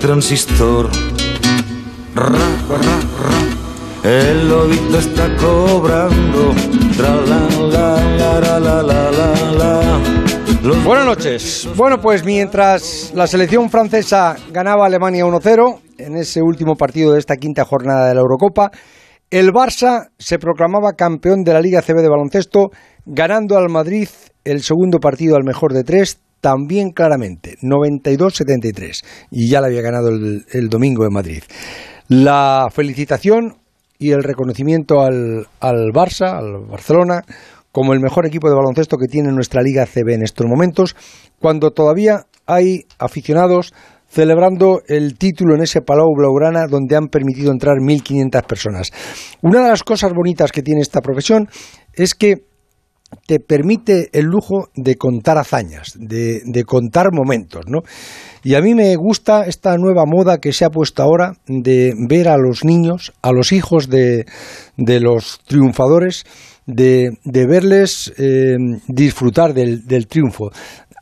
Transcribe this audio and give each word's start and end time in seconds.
transistor. 0.00 0.88
Ra, 2.14 2.26
ra, 2.26 2.78
ra. 3.22 4.10
El 4.10 4.48
lobito 4.48 4.98
está 4.98 5.36
cobrando. 5.36 6.54
Buenas 10.84 11.06
noches. 11.06 11.68
Bueno, 11.76 12.00
pues 12.00 12.24
mientras 12.24 13.12
la 13.14 13.26
selección 13.26 13.68
francesa 13.68 14.36
ganaba 14.50 14.84
a 14.84 14.86
Alemania 14.86 15.24
1-0 15.24 15.80
en 15.98 16.16
ese 16.16 16.42
último 16.42 16.76
partido 16.76 17.12
de 17.12 17.18
esta 17.18 17.36
quinta 17.36 17.64
jornada 17.64 18.08
de 18.08 18.14
la 18.14 18.20
Eurocopa, 18.20 18.70
el 19.30 19.52
Barça 19.52 20.08
se 20.18 20.38
proclamaba 20.38 20.94
campeón 20.94 21.44
de 21.44 21.52
la 21.52 21.60
Liga 21.60 21.82
CB 21.82 22.00
de 22.00 22.08
baloncesto, 22.08 22.70
ganando 23.04 23.58
al 23.58 23.68
Madrid 23.68 24.08
el 24.44 24.62
segundo 24.62 24.98
partido 24.98 25.36
al 25.36 25.44
mejor 25.44 25.72
de 25.72 25.84
tres, 25.84 26.20
también 26.40 26.90
claramente, 26.90 27.56
92-73, 27.62 29.04
y 29.30 29.50
ya 29.50 29.60
le 29.60 29.68
había 29.68 29.82
ganado 29.82 30.08
el, 30.08 30.44
el 30.52 30.68
domingo 30.68 31.04
en 31.04 31.12
Madrid. 31.12 31.42
La 32.08 32.68
felicitación 32.70 33.56
y 33.98 34.12
el 34.12 34.22
reconocimiento 34.22 35.00
al, 35.00 35.46
al 35.60 35.92
Barça, 35.92 36.38
al 36.38 36.66
Barcelona, 36.66 37.22
como 37.70 37.92
el 37.92 38.00
mejor 38.00 38.26
equipo 38.26 38.48
de 38.48 38.56
baloncesto 38.56 38.96
que 38.96 39.06
tiene 39.06 39.30
nuestra 39.30 39.62
Liga 39.62 39.86
CB 39.86 40.14
en 40.14 40.22
estos 40.24 40.46
momentos, 40.46 40.96
cuando 41.38 41.70
todavía 41.70 42.26
hay 42.46 42.80
aficionados 42.98 43.72
celebrando 44.08 44.80
el 44.88 45.16
título 45.16 45.54
en 45.54 45.62
ese 45.62 45.82
Palau 45.82 46.12
Blaugrana 46.16 46.66
donde 46.66 46.96
han 46.96 47.06
permitido 47.06 47.52
entrar 47.52 47.76
1.500 47.76 48.44
personas. 48.44 48.90
Una 49.40 49.62
de 49.62 49.68
las 49.68 49.84
cosas 49.84 50.12
bonitas 50.12 50.50
que 50.50 50.62
tiene 50.62 50.80
esta 50.80 51.00
profesión 51.00 51.48
es 51.94 52.14
que 52.14 52.49
te 53.26 53.40
permite 53.40 54.08
el 54.12 54.26
lujo 54.26 54.70
de 54.74 54.96
contar 54.96 55.38
hazañas, 55.38 55.94
de, 55.96 56.64
contar 56.64 57.12
momentos, 57.12 57.64
¿no? 57.66 57.80
Y 58.42 58.54
a 58.54 58.60
mí 58.60 58.74
me 58.74 58.94
gusta 58.96 59.44
esta 59.46 59.76
nueva 59.76 60.04
moda 60.06 60.38
que 60.38 60.52
se 60.52 60.64
ha 60.64 60.70
puesto 60.70 61.02
ahora 61.02 61.34
de 61.46 61.92
ver 62.08 62.28
a 62.28 62.36
los 62.36 62.64
niños, 62.64 63.12
a 63.22 63.32
los 63.32 63.52
hijos 63.52 63.88
de, 63.88 64.26
de 64.76 65.00
los 65.00 65.40
triunfadores, 65.46 66.24
de, 66.66 67.18
verles 67.24 68.12
eh, 68.16 68.56
disfrutar 68.86 69.54
del, 69.54 69.86
del 69.86 70.06
triunfo, 70.06 70.50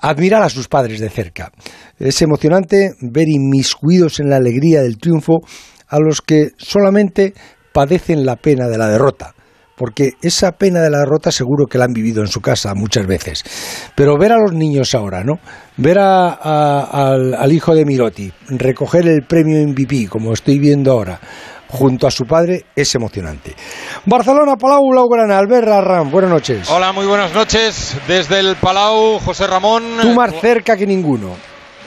admirar 0.01 0.43
a 0.43 0.49
sus 0.49 0.69
padres 0.69 1.01
de 1.01 1.11
cerca. 1.11 1.53
Es 1.99 2.21
emocionante 2.23 2.95
ver 3.01 3.29
inmiscuidos 3.29 4.19
en 4.21 4.31
la 4.31 4.37
alegría 4.37 4.83
del 4.83 4.99
triunfo 4.99 5.41
a 5.89 5.99
los 5.99 6.21
que 6.21 6.51
solamente 6.57 7.35
padecen 7.73 8.25
la 8.25 8.37
pena 8.37 8.67
de 8.67 8.79
la 8.79 8.89
derrota 8.89 9.35
porque 9.79 10.11
esa 10.21 10.53
pena 10.53 10.81
de 10.81 10.91
la 10.91 10.99
derrota 10.99 11.31
seguro 11.31 11.67
que 11.67 11.79
la 11.79 11.85
han 11.85 11.93
vivido 11.93 12.21
en 12.21 12.29
su 12.29 12.41
casa 12.41 12.75
muchas 12.75 13.07
veces. 13.07 13.45
Pero 13.95 14.19
ver 14.19 14.33
a 14.33 14.37
los 14.39 14.53
niños 14.53 14.95
ahora, 14.95 15.23
¿no? 15.25 15.35
Ver 15.77 15.99
a- 16.01 16.33
a- 16.33 17.11
al, 17.13 17.35
al 17.35 17.53
hijo 17.53 17.75
de 17.75 17.85
Miroti 17.85 18.33
recoger 18.49 19.07
el 19.07 19.23
premio 19.23 19.61
MVP, 19.67 20.09
como 20.09 20.33
estoy 20.33 20.59
viendo 20.59 20.93
ahora, 20.93 21.21
junto 21.69 22.07
a 22.07 22.11
su 22.11 22.25
padre, 22.25 22.65
es 22.75 22.95
emocionante. 22.95 23.55
Barcelona, 24.07 24.57
Palau, 24.57 24.83
Blaugrana, 24.91 25.39
Albert 25.39 25.69
Arran, 25.69 26.11
buenas 26.11 26.31
noches. 26.31 26.69
Hola, 26.71 26.93
muy 26.93 27.07
buenas 27.07 27.33
noches. 27.35 27.95
Desde 28.09 28.41
el 28.41 28.57
Palau, 28.57 29.19
José 29.21 29.47
Ramón. 29.47 29.85
Tú 30.01 30.13
más 30.15 30.33
cerca 30.41 30.77
que 30.77 30.87
ninguno. 30.87 31.31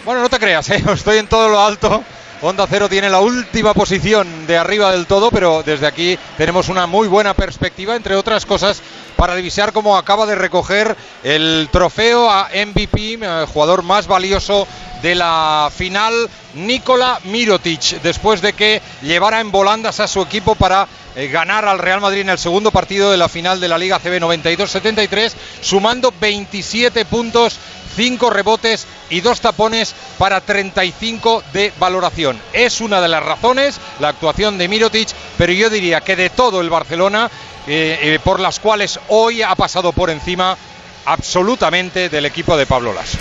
Bueno, 0.05 0.22
no 0.22 0.30
te 0.30 0.39
creas, 0.39 0.70
¿eh? 0.70 0.83
estoy 0.94 1.17
en 1.17 1.28
todo 1.28 1.50
lo 1.50 1.59
alto. 1.59 2.03
Onda 2.44 2.66
Cero 2.67 2.89
tiene 2.89 3.08
la 3.08 3.20
última 3.20 3.75
posición 3.75 4.47
de 4.47 4.58
arriba 4.58 4.92
del 4.92 5.06
todo, 5.06 5.30
pero 5.30 5.61
desde 5.64 5.86
aquí 5.86 6.17
tenemos 6.38 6.70
una 6.70 6.88
muy 6.88 7.08
buena 7.08 7.36
perspectiva, 7.36 7.95
entre 7.95 8.16
otras 8.16 8.48
cosas, 8.48 8.81
para 9.16 9.36
divisar 9.36 9.73
cómo 9.73 9.95
acaba 9.95 10.25
de 10.25 10.33
recoger 10.33 10.98
el 11.23 11.70
trofeo 11.72 12.31
a 12.31 12.50
MVP, 12.50 13.20
eh, 13.22 13.45
jugador 13.53 13.83
más 13.83 14.08
valioso 14.08 14.67
de 15.03 15.14
la 15.14 15.72
final, 15.75 16.28
Nikola 16.56 17.20
Mirotic, 17.25 18.02
después 18.02 18.42
de 18.42 18.53
que 18.53 18.81
llevara 19.03 19.39
en 19.39 19.52
volandas 19.52 20.00
a 20.00 20.08
su 20.08 20.23
equipo 20.23 20.55
para 20.55 20.88
eh, 21.16 21.28
ganar 21.28 21.66
al 21.66 21.78
Real 21.78 22.02
Madrid 22.02 22.22
en 22.22 22.30
el 22.30 22.39
segundo 22.39 22.72
partido 22.72 23.11
de 23.11 23.17
la 23.17 23.30
final 23.30 23.59
de 23.59 23.67
la 23.67 23.78
Liga 23.78 24.00
CB 24.00 24.20
92-73, 24.20 25.32
sumando 25.61 26.11
27 26.20 27.05
puntos 27.05 27.60
5 27.96 28.30
rebotes 28.30 28.88
y 29.10 29.22
2 29.22 29.42
tapones 29.42 29.94
para 30.18 30.42
35 30.42 31.44
de 31.54 31.74
valoración. 31.80 32.40
Es 32.54 32.82
una 32.82 33.02
de 33.02 33.08
las 33.08 33.24
razones 33.24 33.80
la 34.00 34.10
actuación 34.10 34.58
de 34.58 34.68
Mirotic, 34.68 35.10
pero 35.38 35.54
yo 35.54 35.70
diría 35.70 36.02
que 36.02 36.16
de 36.16 36.30
todo 36.30 36.62
el 36.62 36.70
Barcelona, 36.70 37.30
eh, 37.68 38.00
eh, 38.02 38.20
por 38.24 38.40
las 38.40 38.60
cuales 38.60 39.00
hoy 39.10 39.42
ha 39.42 39.56
pasado 39.56 39.92
por 39.92 40.10
encima 40.10 40.58
absolutamente 41.06 42.10
del 42.10 42.26
equipo 42.26 42.58
de 42.58 42.66
Pablo 42.66 42.94
Las. 42.94 43.17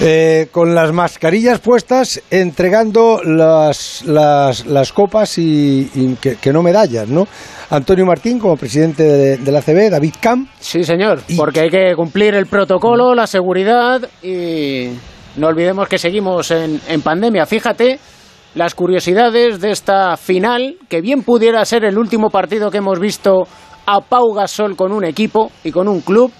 Eh, 0.00 0.48
con 0.52 0.74
las 0.74 0.92
mascarillas 0.92 1.58
puestas, 1.60 2.20
entregando 2.30 3.20
las, 3.24 4.02
las, 4.04 4.66
las 4.66 4.92
copas 4.92 5.38
y, 5.38 5.90
y 5.94 6.14
que, 6.20 6.36
que 6.36 6.52
no 6.52 6.62
medallas, 6.62 7.08
¿no? 7.08 7.26
Antonio 7.70 8.04
Martín 8.04 8.38
como 8.38 8.56
presidente 8.56 9.02
de, 9.02 9.36
de 9.38 9.52
la 9.52 9.62
CB, 9.62 9.90
David 9.90 10.14
Camp. 10.20 10.48
Sí, 10.60 10.84
señor, 10.84 11.22
Y- 11.28 11.36
porque 11.36 11.60
hay 11.60 11.70
que 11.70 11.94
cumplir 11.96 12.34
el 12.34 12.46
protocolo, 12.46 13.14
la 13.14 13.26
seguridad 13.26 14.02
y 14.22 14.88
no 15.36 15.46
olvidemos 15.48 15.88
que 15.88 15.98
seguimos 15.98 16.50
en, 16.50 16.80
en 16.88 17.00
pandemia. 17.02 17.46
Fíjate 17.46 17.98
las 18.54 18.74
curiosidades 18.74 19.60
de 19.60 19.70
esta 19.70 20.16
final, 20.16 20.76
que 20.88 21.00
bien 21.00 21.22
pudiera 21.22 21.64
ser 21.64 21.84
el 21.84 21.98
último 21.98 22.30
partido 22.30 22.70
que 22.70 22.78
hemos 22.78 22.98
visto 23.00 23.46
a 23.86 24.00
Pau 24.00 24.32
Gasol 24.34 24.76
con 24.76 24.92
un 24.92 25.04
equipo 25.04 25.50
y 25.64 25.70
con 25.72 25.88
un 25.88 26.00
club. 26.00 26.32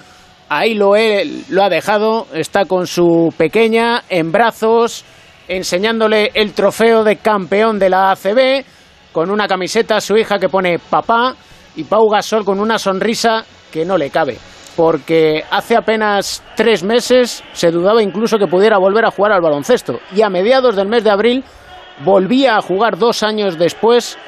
Ahí 0.48 0.74
lo, 0.74 0.94
he- 0.96 1.42
lo 1.48 1.62
ha 1.64 1.68
dejado, 1.68 2.26
está 2.32 2.64
con 2.66 2.86
su 2.86 3.32
pequeña 3.36 4.04
en 4.08 4.30
brazos, 4.30 5.04
enseñándole 5.48 6.30
el 6.34 6.52
trofeo 6.52 7.02
de 7.04 7.16
campeón 7.16 7.78
de 7.78 7.90
la 7.90 8.12
ACB, 8.12 8.64
con 9.12 9.30
una 9.30 9.48
camiseta 9.48 9.96
a 9.96 10.00
su 10.00 10.16
hija 10.16 10.38
que 10.38 10.48
pone 10.48 10.78
papá 10.78 11.34
y 11.74 11.84
Pau 11.84 12.08
Gasol 12.08 12.44
con 12.44 12.60
una 12.60 12.78
sonrisa 12.78 13.44
que 13.72 13.84
no 13.84 13.96
le 13.96 14.10
cabe. 14.10 14.38
Porque 14.76 15.42
hace 15.50 15.74
apenas 15.74 16.42
tres 16.54 16.82
meses 16.84 17.42
se 17.52 17.70
dudaba 17.70 18.02
incluso 18.02 18.38
que 18.38 18.46
pudiera 18.46 18.78
volver 18.78 19.06
a 19.06 19.10
jugar 19.10 19.32
al 19.32 19.40
baloncesto. 19.40 19.98
Y 20.14 20.20
a 20.22 20.28
mediados 20.28 20.76
del 20.76 20.86
mes 20.88 21.02
de 21.02 21.10
abril 21.10 21.44
volvía 22.04 22.56
a 22.56 22.62
jugar 22.62 22.98
dos 22.98 23.22
años 23.22 23.58
después 23.58 24.18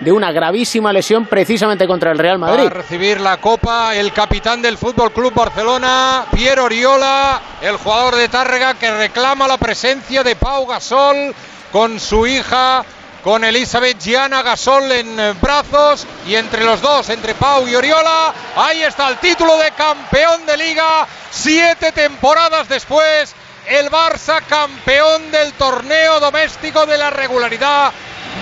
de 0.00 0.12
una 0.12 0.30
gravísima 0.30 0.92
lesión 0.92 1.26
precisamente 1.26 1.86
contra 1.86 2.12
el 2.12 2.18
Real 2.18 2.42
Va 2.42 2.48
Madrid. 2.48 2.66
a 2.66 2.70
recibir 2.70 3.20
la 3.20 3.38
copa 3.38 3.94
el 3.96 4.12
capitán 4.12 4.62
del 4.62 4.78
Fútbol 4.78 5.12
Club 5.12 5.34
Barcelona, 5.34 6.26
Piero 6.32 6.64
Oriola, 6.64 7.40
el 7.60 7.76
jugador 7.76 8.14
de 8.16 8.28
Tárrega 8.28 8.74
que 8.74 8.90
reclama 8.96 9.48
la 9.48 9.56
presencia 9.58 10.22
de 10.22 10.36
Pau 10.36 10.66
Gasol 10.66 11.34
con 11.72 11.98
su 11.98 12.26
hija, 12.26 12.84
con 13.24 13.42
Elizabeth 13.42 13.98
Gianna 13.98 14.42
Gasol 14.42 14.90
en 14.92 15.18
eh, 15.18 15.34
brazos 15.40 16.06
y 16.26 16.36
entre 16.36 16.64
los 16.64 16.80
dos, 16.80 17.08
entre 17.08 17.34
Pau 17.34 17.66
y 17.66 17.74
Oriola, 17.74 18.32
ahí 18.56 18.82
está 18.82 19.08
el 19.08 19.18
título 19.18 19.56
de 19.58 19.72
campeón 19.72 20.46
de 20.46 20.56
liga, 20.56 21.06
siete 21.30 21.90
temporadas 21.92 22.68
después. 22.68 23.34
El 23.66 23.90
Barça 23.90 24.40
campeón 24.48 25.30
del 25.30 25.52
torneo 25.52 26.20
doméstico 26.20 26.86
de 26.86 26.96
la 26.96 27.10
regularidad 27.10 27.92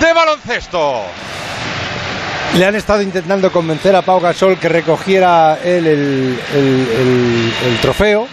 de 0.00 0.12
baloncesto. 0.12 1.02
Le 2.56 2.64
han 2.64 2.74
estado 2.74 3.02
intentando 3.02 3.50
convencer 3.52 3.94
a 3.94 4.02
Pau 4.02 4.20
Gasol 4.20 4.58
que 4.58 4.68
recogiera 4.68 5.58
él 5.62 5.86
el, 5.86 6.38
el- 6.54 6.88
el- 6.98 7.52
el 7.72 7.78
trofeo. 7.80 8.26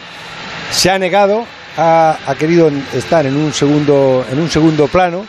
Se 0.72 0.90
ha 0.90 0.97
negado, 0.97 1.46
ha, 1.78 2.18
ha 2.25 2.35
querido 2.35 2.72
estar 2.94 3.25
en 3.25 3.35
un 3.35 3.52
segundo, 3.53 4.25
en 4.31 4.40
un 4.40 4.50
segundo 4.50 4.88
plano 4.88 5.25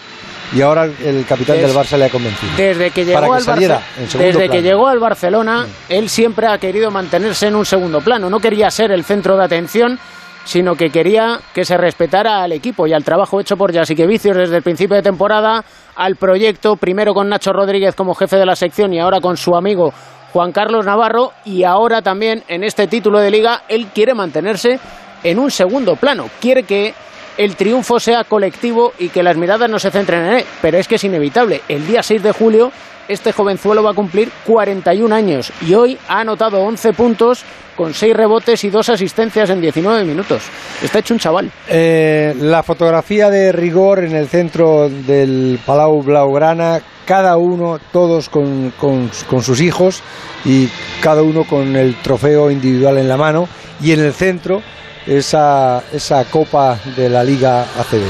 y 0.55 0.61
ahora 0.61 0.85
el 0.85 1.25
capitán 1.29 1.57
del 1.57 1.73
Barça 1.73 1.97
le 1.99 2.05
ha 2.05 2.11
convencido. 2.11 2.53
Desde 2.57 2.91
que 2.93 3.05
Para 3.07 3.27
llegó, 3.27 3.33
que 3.33 3.51
al, 3.51 3.59
Barce- 3.59 3.81
desde 4.19 4.33
que 4.43 4.47
plano. 4.47 4.61
Mm. 4.61 4.65
llegó 4.65 4.89
al 4.89 4.99
Barcelona, 5.01 5.67
él 5.89 6.09
siempre 6.09 6.47
ha 6.47 6.59
querido 6.59 6.91
mantenerse 6.91 7.49
en 7.49 7.57
un 7.57 7.67
segundo 7.67 8.01
plano. 8.01 8.31
No 8.31 8.39
quería 8.39 8.71
ser 8.71 8.93
el 8.93 9.05
centro 9.05 9.37
de 9.37 9.45
atención, 9.45 9.99
sino 10.45 10.77
que 10.77 10.91
quería 10.91 11.41
que 11.53 11.65
se 11.65 11.77
respetara 11.77 12.43
al 12.43 12.53
equipo 12.53 12.87
y 12.87 12.93
al 12.93 13.03
trabajo 13.03 13.41
hecho 13.41 13.57
por 13.57 13.73
Vicios 14.07 14.37
desde 14.37 14.57
el 14.59 14.63
principio 14.63 14.95
de 14.95 15.03
temporada, 15.03 15.65
al 15.97 16.17
proyecto, 16.17 16.77
primero 16.77 17.15
con 17.15 17.29
Nacho 17.29 17.53
Rodríguez 17.53 17.95
como 17.95 18.15
jefe 18.15 18.37
de 18.37 18.47
la 18.47 18.57
sección 18.57 18.93
y 18.93 19.01
ahora 19.01 19.21
con 19.21 19.37
su 19.37 19.55
amigo 19.55 19.93
Juan 20.33 20.53
Carlos 20.53 20.85
Navarro. 20.85 21.33
Y 21.45 21.65
ahora 21.65 22.03
también 22.03 22.43
en 22.49 22.65
este 22.65 22.87
título 22.87 23.21
de 23.21 23.31
liga, 23.31 23.63
él 23.69 23.89
quiere 23.95 24.15
mantenerse 24.15 24.79
en 25.23 25.39
un 25.39 25.51
segundo 25.51 25.97
plano. 25.97 26.27
Quiere 26.41 26.65
que 26.65 26.95
el 27.37 27.57
triunfo 27.57 27.99
sea 27.99 28.25
colectivo 28.25 28.93
y 28.99 29.09
que 29.09 29.23
las 29.23 29.37
miradas 29.37 29.71
no 29.71 29.79
se 29.79 29.91
centren 29.91 30.27
en 30.27 30.35
él. 30.39 30.45
Pero 30.61 30.79
es 30.79 30.89
que 30.89 30.97
es 30.97 31.05
inevitable. 31.05 31.63
El 31.69 31.87
día 31.87 32.03
6 32.03 32.23
de 32.23 32.33
julio 32.33 32.73
este 33.09 33.33
jovenzuelo 33.33 33.83
va 33.83 33.91
a 33.91 33.95
cumplir 33.95 34.31
41 34.47 35.15
años 35.15 35.53
y 35.67 35.75
hoy 35.75 35.99
ha 36.09 36.21
anotado 36.21 36.61
11 36.61 36.93
puntos 36.93 37.43
con 37.77 37.93
6 37.93 38.15
rebotes 38.17 38.63
y 38.65 38.71
2 38.71 38.89
asistencias 38.89 39.51
en 39.51 39.61
19 39.61 40.05
minutos. 40.05 40.43
Está 40.83 41.01
hecho 41.01 41.15
un 41.15 41.21
chaval. 41.21 41.51
Eh, 41.69 42.35
la 42.41 42.63
fotografía 42.63 43.31
de 43.31 43.51
rigor 43.53 44.05
en 44.05 44.15
el 44.15 44.29
centro 44.29 44.89
del 44.89 45.59
Palau 45.67 46.03
Blaugrana, 46.03 46.81
cada 47.05 47.37
uno, 47.37 47.79
todos 47.93 48.29
con, 48.29 48.73
con- 48.79 49.11
sus 49.43 49.61
hijos 49.61 50.03
y 50.45 50.69
cada 51.01 51.23
uno 51.23 51.45
con 51.45 51.75
el 51.77 51.97
trofeo 51.97 52.51
individual 52.51 52.97
en 52.99 53.09
la 53.09 53.17
mano 53.17 53.49
y 53.83 53.91
en 53.93 54.01
el 54.01 54.13
centro 54.15 54.63
esa, 55.07 55.83
esa 55.93 56.25
copa 56.27 56.79
de 56.97 57.09
la 57.11 57.25
Liga 57.25 57.63
ACB. 57.63 58.03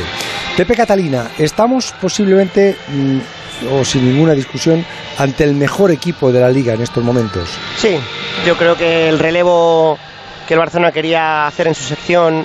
Pepe 0.56 0.76
Catalina, 0.76 1.30
estamos 1.38 1.92
posiblemente, 2.00 2.76
mm, 2.88 3.18
o 3.70 3.84
sin 3.84 4.08
ninguna 4.08 4.32
discusión, 4.32 4.84
ante 5.18 5.44
el 5.44 5.54
mejor 5.54 5.90
equipo 5.90 6.32
de 6.32 6.40
la 6.40 6.50
liga 6.50 6.74
en 6.74 6.82
estos 6.82 7.02
momentos. 7.04 7.48
Sí, 7.76 7.96
yo 8.46 8.56
creo 8.56 8.76
que 8.76 9.08
el 9.08 9.18
relevo 9.18 9.98
que 10.46 10.54
el 10.54 10.60
Barcelona 10.60 10.92
quería 10.92 11.46
hacer 11.46 11.68
en 11.68 11.74
su 11.74 11.84
sección 11.84 12.44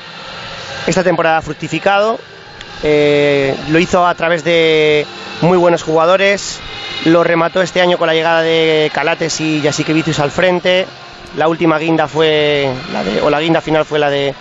esta 0.87 1.03
temporada 1.03 1.37
ha 1.37 1.41
fructificado. 1.41 2.19
Eh, 2.83 3.55
lo 3.69 3.79
hizo 3.79 4.07
a 4.07 4.15
través 4.15 4.43
de 4.43 5.05
muy 5.41 5.57
buenos 5.57 5.83
jugadores. 5.83 6.59
Lo 7.05 7.23
remató 7.23 7.61
este 7.61 7.81
año 7.81 7.97
con 7.97 8.07
la 8.07 8.13
llegada 8.13 8.41
de 8.41 8.89
Calates 8.93 9.39
y 9.41 9.61
Jasikevicius 9.61 10.19
al 10.19 10.31
frente. 10.31 10.85
La 11.37 11.47
última 11.47 11.77
guinda 11.77 12.07
fue 12.07 12.69
la 12.91 13.03
o 13.23 13.29
la 13.29 13.39
guinda 13.39 13.61
final 13.61 13.85
fue 13.85 13.99
la 13.99 14.09
de 14.09 14.33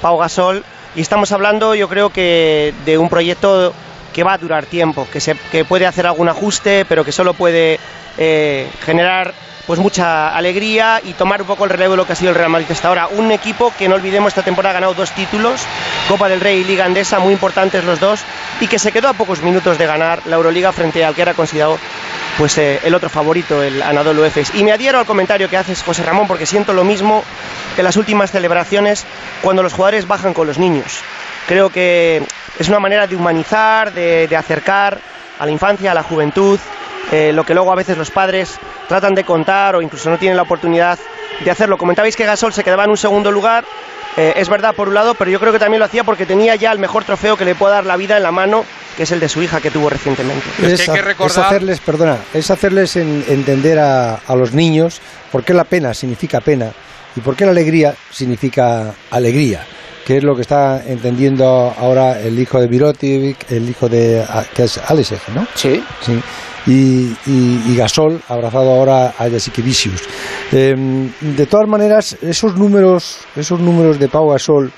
Pau 0.00 0.18
Gasol. 0.18 0.64
Y 0.94 1.00
estamos 1.00 1.32
hablando, 1.32 1.74
yo 1.74 1.88
creo 1.88 2.10
que 2.10 2.72
de 2.84 2.96
un 2.96 3.08
proyecto 3.08 3.74
que 4.12 4.24
va 4.24 4.34
a 4.34 4.38
durar 4.38 4.66
tiempo, 4.66 5.06
que, 5.12 5.20
se, 5.20 5.34
que 5.50 5.64
puede 5.64 5.86
hacer 5.86 6.06
algún 6.06 6.28
ajuste, 6.28 6.84
pero 6.84 7.04
que 7.04 7.12
solo 7.12 7.34
puede 7.34 7.78
eh, 8.18 8.68
generar 8.84 9.34
pues 9.66 9.80
mucha 9.80 10.28
alegría 10.28 11.00
y 11.02 11.12
tomar 11.14 11.42
un 11.42 11.48
poco 11.48 11.64
el 11.64 11.70
relevo 11.70 11.92
de 11.92 11.96
lo 11.96 12.06
que 12.06 12.12
ha 12.12 12.16
sido 12.16 12.30
el 12.30 12.36
Real 12.36 12.50
Madrid 12.50 12.68
hasta 12.70 12.88
ahora. 12.88 13.08
Un 13.08 13.32
equipo 13.32 13.72
que 13.76 13.88
no 13.88 13.96
olvidemos 13.96 14.28
esta 14.28 14.42
temporada 14.42 14.70
ha 14.70 14.74
ganado 14.74 14.94
dos 14.94 15.10
títulos, 15.10 15.60
Copa 16.08 16.28
del 16.28 16.40
Rey 16.40 16.60
y 16.60 16.64
Liga 16.64 16.84
Andesa, 16.84 17.18
muy 17.18 17.32
importantes 17.32 17.84
los 17.84 17.98
dos, 17.98 18.20
y 18.60 18.68
que 18.68 18.78
se 18.78 18.92
quedó 18.92 19.08
a 19.08 19.14
pocos 19.14 19.42
minutos 19.42 19.76
de 19.76 19.86
ganar 19.86 20.22
la 20.26 20.36
Euroliga 20.36 20.72
frente 20.72 21.04
al 21.04 21.14
que 21.14 21.22
era 21.22 21.34
considerado 21.34 21.78
pues 22.38 22.58
eh, 22.58 22.80
el 22.84 22.94
otro 22.94 23.08
favorito, 23.08 23.62
el 23.62 23.82
Anadolu 23.82 24.24
Efes. 24.24 24.54
Y 24.54 24.62
me 24.62 24.72
adhiero 24.72 24.98
al 24.98 25.06
comentario 25.06 25.48
que 25.48 25.56
haces, 25.56 25.82
José 25.82 26.02
Ramón, 26.04 26.28
porque 26.28 26.46
siento 26.46 26.72
lo 26.72 26.84
mismo 26.84 27.24
que 27.74 27.82
las 27.82 27.96
últimas 27.96 28.30
celebraciones 28.30 29.04
cuando 29.42 29.62
los 29.62 29.72
jugadores 29.72 30.06
bajan 30.06 30.34
con 30.34 30.46
los 30.46 30.58
niños. 30.58 31.02
Creo 31.46 31.70
que 31.70 32.22
es 32.58 32.68
una 32.68 32.80
manera 32.80 33.06
de 33.06 33.14
humanizar, 33.16 33.92
de, 33.92 34.26
de 34.28 34.36
acercar 34.36 34.98
a 35.38 35.44
la 35.46 35.52
infancia, 35.52 35.92
a 35.92 35.94
la 35.94 36.02
juventud, 36.02 36.58
eh, 37.12 37.32
lo 37.32 37.44
que 37.44 37.54
luego 37.54 37.70
a 37.72 37.76
veces 37.76 37.96
los 37.96 38.10
padres 38.10 38.56
tratan 38.88 39.14
de 39.14 39.24
contar 39.24 39.76
o 39.76 39.82
incluso 39.82 40.10
no 40.10 40.18
tienen 40.18 40.36
la 40.36 40.42
oportunidad 40.42 40.98
de 41.44 41.50
hacerlo. 41.50 41.76
Comentabais 41.78 42.16
que 42.16 42.24
Gasol 42.24 42.52
se 42.52 42.64
quedaba 42.64 42.84
en 42.84 42.90
un 42.90 42.96
segundo 42.96 43.30
lugar. 43.30 43.64
Eh, 44.16 44.32
es 44.36 44.48
verdad 44.48 44.74
por 44.74 44.88
un 44.88 44.94
lado, 44.94 45.14
pero 45.14 45.30
yo 45.30 45.38
creo 45.38 45.52
que 45.52 45.58
también 45.58 45.78
lo 45.78 45.84
hacía 45.84 46.02
porque 46.02 46.24
tenía 46.24 46.56
ya 46.56 46.72
el 46.72 46.78
mejor 46.78 47.04
trofeo 47.04 47.36
que 47.36 47.44
le 47.44 47.54
puede 47.54 47.74
dar 47.74 47.84
la 47.84 47.98
vida 47.98 48.16
en 48.16 48.22
la 48.22 48.32
mano, 48.32 48.64
que 48.96 49.02
es 49.02 49.12
el 49.12 49.20
de 49.20 49.28
su 49.28 49.42
hija 49.42 49.60
que 49.60 49.70
tuvo 49.70 49.90
recientemente. 49.90 50.42
Es 50.72 50.80
que 50.80 50.90
hay 50.90 50.96
que 50.96 51.02
recordar- 51.02 51.26
es 51.30 51.38
hacerles, 51.38 51.80
perdona, 51.80 52.16
es 52.32 52.50
hacerles 52.50 52.96
en- 52.96 53.24
entender 53.28 53.78
a, 53.78 54.14
a 54.14 54.34
los 54.34 54.52
niños 54.54 55.02
por 55.30 55.44
qué 55.44 55.52
la 55.52 55.64
pena 55.64 55.92
significa 55.92 56.40
pena 56.40 56.70
y 57.14 57.20
por 57.20 57.36
qué 57.36 57.44
la 57.44 57.50
alegría 57.50 57.94
significa 58.10 58.94
alegría, 59.10 59.66
que 60.06 60.18
es 60.18 60.22
lo 60.24 60.36
que 60.36 60.42
está 60.42 60.84
entendiendo 60.86 61.44
ahora 61.76 62.20
el 62.20 62.38
hijo 62.38 62.60
de 62.60 62.68
Virotic, 62.68 63.50
el 63.50 63.68
hijo 63.68 63.88
de 63.88 64.22
a- 64.22 64.44
que 64.54 64.62
es 64.62 64.78
Alexej, 64.78 65.18
¿no? 65.34 65.44
Sí. 65.56 65.82
Sí. 66.00 66.12
Y, 66.68 67.16
y- 67.30 67.62
y 67.66 67.76
Gasol 67.76 68.20
abrazado 68.28 68.70
ahora 68.70 69.08
a 69.18 69.28
Jasikevicius. 69.28 70.00
Eh, 70.52 70.74
de 71.20 71.46
todas 71.46 71.68
maneras, 71.68 72.16
esos 72.22 72.56
números, 72.56 73.18
esos 73.34 73.58
números 73.58 73.98
de 73.98 74.06
Pau 74.08 74.30
Gasol 74.30 74.70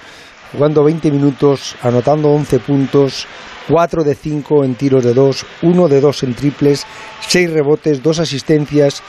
jugando 0.52 0.82
20 0.82 1.10
minutos, 1.10 1.76
anotando 1.82 2.28
11 2.30 2.58
puntos, 2.60 3.26
4 3.68 4.02
de 4.04 4.14
5 4.14 4.64
en 4.64 4.76
tiros 4.76 5.04
de 5.04 5.12
2, 5.12 5.44
1 5.60 5.88
de 5.88 6.00
2 6.00 6.22
en 6.22 6.34
triples, 6.34 6.86
6 7.26 7.50
rebotes, 7.50 8.02
2 8.02 8.18
asistencias, 8.18 9.02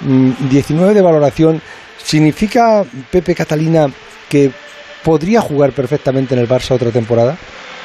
mm, 0.00 0.48
19 0.48 0.94
de 0.94 1.02
valoración, 1.02 1.60
¿significa 2.02 2.82
Pepe 3.10 3.34
Catalina 3.34 3.88
que 4.30 4.50
podría 5.06 5.40
jugar 5.40 5.70
perfectamente 5.70 6.34
en 6.34 6.40
el 6.40 6.48
Barça 6.48 6.72
otra 6.72 6.90
temporada? 6.90 7.36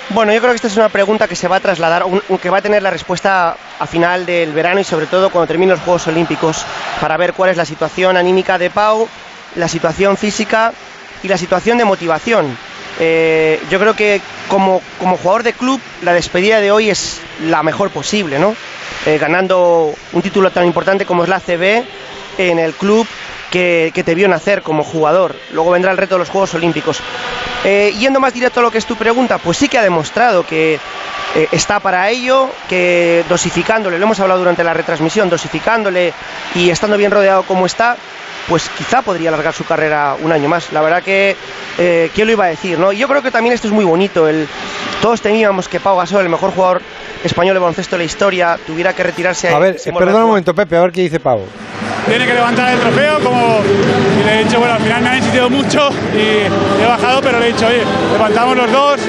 Bueno, 0.10 0.34
yo 0.34 0.40
creo 0.40 0.52
que 0.52 0.56
esta 0.56 0.68
es 0.68 0.76
una 0.76 0.90
pregunta 0.90 1.28
que 1.28 1.36
se 1.36 1.48
va 1.48 1.58
a 1.58 1.60
trasladar, 1.60 2.04
que 2.42 2.50
va 2.50 2.58
a 2.58 2.62
tener 2.64 2.82
la 2.82 2.90
respuesta 2.90 3.56
a 3.78 3.86
final 3.86 4.26
del 4.26 4.52
verano 4.54 4.80
y 4.80 4.84
sobre 4.84 5.06
todo 5.06 5.30
cuando 5.30 5.46
terminen 5.46 5.76
los 5.76 5.82
Juegos 5.82 6.08
Olímpicos 6.08 6.66
para 7.00 7.18
ver 7.18 7.34
cuál 7.34 7.52
es 7.52 7.58
la 7.58 7.66
situación 7.66 8.18
anímica 8.18 8.58
de 8.58 8.72
Pau, 8.72 9.08
la 9.56 9.68
situación 9.68 10.18
física 10.18 10.74
y 11.22 11.28
la 11.28 11.38
situación 11.38 11.78
de 11.78 11.86
motivación. 11.86 12.58
Eh, 13.00 13.62
yo 13.70 13.80
creo 13.80 13.96
que 13.96 14.20
como, 14.48 14.82
como 15.00 15.16
jugador 15.16 15.44
de 15.44 15.54
club 15.54 15.80
la 16.02 16.14
despedida 16.14 16.60
de 16.60 16.72
hoy 16.72 16.90
es 16.90 17.22
la 17.46 17.62
mejor 17.62 17.92
posible, 17.92 18.40
¿no? 18.40 18.56
Eh, 19.06 19.20
ganando 19.20 19.94
un 20.12 20.22
título 20.24 20.50
tan 20.50 20.66
importante 20.66 21.06
como 21.06 21.22
es 21.24 21.30
la 21.30 21.40
CB 21.40 21.84
en 22.40 22.58
el 22.58 22.74
club 22.74 23.06
que, 23.52 23.92
te 24.04 24.16
vio 24.16 24.28
nacer 24.28 24.64
como 24.64 24.84
jugador. 24.84 25.36
Luego 25.52 25.72
vendrá 25.72 25.92
el 25.92 25.98
reto 25.98 26.16
de 26.16 26.20
los 26.20 26.30
Juegos 26.30 26.54
Olímpicos. 26.56 27.00
Eh, 27.64 27.94
yendo 28.00 28.20
más 28.20 28.34
directo 28.34 28.62
a 28.62 28.64
lo 28.64 28.72
que 28.72 28.80
es 28.80 28.86
tu 28.86 28.96
pregunta, 28.96 29.38
pues 29.38 29.58
sí 29.58 29.68
que 29.68 29.78
ha 29.78 29.84
demostrado 29.84 30.46
que 30.46 30.80
eh, 31.36 31.48
está 31.52 31.80
para 31.80 32.10
ello, 32.10 32.50
que 32.68 33.24
dosificándole, 33.30 34.00
lo 34.00 34.06
hemos 34.06 34.20
hablado 34.20 34.40
durante 34.40 34.64
la 34.64 34.74
retransmisión, 34.74 35.30
dosificándole 35.30 36.14
y 36.56 36.70
estando 36.72 36.98
bien 36.98 37.12
rodeado 37.12 37.44
como 37.44 37.68
está, 37.68 37.98
pues 38.48 38.70
quizá 38.70 39.02
podría 39.02 39.30
alargar 39.30 39.54
su 39.54 39.64
carrera 39.66 40.16
un 40.22 40.32
año 40.32 40.50
más. 40.50 40.72
La 40.74 40.82
verdad 40.82 41.04
que, 41.04 41.36
eh, 41.78 42.10
¿quién 42.14 42.28
lo 42.28 42.34
iba 42.34 42.46
a 42.46 42.50
decir? 42.50 42.78
¿no? 42.80 42.92
Y 42.92 42.98
yo 42.98 43.08
creo 43.08 43.22
que 43.22 43.32
también 43.32 43.54
esto 43.54 43.68
es 43.68 43.74
muy 43.74 43.86
bonito. 43.86 44.28
El, 44.28 44.48
todos 45.02 45.22
temíamos 45.22 45.68
que 45.68 45.80
Pau 45.80 45.98
Gasol, 45.98 46.24
el 46.24 46.30
mejor 46.30 46.52
jugador 46.52 46.82
español 47.24 47.54
de 47.54 47.60
baloncesto 47.60 47.96
de 47.96 48.00
la 48.00 48.06
historia, 48.06 48.60
tuviera 48.66 48.94
que 48.94 49.04
retirarse. 49.04 49.50
A 49.50 49.60
ver, 49.60 49.78
eh, 49.84 49.94
perdona 49.94 50.24
un 50.24 50.30
momento, 50.30 50.54
Pepe, 50.56 50.76
a 50.76 50.82
ver 50.82 50.92
qué 50.92 51.02
dice 51.02 51.20
Pau. 51.20 51.42
tiene 52.08 52.26
que 52.26 52.34
levantar 52.34 52.74
el 52.74 52.80
trofeo 52.80 53.20
como 53.20 53.60
y 54.20 54.24
le 54.24 54.42
he 54.42 54.44
dicho 54.44 54.58
bueno 54.60 54.74
al 54.74 54.82
final 54.82 55.02
me 55.04 55.10
han 55.10 55.18
insistido 55.18 55.50
mucho 55.52 55.90
y 56.16 56.82
he 56.82 56.86
bajado 56.88 57.22
pero 57.22 57.40
le 57.40 57.50
he 57.50 57.54
dicho 57.54 57.68
oye 57.68 57.84
levantamos 58.14 58.58
los 58.58 58.72
dos 58.72 59.00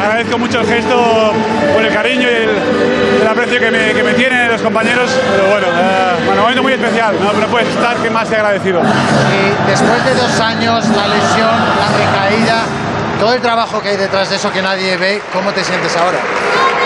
agradezco 0.00 0.38
mucho 0.38 0.60
el 0.60 0.66
gesto 0.66 1.32
por 1.74 1.84
el 1.84 1.92
cariño 1.92 2.28
y 2.30 2.34
el, 2.34 2.50
el 3.22 3.26
aprecio 3.26 3.58
que 3.58 3.70
me, 3.72 3.92
que 3.92 4.02
me 4.04 4.14
tienen 4.42 4.52
los 4.52 4.62
compañeros 4.62 5.10
pero 5.30 5.44
bueno 5.50 5.66
eh, 5.68 6.22
bueno, 6.26 6.42
momento 6.42 6.62
muy 6.62 6.72
especial 6.72 7.14
no, 7.20 7.32
no 7.32 7.46
puedes 7.46 7.68
estar 7.68 7.96
que 7.98 8.10
más 8.10 8.28
que 8.28 8.36
agradecido 8.36 8.80
Y 8.80 9.70
después 9.70 10.04
de 10.04 10.14
dos 10.14 10.40
años, 10.40 10.84
la 10.88 11.06
lesión, 11.06 11.54
la 11.78 11.88
recaída, 11.96 12.62
todo 13.20 13.34
el 13.34 13.40
trabajo 13.40 13.80
que 13.80 13.90
hay 13.90 13.96
detrás 13.96 14.30
de 14.30 14.36
eso 14.36 14.50
que 14.50 14.62
nadie 14.62 14.96
ve, 14.96 15.22
¿cómo 15.32 15.52
te 15.52 15.62
sientes 15.62 15.96
ahora? 15.96 16.18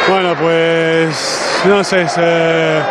Bueno, 0.08 0.34
pues 0.34 1.62
no 1.64 1.82
sé, 1.82 2.02
es, 2.02 2.14
eh, 2.18 2.82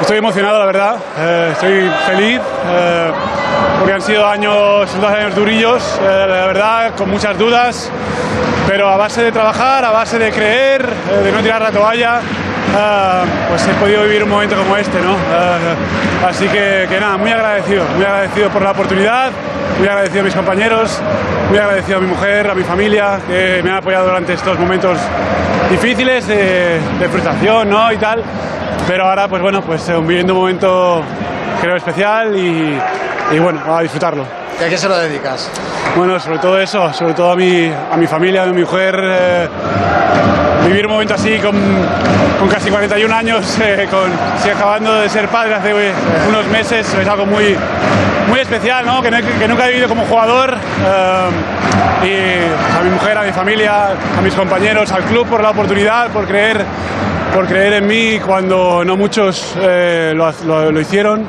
estoy 0.00 0.18
emocionado, 0.18 0.58
la 0.58 0.66
verdad. 0.66 0.96
Eh, 1.18 1.48
estoy 1.52 1.90
feliz 2.06 2.40
eh, 2.68 3.12
porque 3.78 3.92
han 3.94 4.02
sido 4.02 4.26
años, 4.26 4.90
dos 5.00 5.10
años 5.10 5.34
durillos, 5.34 5.82
eh, 6.02 6.26
la 6.28 6.46
verdad, 6.46 6.94
con 6.94 7.10
muchas 7.10 7.36
dudas, 7.38 7.90
pero 8.68 8.88
a 8.88 8.96
base 8.96 9.22
de 9.22 9.32
trabajar, 9.32 9.84
a 9.84 9.90
base 9.90 10.18
de 10.18 10.30
creer, 10.30 10.86
eh, 11.10 11.24
de 11.24 11.32
no 11.32 11.40
tirar 11.40 11.62
la 11.62 11.72
toalla. 11.72 12.20
Eh, 12.76 13.22
pues 13.48 13.66
he 13.66 13.74
podido 13.74 14.02
vivir 14.04 14.22
un 14.24 14.30
momento 14.30 14.56
como 14.56 14.76
este, 14.76 15.00
¿no? 15.00 15.12
Eh, 15.12 16.26
así 16.28 16.46
que, 16.48 16.86
que 16.88 17.00
nada, 17.00 17.16
muy 17.16 17.30
agradecido, 17.30 17.84
muy 17.96 18.04
agradecido 18.04 18.48
por 18.50 18.62
la 18.62 18.70
oportunidad, 18.72 19.30
muy 19.78 19.88
agradecido 19.88 20.20
a 20.20 20.24
mis 20.24 20.34
compañeros, 20.34 21.00
muy 21.48 21.58
agradecido 21.58 21.98
a 21.98 22.00
mi 22.00 22.06
mujer, 22.06 22.50
a 22.50 22.54
mi 22.54 22.62
familia, 22.62 23.18
que 23.26 23.60
me 23.62 23.70
han 23.70 23.76
apoyado 23.78 24.06
durante 24.06 24.34
estos 24.34 24.58
momentos 24.58 24.98
difíciles 25.70 26.26
de, 26.26 26.80
de 26.98 27.08
frustración 27.08 27.70
¿no? 27.70 27.92
y 27.92 27.96
tal. 27.96 28.22
Pero 28.86 29.04
ahora, 29.04 29.28
pues 29.28 29.42
bueno, 29.42 29.62
pues 29.62 29.88
eh, 29.88 29.96
viviendo 30.00 30.34
un 30.34 30.40
momento 30.40 31.02
creo 31.60 31.76
especial 31.76 32.36
y, 32.36 32.78
y 33.32 33.38
bueno, 33.38 33.60
a 33.74 33.82
disfrutarlo. 33.82 34.24
¿Y 34.60 34.64
a 34.64 34.68
qué 34.68 34.76
se 34.76 34.88
lo 34.88 34.96
dedicas? 34.98 35.48
Bueno, 35.96 36.18
sobre 36.20 36.38
todo 36.38 36.58
eso, 36.60 36.92
sobre 36.92 37.14
todo 37.14 37.32
a 37.32 37.36
mi, 37.36 37.70
a 37.92 37.96
mi 37.96 38.06
familia, 38.06 38.42
a 38.42 38.46
mi 38.46 38.60
mujer. 38.60 38.98
eh, 39.02 39.48
vivir 40.66 40.86
un 40.86 40.92
momento 40.92 41.14
así 41.14 41.38
con, 41.38 41.54
con 42.38 42.48
casi 42.48 42.70
41 42.70 43.14
años, 43.14 43.58
eh, 43.62 43.88
con, 43.90 44.10
sí, 44.42 44.50
acabando 44.50 44.94
de 44.94 45.08
ser 45.08 45.28
padre 45.28 45.54
hace 45.54 45.70
eh, 45.70 45.92
unos 46.28 46.46
meses, 46.48 46.86
es 46.94 47.08
algo 47.08 47.24
muy, 47.26 47.56
muy 48.28 48.40
especial, 48.40 48.84
¿no? 48.86 49.02
que, 49.02 49.10
no- 49.10 49.16
que 49.38 49.48
nunca 49.48 49.66
he 49.66 49.70
vivido 49.70 49.88
como 49.88 50.04
jugador. 50.04 50.54
eh, 50.86 51.28
y 52.02 52.78
a 52.78 52.82
mi 52.82 52.90
mujer, 52.90 53.16
a 53.18 53.22
mi 53.22 53.32
familia, 53.32 53.88
a 54.16 54.20
mis 54.22 54.34
compañeros, 54.34 54.90
al 54.92 55.02
club 55.04 55.26
por 55.26 55.42
la 55.42 55.50
oportunidad, 55.50 56.08
por 56.08 56.26
creer, 56.26 56.64
por 57.34 57.46
creer 57.46 57.74
en 57.74 57.86
mí 57.86 58.18
cuando 58.24 58.84
no 58.84 58.96
muchos 58.96 59.54
eh, 59.60 60.12
lo, 60.14 60.30
lo- 60.46 60.72
lo 60.72 60.80
hicieron. 60.80 61.24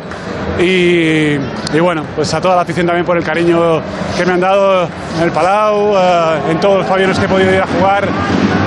Y, 0.59 1.35
y 1.73 1.79
bueno, 1.81 2.03
pues 2.15 2.33
a 2.33 2.41
toda 2.41 2.55
la 2.55 2.61
afición 2.63 2.85
también 2.85 3.05
por 3.05 3.17
el 3.17 3.23
cariño 3.23 3.81
que 4.17 4.25
me 4.25 4.33
han 4.33 4.41
dado 4.41 4.87
en 5.17 5.23
el 5.23 5.31
Palau, 5.31 5.95
eh, 5.97 6.51
en 6.51 6.59
todos 6.59 6.79
los 6.79 6.87
pabellones 6.87 7.17
que 7.17 7.25
he 7.25 7.29
podido 7.29 7.53
ir 7.53 7.61
a 7.61 7.67
jugar 7.67 8.07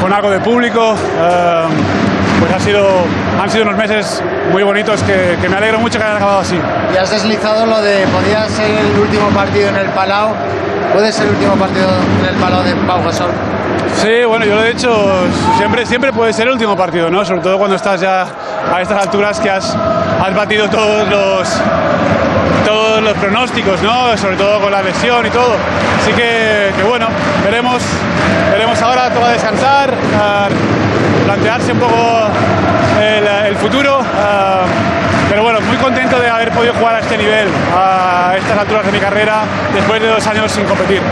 con 0.01 0.13
algo 0.13 0.31
de 0.31 0.41
público. 0.41 0.95
eh, 1.21 1.63
pues 2.41 2.53
ha 2.53 2.59
sido, 2.61 2.87
han 3.41 3.49
sido 3.51 3.65
unos 3.65 3.77
meses 3.77 4.23
muy 4.53 4.63
bonitos 4.65 5.03
que, 5.05 5.37
que 5.41 5.49
me 5.49 5.57
alegro 5.57 5.79
mucho 5.79 5.99
que 5.99 6.05
hayan 6.05 6.17
acabado 6.17 6.41
así. 6.41 6.59
Y 6.93 6.97
has 6.97 7.11
deslizado 7.11 7.65
lo 7.65 7.81
de 7.81 8.07
podía 8.09 8.47
ser 8.49 8.71
el 8.71 8.99
último 8.99 9.29
partido 9.29 9.69
en 9.69 9.77
el 9.77 9.87
Palau. 9.91 10.31
¿Puede 10.93 11.13
ser 11.13 11.27
el 11.27 11.33
último 11.35 11.55
partido 11.55 11.89
en 12.21 12.35
el 12.35 12.41
Palau 12.41 12.63
de 12.65 12.75
Pau 12.87 13.03
Gasol? 13.05 13.31
Sí, 13.97 14.25
bueno, 14.27 14.45
yo 14.45 14.57
lo 14.57 14.65
he 14.65 14.75
dicho, 14.75 14.93
siempre, 15.57 15.87
siempre 15.87 16.13
puede 16.13 16.33
ser 16.33 16.47
el 16.47 16.53
último 16.53 16.77
partido, 16.77 17.11
¿no? 17.11 17.25
Sobre 17.25 17.41
todo 17.41 17.59
cuando 17.59 17.77
estás 17.77 18.01
ya 18.01 18.27
a 18.73 18.83
estas 18.83 19.03
alturas 19.03 19.41
que 19.41 19.51
has, 19.51 19.75
has 19.75 20.35
batido 20.35 20.69
todos 20.69 21.09
los, 21.09 21.49
todos 22.67 23.03
los 23.03 23.15
pronósticos, 23.15 23.81
¿no? 23.83 24.17
Sobre 24.17 24.37
todo 24.37 24.61
con 24.61 24.73
la 24.73 24.83
lesión 24.83 25.25
y 25.27 25.31
todo. 25.31 25.57
Así 26.01 26.13
que, 26.13 26.73
que 26.77 26.83
bueno, 26.83 27.07
veremos, 27.45 27.83
veremos 28.51 28.81
ahora, 28.83 29.11
todo 29.11 29.25
a 29.25 29.31
descansar, 29.31 29.91
plantearse 31.25 31.73
un 31.73 31.79
poco 31.79 32.29
el, 33.01 33.57
futuro. 33.57 34.01
Pero 35.35 35.43
bueno, 35.43 35.61
muy 35.63 35.77
contento 35.79 36.17
de 36.21 36.29
haber 36.31 36.49
podido 36.53 36.73
jugar 36.75 36.95
a 36.95 37.01
este 37.01 37.19
nivel, 37.19 37.49
a 37.77 38.35
estas 38.39 38.57
alturas 38.57 38.87
de 38.87 38.93
mi 38.93 39.01
carrera, 39.01 39.41
después 39.75 40.01
de 40.01 40.07
dos 40.07 40.25
años 40.29 40.53
sin 40.53 40.65
competir. 40.65 41.03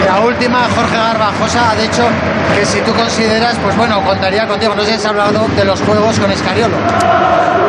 Y 0.00 0.06
la 0.08 0.20
última, 0.20 0.68
Jorge 0.76 0.96
Garbajosa 0.96 1.72
ha 1.72 1.74
dicho 1.74 2.04
que 2.54 2.64
si 2.64 2.80
tú 2.82 2.94
consideras, 2.94 3.58
pues 3.60 3.76
bueno, 3.76 4.00
contaría 4.04 4.46
contigo. 4.46 4.76
No 4.76 4.82
sé 4.82 4.90
si 4.90 4.94
has 4.98 5.06
hablado 5.06 5.48
de 5.56 5.64
los 5.64 5.80
juegos 5.82 6.16
con 6.20 6.30
Escariolo. 6.30 6.76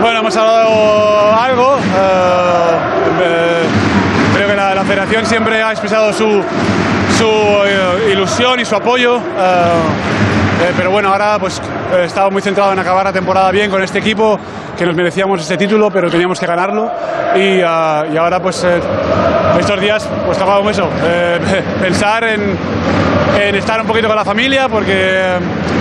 Bueno, 0.03 0.20
hemos 0.20 0.38
hablado 0.38 1.36
algo. 1.36 1.77
eh, 1.79 2.77
eh, 3.24 3.63
creo 4.36 4.48
que 4.50 4.55
la, 4.55 4.75
la 4.75 4.84
federación 4.84 5.25
siempre 5.25 5.63
ha 5.63 5.72
expresado 5.72 6.13
su, 6.13 6.43
su 7.17 7.25
eh, 7.25 8.12
ilusión 8.12 8.60
y 8.60 8.65
su 8.65 8.75
apoyo. 8.75 9.17
eh, 9.17 10.22
eh, 10.62 10.74
pero 10.77 10.91
bueno, 10.91 11.10
ahora 11.10 11.38
pues 11.39 11.62
eh, 11.93 12.03
estaba 12.05 12.29
muy 12.29 12.41
centrado 12.41 12.74
en 12.74 12.79
acabar 12.79 13.05
la 13.05 13.13
temporada 13.13 13.51
bien 13.51 13.69
con 13.69 13.81
este 13.83 14.00
equipo, 14.00 14.39
que 14.77 14.86
nos 14.86 14.95
merecíamos 14.95 15.41
este 15.41 15.57
título, 15.57 15.89
pero 15.91 16.10
teníamos 16.10 16.39
que 16.39 16.45
ganarlo. 16.45 16.91
Y, 17.36 17.62
ah, 17.62 18.05
ahora 18.19 18.39
pues 18.39 18.63
eh, 18.63 18.79
estos 19.60 19.79
días 19.79 20.07
pues 20.25 20.38
tocaba 20.38 20.69
eso, 20.69 20.89
pensar 21.81 22.24
en, 22.25 22.57
estar 23.55 23.81
un 23.81 23.88
poquito 23.88 24.07
con 24.07 24.15
la 24.15 24.25
familia 24.25 24.69
porque, 24.69 25.38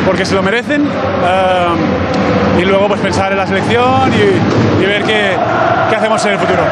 porque 0.06 0.24
se 0.24 0.34
lo 0.34 0.42
merecen. 0.42 0.86
y 2.58 2.64
luego 2.64 2.88
pues 2.88 3.00
pensar 3.00 3.32
en 3.32 3.38
la 3.38 3.46
selección 3.46 4.12
y, 4.12 4.82
y 4.82 4.86
ver 4.86 5.02
qué, 5.04 5.36
qué 5.90 5.96
hacemos 5.96 6.24
en 6.26 6.32
el 6.32 6.38
futuro. 6.38 6.62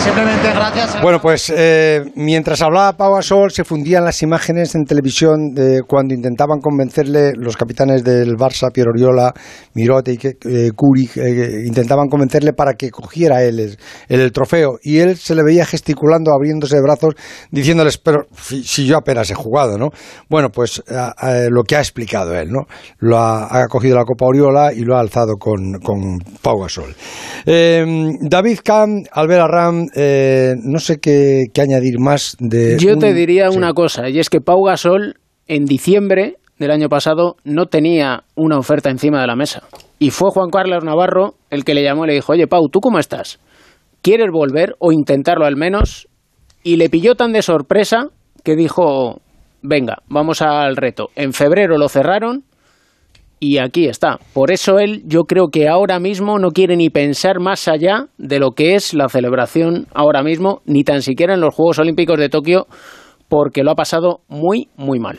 Simplemente 0.00 0.50
gracias. 0.52 1.02
Bueno, 1.02 1.20
pues 1.20 1.52
eh, 1.54 2.02
mientras 2.14 2.62
hablaba 2.62 2.96
Pau 2.96 3.14
Gasol 3.14 3.50
se 3.50 3.64
fundían 3.64 4.04
las 4.04 4.22
imágenes 4.22 4.74
en 4.74 4.84
televisión 4.84 5.52
de 5.54 5.82
cuando 5.86 6.14
intentaban 6.14 6.60
convencerle 6.60 7.32
los 7.36 7.56
capitanes 7.56 8.02
del 8.02 8.36
Barça, 8.36 8.72
Piero 8.72 8.90
Oriola, 8.90 9.32
Mirote 9.74 10.12
y 10.12 10.18
eh, 10.26 10.70
Curi, 10.74 11.08
eh, 11.16 11.64
intentaban 11.66 12.08
convencerle 12.08 12.52
para 12.52 12.74
que 12.74 12.90
cogiera 12.90 13.42
él 13.42 13.76
el, 14.08 14.32
trofeo 14.32 14.78
y 14.82 14.98
él 14.98 15.16
se 15.16 15.34
le 15.34 15.42
veía 15.42 15.64
gesticulando, 15.64 16.32
abriéndose 16.32 16.76
de 16.76 16.82
brazos, 16.82 17.14
diciéndoles, 17.50 17.98
pero 17.98 18.26
si, 18.36 18.86
yo 18.86 18.96
apenas 18.96 19.30
he 19.30 19.34
jugado, 19.34 19.78
¿no? 19.78 19.90
Bueno, 20.28 20.48
pues 20.50 20.82
lo 21.50 21.62
que 21.64 21.76
ha 21.76 21.80
explicado 21.80 22.34
él, 22.34 22.50
¿no? 22.50 22.66
Lo 22.98 23.18
ha, 23.18 23.66
cogido 23.68 23.96
la 23.96 24.04
Copa 24.04 24.26
Oriola 24.26 24.72
y 24.72 24.80
lo 24.80 24.96
ha 24.96 25.00
alzado 25.00 25.36
con, 25.36 25.78
con 25.82 26.18
Pau 26.42 26.60
Gasol. 26.60 26.94
David 27.44 28.58
Kahn, 28.64 29.04
Albert 29.12 29.42
Arram, 29.42 29.69
eh, 29.94 30.54
no 30.62 30.78
sé 30.78 30.98
qué, 31.00 31.44
qué 31.52 31.60
añadir 31.60 31.98
más 31.98 32.36
de... 32.38 32.78
Yo 32.78 32.96
te 32.96 33.12
diría 33.14 33.50
sí. 33.50 33.56
una 33.56 33.72
cosa, 33.72 34.08
y 34.08 34.18
es 34.18 34.30
que 34.30 34.40
Pau 34.40 34.62
Gasol 34.62 35.14
en 35.46 35.64
diciembre 35.64 36.36
del 36.58 36.70
año 36.70 36.88
pasado 36.88 37.36
no 37.44 37.66
tenía 37.66 38.24
una 38.36 38.58
oferta 38.58 38.90
encima 38.90 39.20
de 39.20 39.26
la 39.26 39.34
mesa. 39.34 39.62
Y 39.98 40.10
fue 40.10 40.30
Juan 40.30 40.50
Carlos 40.50 40.84
Navarro 40.84 41.34
el 41.50 41.64
que 41.64 41.74
le 41.74 41.82
llamó 41.82 42.04
y 42.04 42.08
le 42.08 42.14
dijo, 42.14 42.32
oye 42.32 42.46
Pau, 42.46 42.68
¿tú 42.68 42.80
cómo 42.80 42.98
estás? 42.98 43.40
¿Quieres 44.02 44.30
volver 44.30 44.76
o 44.78 44.92
intentarlo 44.92 45.46
al 45.46 45.56
menos? 45.56 46.06
Y 46.62 46.76
le 46.76 46.90
pilló 46.90 47.14
tan 47.14 47.32
de 47.32 47.42
sorpresa 47.42 48.08
que 48.44 48.56
dijo, 48.56 49.20
venga, 49.62 49.98
vamos 50.08 50.42
al 50.42 50.76
reto. 50.76 51.08
En 51.16 51.32
febrero 51.32 51.78
lo 51.78 51.88
cerraron 51.88 52.44
y 53.40 53.58
aquí 53.58 53.88
está. 53.88 54.18
Por 54.34 54.52
eso 54.52 54.78
él, 54.78 55.02
yo 55.06 55.24
creo 55.24 55.48
que 55.48 55.66
ahora 55.66 55.98
mismo 55.98 56.38
no 56.38 56.50
quiere 56.50 56.76
ni 56.76 56.90
pensar 56.90 57.40
más 57.40 57.66
allá 57.66 58.06
de 58.18 58.38
lo 58.38 58.52
que 58.52 58.74
es 58.74 58.92
la 58.92 59.08
celebración 59.08 59.86
ahora 59.94 60.22
mismo, 60.22 60.60
ni 60.66 60.84
tan 60.84 61.00
siquiera 61.00 61.34
en 61.34 61.40
los 61.40 61.54
Juegos 61.54 61.78
Olímpicos 61.78 62.18
de 62.18 62.28
Tokio, 62.28 62.66
porque 63.28 63.62
lo 63.62 63.70
ha 63.70 63.74
pasado 63.74 64.20
muy, 64.28 64.68
muy 64.76 65.00
mal. 65.00 65.18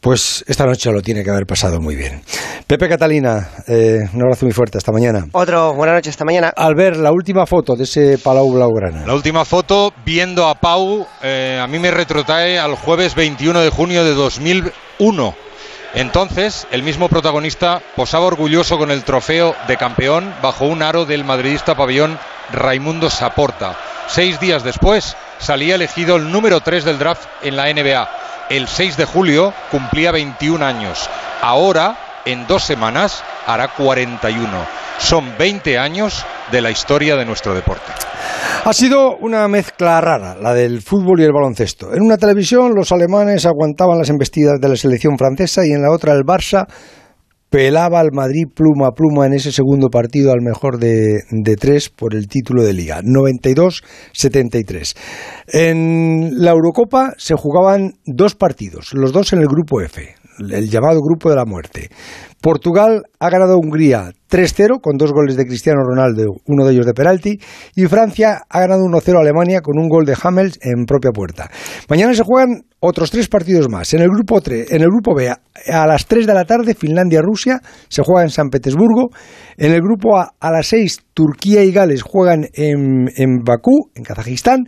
Pues 0.00 0.44
esta 0.46 0.64
noche 0.64 0.92
lo 0.92 1.02
tiene 1.02 1.24
que 1.24 1.30
haber 1.30 1.44
pasado 1.44 1.80
muy 1.80 1.96
bien. 1.96 2.22
Pepe 2.68 2.88
Catalina, 2.88 3.48
eh, 3.66 3.98
un 4.14 4.22
abrazo 4.22 4.46
muy 4.46 4.52
fuerte, 4.52 4.78
hasta 4.78 4.92
mañana. 4.92 5.26
Otro, 5.32 5.74
buenas 5.74 5.96
noches, 5.96 6.10
esta 6.10 6.24
mañana. 6.24 6.52
Al 6.56 6.76
ver 6.76 6.96
la 6.96 7.10
última 7.10 7.46
foto 7.46 7.74
de 7.74 7.82
ese 7.82 8.16
Palau 8.18 8.52
Blaugrana. 8.52 9.04
La 9.04 9.14
última 9.14 9.44
foto, 9.44 9.92
viendo 10.06 10.46
a 10.46 10.54
Pau, 10.54 11.04
eh, 11.20 11.58
a 11.60 11.66
mí 11.66 11.80
me 11.80 11.90
retrotrae 11.90 12.60
al 12.60 12.76
jueves 12.76 13.16
21 13.16 13.60
de 13.60 13.70
junio 13.70 14.04
de 14.04 14.14
2001. 14.14 15.47
Entonces, 15.98 16.68
el 16.70 16.84
mismo 16.84 17.08
protagonista 17.08 17.82
posaba 17.96 18.26
orgulloso 18.26 18.78
con 18.78 18.92
el 18.92 19.02
trofeo 19.02 19.56
de 19.66 19.76
campeón 19.76 20.32
bajo 20.40 20.64
un 20.64 20.80
aro 20.80 21.06
del 21.06 21.24
madridista 21.24 21.76
pabellón 21.76 22.20
Raimundo 22.52 23.10
Saporta. 23.10 23.74
Seis 24.06 24.38
días 24.38 24.62
después, 24.62 25.16
salía 25.40 25.74
elegido 25.74 26.14
el 26.14 26.30
número 26.30 26.60
3 26.60 26.84
del 26.84 27.00
draft 27.00 27.26
en 27.42 27.56
la 27.56 27.64
NBA. 27.64 28.08
El 28.48 28.68
6 28.68 28.96
de 28.96 29.06
julio 29.06 29.52
cumplía 29.72 30.12
21 30.12 30.64
años. 30.64 31.10
Ahora, 31.42 31.96
en 32.24 32.46
dos 32.46 32.64
semanas, 32.64 33.22
hará 33.46 33.68
41. 33.76 34.48
Son 34.98 35.24
20 35.38 35.78
años 35.78 36.24
de 36.50 36.60
la 36.60 36.70
historia 36.70 37.16
de 37.16 37.24
nuestro 37.24 37.54
deporte. 37.54 37.92
Ha 38.64 38.72
sido 38.72 39.16
una 39.16 39.46
mezcla 39.48 40.00
rara, 40.00 40.36
la 40.36 40.52
del 40.52 40.82
fútbol 40.82 41.20
y 41.20 41.24
el 41.24 41.32
baloncesto. 41.32 41.94
En 41.94 42.02
una 42.02 42.16
televisión 42.16 42.72
los 42.74 42.92
alemanes 42.92 43.46
aguantaban 43.46 43.98
las 43.98 44.10
embestidas 44.10 44.60
de 44.60 44.68
la 44.68 44.76
selección 44.76 45.16
francesa 45.16 45.64
y 45.64 45.72
en 45.72 45.82
la 45.82 45.92
otra 45.92 46.12
el 46.12 46.24
Barça 46.24 46.66
pelaba 47.50 48.00
al 48.00 48.12
Madrid 48.12 48.46
pluma 48.54 48.88
a 48.88 48.92
pluma 48.92 49.26
en 49.26 49.32
ese 49.34 49.52
segundo 49.52 49.88
partido 49.88 50.32
al 50.32 50.42
mejor 50.42 50.78
de, 50.78 51.22
tres 51.58 51.88
por 51.88 52.14
el 52.14 52.28
título 52.28 52.62
de 52.62 52.74
liga, 52.74 53.00
92-73. 53.00 54.96
En 55.48 56.30
la 56.42 56.50
Eurocopa 56.50 57.14
se 57.16 57.34
jugaban 57.34 57.94
dos 58.04 58.34
partidos, 58.34 58.92
los 58.92 59.12
dos 59.12 59.32
en 59.32 59.38
el 59.40 59.46
grupo 59.46 59.80
F, 59.80 60.14
el 60.38 60.70
llamado 60.70 61.00
grupo 61.00 61.30
de 61.30 61.36
la 61.36 61.44
muerte. 61.44 61.88
Portugal 62.40 63.02
ha 63.18 63.30
ganado 63.30 63.54
a 63.54 63.56
Hungría 63.56 64.12
3-0 64.30 64.80
con 64.80 64.96
dos 64.96 65.12
goles 65.12 65.36
de 65.36 65.44
Cristiano 65.44 65.82
Ronaldo, 65.82 66.36
uno 66.46 66.64
de 66.64 66.72
ellos 66.72 66.86
de 66.86 66.92
penalti, 66.92 67.38
y 67.74 67.86
Francia 67.86 68.42
ha 68.48 68.60
ganado 68.60 68.82
1-0 68.84 69.16
a 69.16 69.20
Alemania 69.20 69.60
con 69.60 69.78
un 69.78 69.88
gol 69.88 70.04
de 70.04 70.16
Hamels 70.22 70.58
en 70.62 70.84
propia 70.84 71.10
puerta. 71.10 71.50
Mañana 71.88 72.14
se 72.14 72.22
juegan 72.22 72.62
otros 72.80 73.10
tres 73.10 73.28
partidos 73.28 73.68
más. 73.68 73.92
En 73.92 74.02
el 74.02 74.08
grupo 74.08 74.40
3, 74.40 74.70
en 74.70 74.82
el 74.82 74.88
grupo 74.88 75.14
B, 75.14 75.28
a, 75.28 75.86
las 75.86 76.06
3 76.06 76.26
de 76.26 76.34
la 76.34 76.44
tarde, 76.44 76.74
Finlandia-Rusia 76.74 77.60
se 77.88 78.02
juega 78.04 78.22
en 78.22 78.30
San 78.30 78.50
Petersburgo. 78.50 79.08
En 79.56 79.72
el 79.72 79.80
grupo 79.80 80.16
A, 80.16 80.34
a 80.38 80.52
las 80.52 80.68
6, 80.68 80.98
Turquía 81.14 81.64
y 81.64 81.72
Gales 81.72 82.02
juegan 82.02 82.46
en, 82.54 83.08
en 83.16 83.42
Bakú, 83.42 83.90
en 83.96 84.04
Kazajistán 84.04 84.66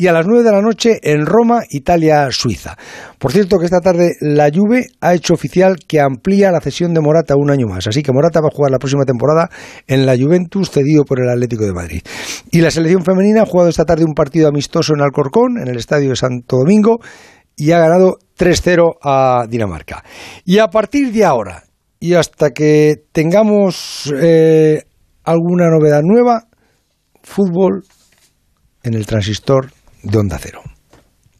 y 0.00 0.06
a 0.06 0.14
las 0.14 0.26
9 0.26 0.42
de 0.42 0.50
la 0.50 0.62
noche 0.62 0.98
en 1.02 1.26
Roma, 1.26 1.60
Italia, 1.68 2.28
Suiza. 2.30 2.74
Por 3.18 3.32
cierto 3.32 3.58
que 3.58 3.66
esta 3.66 3.82
tarde 3.82 4.14
la 4.22 4.48
Juve 4.50 4.86
ha 5.02 5.12
hecho 5.12 5.34
oficial 5.34 5.76
que 5.86 6.00
amplía 6.00 6.50
la 6.50 6.62
cesión 6.62 6.94
de 6.94 7.02
Morata 7.02 7.34
un 7.36 7.50
año 7.50 7.66
más, 7.66 7.86
así 7.86 8.02
que 8.02 8.10
Morata 8.10 8.40
va 8.40 8.48
a 8.50 8.56
jugar 8.56 8.70
la 8.70 8.78
próxima 8.78 9.04
temporada 9.04 9.50
en 9.86 10.06
la 10.06 10.16
Juventus 10.16 10.70
cedido 10.70 11.04
por 11.04 11.20
el 11.20 11.28
Atlético 11.28 11.66
de 11.66 11.74
Madrid. 11.74 12.00
Y 12.50 12.62
la 12.62 12.70
selección 12.70 13.04
femenina 13.04 13.42
ha 13.42 13.46
jugado 13.46 13.68
esta 13.68 13.84
tarde 13.84 14.06
un 14.06 14.14
partido 14.14 14.48
amistoso 14.48 14.94
en 14.94 15.02
Alcorcón, 15.02 15.58
en 15.60 15.68
el 15.68 15.76
Estadio 15.76 16.08
de 16.08 16.16
Santo 16.16 16.56
Domingo 16.56 17.00
y 17.54 17.72
ha 17.72 17.78
ganado 17.78 18.16
3-0 18.38 18.94
a 19.02 19.44
Dinamarca. 19.50 20.02
Y 20.46 20.60
a 20.60 20.68
partir 20.68 21.12
de 21.12 21.26
ahora 21.26 21.64
y 21.98 22.14
hasta 22.14 22.52
que 22.52 23.02
tengamos 23.12 24.10
eh, 24.18 24.82
alguna 25.24 25.68
novedad 25.68 26.00
nueva, 26.02 26.46
fútbol 27.22 27.84
en 28.82 28.94
el 28.94 29.04
transistor 29.04 29.70
de 30.02 30.18
Onda 30.18 30.38
Cero. 30.40 30.62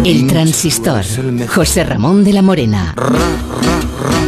El 0.04 0.26
transistor. 0.26 1.04
José 1.48 1.84
Ramón 1.84 2.24
de 2.24 2.32
la 2.32 2.42
Morena. 2.42 2.94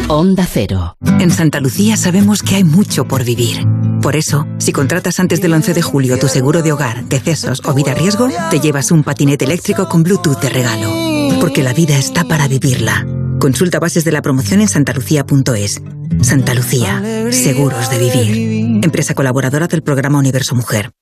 Onda 0.09 0.47
Cero. 0.47 0.97
En 1.21 1.31
Santa 1.31 1.61
Lucía 1.61 1.97
sabemos 1.97 2.43
que 2.43 2.57
hay 2.57 2.65
mucho 2.65 3.07
por 3.07 3.25
vivir. 3.25 3.67
Por 4.03 4.17
eso, 4.17 4.47
si 4.59 4.73
contratas 4.73 5.19
antes 5.21 5.41
del 5.41 5.55
11 5.55 5.73
de 5.73 5.83
julio 5.83 6.19
tu 6.19 6.29
seguro 6.29 6.63
de 6.63 6.73
hogar, 6.73 7.05
decesos 7.05 7.63
o 7.65 7.73
vida 7.73 7.95
riesgo, 7.95 8.29
te 8.51 8.61
llevas 8.61 8.91
un 8.91 9.03
patinete 9.03 9.45
eléctrico 9.45 9.89
con 9.89 10.03
Bluetooth 10.03 10.41
de 10.41 10.51
regalo. 10.51 10.91
Porque 11.41 11.63
la 11.63 11.73
vida 11.73 11.97
está 11.97 12.25
para 12.25 12.49
vivirla. 12.49 13.07
Consulta 13.41 13.81
bases 13.81 14.05
de 14.05 14.13
la 14.13 14.23
promoción 14.23 14.61
en 14.61 14.69
santalucía.es. 14.69 15.83
Santa 16.21 16.55
Lucía, 16.55 17.03
seguros 17.31 17.89
de 17.91 17.99
vivir. 17.99 18.85
Empresa 18.85 19.15
colaboradora 19.15 19.69
del 19.69 19.83
programa 19.83 20.19
Universo 20.19 20.55
Mujer. 20.55 20.93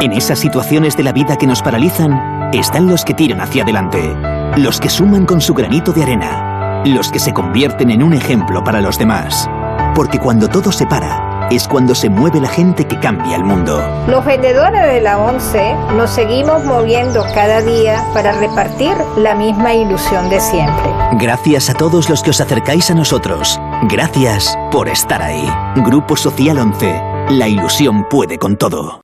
En 0.00 0.12
esas 0.12 0.38
situaciones 0.38 0.96
de 0.96 1.02
la 1.02 1.10
vida 1.10 1.36
que 1.36 1.46
nos 1.46 1.60
paralizan, 1.60 2.50
están 2.52 2.86
los 2.86 3.04
que 3.04 3.14
tiran 3.14 3.40
hacia 3.40 3.64
adelante, 3.64 4.14
los 4.56 4.78
que 4.78 4.88
suman 4.88 5.26
con 5.26 5.40
su 5.40 5.54
granito 5.54 5.92
de 5.92 6.04
arena, 6.04 6.82
los 6.86 7.10
que 7.10 7.18
se 7.18 7.32
convierten 7.32 7.90
en 7.90 8.04
un 8.04 8.12
ejemplo 8.12 8.62
para 8.62 8.80
los 8.80 8.96
demás. 8.96 9.50
Porque 9.96 10.20
cuando 10.20 10.46
todo 10.46 10.70
se 10.70 10.86
para, 10.86 11.48
es 11.50 11.66
cuando 11.66 11.96
se 11.96 12.10
mueve 12.10 12.40
la 12.40 12.48
gente 12.48 12.86
que 12.86 13.00
cambia 13.00 13.34
el 13.34 13.42
mundo. 13.42 13.82
Los 14.06 14.24
vendedores 14.24 14.86
de 14.86 15.00
la 15.00 15.18
ONCE 15.18 15.74
nos 15.96 16.10
seguimos 16.10 16.64
moviendo 16.64 17.24
cada 17.34 17.60
día 17.60 18.00
para 18.14 18.30
repartir 18.38 18.94
la 19.16 19.34
misma 19.34 19.74
ilusión 19.74 20.30
de 20.30 20.38
siempre. 20.38 20.92
Gracias 21.14 21.70
a 21.70 21.74
todos 21.74 22.08
los 22.08 22.22
que 22.22 22.30
os 22.30 22.40
acercáis 22.40 22.88
a 22.92 22.94
nosotros. 22.94 23.60
Gracias 23.88 24.56
por 24.70 24.88
estar 24.88 25.22
ahí. 25.22 25.50
Grupo 25.74 26.16
Social 26.16 26.58
11. 26.60 27.02
La 27.30 27.48
ilusión 27.48 28.06
puede 28.08 28.38
con 28.38 28.56
todo. 28.56 29.00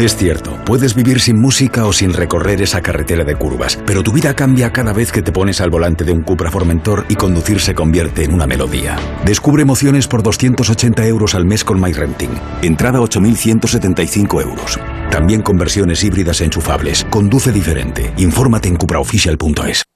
Es 0.00 0.16
cierto, 0.16 0.56
puedes 0.64 0.94
vivir 0.94 1.20
sin 1.20 1.38
música 1.38 1.84
o 1.84 1.92
sin 1.92 2.14
recorrer 2.14 2.62
esa 2.62 2.80
carretera 2.80 3.22
de 3.22 3.36
curvas, 3.36 3.78
pero 3.84 4.02
tu 4.02 4.12
vida 4.12 4.32
cambia 4.32 4.72
cada 4.72 4.94
vez 4.94 5.12
que 5.12 5.20
te 5.20 5.30
pones 5.30 5.60
al 5.60 5.68
volante 5.68 6.04
de 6.04 6.12
un 6.12 6.22
Cupra 6.22 6.50
Formentor 6.50 7.04
y 7.10 7.16
conducir 7.16 7.60
se 7.60 7.74
convierte 7.74 8.24
en 8.24 8.32
una 8.32 8.46
melodía. 8.46 8.96
Descubre 9.26 9.62
emociones 9.62 10.08
por 10.08 10.22
280 10.22 11.06
euros 11.06 11.34
al 11.34 11.44
mes 11.44 11.64
con 11.64 11.78
MyRenting. 11.78 12.30
Entrada 12.62 12.98
8.175 13.00 14.42
euros. 14.42 14.80
También 15.10 15.42
con 15.42 15.58
versiones 15.58 16.02
híbridas 16.02 16.40
enchufables. 16.40 17.04
Conduce 17.10 17.52
diferente. 17.52 18.10
Infórmate 18.16 18.68
en 18.68 18.76
cupraofficial.es. 18.76 19.89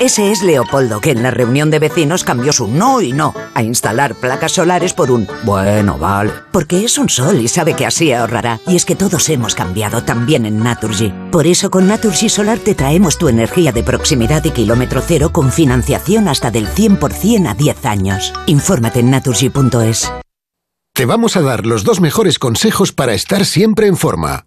Ese 0.00 0.30
es 0.30 0.42
Leopoldo, 0.42 1.00
que 1.00 1.10
en 1.10 1.22
la 1.22 1.30
reunión 1.30 1.70
de 1.70 1.78
vecinos 1.78 2.22
cambió 2.22 2.52
su 2.52 2.68
no 2.68 3.00
y 3.00 3.12
no 3.12 3.34
a 3.54 3.62
instalar 3.62 4.14
placas 4.14 4.52
solares 4.52 4.92
por 4.92 5.10
un 5.10 5.26
bueno, 5.44 5.98
vale. 5.98 6.32
Porque 6.52 6.84
es 6.84 6.98
un 6.98 7.08
sol 7.08 7.40
y 7.40 7.48
sabe 7.48 7.74
que 7.74 7.86
así 7.86 8.12
ahorrará. 8.12 8.60
Y 8.66 8.76
es 8.76 8.84
que 8.84 8.94
todos 8.94 9.28
hemos 9.30 9.54
cambiado 9.54 10.02
también 10.02 10.44
en 10.44 10.62
Naturgy. 10.62 11.12
Por 11.30 11.46
eso 11.46 11.70
con 11.70 11.86
Naturgy 11.86 12.28
Solar 12.28 12.58
te 12.58 12.74
traemos 12.74 13.16
tu 13.16 13.28
energía 13.28 13.72
de 13.72 13.82
proximidad 13.82 14.44
y 14.44 14.50
kilómetro 14.50 15.00
cero 15.00 15.30
con 15.32 15.50
financiación 15.50 16.28
hasta 16.28 16.50
del 16.50 16.68
100% 16.68 17.48
a 17.48 17.54
10 17.54 17.86
años. 17.86 18.32
Infórmate 18.46 19.00
en 19.00 19.10
naturgy.es. 19.10 20.10
Te 20.92 21.04
vamos 21.04 21.36
a 21.36 21.42
dar 21.42 21.66
los 21.66 21.84
dos 21.84 22.00
mejores 22.00 22.38
consejos 22.38 22.92
para 22.92 23.14
estar 23.14 23.44
siempre 23.44 23.86
en 23.86 23.96
forma. 23.96 24.46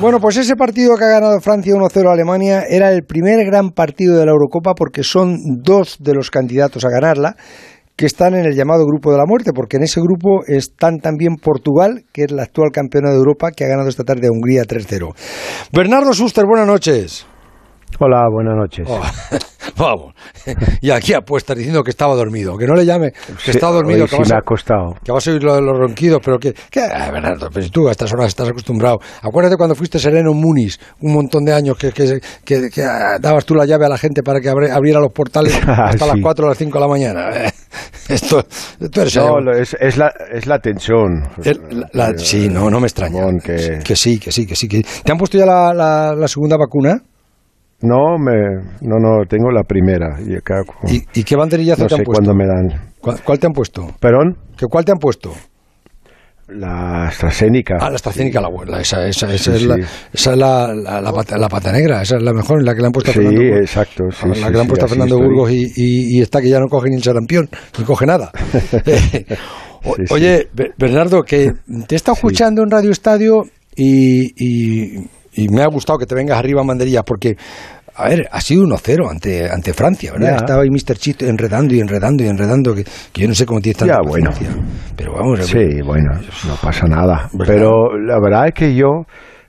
Bueno, 0.00 0.18
pues 0.18 0.38
ese 0.38 0.56
partido 0.56 0.96
que 0.96 1.04
ha 1.04 1.08
ganado 1.08 1.38
Francia 1.42 1.74
1-0 1.74 2.08
a 2.08 2.12
Alemania 2.12 2.62
era 2.66 2.90
el 2.90 3.02
primer 3.04 3.44
gran 3.44 3.68
partido 3.68 4.16
de 4.16 4.24
la 4.24 4.32
Eurocopa 4.32 4.72
porque 4.74 5.02
son 5.02 5.36
dos 5.62 5.98
de 6.00 6.14
los 6.14 6.30
candidatos 6.30 6.86
a 6.86 6.88
ganarla 6.88 7.36
que 7.96 8.06
están 8.06 8.34
en 8.34 8.46
el 8.46 8.56
llamado 8.56 8.86
grupo 8.86 9.12
de 9.12 9.18
la 9.18 9.26
muerte, 9.26 9.52
porque 9.54 9.76
en 9.76 9.82
ese 9.82 10.00
grupo 10.00 10.40
están 10.46 11.00
también 11.00 11.36
Portugal, 11.36 12.04
que 12.14 12.24
es 12.24 12.32
la 12.32 12.44
actual 12.44 12.70
campeona 12.72 13.10
de 13.10 13.16
Europa, 13.16 13.50
que 13.54 13.64
ha 13.64 13.68
ganado 13.68 13.90
esta 13.90 14.04
tarde 14.04 14.28
a 14.28 14.30
Hungría 14.30 14.62
3-0. 14.62 15.14
Bernardo 15.70 16.14
Suster, 16.14 16.46
buenas 16.46 16.66
noches. 16.66 17.26
Hola, 17.98 18.28
buenas 18.32 18.56
noches. 18.56 18.86
Oh, 18.88 19.00
vamos. 19.76 20.14
Y 20.80 20.90
aquí 20.90 21.12
apuesta 21.12 21.54
diciendo 21.54 21.82
que 21.82 21.90
estaba 21.90 22.14
dormido. 22.14 22.56
Que 22.56 22.66
no 22.66 22.74
le 22.74 22.86
llame, 22.86 23.12
que 23.44 23.50
está 23.50 23.70
dormido. 23.70 24.06
Sí, 24.06 24.12
que, 24.12 24.18
vas 24.20 24.28
me 24.30 24.34
a, 24.34 24.38
ha 24.38 24.42
costado. 24.42 24.94
que 25.04 25.12
vas 25.12 25.26
a 25.28 25.30
oír 25.32 25.42
lo 25.42 25.54
de 25.54 25.60
los 25.60 25.76
ronquidos, 25.78 26.20
pero 26.24 26.38
que... 26.38 26.54
que 26.70 26.80
ah, 26.80 27.10
Bernardo, 27.12 27.50
pues 27.52 27.70
tú 27.70 27.86
a 27.88 27.90
estas 27.90 28.10
horas 28.14 28.28
estás 28.28 28.48
acostumbrado. 28.48 28.98
Acuérdate 29.22 29.56
cuando 29.58 29.74
fuiste 29.74 29.98
sereno 29.98 30.30
en 30.32 30.38
Muniz, 30.40 30.78
un 31.00 31.12
montón 31.12 31.44
de 31.44 31.52
años, 31.52 31.76
que, 31.76 31.92
que, 31.92 32.20
que, 32.42 32.70
que 32.70 32.82
ah, 32.82 33.18
dabas 33.20 33.44
tú 33.44 33.54
la 33.54 33.66
llave 33.66 33.84
a 33.84 33.90
la 33.90 33.98
gente 33.98 34.22
para 34.22 34.40
que 34.40 34.48
abri- 34.50 34.70
abriera 34.70 34.98
los 35.00 35.12
portales 35.12 35.54
hasta 35.66 36.06
las 36.06 36.14
Sí. 36.16 36.22
4 36.22 36.46
o 36.46 36.48
las 36.48 36.58
5 36.58 36.78
de 36.78 36.80
la 36.80 36.88
mañana. 36.88 37.30
Esto, 38.08 38.42
tú 38.90 39.00
eres 39.02 39.14
No, 39.16 39.52
es, 39.52 39.76
es 39.78 39.98
la, 39.98 40.10
es 40.32 40.46
la 40.46 40.58
tensión. 40.58 41.22
El- 41.44 41.86
la- 41.92 42.16
sí, 42.16 42.48
no, 42.48 42.70
no 42.70 42.80
me 42.80 42.86
extraña. 42.86 43.20
Que- 43.44 43.80
Que 43.84 43.94
sí, 43.94 44.18
que 44.18 44.32
sí, 44.32 44.46
que 44.46 44.56
sí. 44.56 44.68
¿Te 44.68 45.12
han 45.12 45.18
puesto 45.18 45.36
ya 45.36 45.44
la- 45.44 46.14
la 46.16 46.28
segunda 46.28 46.56
vacuna? 46.56 46.96
No, 47.82 48.18
me, 48.18 48.32
no, 48.82 48.98
no, 48.98 49.24
tengo 49.28 49.50
la 49.50 49.62
primera. 49.62 50.18
Y, 50.26 50.36
acá- 50.36 50.62
¿Y, 50.86 51.02
y 51.20 51.24
qué 51.24 51.36
banderillazo 51.36 51.82
no 51.82 51.88
te 51.88 51.94
han 51.94 52.02
puesto? 52.04 52.22
cuándo 52.22 52.34
me 52.34 52.46
dan. 52.46 52.92
¿Cuál, 53.00 53.22
cuál 53.22 53.38
te 53.38 53.46
han 53.46 53.52
puesto? 53.52 53.86
¿Perdón? 53.98 54.36
¿Qué, 54.56 54.66
¿Cuál 54.66 54.84
te 54.84 54.92
han 54.92 54.98
puesto? 54.98 55.32
La 56.48 57.06
AstraZeneca. 57.06 57.76
Ah, 57.80 57.88
la 57.90 57.94
AstraZeneca, 57.96 58.40
la 58.40 58.48
buena. 58.48 58.80
Esa, 58.80 59.06
esa, 59.06 59.32
esa 59.32 59.52
Sí, 59.52 59.56
es, 59.58 59.62
la, 59.66 59.76
sí. 59.76 59.82
esa 60.12 60.32
es 60.32 60.36
la, 60.38 60.74
la, 60.74 61.00
la 61.00 61.12
pata, 61.12 61.38
la 61.38 61.48
pata 61.48 61.70
negra. 61.70 62.02
Esa 62.02 62.16
es 62.16 62.22
la 62.24 62.32
mejor, 62.32 62.64
la 62.64 62.74
que 62.74 62.80
le 62.80 62.86
han 62.86 62.92
puesto 62.92 63.12
a 63.12 63.14
Sí, 63.14 63.20
Fernando 63.20 63.40
Burgos. 63.44 63.60
exacto. 63.60 64.04
sí, 64.10 64.28
la 64.28 64.34
sí, 64.34 64.42
que 64.42 64.50
le 64.50 64.58
han 64.58 64.62
sí, 64.64 64.68
puesto 64.68 64.84
a 64.84 64.88
Fernando. 64.88 65.18
Burgos 65.18 65.50
y, 65.52 65.62
y- 65.76 66.18
y 66.18 66.20
está 66.20 66.40
que 66.42 66.48
ya 66.48 66.58
no 66.58 66.66
coge 66.66 66.90
ni 66.90 66.96
el 66.96 67.02
sarampión, 67.04 67.48
ni 67.78 67.84
coge 67.84 68.04
nada. 68.06 68.32
O- 69.84 69.94
Sí, 69.96 70.02
sí. 70.08 70.12
Oye, 70.14 70.48
Be- 70.52 70.72
Bernardo, 70.76 71.22
que 71.22 71.52
te 71.86 71.94
he 71.94 71.96
estado 71.96 72.14
escuchando 72.16 72.62
en 72.62 72.70
Radio 72.70 72.90
Estadio 72.90 73.44
y, 73.76 74.98
y- 75.34 75.48
me 75.48 75.62
ha 75.62 75.66
gustado 75.66 75.98
que 75.98 76.06
te 76.06 76.14
vengas 76.14 76.38
arriba 76.38 76.60
a 76.60 76.64
Manderillas 76.64 77.02
porque, 77.04 77.36
a 77.94 78.08
ver, 78.08 78.28
ha 78.30 78.40
sido 78.40 78.62
1-0 78.64 79.10
ante, 79.10 79.50
ante 79.50 79.72
Francia, 79.72 80.12
¿verdad? 80.12 80.30
Ya. 80.30 80.36
Estaba 80.36 80.62
ahí 80.62 80.70
Mr. 80.70 80.96
Chito 80.96 81.26
enredando 81.26 81.74
y 81.74 81.80
enredando 81.80 82.22
y 82.24 82.28
enredando, 82.28 82.74
que, 82.74 82.84
que 83.12 83.22
yo 83.22 83.28
no 83.28 83.34
sé 83.34 83.44
cómo 83.46 83.60
tiene 83.60 83.78
tanta 83.78 83.94
Ya, 83.94 84.00
bueno. 84.08 84.30
Pero 84.96 85.12
vamos, 85.14 85.40
Sí, 85.46 85.82
bueno, 85.84 86.10
no 86.46 86.54
pasa 86.62 86.86
nada. 86.86 87.28
¿Verdad? 87.32 87.54
Pero 87.54 87.96
la 87.98 88.18
verdad 88.20 88.46
es 88.48 88.54
que 88.54 88.74
yo, 88.74 89.04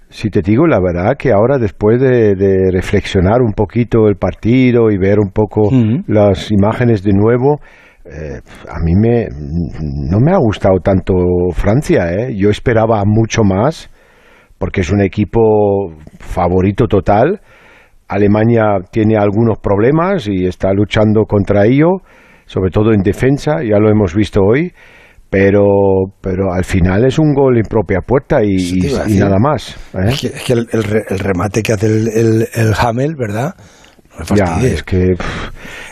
si 0.09 0.29
te 0.29 0.41
digo 0.41 0.67
la 0.67 0.79
verdad, 0.81 1.15
que 1.17 1.31
ahora 1.31 1.57
después 1.57 2.01
de, 2.01 2.35
de 2.35 2.71
reflexionar 2.71 3.41
un 3.41 3.53
poquito 3.53 4.07
el 4.07 4.15
partido 4.17 4.89
y 4.91 4.97
ver 4.97 5.19
un 5.19 5.31
poco 5.31 5.69
las 6.07 6.51
imágenes 6.51 7.03
de 7.03 7.13
nuevo, 7.13 7.59
eh, 8.03 8.39
a 8.67 8.79
mí 8.83 8.93
me, 8.95 9.27
no 9.29 10.19
me 10.19 10.31
ha 10.33 10.37
gustado 10.37 10.79
tanto 10.83 11.13
Francia. 11.53 12.11
¿eh? 12.11 12.35
Yo 12.35 12.49
esperaba 12.49 13.03
mucho 13.05 13.43
más, 13.43 13.89
porque 14.61 14.81
es 14.81 14.91
un 14.91 15.01
equipo 15.01 15.91
favorito 16.19 16.85
total. 16.87 17.41
Alemania 18.07 18.77
tiene 18.91 19.17
algunos 19.17 19.57
problemas 19.57 20.27
y 20.27 20.45
está 20.45 20.71
luchando 20.71 21.23
contra 21.25 21.65
ello, 21.65 22.01
sobre 22.45 22.69
todo 22.69 22.93
en 22.93 23.01
defensa, 23.01 23.63
ya 23.63 23.79
lo 23.79 23.89
hemos 23.89 24.13
visto 24.13 24.39
hoy, 24.43 24.71
pero, 25.31 25.65
pero 26.21 26.53
al 26.53 26.63
final 26.63 27.05
es 27.05 27.17
un 27.17 27.33
gol 27.33 27.57
en 27.57 27.63
propia 27.63 28.01
puerta 28.05 28.43
y, 28.43 28.55
nada 29.17 29.37
más. 29.39 29.77
¿eh? 29.95 30.09
Es 30.09 30.21
que, 30.21 30.27
es 30.27 30.43
que 30.43 30.53
el, 30.53 30.67
el 30.71 30.83
re- 30.83 31.05
el 31.09 31.19
remate 31.19 31.63
que 31.63 31.73
hace 31.73 31.87
el, 31.87 32.07
el, 32.09 32.47
el 32.53 32.73
Hamel, 32.79 33.15
¿verdad? 33.17 33.55
No 34.29 34.35
Ya, 34.35 34.59
es 34.61 34.83
que 34.83 35.15
pff, 35.17 35.49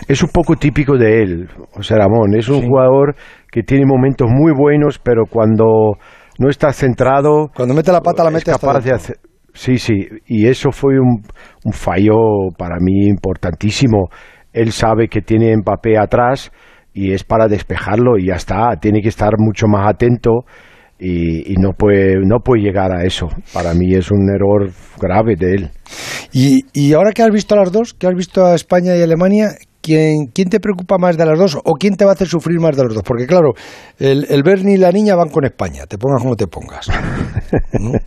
es 0.07 0.21
un 0.21 0.29
poco 0.29 0.55
típico 0.57 0.95
de 0.95 1.23
él, 1.23 1.49
o 1.73 1.81
sea, 1.81 1.97
Ramón, 1.97 2.35
es 2.37 2.49
un 2.49 2.61
jugador 2.67 3.15
que 3.51 3.63
tiene 3.63 3.85
momentos 3.87 4.27
muy 4.29 4.51
buenos, 4.55 4.99
pero 4.99 5.23
cuando 5.25 5.93
no 6.39 6.49
está 6.49 6.73
centrado... 6.73 7.51
Cuando 7.55 7.75
mete 7.75 7.91
la 7.91 8.01
pata 8.01 8.23
la 8.23 8.31
mete 8.31 8.49
hasta 8.51 8.65
capaz 8.67 8.79
de 8.83 8.89
dentro. 8.91 8.95
hacer- 8.95 9.19
Sí, 9.53 9.77
sí, 9.77 10.07
y 10.27 10.47
eso 10.47 10.71
fue 10.71 10.99
un, 10.99 11.21
un 11.65 11.73
fallo 11.73 12.15
para 12.57 12.77
mí 12.79 13.07
importantísimo. 13.07 14.07
Él 14.53 14.71
sabe 14.71 15.07
que 15.09 15.21
tiene 15.21 15.55
Mbappé 15.57 15.97
atrás 15.97 16.51
y 16.93 17.11
es 17.13 17.23
para 17.23 17.47
despejarlo 17.47 18.17
y 18.17 18.27
ya 18.27 18.35
está. 18.35 18.69
Tiene 18.79 19.01
que 19.01 19.09
estar 19.09 19.31
mucho 19.37 19.67
más 19.67 19.89
atento 19.89 20.45
y, 20.99 21.51
y 21.51 21.55
no, 21.57 21.71
puede, 21.73 22.17
no 22.25 22.39
puede 22.43 22.61
llegar 22.61 22.91
a 22.91 23.03
eso. 23.03 23.27
Para 23.53 23.73
mí 23.73 23.93
es 23.95 24.11
un 24.11 24.29
error 24.33 24.69
grave 25.01 25.35
de 25.35 25.53
él. 25.55 25.69
Y, 26.31 26.61
y 26.73 26.93
ahora 26.93 27.11
que 27.11 27.23
has 27.23 27.31
visto 27.31 27.55
a 27.55 27.57
las 27.57 27.71
dos, 27.71 27.93
que 27.93 28.07
has 28.07 28.15
visto 28.15 28.45
a 28.45 28.53
España 28.55 28.95
y 28.95 29.01
Alemania, 29.01 29.49
¿quién, 29.81 30.27
¿quién 30.33 30.49
te 30.49 30.59
preocupa 30.59 30.97
más 30.97 31.17
de 31.17 31.25
las 31.25 31.37
dos 31.37 31.57
o 31.63 31.73
quién 31.75 31.95
te 31.95 32.05
va 32.05 32.11
a 32.11 32.13
hacer 32.13 32.27
sufrir 32.27 32.59
más 32.59 32.75
de 32.75 32.83
los 32.83 32.93
dos? 32.93 33.03
Porque 33.03 33.25
claro, 33.25 33.53
el, 33.97 34.25
el 34.29 34.43
Berni 34.43 34.73
y 34.73 34.77
la 34.77 34.91
niña 34.91 35.15
van 35.15 35.29
con 35.29 35.45
España, 35.45 35.85
te 35.87 35.97
pongas 35.97 36.21
como 36.21 36.35
te 36.35 36.47
pongas. 36.47 36.87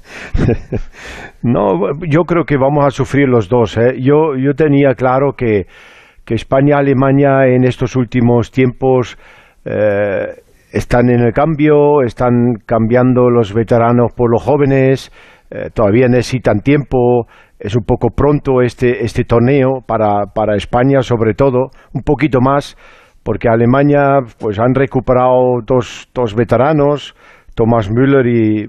¿no? 1.42 1.92
Yo 2.08 2.22
creo 2.24 2.44
que 2.44 2.56
vamos 2.56 2.84
a 2.86 2.90
sufrir 2.90 3.28
los 3.28 3.48
dos. 3.48 3.76
¿eh? 3.76 4.00
Yo, 4.00 4.36
yo 4.36 4.54
tenía 4.54 4.94
claro 4.94 5.32
que, 5.36 5.66
que 6.24 6.34
España 6.34 6.76
y 6.76 6.80
Alemania 6.80 7.46
en 7.46 7.64
estos 7.64 7.96
últimos 7.96 8.50
tiempos 8.50 9.16
eh, 9.64 10.26
están 10.72 11.10
en 11.10 11.20
el 11.20 11.32
cambio, 11.32 12.02
están 12.02 12.54
cambiando 12.64 13.28
los 13.28 13.52
veteranos 13.52 14.12
por 14.16 14.30
los 14.30 14.42
jóvenes, 14.42 15.12
eh, 15.54 15.68
todavía 15.74 16.08
necesitan 16.08 16.60
tiempo, 16.60 17.26
es 17.58 17.76
un 17.76 17.84
poco 17.84 18.08
pronto 18.08 18.62
este, 18.62 19.04
este 19.04 19.24
torneo 19.24 19.80
para, 19.86 20.24
para 20.34 20.56
España 20.56 21.02
sobre 21.02 21.34
todo, 21.34 21.70
un 21.92 22.02
poquito 22.02 22.40
más, 22.40 22.76
porque 23.22 23.48
Alemania 23.48 24.20
pues 24.40 24.58
han 24.58 24.74
recuperado 24.74 25.60
dos, 25.66 26.08
dos 26.14 26.34
veteranos, 26.34 27.14
Thomas 27.54 27.90
Müller 27.90 28.26
y, 28.26 28.64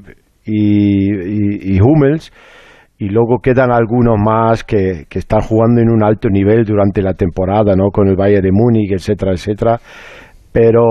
y, 0.46 1.76
y- 1.76 1.82
Hummels, 1.82 2.32
y 3.00 3.10
luego 3.10 3.40
quedan 3.42 3.72
algunos 3.72 4.18
más 4.20 4.64
que, 4.64 5.06
que 5.10 5.20
están 5.20 5.42
jugando 5.42 5.82
en 5.82 5.90
un 5.90 6.04
alto 6.04 6.30
nivel 6.30 6.66
durante 6.66 7.02
la 7.02 7.14
temporada, 7.14 7.76
¿no? 7.76 7.90
Con 7.92 8.08
el 8.10 8.16
Valle 8.16 8.42
de 8.42 8.52
Múnich, 8.52 8.92
etcétera, 8.92 9.32
etcétera. 9.32 9.80
Pero, 10.52 10.84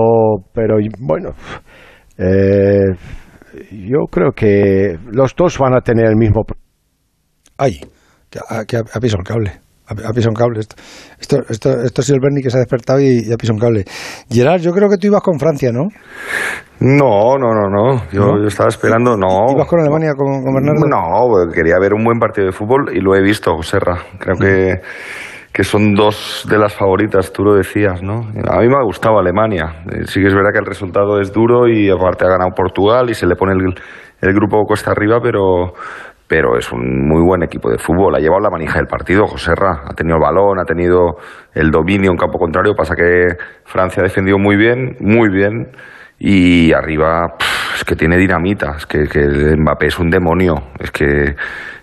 pero 0.53 0.75
bueno, 0.99 1.29
eh, 2.17 2.91
yo 3.71 4.05
creo 4.09 4.31
que 4.31 4.97
los 5.11 5.35
dos 5.35 5.57
van 5.57 5.75
a 5.75 5.81
tener 5.81 6.05
el 6.05 6.15
mismo. 6.15 6.43
Ay, 7.57 7.79
que, 8.29 8.39
ha, 8.47 8.65
que 8.65 8.77
ha, 8.77 8.99
pisado 8.99 9.19
un 9.19 9.23
cable. 9.23 9.51
Ha, 9.87 10.11
pisado 10.13 10.29
un 10.31 10.35
cable. 10.35 10.59
Esto, 10.59 10.75
esto, 11.19 11.37
esto, 11.49 11.81
esto 11.81 12.01
es 12.01 12.09
el 12.09 12.19
Bernie 12.19 12.41
que 12.41 12.49
se 12.49 12.57
ha 12.57 12.59
despertado 12.59 12.99
y, 12.99 13.27
y 13.27 13.31
ha 13.31 13.37
pisado 13.37 13.55
un 13.55 13.59
cable. 13.59 13.85
Gerard, 14.29 14.61
yo 14.61 14.71
creo 14.71 14.89
que 14.89 14.97
tú 14.97 15.07
ibas 15.07 15.21
con 15.21 15.39
Francia, 15.39 15.71
¿no? 15.71 15.87
No, 16.79 17.37
no, 17.37 17.53
no, 17.53 17.69
no. 17.69 18.09
Yo, 18.11 18.37
yo 18.41 18.47
estaba 18.47 18.69
esperando, 18.69 19.15
no. 19.15 19.51
¿Ibas 19.51 19.67
con 19.67 19.79
Alemania, 19.79 20.13
con, 20.15 20.43
con 20.43 20.53
Bernardo? 20.53 20.85
No, 20.87 21.27
porque 21.29 21.55
quería 21.55 21.79
ver 21.79 21.93
un 21.93 22.03
buen 22.03 22.19
partido 22.19 22.47
de 22.47 22.51
fútbol 22.51 22.91
y 22.93 22.99
lo 22.99 23.15
he 23.15 23.21
visto, 23.21 23.51
Serra. 23.61 23.99
Creo 24.19 24.35
que, 24.37 24.81
que 25.53 25.63
son 25.63 25.93
dos 25.93 26.45
de 26.49 26.57
las 26.57 26.73
favoritas, 26.75 27.31
tú 27.31 27.43
lo 27.43 27.53
decías, 27.53 28.01
¿no? 28.01 28.21
A 28.49 28.59
mí 28.59 28.67
me 28.67 28.75
ha 28.75 28.83
gustado 28.83 29.19
Alemania. 29.19 29.83
Eh, 29.91 30.01
Sí 30.05 30.19
que 30.19 30.27
es 30.27 30.33
verdad 30.33 30.51
que 30.51 30.59
el 30.59 30.65
resultado 30.65 31.19
es 31.21 31.31
duro 31.31 31.67
y 31.67 31.89
aparte 31.91 32.25
ha 32.25 32.29
ganado 32.29 32.49
Portugal 32.55 33.09
y 33.09 33.13
se 33.13 33.27
le 33.27 33.35
pone 33.35 33.53
el, 33.53 33.73
el 34.21 34.33
grupo 34.33 34.63
cuesta 34.65 34.91
arriba, 34.91 35.19
pero, 35.21 35.73
pero 36.27 36.57
es 36.57 36.71
un 36.71 37.07
muy 37.07 37.21
buen 37.21 37.43
equipo 37.43 37.69
de 37.69 37.77
fútbol. 37.77 38.15
Ha 38.15 38.19
llevado 38.19 38.41
la 38.41 38.49
manija 38.49 38.79
del 38.79 38.87
partido, 38.87 39.27
Joserra. 39.27 39.83
Ha 39.85 39.93
tenido 39.93 40.15
el 40.17 40.23
balón, 40.23 40.59
ha 40.59 40.65
tenido 40.65 41.17
el 41.53 41.69
dominio 41.69 42.09
en 42.09 42.17
campo 42.17 42.39
contrario. 42.39 42.73
Pasa 42.75 42.95
que 42.95 43.27
Francia 43.65 44.01
ha 44.01 44.05
defendido 44.05 44.39
muy 44.39 44.55
bien, 44.57 44.97
muy 45.01 45.29
bien. 45.29 45.67
Y 46.17 46.73
arriba, 46.73 47.27
pff, 47.37 47.75
es 47.75 47.83
que 47.85 47.95
tiene 47.95 48.17
dinamita. 48.17 48.71
Es 48.77 48.87
que, 48.87 49.03
que 49.03 49.55
Mbappé 49.57 49.85
es 49.87 49.99
un 49.99 50.09
demonio. 50.09 50.55
Es 50.79 50.89
que 50.89 51.35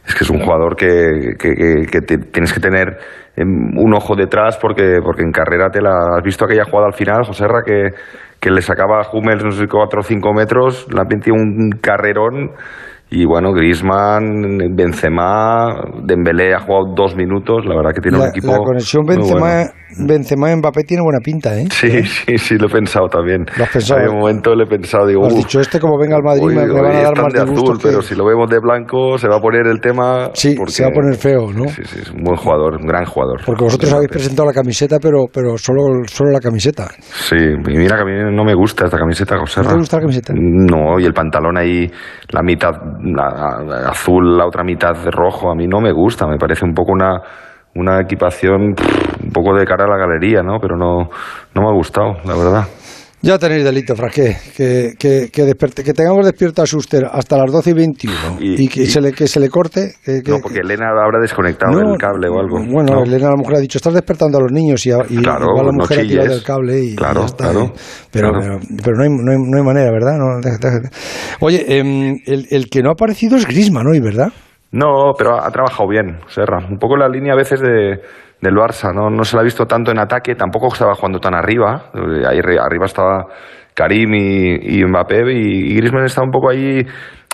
es, 0.07 0.15
que 0.15 0.25
es 0.25 0.31
un 0.31 0.41
jugador 0.41 0.75
que, 0.75 1.35
que, 1.39 1.55
que- 1.87 2.17
tienes 2.33 2.53
que 2.53 2.61
tener 2.61 2.99
un 3.37 3.95
ojo 3.95 4.15
detrás 4.17 4.59
porque, 4.59 4.99
porque 5.03 5.23
en 5.23 5.33
carrera 5.33 5.71
te 5.71 5.81
la 5.81 6.17
has 6.17 6.23
visto 6.23 6.45
aquella 6.45 6.65
jugada 6.65 6.89
al 6.89 6.95
final, 6.95 7.25
Joserra, 7.25 7.63
que, 7.65 7.91
que 8.41 8.51
le 8.51 8.61
sacaba 8.61 9.01
a 9.01 9.11
Hummels, 9.11 9.45
no 9.45 9.51
sé, 9.53 9.67
4 9.67 10.01
o 10.01 10.03
5 10.03 10.33
metros, 10.35 10.87
la 10.93 11.05
metió 11.05 11.35
un 11.35 11.71
carrerón. 11.81 12.51
Y 13.13 13.25
bueno, 13.25 13.53
Griezmann, 13.53 14.57
Benzema, 14.77 15.83
Dembélé 16.05 16.55
ha 16.55 16.61
jugado 16.61 16.95
dos 16.95 17.17
minutos. 17.17 17.65
La 17.67 17.75
verdad 17.75 17.91
que 17.93 18.01
tiene 18.01 18.19
la, 18.19 18.25
un 18.25 18.31
equipo 18.31 18.53
la 18.53 18.59
conexión 18.59 19.05
muy 19.05 19.17
bueno. 19.17 19.35
Benzema, 19.35 19.73
Benzema 20.07 20.57
Mbappé 20.57 20.85
tiene 20.85 21.03
buena 21.03 21.19
pinta, 21.19 21.59
¿eh? 21.59 21.67
Sí, 21.73 22.05
sí, 22.05 22.39
sí, 22.39 22.55
lo 22.57 22.69
he 22.69 22.71
pensado 22.71 23.09
también. 23.09 23.45
Lo 23.57 23.65
has 23.65 23.71
pensado. 23.71 24.01
En 24.01 24.11
un 24.11 24.19
momento 24.21 24.55
le 24.55 24.63
he 24.63 24.67
pensado, 24.69 25.07
digo, 25.09 25.27
Has 25.27 25.33
"Uf, 25.33 25.39
dicho, 25.41 25.61
este 25.61 25.81
como 25.81 25.99
venga 25.99 26.17
al 26.17 26.23
Madrid 26.23 26.43
Uy, 26.45 26.55
me, 26.55 26.63
hoy 26.63 26.71
van 26.81 26.97
a 26.97 27.03
dar 27.03 27.21
más 27.23 27.33
de 27.33 27.41
azul, 27.41 27.79
que- 27.79 27.89
pero 27.89 28.01
si 28.01 28.15
lo 28.15 28.25
vemos 28.25 28.49
de 28.49 28.61
blanco 28.61 29.19
se 29.19 29.27
va 29.29 29.39
a 29.39 29.41
poner 29.41 29.67
el 29.67 29.81
tema. 29.81 30.31
Sí, 30.35 30.55
porque- 30.57 30.71
se 30.73 30.85
va 30.85 30.91
a 30.91 30.93
poner 30.93 31.17
feo, 31.17 31.53
¿no? 31.53 31.67
Sí, 31.69 31.83
sí, 31.85 31.99
es 32.03 32.11
un 32.13 32.23
buen 32.23 32.37
jugador, 32.37 32.77
un 32.81 32.87
gran 32.87 33.05
jugador. 33.07 33.41
Porque 33.45 33.65
vosotros 33.65 33.93
habéis 33.93 34.09
presentado 34.11 34.47
la 34.47 34.55
camiseta, 34.55 34.99
pero, 35.03 35.25
pero 35.35 35.59
solo, 35.59 35.83
solo 36.07 36.31
la 36.31 36.39
camiseta. 36.41 36.87
Sí, 37.01 37.35
y 37.37 37.77
mira 37.77 37.97
que 37.97 38.03
a 38.03 38.05
mí 38.05 38.37
no 38.37 38.45
me 38.45 38.55
gusta 38.55 38.85
esta 38.85 38.99
camiseta, 38.99 39.37
José. 39.37 39.63
¿No 39.63 39.71
te 39.71 39.75
gusta 39.75 39.97
la 39.97 40.03
camiseta? 40.03 40.33
No, 40.37 41.01
y 41.01 41.05
el 41.05 41.13
pantalón 41.13 41.57
ahí, 41.59 41.91
la 42.31 42.43
mitad 42.43 42.71
azul, 43.87 44.37
la 44.37 44.47
otra 44.47 44.65
mitad 44.65 44.93
de 44.93 45.11
rojo, 45.11 45.51
a 45.51 45.55
mí 45.55 45.67
no 45.67 45.81
me 45.81 45.93
gusta, 45.93 46.27
me 46.27 46.39
parece 46.39 46.65
un 46.65 46.75
poco 46.75 46.93
una, 46.93 47.21
una 47.75 48.01
equipación 48.01 48.75
un 49.23 49.33
poco 49.33 49.55
de 49.57 49.65
cara 49.65 49.85
a 49.85 49.89
la 49.89 49.97
galería, 49.97 50.43
¿no? 50.43 50.59
Pero 50.61 50.77
no, 50.77 51.09
no 51.55 51.63
me 51.63 51.69
ha 51.69 51.73
gustado, 51.73 52.17
la 52.25 52.37
verdad. 52.37 52.65
Ya 53.23 53.39
tenéis 53.39 53.65
delito, 53.65 53.95
Frasqué, 53.95 54.35
que, 54.57 54.95
que, 54.99 55.29
que, 55.31 55.45
desperte- 55.45 55.85
que 55.85 55.93
tengamos 55.93 56.25
despierto 56.25 56.63
a 56.63 56.67
Suster 56.67 57.05
hasta 57.13 57.37
las 57.37 57.53
12 57.53 57.71
y 57.71 57.73
21 57.75 58.15
y, 58.41 58.67
que, 58.67 58.87
Se 58.87 58.99
le, 59.01 59.13
que 59.13 59.27
se 59.29 59.39
le 59.39 59.51
corte. 59.51 59.93
que- 60.03 60.23
No, 60.27 60.39
porque 60.43 60.61
Elena 60.61 60.87
habrá 60.89 61.19
desconectado 61.21 61.73
No, 61.79 61.93
el 61.93 61.99
cable 61.99 62.29
o 62.31 62.41
algo. 62.41 62.57
Bueno, 62.65 62.95
¿no? 62.95 63.03
Elena, 63.05 63.29
la 63.31 63.37
mujer 63.37 63.57
ha 63.57 63.61
dicho, 63.61 63.77
estás 63.77 63.93
despertando 63.93 64.39
a 64.39 64.41
los 64.41 64.51
niños 64.53 64.87
y, 64.87 64.93
a- 64.93 65.05
y 65.09 65.17
Claro, 65.17 65.51
igual 65.51 65.67
la 65.67 65.73
no 65.73 65.79
mujer 65.81 65.99
ha 65.99 66.03
tirado 66.03 66.29
del 66.31 66.43
cable 66.43 66.81
y, 66.83 66.97
Claro, 66.97 67.21
ya 67.21 67.27
está. 67.27 67.45
claro, 67.51 67.65
¿eh? 67.67 67.73
Pero, 68.11 68.31
claro. 68.33 68.59
pero, 68.61 68.77
pero 68.85 68.97
no, 68.97 69.03
hay, 69.03 69.09
no, 69.11 69.33
hay, 69.33 69.39
no 69.39 69.59
hay 69.59 69.65
manera, 69.65 69.91
¿verdad? 69.93 70.17
No, 70.17 70.41
deja- 70.41 70.59
deja- 70.59 70.91
Oye, 71.41 71.79
em, 71.79 72.17
el, 72.25 72.47
el 72.51 72.71
que 72.71 72.81
no 72.83 72.89
ha 72.89 72.93
aparecido 72.93 73.37
es 73.37 73.47
Grisman 73.47 73.87
hoy, 73.87 74.01
¿verdad? 74.01 74.29
No, 74.73 75.13
pero 75.19 75.35
ha, 75.35 75.47
ha 75.47 75.51
trabajado 75.51 75.89
bien, 75.91 76.21
Serra. 76.29 76.59
Un 76.67 76.79
poco 76.79 76.97
la 76.97 77.09
línea 77.09 77.35
a 77.35 77.37
veces 77.37 77.61
de, 77.61 78.01
del 78.41 78.55
Barça, 78.55 78.93
¿no? 78.95 79.11
No 79.11 79.25
se 79.25 79.37
la 79.37 79.43
ha 79.43 79.45
visto 79.45 79.67
tanto 79.67 79.91
en 79.91 79.99
ataque, 79.99 80.35
tampoco 80.35 80.69
estaba 80.69 80.95
jugando 80.95 81.19
tan 81.19 81.35
arriba. 81.35 81.91
Eh, 81.95 82.27
Ahí 82.27 82.39
arriba 82.39 82.87
estaba 82.87 83.27
Karim 83.75 84.15
y, 84.15 84.81
y 84.81 84.85
Mbappé 84.85 85.33
y, 85.33 85.79
y 85.79 86.05
está 86.05 86.23
un 86.23 86.31
poco 86.31 86.51
ahí 86.51 86.85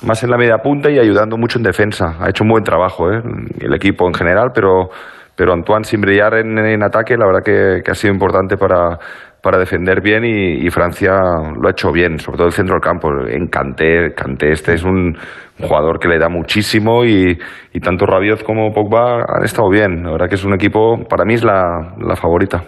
más 0.04 0.22
en 0.22 0.30
la 0.30 0.36
media 0.36 0.58
punta 0.58 0.90
y 0.90 0.98
ayudando 0.98 1.36
mucho 1.36 1.58
en 1.58 1.64
defensa. 1.64 2.16
Ha 2.20 2.28
hecho 2.28 2.44
un 2.44 2.50
buen 2.50 2.64
trabajo, 2.64 3.10
¿eh? 3.10 3.22
El 3.60 3.74
equipo 3.74 4.06
en 4.06 4.14
general, 4.14 4.50
pero, 4.54 4.90
pero 5.36 5.52
Antoine 5.52 5.84
sin 5.84 6.00
brillar 6.00 6.34
en, 6.34 6.58
en 6.58 6.82
ataque, 6.82 7.16
la 7.16 7.26
verdad 7.26 7.42
que 7.42 7.90
ha 7.90 7.94
sido 7.94 8.12
importante 8.12 8.56
para, 8.56 8.98
para 9.42 9.58
defender 9.58 10.00
bien 10.00 10.24
y, 10.24 10.66
y 10.66 10.70
Francia 10.70 11.12
lo 11.12 11.68
ha 11.68 11.70
hecho 11.70 11.92
bien, 11.92 12.18
sobre 12.18 12.38
todo 12.38 12.46
el 12.48 12.52
centro 12.52 12.74
del 12.74 12.82
campo. 12.82 13.08
En 13.28 13.46
Kanté, 13.48 14.12
Kanté 14.14 14.50
este 14.52 14.74
es 14.74 14.82
un 14.82 15.16
jugador 15.60 15.98
que 15.98 16.08
le 16.08 16.18
da 16.18 16.28
muchísimo 16.28 17.04
y, 17.04 17.38
y 17.72 17.80
tanto 17.80 18.06
Rabiot 18.06 18.42
como 18.42 18.72
Pogba 18.72 19.24
han 19.28 19.44
estado 19.44 19.70
bien. 19.70 20.02
La 20.02 20.12
verdad 20.12 20.28
que 20.28 20.34
es 20.34 20.44
un 20.44 20.54
equipo, 20.54 21.04
para 21.08 21.24
mí 21.24 21.34
es 21.34 21.44
la, 21.44 21.94
la 21.98 22.16
favorita. 22.16 22.64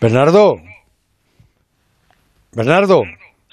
Bernardo. 0.00 0.56
Bernardo. 2.54 3.02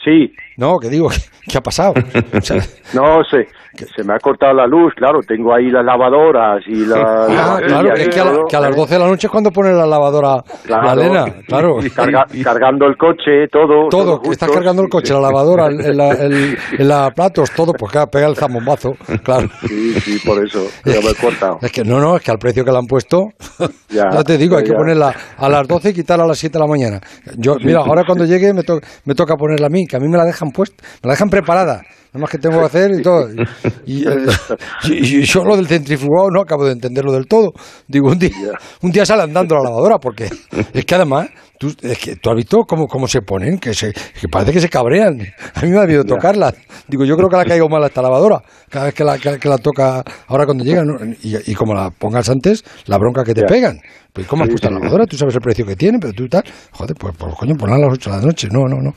Sí. 0.03 0.33
No, 0.57 0.77
que 0.77 0.89
digo, 0.89 1.09
¿qué 1.49 1.57
ha 1.57 1.61
pasado? 1.61 1.93
O 2.37 2.41
sea, 2.41 2.57
No, 2.93 3.23
se, 3.29 3.47
se 3.95 4.03
me 4.03 4.15
ha 4.15 4.17
cortado 4.19 4.51
la 4.53 4.65
luz, 4.65 4.93
claro, 4.95 5.19
tengo 5.27 5.53
ahí 5.53 5.69
las 5.69 5.85
lavadoras 5.85 6.59
y 6.65 6.85
la... 6.87 6.97
Ah, 7.29 7.59
la 7.61 7.67
claro, 7.67 7.93
es 7.95 8.09
que 8.09 8.19
a, 8.19 8.25
la- 8.25 8.31
todo, 8.31 8.45
que 8.47 8.55
a 8.55 8.59
las 8.61 8.71
¿eh? 8.71 8.75
12 8.79 8.93
de 8.95 8.99
la 8.99 9.07
noche 9.07 9.27
es 9.27 9.31
cuando 9.31 9.51
pone 9.51 9.71
la 9.73 9.85
lavadora 9.85 10.37
la 10.67 10.79
Claro. 10.81 11.01
Elena, 11.01 11.25
claro. 11.47 11.77
Carga- 11.95 12.25
cargando 12.43 12.87
el 12.87 12.97
coche, 12.97 13.47
todo. 13.51 13.87
Todo, 13.89 14.19
que 14.21 14.29
estás 14.31 14.49
cargando 14.49 14.81
el 14.81 14.89
coche, 14.89 15.13
la 15.13 15.19
lavadora, 15.21 15.67
el, 15.67 15.79
el, 15.81 15.99
el- 16.19 16.57
el 16.79 16.87
lavaplatos, 16.87 17.51
todo, 17.51 17.73
pues 17.73 17.91
claro, 17.91 18.07
pega 18.09 18.27
el 18.27 18.35
zambombazo, 18.35 18.93
claro. 19.23 19.47
Sí, 19.67 19.93
sí, 19.99 20.19
por 20.27 20.43
eso, 20.43 20.65
pero 20.83 21.01
me 21.03 21.11
he 21.11 21.15
cortado. 21.15 21.59
Es 21.61 21.71
que 21.71 21.83
no, 21.83 21.99
no, 21.99 22.15
es 22.15 22.23
que 22.23 22.31
al 22.31 22.39
precio 22.39 22.65
que 22.65 22.71
le 22.71 22.77
han 22.79 22.87
puesto, 22.87 23.27
ya, 23.89 24.09
Ya, 24.11 24.23
te 24.23 24.37
digo, 24.39 24.57
hay 24.57 24.63
que 24.63 24.71
ya. 24.71 24.77
ponerla 24.77 25.13
a 25.37 25.47
las 25.47 25.67
12 25.67 25.91
y 25.91 25.93
quitarla 25.93 26.23
a 26.23 26.27
las 26.27 26.39
7 26.39 26.53
de 26.57 26.59
la 26.59 26.67
mañana. 26.67 26.99
Yo, 27.37 27.55
mira, 27.63 27.81
ahora 27.85 28.03
cuando 28.03 28.25
llegue 28.25 28.51
me, 28.51 28.63
to- 28.63 28.79
me 29.05 29.13
toca 29.13 29.35
ponerla 29.35 29.67
a 29.67 29.69
mí, 29.69 29.85
que 29.85 29.95
a 29.95 29.99
mí 29.99 30.07
me 30.07 30.17
la 30.17 30.25
dejan 30.25 30.49
puesta, 30.49 30.83
me 31.03 31.07
la 31.09 31.13
dejan 31.13 31.29
preparada. 31.39 31.83
Nada 32.11 32.21
más 32.21 32.29
que 32.31 32.37
tengo 32.39 32.59
que 32.59 32.65
hacer 32.65 32.91
y 32.99 33.01
todo. 33.03 33.27
Y, 33.85 34.05
el- 34.07 34.27
y- 34.85 35.17
y 35.19 35.23
yo 35.23 35.43
lo 35.43 35.55
del 35.55 35.67
centrifugado 35.67 36.29
no 36.31 36.41
acabo 36.41 36.65
de 36.65 36.71
entenderlo 36.73 37.11
del 37.11 37.27
todo. 37.27 37.51
Digo, 37.87 38.09
un 38.09 38.17
día, 38.19 38.31
un 38.81 38.91
día 38.91 39.05
sale 39.05 39.23
andando 39.23 39.55
la 39.55 39.63
lavadora, 39.63 39.97
porque 39.99 40.27
es 40.73 40.85
que 40.85 40.95
además, 40.95 41.27
tú, 41.59 41.71
es 41.81 41.97
que, 41.99 42.15
tú 42.15 42.29
has 42.31 42.35
visto 42.35 42.57
cómo, 42.67 42.87
cómo 42.87 43.07
se 43.07 43.21
ponen, 43.21 43.59
que, 43.59 43.73
se, 43.75 43.93
que 43.93 44.27
parece 44.27 44.53
que 44.53 44.61
se 44.61 44.69
cabrean. 44.69 45.19
A 45.53 45.61
mí 45.61 45.69
me 45.69 45.77
ha 45.77 45.81
habido 45.83 46.03
tocarla. 46.03 46.53
Digo, 46.87 47.05
yo 47.05 47.15
creo 47.15 47.29
que 47.29 47.37
la 47.37 47.45
caigo 47.45 47.69
mal 47.69 47.83
a 47.83 47.87
esta 47.87 48.01
lavadora, 48.01 48.41
cada 48.69 48.85
vez 48.85 48.95
que 48.95 49.03
la, 49.03 49.17
que, 49.19 49.37
que 49.37 49.47
la 49.49 49.57
toca 49.59 50.03
ahora 50.27 50.45
cuando 50.45 50.63
llega. 50.63 50.83
¿no? 50.83 50.95
Y, 51.21 51.51
y 51.51 51.53
como 51.53 51.75
la 51.75 51.91
pongas 51.91 52.27
antes, 52.29 52.63
la 52.87 52.97
bronca 52.97 53.23
que 53.23 53.35
te 53.35 53.43
pegan. 53.43 53.79
Pues, 54.11 54.25
¿cómo 54.25 54.41
has 54.43 54.49
puesto 54.49 54.71
la 54.71 54.79
lavadora? 54.79 55.05
Tú 55.05 55.15
sabes 55.15 55.35
el 55.35 55.41
precio 55.41 55.63
que 55.67 55.75
tiene, 55.75 55.99
pero 55.99 56.11
tú 56.13 56.27
tal. 56.27 56.43
Joder, 56.71 56.95
pues, 56.99 57.13
pues 57.15 57.35
coño, 57.35 57.53
ponla 57.55 57.75
a 57.75 57.79
las 57.79 57.93
8 57.93 58.09
de 58.09 58.17
la 58.17 58.23
noche. 58.23 58.47
No, 58.51 58.67
no, 58.67 58.77
no. 58.81 58.91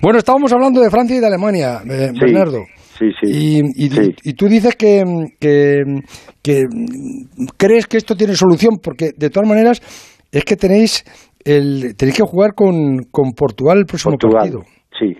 Bueno, 0.00 0.18
estábamos 0.18 0.50
hablando 0.50 0.80
de 0.80 0.88
Francia 0.88 1.14
y 1.14 1.20
de 1.20 1.26
Alemania, 1.26 1.82
eh, 1.86 2.10
Sí, 2.14 2.18
Bernardo. 2.50 2.64
Sí, 2.98 3.10
sí. 3.20 3.26
Y, 3.26 3.86
y- 3.86 3.90
Sí. 3.90 4.14
y 4.24 4.34
tú 4.34 4.46
dices 4.46 4.74
que, 4.76 5.02
que, 5.40 5.82
que 6.42 6.62
crees 7.56 7.86
que 7.86 7.96
esto 7.98 8.14
tiene 8.14 8.34
solución, 8.34 8.78
porque 8.82 9.10
de 9.16 9.30
todas 9.30 9.48
maneras 9.48 9.80
es 10.32 10.44
que 10.44 10.56
tenéis 10.56 11.04
el, 11.44 11.94
tenéis 11.96 12.16
que 12.16 12.24
jugar 12.24 12.54
con, 12.54 13.04
con 13.10 13.32
Portugal 13.32 13.78
el 13.78 13.86
próximo 13.86 14.12
Portugal, 14.18 14.38
partido. 14.50 14.62
Sí. 14.98 15.16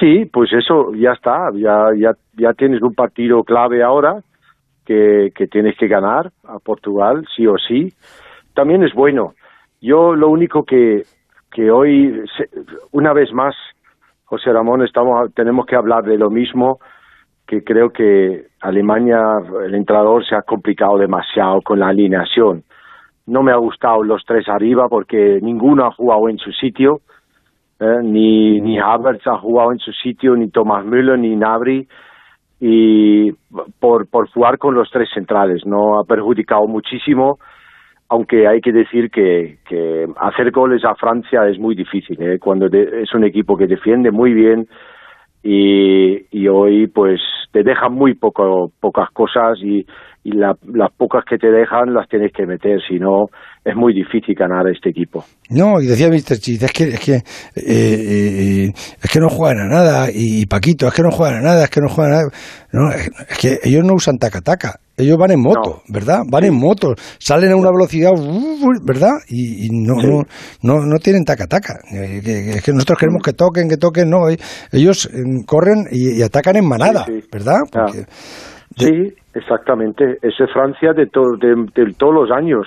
Sí, 0.00 0.24
pues 0.32 0.50
eso 0.52 0.92
ya 0.94 1.12
está, 1.12 1.50
ya, 1.54 1.88
ya, 1.98 2.12
ya 2.38 2.52
tienes 2.54 2.80
un 2.82 2.94
partido 2.94 3.42
clave 3.44 3.82
ahora 3.82 4.20
que, 4.86 5.28
que 5.34 5.46
tienes 5.46 5.76
que 5.78 5.88
ganar 5.88 6.30
a 6.44 6.58
Portugal, 6.58 7.24
sí 7.36 7.46
o 7.46 7.56
sí. 7.58 7.88
También 8.54 8.82
es 8.82 8.92
bueno. 8.94 9.34
Yo 9.80 10.14
lo 10.14 10.28
único 10.30 10.62
que, 10.64 11.02
que 11.52 11.70
hoy, 11.70 12.22
una 12.92 13.12
vez 13.12 13.30
más, 13.32 13.54
José 14.32 14.50
Ramón, 14.50 14.82
estamos, 14.82 15.34
tenemos 15.34 15.66
que 15.66 15.76
hablar 15.76 16.04
de 16.04 16.16
lo 16.16 16.30
mismo, 16.30 16.78
que 17.46 17.62
creo 17.62 17.90
que 17.90 18.46
Alemania, 18.62 19.20
el 19.62 19.74
entrenador 19.74 20.24
se 20.24 20.34
ha 20.34 20.40
complicado 20.40 20.96
demasiado 20.96 21.60
con 21.60 21.78
la 21.78 21.88
alineación. 21.88 22.62
No 23.26 23.42
me 23.42 23.52
ha 23.52 23.56
gustado 23.56 24.02
los 24.02 24.24
tres 24.24 24.48
arriba 24.48 24.88
porque 24.88 25.38
ninguno 25.42 25.84
ha 25.84 25.92
jugado 25.92 26.30
en 26.30 26.38
su 26.38 26.50
sitio. 26.50 27.02
¿eh? 27.78 27.98
ni, 28.02 28.58
ni 28.62 28.78
Havertz 28.78 29.26
ha 29.26 29.36
jugado 29.36 29.70
en 29.72 29.78
su 29.80 29.92
sitio, 29.92 30.34
ni 30.34 30.48
Thomas 30.48 30.82
Müller, 30.86 31.18
ni 31.18 31.36
Nabri, 31.36 31.86
y 32.58 33.32
por, 33.80 34.08
por 34.08 34.30
jugar 34.30 34.56
con 34.56 34.74
los 34.74 34.90
tres 34.90 35.10
centrales, 35.12 35.66
no 35.66 36.00
ha 36.00 36.04
perjudicado 36.04 36.66
muchísimo, 36.66 37.38
aunque 38.12 38.46
hay 38.46 38.60
que 38.60 38.72
decir 38.72 39.08
que, 39.10 39.56
que 39.66 40.04
hacer 40.20 40.50
goles 40.50 40.82
a 40.84 40.94
Francia 40.94 41.46
es 41.48 41.58
muy 41.58 41.74
difícil, 41.74 42.20
¿eh? 42.20 42.38
cuando 42.38 42.68
de- 42.68 43.02
es 43.02 43.14
un 43.14 43.24
equipo 43.24 43.56
que 43.56 43.66
defiende 43.66 44.10
muy 44.10 44.34
bien 44.34 44.66
y, 45.42 46.46
hoy 46.48 46.86
pues 46.88 47.20
te 47.52 47.62
dejan 47.62 47.92
muy 47.94 48.14
poco, 48.14 48.70
pocas 48.80 49.08
cosas 49.12 49.58
y, 49.62 49.84
la- 50.24 50.56
las 50.72 50.92
pocas 50.92 51.24
que 51.24 51.36
te 51.38 51.50
dejan 51.50 51.94
las 51.94 52.06
tienes 52.08 52.32
que 52.32 52.46
meter, 52.46 52.80
si 52.86 52.98
no 52.98 53.26
es 53.64 53.74
muy 53.74 53.92
difícil 53.94 54.34
ganar 54.34 54.66
a 54.66 54.70
este 54.70 54.90
equipo. 54.90 55.24
No, 55.50 55.80
y 55.80 55.86
decía 55.86 56.08
Mr. 56.08 56.36
Cheese, 56.38 56.66
es 56.66 56.72
que, 56.72 56.84
es 56.84 57.00
que, 57.00 57.14
eh, 57.14 57.22
eh, 57.56 58.68
es 59.02 59.10
que 59.10 59.20
no 59.20 59.28
juegan 59.30 59.60
a 59.60 59.68
nada, 59.68 60.06
y 60.14 60.44
Paquito, 60.46 60.86
es 60.86 60.94
que 60.94 61.02
no 61.02 61.10
juegan 61.10 61.38
a 61.38 61.42
nada, 61.42 61.64
es 61.64 61.70
que 61.70 61.80
no 61.80 61.88
juegan 61.88 62.12
a 62.12 62.16
nada. 62.18 62.30
No, 62.72 62.90
es 62.90 63.38
que 63.40 63.58
ellos 63.68 63.84
no 63.84 63.94
usan 63.94 64.18
taca-taca, 64.18 64.78
ellos 64.96 65.16
van 65.16 65.30
en 65.30 65.40
moto, 65.40 65.82
¿verdad? 65.88 66.20
Van 66.30 66.44
en 66.44 66.54
moto, 66.54 66.94
salen 67.18 67.52
a 67.52 67.56
una 67.56 67.70
velocidad, 67.70 68.12
¿verdad? 68.84 69.18
Y, 69.28 69.68
no, 69.70 69.94
no, 69.96 70.22
no, 70.62 70.86
no, 70.86 70.98
tienen 70.98 71.24
taca-taca. 71.24 71.80
Eh, 71.92 72.20
es 72.56 72.62
que 72.64 72.72
nosotros 72.72 72.98
queremos 72.98 73.22
que 73.22 73.32
toquen, 73.32 73.68
que 73.68 73.76
toquen, 73.76 74.10
no. 74.10 74.28
Ellos 74.72 75.08
corren 75.46 75.86
y, 75.90 76.22
atacan 76.22 76.56
en 76.56 76.68
manada, 76.68 77.06
¿verdad? 77.32 77.60
sí, 78.76 79.14
exactamente. 79.34 80.18
Eso 80.22 80.44
es 80.44 80.52
Francia 80.52 80.92
de, 80.92 81.06
de 81.06 81.92
todos 81.94 82.14
los 82.14 82.30
años. 82.30 82.66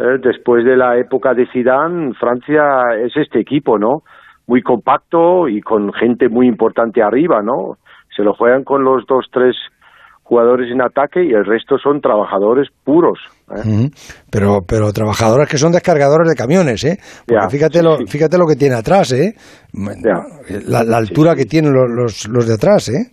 Eh, 0.00 0.16
después 0.22 0.64
de 0.64 0.78
la 0.78 0.96
época 0.96 1.34
de 1.34 1.46
Zidane, 1.52 2.14
Francia 2.14 2.94
es 3.04 3.14
este 3.16 3.38
equipo, 3.38 3.78
¿no? 3.78 4.02
Muy 4.46 4.62
compacto 4.62 5.46
y 5.46 5.60
con 5.60 5.92
gente 5.92 6.30
muy 6.30 6.46
importante 6.46 7.02
arriba, 7.02 7.42
¿no? 7.42 7.76
Se 8.16 8.22
lo 8.22 8.32
juegan 8.32 8.64
con 8.64 8.82
los 8.82 9.04
dos, 9.06 9.26
tres 9.30 9.54
jugadores 10.30 10.70
en 10.70 10.80
ataque 10.80 11.24
y 11.24 11.32
el 11.32 11.44
resto 11.44 11.76
son 11.76 12.00
trabajadores 12.00 12.68
puros. 12.84 13.18
¿eh? 13.50 13.90
Pero, 14.30 14.60
pero 14.66 14.92
trabajadores 14.92 15.48
que 15.48 15.58
son 15.58 15.72
descargadores 15.72 16.28
de 16.28 16.36
camiones, 16.36 16.84
¿eh? 16.84 16.98
fíjate, 17.50 17.82
lo, 17.82 17.96
fíjate 18.06 18.38
lo 18.38 18.46
que 18.46 18.54
tiene 18.54 18.76
atrás, 18.76 19.12
¿eh? 19.12 19.34
La, 20.68 20.96
altura 20.96 21.34
que 21.34 21.46
tienen 21.46 21.72
los, 21.72 22.28
los, 22.28 22.46
de 22.46 22.54
atrás, 22.54 22.88
¿eh? 22.90 23.10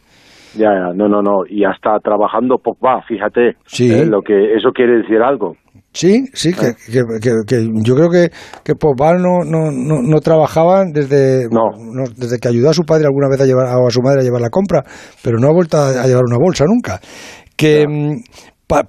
Ya, 0.56 0.70
ya, 0.70 0.94
no, 0.94 1.08
no, 1.08 1.24
no. 1.24 1.42
Y 1.50 1.66
hasta 1.66 1.98
trabajando 2.00 2.58
Pogba, 2.60 3.02
fíjate. 3.08 3.56
Sí. 3.66 3.92
¿eh? 3.92 4.06
Lo 4.06 4.22
que, 4.22 4.56
eso 4.56 4.72
quiere 4.72 4.98
decir 4.98 5.22
algo. 5.22 5.56
Sí, 5.98 6.26
sí, 6.32 6.54
que, 6.54 6.76
que, 7.48 7.68
yo 7.82 7.96
creo 7.96 8.10
que, 8.12 8.30
que 8.64 8.76
Pogba 8.76 9.14
no, 9.14 9.40
no, 9.44 9.72
no, 9.72 10.20
trabajaba 10.20 10.86
desde, 10.86 11.48
no. 11.50 11.72
desde 12.16 12.38
que 12.38 12.50
ayudó 12.50 12.70
a 12.70 12.74
su 12.74 12.84
padre 12.84 13.06
alguna 13.06 13.28
vez 13.28 13.42
a 13.42 13.46
llevar 13.46 13.66
a 13.66 13.90
su 13.90 14.04
madre 14.04 14.22
a 14.22 14.24
llevar 14.24 14.42
la 14.42 14.52
compra, 14.52 14.84
pero 15.24 15.40
no 15.40 15.48
ha 15.48 15.52
vuelto 15.52 15.76
a, 15.78 16.06
llevar 16.06 16.22
una 16.28 16.38
bolsa 16.38 16.66
nunca. 16.68 17.00
Que 17.56 17.88
mm, 17.88 18.22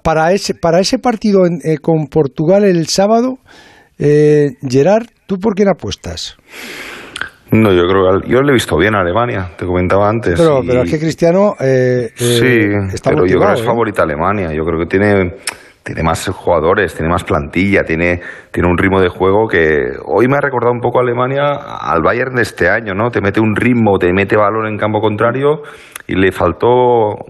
para 0.03 0.33
ese 0.33 0.53
para 0.53 0.79
ese 0.81 0.99
partido 0.99 1.47
eh, 1.47 1.79
con 1.81 2.05
Portugal 2.11 2.63
el 2.63 2.85
sábado, 2.85 3.39
eh, 3.97 4.51
Gerard, 4.61 5.07
¿tú 5.25 5.39
por 5.39 5.55
quién 5.55 5.69
apuestas? 5.69 6.37
No, 7.49 7.73
yo 7.73 7.87
creo 7.87 8.21
que 8.21 8.29
yo 8.29 8.41
le 8.43 8.51
he 8.51 8.53
visto 8.53 8.77
bien 8.77 8.93
a 8.93 8.99
Alemania, 8.99 9.49
te 9.57 9.65
comentaba 9.65 10.07
antes. 10.07 10.35
Pero, 10.37 10.61
pero 10.63 10.83
es 10.83 10.91
que 10.91 10.99
Cristiano 10.99 11.55
eh, 11.59 12.11
sí, 12.13 12.67
pero 13.03 13.25
yo 13.25 13.39
creo 13.39 13.55
que 13.55 13.61
es 13.61 13.65
favorita 13.65 14.03
Alemania. 14.03 14.53
Yo 14.53 14.63
creo 14.63 14.77
que 14.77 14.85
tiene 14.85 15.33
tiene 15.89 16.03
más 16.03 16.27
jugadores, 16.29 16.93
tiene 16.93 17.09
más 17.09 17.23
plantilla, 17.23 17.81
tiene, 17.81 18.21
tiene 18.51 18.69
un 18.69 18.77
ritmo 18.77 19.01
de 19.01 19.09
juego 19.09 19.47
que 19.47 19.89
hoy 20.05 20.27
me 20.27 20.37
ha 20.37 20.39
recordado 20.41 20.71
un 20.71 20.81
poco 20.81 20.99
a 20.99 21.01
Alemania 21.01 21.53
al 21.81 22.03
Bayern 22.03 22.35
de 22.35 22.43
este 22.43 22.69
año, 22.69 22.93
¿no? 22.93 23.09
Te 23.09 23.21
mete 23.21 23.39
un 23.39 23.55
ritmo, 23.55 23.97
te 23.97 24.13
mete 24.13 24.37
balón 24.37 24.67
en 24.67 24.77
campo 24.77 25.01
contrario 25.01 25.63
y 26.05 26.13
le 26.13 26.31
faltó 26.31 26.67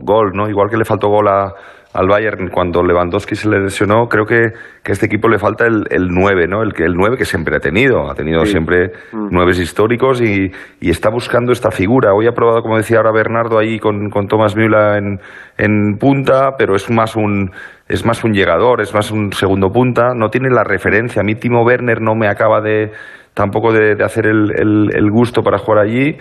gol, 0.02 0.32
¿no? 0.34 0.50
Igual 0.50 0.70
que 0.70 0.76
le 0.76 0.84
faltó 0.84 1.08
gol 1.08 1.30
a, 1.30 1.54
al 1.92 2.08
Bayern 2.08 2.50
cuando 2.50 2.84
Lewandowski 2.84 3.36
se 3.36 3.50
le 3.50 3.60
lesionó, 3.60 4.08
creo 4.08 4.26
que, 4.26 4.54
que 4.84 4.92
a 4.92 4.94
este 4.94 5.08
equipo 5.08 5.28
le 5.28 5.40
falta 5.40 5.66
el, 5.66 5.86
el 5.90 6.10
9, 6.10 6.48
¿no? 6.48 6.62
El, 6.62 6.72
el 6.78 6.94
9 6.94 7.18
que 7.18 7.26
siempre 7.26 7.56
ha 7.56 7.60
tenido, 7.60 8.10
ha 8.10 8.14
tenido 8.14 8.46
siempre 8.46 8.92
mm. 9.12 9.30
nueve 9.32 9.52
históricos 9.52 10.22
y, 10.22 10.52
y, 10.80 10.90
está 10.90 11.10
buscando 11.10 11.52
esta 11.52 11.72
figura. 11.72 12.14
Hoy 12.14 12.28
ha 12.28 12.34
probado, 12.34 12.62
como 12.62 12.78
decía 12.78 12.98
ahora 12.98 13.12
Bernardo, 13.12 13.58
ahí 13.58 13.80
con, 13.80 14.12
con 14.12 14.28
Thomas 14.28 14.56
Müller 14.56 14.98
en, 14.98 15.20
en 15.58 15.98
punta, 15.98 16.52
pero 16.58 16.76
es 16.76 16.92
más 16.92 17.16
un 17.16 17.52
es 17.88 18.06
más 18.06 18.24
un 18.24 18.34
llegador, 18.34 18.82
es 18.82 18.94
más 18.94 19.10
un 19.10 19.34
segundo 19.34 19.72
punta, 19.72 20.14
no 20.14 20.30
tiene 20.30 20.52
la 20.52 20.64
referencia. 20.64 21.22
A 21.22 21.26
mí 21.26 21.34
Timo 21.34 21.64
Werner 21.64 22.02
no 22.02 22.14
me 22.14 22.28
acaba 22.28 22.62
de, 22.62 22.92
tampoco 23.34 23.72
de, 23.72 24.04
hacer 24.04 24.28
el, 24.28 24.52
el, 24.94 25.12
gusto 25.12 25.42
para 25.42 25.58
jugar 25.58 25.86
allí. 25.86 26.18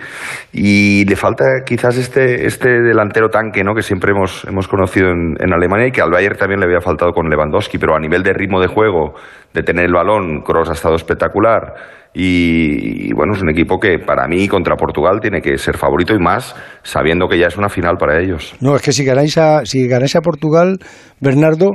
Y 0.52 1.04
le 1.04 1.16
falta 1.16 1.44
quizás 1.66 1.96
este, 1.96 2.46
este 2.46 2.68
delantero 2.80 3.28
tanque 3.28 3.64
¿no? 3.64 3.74
que 3.74 3.82
siempre 3.82 4.12
hemos, 4.12 4.44
hemos 4.44 4.68
conocido 4.68 5.10
en, 5.10 5.34
en, 5.40 5.52
Alemania 5.52 5.88
y 5.88 5.90
que 5.90 6.00
al 6.00 6.10
Bayern 6.10 6.36
también 6.36 6.60
le 6.60 6.66
había 6.66 6.80
faltado 6.80 7.12
con 7.12 7.28
Lewandowski, 7.28 7.78
pero 7.78 7.96
a 7.96 8.00
nivel 8.00 8.22
de 8.22 8.32
ritmo 8.32 8.60
de 8.60 8.68
juego, 8.68 9.14
de 9.52 9.62
tener 9.62 9.86
el 9.86 9.92
balón, 9.92 10.42
Kroos 10.42 10.68
ha 10.68 10.74
estado 10.74 10.94
espectacular. 10.94 11.74
Y, 12.14 13.12
bueno, 13.12 13.34
es 13.34 13.42
un 13.42 13.50
equipo 13.50 13.78
que 13.78 13.98
para 13.98 14.26
mí 14.26 14.48
contra 14.48 14.76
Portugal 14.76 15.20
tiene 15.20 15.40
que 15.40 15.56
ser 15.58 15.76
favorito 15.76 16.14
y 16.14 16.18
más 16.18 16.54
sabiendo 16.82 17.28
que 17.28 17.38
ya 17.38 17.46
es 17.46 17.56
una 17.56 17.68
final 17.68 17.96
para 17.98 18.20
ellos. 18.20 18.54
No, 18.60 18.74
es 18.74 18.82
que 18.82 18.92
si 18.92 19.04
ganáis 19.04 19.36
a, 19.38 19.64
si 19.64 19.86
ganáis 19.86 20.16
a 20.16 20.20
Portugal, 20.20 20.78
Bernardo, 21.20 21.70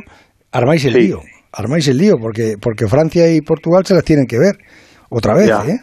armáis 0.52 0.86
el 0.86 0.94
lío, 0.94 1.20
armáis 1.52 1.88
el 1.88 1.98
lío 1.98 2.16
porque, 2.20 2.56
porque 2.60 2.88
Francia 2.88 3.32
y 3.32 3.42
Portugal 3.42 3.86
se 3.86 3.94
las 3.94 4.04
tienen 4.04 4.26
que 4.26 4.38
ver 4.40 4.58
otra 5.14 5.36
vez, 5.36 5.50
¿eh? 5.50 5.80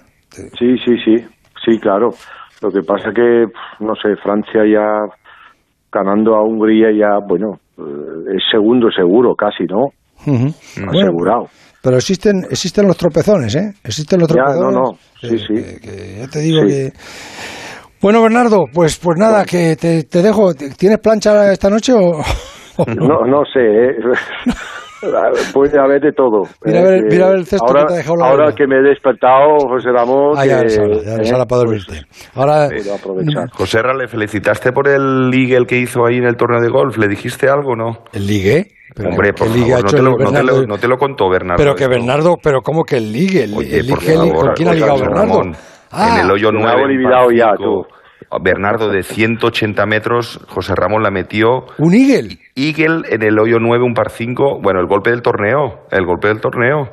Sí, 0.58 0.76
sí, 0.84 0.96
sí, 1.04 1.16
sí, 1.64 1.78
claro. 1.78 2.10
Lo 2.62 2.70
que 2.70 2.82
pasa 2.82 3.10
que, 3.14 3.46
no 3.80 3.94
sé, 3.94 4.16
Francia 4.22 4.62
ya 4.66 5.06
ganando 5.92 6.36
a 6.36 6.44
Hungría 6.44 6.88
ya, 6.92 7.18
bueno, 7.26 7.54
eh, 7.78 8.36
es 8.36 8.42
segundo 8.50 8.88
seguro 8.90 9.34
casi, 9.34 9.64
¿no? 9.64 9.88
Asegurado. 10.88 11.46
pero 11.82 11.96
existen 11.96 12.44
existen 12.50 12.86
los 12.86 12.96
tropezones, 12.96 13.54
¿eh? 13.56 13.72
Existen 13.82 14.20
los 14.20 14.28
tropezones. 14.28 14.60
Ya, 14.60 14.64
no, 14.64 14.70
no, 14.70 14.98
sí, 15.20 15.38
sí. 15.38 15.54
ya 16.20 16.28
te 16.28 16.38
digo 16.40 16.62
que... 16.66 16.90
Bueno, 18.02 18.22
Bernardo, 18.22 18.64
pues 18.72 18.98
pues 18.98 19.18
nada, 19.18 19.44
que 19.44 19.76
te, 19.76 20.04
te 20.04 20.22
dejo. 20.22 20.54
¿Tienes 20.54 20.98
plancha 20.98 21.52
esta 21.52 21.68
noche 21.68 21.92
o...? 21.92 22.22
No, 22.86 23.26
no 23.26 23.44
sé, 23.44 23.60
¿eh? 23.60 23.96
Puede 25.52 25.78
haber 25.78 26.00
de 26.00 26.12
todo. 26.12 26.42
Mira 26.64 26.80
a 26.80 26.82
ver, 26.84 27.04
mira 27.10 27.26
a 27.26 27.28
ver 27.30 27.38
el 27.38 27.46
cesto 27.46 27.66
ahora, 27.66 27.82
que 27.82 27.86
te 27.86 27.92
ha 27.92 27.96
dejado 27.96 28.16
la 28.16 28.26
Ahora 28.26 28.52
que 28.52 28.66
me 28.66 28.76
he 28.76 28.82
despertado, 28.82 29.58
José 29.68 29.90
Ramón. 29.90 30.34
Ah, 30.36 30.46
ya, 30.46 30.62
ya, 30.66 31.22
ya 31.22 31.44
para 31.46 31.60
dormirte. 31.60 32.02
Ahora, 32.34 32.68
José 33.52 33.82
Ra, 33.82 33.94
¿le 33.94 34.08
felicitaste 34.08 34.72
por 34.72 34.88
el 34.88 35.30
Ligue 35.30 35.64
que 35.66 35.78
hizo 35.78 36.04
ahí 36.06 36.16
en 36.16 36.24
el 36.24 36.36
torneo 36.36 36.60
de 36.60 36.68
golf? 36.68 36.98
¿Le 36.98 37.08
dijiste 37.08 37.48
algo 37.48 37.74
no? 37.76 38.04
¿El 38.12 38.26
Ligue? 38.26 38.68
Hombre, 38.98 39.32
por 39.32 39.48
favor, 39.48 39.84
no, 39.84 39.90
te 39.90 40.02
lo, 40.02 40.10
no, 40.18 40.32
te 40.32 40.42
lo, 40.42 40.66
no, 40.66 40.78
te 40.78 40.88
lo, 40.88 40.96
contó 40.96 41.30
Bernardo. 41.30 41.62
Pero 41.62 41.74
que 41.76 41.86
Bernardo, 41.86 42.36
pero 42.42 42.60
¿cómo 42.60 42.82
que 42.82 42.96
el 42.96 43.12
Ligue? 43.12 43.44
El, 43.44 43.54
Oye, 43.54 43.78
el 43.78 43.88
por 43.88 44.02
favor, 44.02 44.46
¿Con 44.46 44.54
quién 44.54 44.68
ha 44.68 44.74
ligado 44.74 44.98
Bernardo? 44.98 45.42
Ah, 45.92 46.18
en 46.18 46.26
el 46.26 46.30
hoyo 46.32 46.50
9. 46.52 46.76
Me 46.76 46.82
olvidado 46.82 47.30
ya, 47.30 47.52
tú. 47.56 47.84
Bernardo 48.38 48.88
de 48.88 49.02
180 49.02 49.84
metros, 49.86 50.40
José 50.48 50.74
Ramón 50.76 51.02
la 51.02 51.10
metió. 51.10 51.64
¿Un 51.78 51.94
Eagle? 51.94 52.38
Eagle 52.54 53.02
en 53.08 53.22
el 53.22 53.38
hoyo 53.38 53.58
9, 53.58 53.84
un 53.84 53.94
par 53.94 54.10
5. 54.10 54.60
Bueno, 54.62 54.80
el 54.80 54.86
golpe 54.86 55.10
del 55.10 55.22
torneo. 55.22 55.86
El 55.90 56.06
golpe 56.06 56.28
del 56.28 56.40
torneo. 56.40 56.88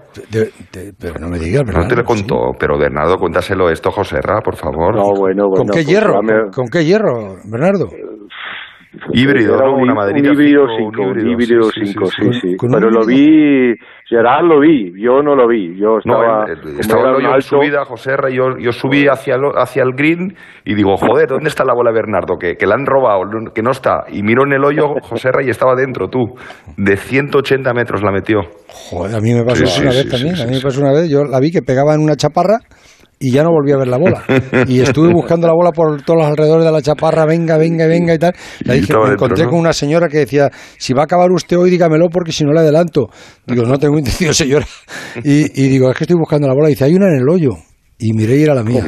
pero 1.00 1.20
no 1.20 1.30
me 1.30 1.38
digas, 1.38 1.64
Bernardo. 1.64 1.84
No 1.84 1.88
te 1.88 1.96
lo 1.96 2.04
contó, 2.04 2.36
pero 2.60 2.78
Bernardo, 2.78 3.18
cuéntaselo 3.18 3.70
esto, 3.70 3.92
José 3.92 4.22
Ra, 4.22 4.42
por 4.42 4.56
favor. 4.56 4.96
No, 4.96 5.12
bueno, 5.16 5.48
bueno. 5.50 5.66
¿Con 5.66 5.68
qué 5.68 5.84
hierro? 5.84 6.20
¿Con 6.54 6.68
qué 6.68 6.84
hierro, 6.84 7.36
Bernardo? 7.46 7.88
Híbrido, 9.14 9.58
¿no? 9.58 9.76
Una 9.76 9.94
un 9.94 10.18
híbrido 10.18 10.66
5, 10.78 11.02
un 11.02 11.30
híbrido 11.30 11.70
5, 11.72 12.06
sí, 12.06 12.34
sí. 12.42 12.56
Pero 12.60 12.90
lo 12.90 13.06
vi, 13.06 13.74
Gerard 14.06 14.46
lo 14.46 14.60
vi, 14.60 14.94
yo 15.02 15.22
no 15.22 15.36
lo 15.36 15.48
vi. 15.48 15.78
Yo 15.78 15.98
estaba, 15.98 16.46
no, 16.46 16.80
estaba 16.80 17.22
yo 17.22 17.36
en 17.36 17.42
subida, 17.42 17.86
José 17.86 18.16
Ra, 18.16 18.30
yo, 18.30 18.58
yo 18.58 18.72
subí 18.72 19.08
hacia 19.08 19.36
el, 19.36 19.42
hacia 19.56 19.84
el 19.84 19.94
green 19.94 20.36
y 20.66 20.76
digo, 20.76 20.96
joder, 20.98 21.28
¿dónde 21.28 21.50
está 21.50 21.64
la 21.64 21.74
bola 21.74 21.92
Bernardo? 21.92 22.38
Que, 22.38 22.56
que 22.56 22.66
la 22.66 22.76
han 22.76 22.86
robado, 22.86 23.22
que 23.54 23.62
no 23.62 23.72
está. 23.72 24.06
Y 24.10 24.24
miro 24.24 24.44
en 24.46 24.54
el 24.54 24.64
hoyo, 24.64 24.96
José 25.02 25.32
Ra, 25.32 25.44
y 25.44 25.50
estaba 25.50 25.76
dentro, 25.76 26.08
tú. 26.08 26.36
De 26.78 26.96
180 26.98 27.74
metros 27.74 28.02
la 28.04 28.12
metió. 28.12 28.42
Joder, 28.68 29.16
a 29.16 29.20
mí 29.20 29.34
me 29.34 29.44
pasó 29.44 29.64
una 29.82 29.92
vez 29.92 30.10
también. 30.10 30.36
a 30.36 30.46
mí 30.46 30.56
me 30.56 30.62
pasó 30.62 30.82
una 30.82 30.92
vez, 30.92 31.10
yo 31.10 31.24
la 31.24 31.40
vi 31.40 31.52
que 31.52 31.62
pegaba 31.62 31.94
en 31.94 32.02
una 32.02 32.16
chaparra 32.16 32.60
y 33.20 33.32
ya 33.32 33.44
no 33.44 33.50
volví 33.52 33.72
a 33.72 33.78
ver 33.78 33.88
la 33.88 33.98
bola. 33.98 34.24
Y 34.68 34.82
estuve 34.82 35.12
buscando 35.12 35.48
la 35.48 35.54
bola 35.54 35.72
por 35.72 36.02
todos 36.04 36.20
los 36.20 36.28
alrededores 36.28 36.66
de 36.66 36.72
la 36.72 36.82
chaparra, 36.82 37.26
venga, 37.26 37.58
venga, 37.58 37.88
venga 37.88 38.14
y 38.14 38.20
tal. 38.20 38.34
La 38.64 38.76
dije, 38.76 38.94
me 38.94 39.14
encontré 39.14 39.46
con 39.46 39.60
una 39.60 39.74
señora 39.74 40.08
que 40.08 40.20
decía, 40.20 40.50
si 40.78 40.94
va 40.94 41.02
a 41.02 41.06
acabar 41.06 41.32
usted 41.32 41.58
hoy, 41.58 41.70
dígamelo 41.70 42.10
porque 42.10 42.32
si 42.32 42.44
no 42.44 42.54
le 42.54 42.60
adelanto. 42.60 43.08
Digo, 43.46 43.64
no 43.64 43.78
tengo 43.78 43.98
intención, 43.98 44.34
señora. 44.34 44.68
Y, 45.24 45.64
y 45.64 45.70
digo, 45.70 45.90
es 45.90 45.98
que 45.98 46.04
estoy 46.04 46.18
buscando 46.18 46.48
la 46.48 46.54
bola. 46.54 46.70
Y 46.70 46.74
dice, 46.74 46.86
hay 46.86 46.94
una 46.94 47.08
en 47.08 47.22
el 47.22 47.30
hoyo 47.30 47.58
y 48.00 48.14
miré 48.14 48.38
y 48.38 48.44
era 48.44 48.54
la 48.54 48.64
mía. 48.64 48.84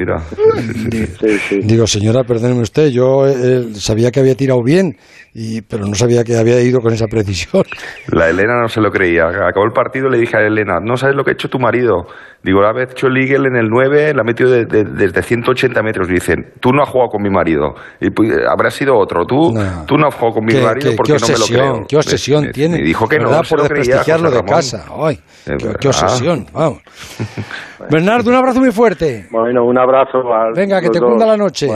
Digo, 1.64 1.88
señora, 1.88 2.24
perdóneme 2.24 2.62
usted, 2.62 2.90
yo 2.90 3.28
eh, 3.28 3.70
sabía 3.74 4.12
que 4.12 4.20
había 4.20 4.36
tirado 4.36 4.62
bien, 4.64 4.98
y, 5.34 5.62
pero 5.62 5.86
no 5.86 5.94
sabía 5.94 6.24
que 6.24 6.38
había 6.38 6.60
ido 6.62 6.82
con 6.82 6.94
esa 6.94 7.08
precisión. 7.08 7.64
La 8.12 8.30
Elena 8.30 8.62
no 8.62 8.68
se 8.68 8.82
lo 8.82 8.90
creía. 8.90 9.28
Acabó 9.28 9.66
el 9.66 9.74
partido 9.74 10.08
y 10.08 10.12
le 10.12 10.18
dije 10.18 10.38
a 10.38 10.42
Elena, 10.42 10.80
no 10.82 10.98
sabes 10.98 11.16
lo 11.16 11.24
que 11.24 11.32
ha 11.32 11.34
hecho 11.34 11.50
tu 11.50 11.60
marido. 11.60 12.08
Digo, 12.42 12.62
la 12.62 12.72
vez 12.72 12.92
hecho 12.92 13.08
el 13.08 13.18
Eagle 13.18 13.50
en 13.50 13.58
el 13.58 13.68
9, 13.70 14.14
la 14.14 14.22
ha 14.22 14.24
metido 14.24 14.50
desde 14.50 15.22
180 15.22 15.84
metros. 15.84 16.10
Y 16.10 16.14
dicen, 16.14 16.54
tú 16.62 16.72
no 16.72 16.84
has 16.84 16.90
jugado 16.90 17.10
con 17.10 17.22
mi 17.22 17.30
marido. 17.30 17.76
Y 18.00 18.12
pues, 18.12 18.32
habrá 18.50 18.72
sido 18.72 18.98
otro. 18.98 19.26
Tú 19.26 19.52
no, 19.54 19.86
tú 19.86 19.98
no 19.98 20.08
has 20.08 20.16
jugado 20.16 20.36
con 20.36 20.46
mi 20.46 20.54
marido 20.54 20.94
porque 20.96 21.14
no 21.14 21.28
me 21.28 21.38
lo 21.38 21.46
creo. 21.46 21.86
¿Qué 21.88 21.98
obsesión 21.98 22.52
tiene? 22.54 22.80
Y 22.80 22.84
dijo 22.84 23.08
que 23.08 23.20
no, 23.20 23.30
por 23.42 23.60
desprestigiarlo 23.60 24.32
de 24.32 24.44
casa. 24.44 24.86
Ay, 24.98 25.20
qué, 25.80 25.88
obsesión. 25.90 26.46
Vamos. 26.54 26.80
Bernardo, 27.92 28.30
un 28.30 28.36
abrazo 28.36 28.60
muy 28.60 28.72
fuerte. 28.72 29.28
Bueno, 29.32 29.66
un 29.66 29.78
abrazo. 29.78 30.20
Venga, 30.56 30.80
que 30.80 30.90
te 30.90 31.00
dos. 31.00 31.10
cunda 31.10 31.26
la 31.26 31.38
noche. 31.38 31.68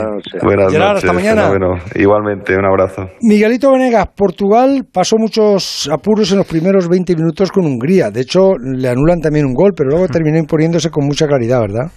Buenas 0.42 0.72
Gerard, 0.72 0.94
noches, 0.94 1.04
hasta 1.04 1.12
mañana. 1.12 1.42
fenómeno. 1.48 1.82
Igualmente, 1.94 2.56
un 2.56 2.64
abrazo. 2.64 3.10
Miguelito 3.44 3.72
Venegas, 3.72 4.08
Portugal 4.16 4.86
pasó 4.90 5.16
muchos 5.18 5.86
apuros 5.92 6.32
en 6.32 6.38
los 6.38 6.48
primeros 6.48 6.88
20 6.88 7.14
minutos 7.14 7.52
con 7.52 7.66
Hungría. 7.66 8.08
De 8.10 8.22
hecho, 8.22 8.52
le 8.58 8.88
anulan 8.88 9.20
también 9.20 9.44
un 9.44 9.52
gol, 9.52 9.72
pero 9.76 9.90
luego 9.90 10.08
terminó 10.10 10.38
imponiéndose 10.38 10.88
con 10.88 11.04
mucha 11.04 11.26
claridad, 11.26 11.60
¿verdad? 11.60 11.92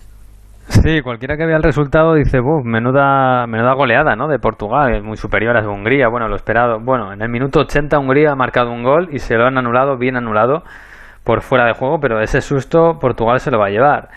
Sí, 0.67 0.99
cualquiera 1.01 1.37
que 1.37 1.45
vea 1.45 1.55
el 1.55 1.63
resultado 1.63 2.15
dice, 2.15 2.41
Buf, 2.41 2.65
menuda, 2.65 3.47
menuda 3.47 3.75
goleada, 3.75 4.17
¿no? 4.17 4.27
De 4.27 4.39
Portugal, 4.39 4.93
es 4.93 5.01
muy 5.01 5.15
superior 5.15 5.55
a 5.55 5.65
Hungría. 5.65 6.09
Bueno, 6.09 6.27
lo 6.27 6.35
esperado. 6.35 6.79
Bueno, 6.83 7.13
en 7.13 7.21
el 7.21 7.29
minuto 7.29 7.61
80 7.61 7.97
Hungría 7.97 8.33
ha 8.33 8.35
marcado 8.35 8.69
un 8.69 8.83
gol 8.83 9.07
y 9.13 9.19
se 9.19 9.35
lo 9.35 9.45
han 9.45 9.57
anulado, 9.57 9.97
bien 9.97 10.17
anulado, 10.17 10.63
por 11.23 11.43
fuera 11.43 11.65
de 11.65 11.71
juego, 11.71 11.99
pero 12.01 12.19
ese 12.19 12.41
susto 12.41 12.99
Portugal 12.99 13.39
se 13.39 13.51
lo 13.51 13.59
va 13.59 13.67
a 13.67 13.71
llevar. 13.71 14.09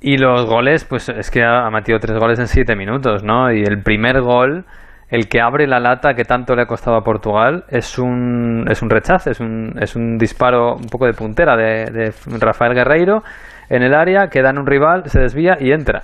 Y 0.00 0.18
los 0.18 0.46
goles, 0.46 0.84
pues 0.84 1.08
es 1.08 1.32
que 1.32 1.42
ha, 1.42 1.66
ha 1.66 1.70
metido 1.72 1.98
tres 1.98 2.16
goles 2.16 2.38
en 2.38 2.46
siete 2.46 2.76
minutos, 2.76 3.24
¿no? 3.24 3.50
Y 3.50 3.64
el 3.64 3.82
primer 3.82 4.20
gol, 4.20 4.64
el 5.08 5.28
que 5.28 5.40
abre 5.40 5.66
la 5.66 5.78
lata 5.78 6.14
que 6.14 6.24
tanto 6.24 6.54
le 6.54 6.62
ha 6.62 6.66
costado 6.66 6.96
a 6.96 7.02
Portugal, 7.02 7.64
es 7.68 7.98
un, 7.98 8.64
es 8.68 8.82
un 8.82 8.90
rechace, 8.90 9.30
es 9.30 9.40
un, 9.40 9.74
es 9.80 9.94
un 9.94 10.18
disparo 10.18 10.74
un 10.74 10.86
poco 10.86 11.06
de 11.06 11.12
puntera 11.12 11.56
de, 11.56 11.90
de 11.90 12.12
Rafael 12.38 12.74
Guerreiro 12.74 13.22
en 13.68 13.82
el 13.82 13.94
área, 13.94 14.28
que 14.28 14.42
da 14.42 14.50
en 14.50 14.58
un 14.58 14.66
rival, 14.66 15.04
se 15.06 15.20
desvía 15.20 15.56
y 15.60 15.72
entra. 15.72 16.02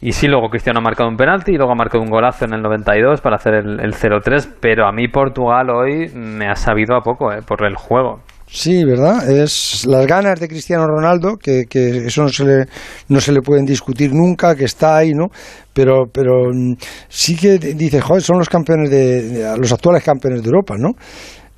Y 0.00 0.12
sí, 0.12 0.26
luego 0.26 0.48
Cristiano 0.48 0.80
ha 0.80 0.82
marcado 0.82 1.08
un 1.08 1.16
penalti 1.16 1.52
y 1.52 1.56
luego 1.56 1.70
ha 1.72 1.76
marcado 1.76 2.02
un 2.02 2.10
golazo 2.10 2.44
en 2.44 2.54
el 2.54 2.62
92 2.62 3.20
para 3.20 3.36
hacer 3.36 3.54
el, 3.54 3.78
el 3.78 3.92
0-3, 3.94 4.56
pero 4.60 4.86
a 4.86 4.92
mí 4.92 5.06
Portugal 5.06 5.70
hoy 5.70 6.10
me 6.12 6.48
ha 6.48 6.56
sabido 6.56 6.96
a 6.96 7.02
poco, 7.02 7.32
eh, 7.32 7.38
por 7.46 7.64
el 7.64 7.76
juego. 7.76 8.20
Sí, 8.54 8.84
¿verdad? 8.84 9.30
Es 9.30 9.86
las 9.86 10.06
ganas 10.06 10.38
de 10.38 10.46
Cristiano 10.46 10.86
Ronaldo, 10.86 11.36
que, 11.38 11.64
que 11.64 12.06
eso 12.08 12.22
no 12.24 12.28
se, 12.28 12.44
le, 12.44 12.64
no 13.08 13.18
se 13.18 13.32
le 13.32 13.40
pueden 13.40 13.64
discutir 13.64 14.12
nunca, 14.12 14.54
que 14.54 14.64
está 14.66 14.98
ahí, 14.98 15.12
¿no? 15.14 15.28
Pero, 15.72 16.04
pero 16.12 16.50
mm, 16.52 16.74
sí 17.08 17.34
que 17.34 17.56
dice, 17.56 18.02
joder, 18.02 18.22
son 18.22 18.36
los 18.38 18.50
campeones 18.50 18.90
de, 18.90 19.22
de- 19.22 19.56
los 19.58 19.72
actuales 19.72 20.04
campeones 20.04 20.42
de 20.42 20.48
Europa, 20.48 20.74
¿no? 20.78 20.90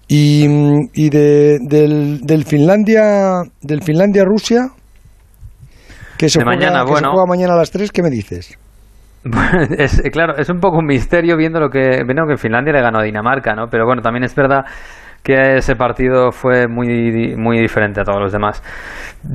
Y, 0.07 0.47
mm, 0.49 0.91
y 0.95 1.11
de, 1.11 1.59
del, 1.63 2.21
del 2.21 2.45
Finlandia, 2.45 3.43
del 3.61 3.83
Finlandia-Rusia, 3.83 4.69
que 6.17 6.29
se, 6.29 6.39
De 6.39 6.45
juega, 6.45 6.67
mañana, 6.67 6.85
que 6.85 6.95
se 6.97 7.05
juega 7.07 7.27
mañana 7.27 7.55
a 7.55 7.57
las 7.57 7.71
3, 7.71 7.91
¿qué 7.91 8.03
me 8.03 8.11
dices? 8.11 8.57
es, 9.79 10.03
claro, 10.13 10.37
es 10.37 10.51
un 10.51 10.61
poco 10.61 10.79
un 10.79 10.87
misterio 10.87 11.37
viendo 11.37 11.59
lo 11.59 11.71
que, 11.71 12.05
viendo 12.05 12.27
que 12.29 12.37
Finlandia 12.37 12.75
le 12.75 12.83
ganó 12.83 12.99
a 13.01 13.05
Dinamarca, 13.05 13.55
¿no? 13.55 13.69
Pero 13.71 13.87
bueno, 13.87 14.03
también 14.03 14.25
es 14.25 14.35
verdad 14.35 14.65
que 15.25 15.57
ese 15.57 15.75
partido 15.75 16.31
fue 16.33 16.69
muy, 16.69 17.35
muy 17.37 17.59
diferente 17.59 18.01
a 18.01 18.05
todos 18.05 18.21
los 18.21 18.31
demás. 18.31 18.63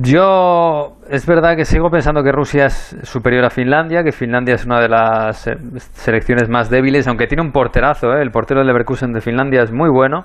Yo 0.00 0.98
es 1.10 1.26
verdad 1.26 1.56
que 1.56 1.64
sigo 1.64 1.90
pensando 1.90 2.22
que 2.22 2.30
Rusia 2.30 2.66
es 2.66 2.96
superior 3.02 3.44
a 3.44 3.50
Finlandia, 3.50 4.04
que 4.04 4.12
Finlandia 4.12 4.54
es 4.54 4.64
una 4.64 4.80
de 4.80 4.88
las 4.88 5.48
eh, 5.48 5.56
selecciones 5.94 6.48
más 6.48 6.70
débiles, 6.70 7.08
aunque 7.08 7.26
tiene 7.26 7.42
un 7.42 7.50
porterazo, 7.50 8.12
¿eh? 8.12 8.22
el 8.22 8.30
portero 8.30 8.60
del 8.60 8.68
Leverkusen 8.68 9.12
de 9.12 9.20
Finlandia 9.20 9.62
es 9.62 9.72
muy 9.72 9.90
bueno. 9.90 10.24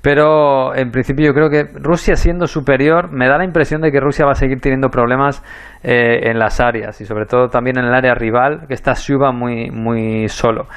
Pero 0.00 0.76
en 0.76 0.92
principio 0.92 1.26
yo 1.26 1.34
creo 1.34 1.50
que 1.50 1.64
Rusia 1.74 2.14
siendo 2.14 2.46
superior 2.46 3.10
me 3.10 3.26
da 3.26 3.36
la 3.36 3.44
impresión 3.44 3.80
de 3.80 3.90
que 3.90 3.98
Rusia 3.98 4.26
va 4.26 4.32
a 4.32 4.36
seguir 4.36 4.60
teniendo 4.60 4.90
problemas 4.90 5.42
eh, 5.82 6.30
en 6.30 6.38
las 6.38 6.60
áreas 6.60 7.00
y 7.00 7.04
sobre 7.04 7.26
todo 7.26 7.48
también 7.48 7.78
en 7.78 7.86
el 7.86 7.94
área 7.94 8.14
rival 8.14 8.66
que 8.68 8.74
está 8.74 8.94
Suba 8.94 9.32
muy 9.32 9.70
muy 9.70 10.28
solo. 10.28 10.68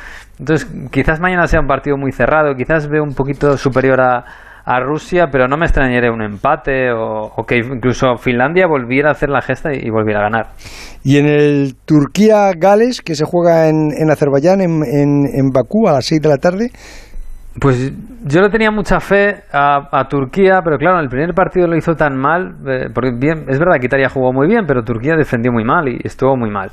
Entonces 0.41 0.67
quizás 0.91 1.19
mañana 1.19 1.45
sea 1.45 1.60
un 1.60 1.67
partido 1.67 1.97
muy 1.97 2.12
cerrado, 2.12 2.56
quizás 2.56 2.89
veo 2.89 3.04
un 3.04 3.13
poquito 3.13 3.56
superior 3.58 4.01
a, 4.01 4.25
a 4.65 4.80
Rusia, 4.80 5.27
pero 5.32 5.47
no 5.47 5.56
me 5.56 5.67
extrañaría 5.67 6.12
un 6.12 6.23
empate 6.23 6.91
o, 6.91 7.30
o 7.36 7.45
que 7.45 7.58
incluso 7.60 8.15
Finlandia 8.17 8.65
volviera 8.65 9.10
a 9.10 9.12
hacer 9.12 9.30
la 9.30 9.41
gesta 9.41 9.71
y, 9.71 9.86
y 9.86 9.89
volviera 9.91 10.21
a 10.21 10.23
ganar. 10.23 10.47
Y 11.04 11.17
en 11.17 11.27
el 11.27 11.75
Turquía-Gales, 11.86 13.01
que 13.01 13.13
se 13.13 13.23
juega 13.23 13.69
en, 13.69 13.91
en 13.95 14.10
Azerbaiyán, 14.10 14.62
en, 14.62 14.84
en, 14.84 15.27
en 15.32 15.49
Bakú, 15.51 15.88
a 15.88 15.91
las 15.91 16.06
6 16.06 16.21
de 16.21 16.30
la 16.30 16.38
tarde, 16.38 16.71
Pues 17.60 17.91
yo 18.25 18.41
le 18.41 18.49
tenía 18.49 18.71
mucha 18.71 18.99
fe 18.99 19.43
a, 19.51 19.89
a 19.91 20.08
Turquía, 20.08 20.62
pero 20.63 20.77
claro, 20.77 20.97
en 20.97 21.04
el 21.04 21.10
primer 21.10 21.34
partido 21.36 21.67
lo 21.67 21.75
hizo 21.75 21.95
tan 21.95 22.17
mal, 22.17 22.56
eh, 22.65 22.88
porque 22.93 23.12
bien, 23.15 23.45
es 23.49 23.60
verdad 23.60 23.75
que 23.80 23.88
Italia 23.88 24.10
jugó 24.10 24.32
muy 24.32 24.47
bien, 24.47 24.65
pero 24.65 24.84
Turquía 24.84 25.15
defendió 25.17 25.51
muy 25.51 25.65
mal 25.65 25.88
y 25.89 25.99
estuvo 26.04 26.36
muy 26.38 26.49
mal. 26.49 26.71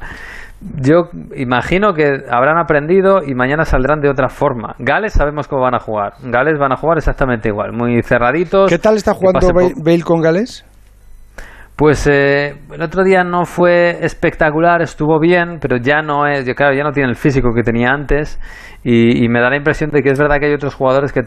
Yo 0.61 1.11
imagino 1.37 1.95
que 1.95 2.25
habrán 2.31 2.59
aprendido 2.59 3.23
y 3.25 3.35
mañana 3.35 3.65
saldrán 3.65 4.01
de 4.01 4.09
otra 4.09 4.29
forma. 4.29 4.75
Gales 4.79 5.13
sabemos 5.13 5.47
cómo 5.47 5.63
van 5.63 5.75
a 5.75 5.79
jugar. 5.79 6.15
Gales 6.25 6.59
van 6.59 6.73
a 6.73 6.77
jugar 6.77 6.99
exactamente 6.99 7.49
igual, 7.49 7.73
muy 7.73 8.03
cerraditos. 8.03 8.69
¿qué 8.69 8.79
tal 8.79 8.97
está 8.97 9.15
jugando. 9.15 9.53
Bale 9.77 10.03
con 10.03 10.21
Gales? 10.21 10.65
Pues 11.79 12.09
eh, 12.09 12.57
el 12.73 12.83
otro 12.83 13.05
día 13.05 13.23
no 13.23 13.45
fue 13.45 14.05
espectacular, 14.05 14.83
estuvo 14.83 15.21
bien, 15.21 15.59
pero 15.61 15.77
ya 15.77 16.03
no 16.03 16.27
es, 16.27 16.45
yo, 16.45 16.57
claro, 16.57 16.75
ya 16.75 16.83
no 16.83 16.91
tiene 16.91 17.09
el 17.09 17.15
físico 17.15 17.51
que 17.55 17.63
tenía 17.63 17.91
antes 17.91 18.41
y, 18.83 19.29
me 19.29 19.41
da 19.41 19.49
la 19.49 19.59
impresión 19.59 19.91
de 19.91 20.03
que 20.03 20.11
es 20.11 20.19
verdad 20.19 20.39
que 20.41 20.47
hay 20.47 20.55
otros 20.55 20.75
jugadores 20.75 21.13
que, 21.13 21.21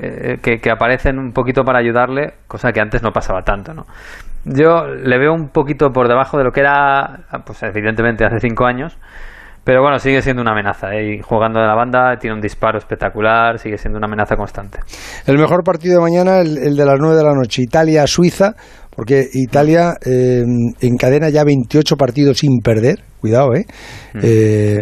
eh, 0.00 0.38
que, 0.42 0.60
que 0.60 0.70
aparecen 0.70 1.18
un 1.18 1.32
poquito 1.32 1.62
para 1.62 1.80
ayudarle, 1.80 2.36
cosa 2.46 2.72
que 2.72 2.80
antes 2.80 3.02
no 3.02 3.10
pasaba 3.10 3.42
tanto, 3.42 3.74
¿no? 3.74 3.84
Yo 4.46 4.86
le 4.86 5.18
veo 5.18 5.34
un 5.34 5.50
poquito 5.50 5.90
por 5.90 6.08
debajo 6.08 6.38
de 6.38 6.44
lo 6.44 6.52
que 6.52 6.60
era, 6.60 7.26
pues 7.44 7.62
evidentemente 7.64 8.24
hace 8.24 8.40
cinco 8.40 8.64
años, 8.64 8.98
pero 9.62 9.82
bueno, 9.82 9.98
sigue 9.98 10.22
siendo 10.22 10.40
una 10.40 10.52
amenaza, 10.52 10.94
¿eh? 10.94 11.16
y 11.16 11.20
jugando 11.20 11.60
de 11.60 11.66
la 11.66 11.74
banda, 11.74 12.16
tiene 12.16 12.34
un 12.34 12.40
disparo 12.40 12.78
espectacular, 12.78 13.58
sigue 13.58 13.76
siendo 13.76 13.98
una 13.98 14.06
amenaza 14.06 14.36
constante. 14.36 14.78
El 15.26 15.36
mejor 15.36 15.62
partido 15.62 15.96
de 15.96 16.10
mañana, 16.10 16.40
el, 16.40 16.56
el 16.56 16.76
de 16.76 16.86
las 16.86 16.98
9 16.98 17.14
de 17.14 17.22
la 17.22 17.34
noche, 17.34 17.60
Italia-Suiza, 17.60 18.54
porque 18.98 19.28
Italia 19.32 19.94
eh, 20.04 20.42
encadena 20.80 21.28
ya 21.30 21.44
28 21.44 21.94
partidos 21.94 22.38
sin 22.38 22.58
perder, 22.58 22.98
cuidado, 23.20 23.54
¿eh? 23.54 23.64
Eh, 24.20 24.76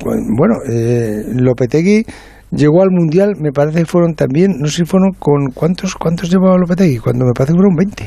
cu- 0.00 0.14
bueno, 0.38 0.54
eh, 0.70 1.24
Lopetegui 1.34 2.04
llegó 2.52 2.82
al 2.82 2.90
Mundial, 2.92 3.34
me 3.40 3.50
parece 3.50 3.80
que 3.80 3.84
fueron 3.86 4.14
también, 4.14 4.52
no 4.60 4.68
sé 4.68 4.76
si 4.76 4.84
fueron 4.84 5.10
con, 5.18 5.50
¿cuántos, 5.52 5.96
cuántos 5.96 6.30
llevaba 6.30 6.56
Lopetegui? 6.56 6.98
Cuando 6.98 7.24
me 7.24 7.32
parece 7.32 7.52
que 7.52 7.58
fueron 7.58 7.74
20. 7.74 8.04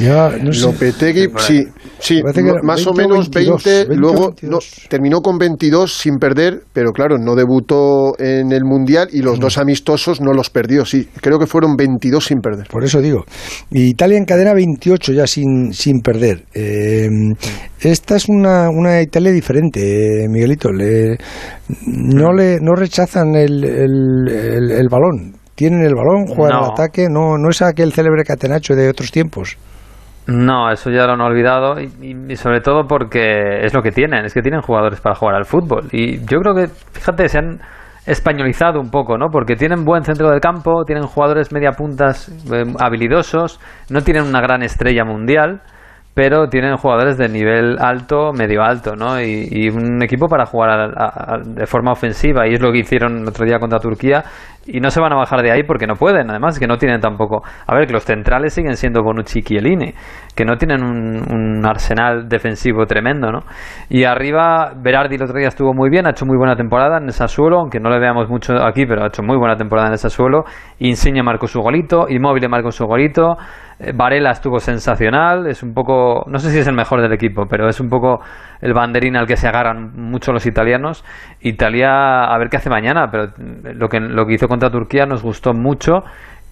Ya, 0.00 0.30
no 0.42 0.52
sé. 0.52 0.62
Lopetegui, 0.62 1.28
sí, 1.38 1.64
sí, 1.98 2.22
más 2.62 2.86
o 2.86 2.92
20 2.94 3.02
o 3.04 3.08
menos 3.08 3.30
22, 3.30 3.64
20, 3.64 3.88
20 3.88 3.94
o 3.94 3.96
luego 4.00 4.26
22. 4.28 4.50
no, 4.50 4.88
terminó 4.88 5.20
con 5.20 5.36
22 5.38 5.92
sin 5.98 6.16
perder, 6.18 6.62
pero 6.72 6.92
claro, 6.92 7.18
no 7.18 7.34
debutó 7.34 8.18
en 8.18 8.52
el 8.52 8.64
Mundial 8.64 9.08
y 9.12 9.20
los 9.22 9.38
dos 9.38 9.58
amistosos 9.58 10.20
no 10.20 10.32
los 10.32 10.48
perdió, 10.50 10.84
sí, 10.84 11.08
creo 11.20 11.38
que 11.38 11.46
fueron 11.46 11.76
22 11.76 12.24
sin 12.24 12.38
perder. 12.40 12.66
Por 12.68 12.84
eso 12.84 13.00
digo. 13.00 13.24
Italia 13.70 14.16
encadena 14.18 14.54
28 14.54 15.12
ya 15.12 15.26
sin, 15.26 15.72
sin 15.72 16.00
perder. 16.00 16.44
Eh, 16.54 17.08
esta 17.80 18.16
es 18.16 18.28
una, 18.28 18.70
una 18.70 19.02
Italia 19.02 19.30
diferente, 19.32 20.24
eh, 20.24 20.28
Miguelito. 20.28 20.70
Le- 20.72 21.18
no, 21.86 22.32
le, 22.32 22.58
no 22.60 22.74
rechazan 22.74 23.34
el, 23.34 23.64
el, 23.64 24.28
el- 24.28 24.70
el 24.70 24.88
balón. 24.88 25.34
Tienen 25.54 25.82
el 25.84 25.94
balón, 25.94 26.26
juegan 26.26 26.58
No. 26.60 26.64
al 26.66 26.70
ataque. 26.72 27.08
No, 27.10 27.36
no 27.36 27.50
es 27.50 27.60
aquel 27.60 27.92
célebre 27.92 28.24
catenacho 28.24 28.74
de 28.74 28.88
otros 28.88 29.10
tiempos. 29.10 29.56
No, 30.26 30.70
eso 30.70 30.88
ya 30.90 31.04
lo 31.06 31.14
han 31.14 31.20
olvidado 31.20 31.80
y, 31.80 32.36
sobre 32.36 32.60
todo 32.60 32.86
porque 32.86 33.64
es 33.64 33.74
lo 33.74 33.82
que 33.82 33.90
tienen, 33.90 34.24
es 34.24 34.32
que 34.32 34.40
tienen 34.40 34.60
jugadores 34.60 35.00
para 35.00 35.16
jugar 35.16 35.34
al 35.34 35.44
fútbol. 35.46 35.88
Y 35.90 36.20
yo 36.20 36.38
creo 36.38 36.54
que, 36.54 36.68
fíjate, 36.68 37.28
se 37.28 37.38
han 37.38 37.58
españolizado 38.06 38.80
un 38.80 38.90
poco, 38.90 39.18
¿no? 39.18 39.26
Porque 39.32 39.56
tienen 39.56 39.84
buen 39.84 40.04
centro 40.04 40.30
del 40.30 40.40
campo, 40.40 40.84
tienen 40.84 41.04
jugadores 41.06 41.52
media 41.52 41.72
puntas 41.72 42.28
eh, 42.52 42.64
habilidosos, 42.78 43.60
no 43.90 44.02
tienen 44.02 44.24
una 44.24 44.40
gran 44.40 44.62
estrella 44.62 45.04
mundial, 45.04 45.60
pero 46.14 46.46
tienen 46.48 46.76
jugadores 46.76 47.16
de 47.16 47.28
nivel 47.28 47.78
alto, 47.80 48.32
medio 48.32 48.62
alto, 48.62 48.94
¿no? 48.94 49.20
Y, 49.20 49.48
y 49.50 49.68
un 49.70 50.02
equipo 50.02 50.26
para 50.28 50.46
jugar 50.46 50.70
a- 50.70 50.84
a- 50.84 51.34
a- 51.34 51.38
de 51.44 51.66
forma 51.66 51.92
ofensiva, 51.92 52.46
y 52.46 52.54
es 52.54 52.60
lo 52.60 52.70
que 52.70 52.78
hicieron 52.80 53.22
el 53.22 53.28
otro 53.28 53.44
día 53.46 53.58
contra 53.58 53.78
Turquía, 53.80 54.22
y 54.66 54.80
no 54.80 54.90
se 54.90 55.00
van 55.00 55.12
a 55.12 55.16
bajar 55.16 55.42
de 55.42 55.50
ahí 55.50 55.62
porque 55.64 55.86
no 55.86 55.94
pueden, 55.94 56.30
además, 56.30 56.58
que 56.58 56.66
no 56.66 56.76
tienen 56.76 57.00
tampoco. 57.00 57.42
A 57.66 57.74
ver, 57.74 57.86
que 57.86 57.92
los 57.92 58.04
centrales 58.04 58.54
siguen 58.54 58.76
siendo 58.76 59.02
Bonucci 59.02 59.40
y 59.40 59.42
Chiellini, 59.42 59.92
que 60.36 60.44
no 60.44 60.56
tienen 60.56 60.84
un, 60.84 61.22
un 61.32 61.66
arsenal 61.66 62.28
defensivo 62.28 62.86
tremendo, 62.86 63.30
¿no? 63.30 63.40
Y 63.88 64.04
arriba, 64.04 64.72
Berardi 64.76 65.16
el 65.16 65.22
otro 65.22 65.38
día 65.38 65.48
estuvo 65.48 65.74
muy 65.74 65.90
bien, 65.90 66.06
ha 66.06 66.10
hecho 66.10 66.26
muy 66.26 66.36
buena 66.36 66.56
temporada 66.56 66.98
en 66.98 67.04
el 67.04 67.12
Sassuolo, 67.12 67.60
aunque 67.60 67.80
no 67.80 67.90
le 67.90 67.98
veamos 67.98 68.28
mucho 68.28 68.54
aquí, 68.64 68.86
pero 68.86 69.04
ha 69.04 69.08
hecho 69.08 69.22
muy 69.22 69.36
buena 69.36 69.56
temporada 69.56 69.88
en 69.88 69.92
el 69.92 69.98
Sassuolo. 69.98 70.44
Insigne 70.78 71.22
marcó 71.22 71.46
su 71.46 71.60
golito, 71.60 72.06
Immobile 72.08 72.48
marcó 72.48 72.70
su 72.70 72.86
golito, 72.86 73.36
eh, 73.78 73.92
Varela 73.94 74.30
estuvo 74.30 74.58
sensacional, 74.58 75.46
es 75.46 75.62
un 75.62 75.74
poco, 75.74 76.24
no 76.28 76.38
sé 76.38 76.50
si 76.50 76.58
es 76.58 76.68
el 76.68 76.74
mejor 76.74 77.02
del 77.02 77.12
equipo, 77.12 77.46
pero 77.48 77.68
es 77.68 77.80
un 77.80 77.88
poco 77.88 78.20
el 78.62 78.72
banderín 78.72 79.16
al 79.16 79.26
que 79.26 79.36
se 79.36 79.48
agarran 79.48 79.92
mucho 79.94 80.32
los 80.32 80.46
italianos. 80.46 81.04
Italia, 81.40 82.24
a 82.24 82.38
ver 82.38 82.48
qué 82.48 82.56
hace 82.56 82.70
mañana, 82.70 83.08
pero 83.10 83.26
lo 83.74 83.88
que, 83.88 84.00
lo 84.00 84.24
que 84.24 84.34
hizo 84.34 84.48
contra 84.48 84.70
Turquía 84.70 85.04
nos 85.04 85.22
gustó 85.22 85.52
mucho 85.52 86.04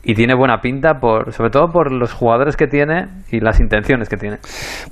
y 0.02 0.14
tiene 0.14 0.34
buena 0.34 0.60
pinta, 0.60 0.98
por, 0.98 1.32
sobre 1.32 1.50
todo 1.50 1.70
por 1.72 1.92
los 1.92 2.12
jugadores 2.12 2.56
que 2.56 2.66
tiene 2.66 3.06
y 3.30 3.40
las 3.40 3.60
intenciones 3.60 4.08
que 4.08 4.16
tiene. 4.16 4.38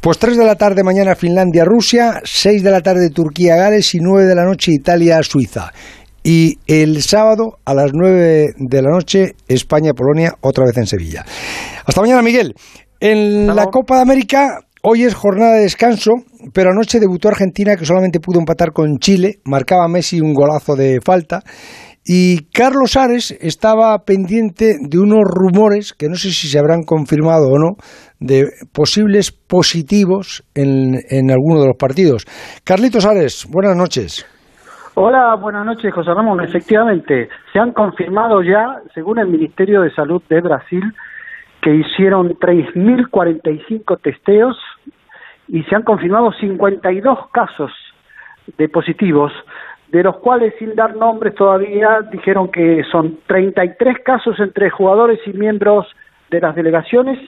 Pues 0.00 0.18
3 0.18 0.36
de 0.36 0.44
la 0.44 0.54
tarde 0.54 0.84
mañana 0.84 1.14
Finlandia-Rusia, 1.14 2.20
6 2.22 2.62
de 2.62 2.70
la 2.70 2.82
tarde 2.82 3.10
Turquía-Gales 3.10 3.94
y 3.94 3.98
9 4.00 4.26
de 4.26 4.34
la 4.34 4.44
noche 4.44 4.72
Italia-Suiza. 4.72 5.72
Y 6.22 6.58
el 6.66 7.02
sábado 7.02 7.58
a 7.64 7.74
las 7.74 7.92
9 7.94 8.54
de 8.58 8.82
la 8.82 8.90
noche 8.90 9.32
España-Polonia 9.48 10.34
otra 10.40 10.64
vez 10.66 10.76
en 10.76 10.86
Sevilla. 10.86 11.24
Hasta 11.86 12.00
mañana 12.00 12.22
Miguel. 12.22 12.54
En 13.00 13.46
la 13.46 13.66
Copa 13.66 13.96
de 13.96 14.02
América 14.02 14.60
hoy 14.82 15.04
es 15.04 15.14
jornada 15.14 15.54
de 15.54 15.62
descanso, 15.62 16.12
pero 16.52 16.70
anoche 16.70 17.00
debutó 17.00 17.28
Argentina 17.28 17.76
que 17.76 17.84
solamente 17.84 18.20
pudo 18.20 18.38
empatar 18.38 18.72
con 18.72 18.98
Chile, 18.98 19.36
marcaba 19.44 19.88
Messi 19.88 20.20
un 20.20 20.34
golazo 20.34 20.76
de 20.76 21.00
falta 21.04 21.42
y 22.10 22.48
Carlos 22.54 22.96
Ares 22.96 23.36
estaba 23.42 23.98
pendiente 24.06 24.76
de 24.80 24.98
unos 24.98 25.24
rumores 25.24 25.92
que 25.92 26.08
no 26.08 26.14
sé 26.14 26.30
si 26.30 26.48
se 26.48 26.58
habrán 26.58 26.82
confirmado 26.82 27.48
o 27.48 27.58
no, 27.58 27.76
de 28.18 28.46
posibles 28.72 29.30
positivos 29.30 30.42
en, 30.54 30.94
en 31.10 31.30
alguno 31.30 31.60
de 31.60 31.66
los 31.66 31.76
partidos. 31.76 32.24
Carlitos 32.64 33.04
Ares, 33.04 33.46
buenas 33.52 33.76
noches. 33.76 34.24
Hola, 34.94 35.36
buenas 35.36 35.66
noches, 35.66 35.92
José 35.94 36.14
Ramón. 36.14 36.42
Efectivamente, 36.42 37.28
se 37.52 37.58
han 37.58 37.72
confirmado 37.72 38.42
ya, 38.42 38.80
según 38.94 39.18
el 39.18 39.28
Ministerio 39.28 39.82
de 39.82 39.92
Salud 39.92 40.22
de 40.30 40.40
Brasil, 40.40 40.82
que 41.60 41.74
hicieron 41.74 42.30
3.045 42.30 44.00
testeos 44.02 44.56
y 45.48 45.62
se 45.64 45.74
han 45.74 45.82
confirmado 45.82 46.32
52 46.32 47.18
casos 47.32 47.72
de 48.56 48.68
positivos 48.68 49.32
de 49.90 50.02
los 50.02 50.16
cuales 50.18 50.54
sin 50.58 50.74
dar 50.74 50.96
nombres 50.96 51.34
todavía 51.34 52.00
dijeron 52.12 52.50
que 52.50 52.82
son 52.90 53.18
33 53.26 53.96
casos 54.04 54.38
entre 54.38 54.70
jugadores 54.70 55.18
y 55.26 55.32
miembros 55.32 55.86
de 56.30 56.40
las 56.40 56.54
delegaciones 56.54 57.18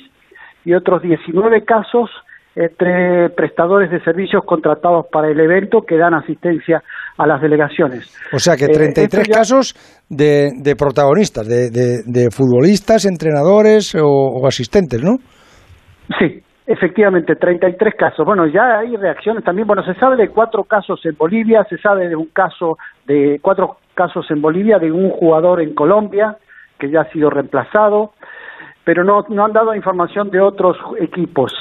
y 0.65 0.75
otros 0.75 1.03
19 1.03 1.65
casos 1.65 2.11
entre 2.55 3.31
prestadores 3.31 3.91
de 3.91 4.03
servicios 4.03 4.43
contratados 4.45 5.07
para 5.11 5.31
el 5.31 5.41
evento 5.41 5.83
que 5.83 5.97
dan 5.97 6.15
asistencia 6.15 6.83
a 7.17 7.27
las 7.27 7.41
delegaciones. 7.41 8.15
O 8.33 8.39
sea 8.39 8.57
que 8.57 8.67
33 8.67 9.29
eh, 9.29 9.33
casos 9.33 9.75
de, 10.11 10.51
de 10.61 10.77
protagonistas, 10.77 11.49
de, 11.49 11.71
de, 11.71 12.31
futbolistas, 12.31 13.07
entrenadores 13.07 13.95
o, 13.95 14.05
o 14.05 14.47
asistentes, 14.47 15.03
¿no? 15.03 15.17
Sí, 16.19 16.43
Efectivamente, 16.71 17.35
33 17.35 17.97
casos. 17.97 18.25
Bueno, 18.25 18.47
ya 18.47 18.79
hay 18.79 18.97
reacciones 18.97 19.43
también. 19.43 19.67
Bueno, 19.67 19.83
se 19.83 19.93
sabe 19.95 20.15
de 20.15 20.29
cuatro 20.29 20.63
casos 20.63 21.05
en 21.05 21.17
Bolivia, 21.17 21.67
se 21.69 21.77
sabe 21.79 22.09
de 22.09 22.15
un 22.15 22.27
caso, 22.27 22.79
de 23.07 23.41
cuatro 23.43 23.79
casos 23.95 24.31
en 24.31 24.41
Bolivia, 24.41 24.79
de 24.79 24.93
un 24.93 25.11
jugador 25.11 25.61
en 25.61 25.75
Colombia 25.75 26.37
que 26.79 26.89
ya 26.89 27.01
ha 27.01 27.11
sido 27.11 27.29
reemplazado, 27.29 28.13
pero 28.85 29.03
no, 29.03 29.27
no 29.31 29.45
han 29.45 29.53
dado 29.53 29.75
información 29.75 30.31
de 30.31 30.41
otros 30.41 30.77
equipos. 31.01 31.53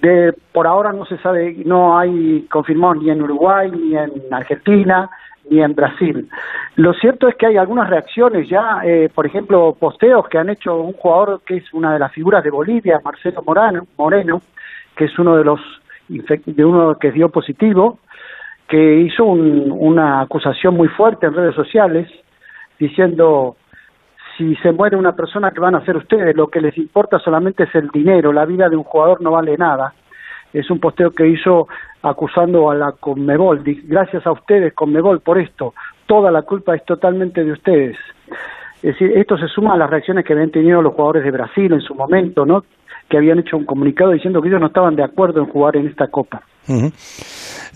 De, 0.00 0.32
por 0.52 0.68
ahora 0.68 0.92
no 0.92 1.06
se 1.06 1.18
sabe, 1.18 1.56
no 1.66 1.98
hay 1.98 2.46
confirmado 2.48 2.94
ni 2.94 3.10
en 3.10 3.20
Uruguay, 3.20 3.68
ni 3.68 3.96
en 3.96 4.12
Argentina, 4.30 5.10
ni 5.50 5.60
en 5.60 5.74
Brasil. 5.74 6.28
Lo 6.76 6.92
cierto 6.94 7.26
es 7.26 7.34
que 7.34 7.46
hay 7.46 7.56
algunas 7.56 7.90
reacciones 7.90 8.48
ya, 8.48 8.82
eh, 8.84 9.10
por 9.12 9.26
ejemplo, 9.26 9.76
posteos 9.76 10.28
que 10.28 10.38
han 10.38 10.50
hecho 10.50 10.76
un 10.76 10.92
jugador 10.92 11.40
que 11.44 11.56
es 11.56 11.74
una 11.74 11.92
de 11.92 11.98
las 11.98 12.12
figuras 12.12 12.44
de 12.44 12.50
Bolivia, 12.50 13.00
Marcelo 13.04 13.42
Morano, 13.44 13.88
Moreno, 13.98 14.40
que 14.96 15.04
es 15.06 15.18
uno 15.18 15.36
de 15.36 15.44
los 15.44 15.60
de 16.08 16.64
uno 16.64 16.98
que 16.98 17.10
dio 17.10 17.30
positivo, 17.30 17.98
que 18.68 19.00
hizo 19.00 19.24
una 19.24 20.20
acusación 20.20 20.74
muy 20.74 20.88
fuerte 20.88 21.26
en 21.26 21.34
redes 21.34 21.54
sociales 21.54 22.10
diciendo 22.78 23.56
si 24.36 24.56
se 24.56 24.72
muere 24.72 24.96
una 24.96 25.14
persona 25.14 25.50
que 25.50 25.60
van 25.60 25.74
a 25.74 25.78
hacer 25.78 25.96
ustedes, 25.96 26.36
lo 26.36 26.48
que 26.48 26.60
les 26.60 26.76
importa 26.78 27.18
solamente 27.18 27.64
es 27.64 27.74
el 27.74 27.88
dinero, 27.88 28.32
la 28.32 28.44
vida 28.44 28.68
de 28.68 28.76
un 28.76 28.84
jugador 28.84 29.20
no 29.20 29.30
vale 29.30 29.56
nada. 29.56 29.94
Es 30.52 30.70
un 30.70 30.80
posteo 30.80 31.10
que 31.10 31.28
hizo 31.28 31.68
acusando 32.02 32.70
a 32.70 32.74
la 32.74 32.92
Conmebol. 32.92 33.62
Gracias 33.84 34.26
a 34.26 34.32
ustedes, 34.32 34.74
Conmebol, 34.74 35.20
por 35.20 35.38
esto. 35.38 35.74
Toda 36.06 36.30
la 36.30 36.42
culpa 36.42 36.74
es 36.74 36.84
totalmente 36.84 37.44
de 37.44 37.52
ustedes. 37.52 37.96
Es 38.76 38.98
decir, 38.98 39.12
esto 39.16 39.38
se 39.38 39.48
suma 39.48 39.74
a 39.74 39.76
las 39.76 39.88
reacciones 39.88 40.24
que 40.24 40.32
habían 40.32 40.50
tenido 40.50 40.82
los 40.82 40.94
jugadores 40.94 41.24
de 41.24 41.30
Brasil 41.30 41.72
en 41.72 41.80
su 41.80 41.94
momento, 41.94 42.44
¿no? 42.44 42.64
Que 43.12 43.18
habían 43.18 43.40
hecho 43.40 43.58
un 43.58 43.66
comunicado 43.66 44.12
diciendo 44.12 44.40
que 44.40 44.48
ellos 44.48 44.58
no 44.58 44.68
estaban 44.68 44.96
de 44.96 45.04
acuerdo 45.04 45.40
en 45.40 45.46
jugar 45.50 45.76
en 45.76 45.86
esta 45.86 46.06
Copa. 46.08 46.40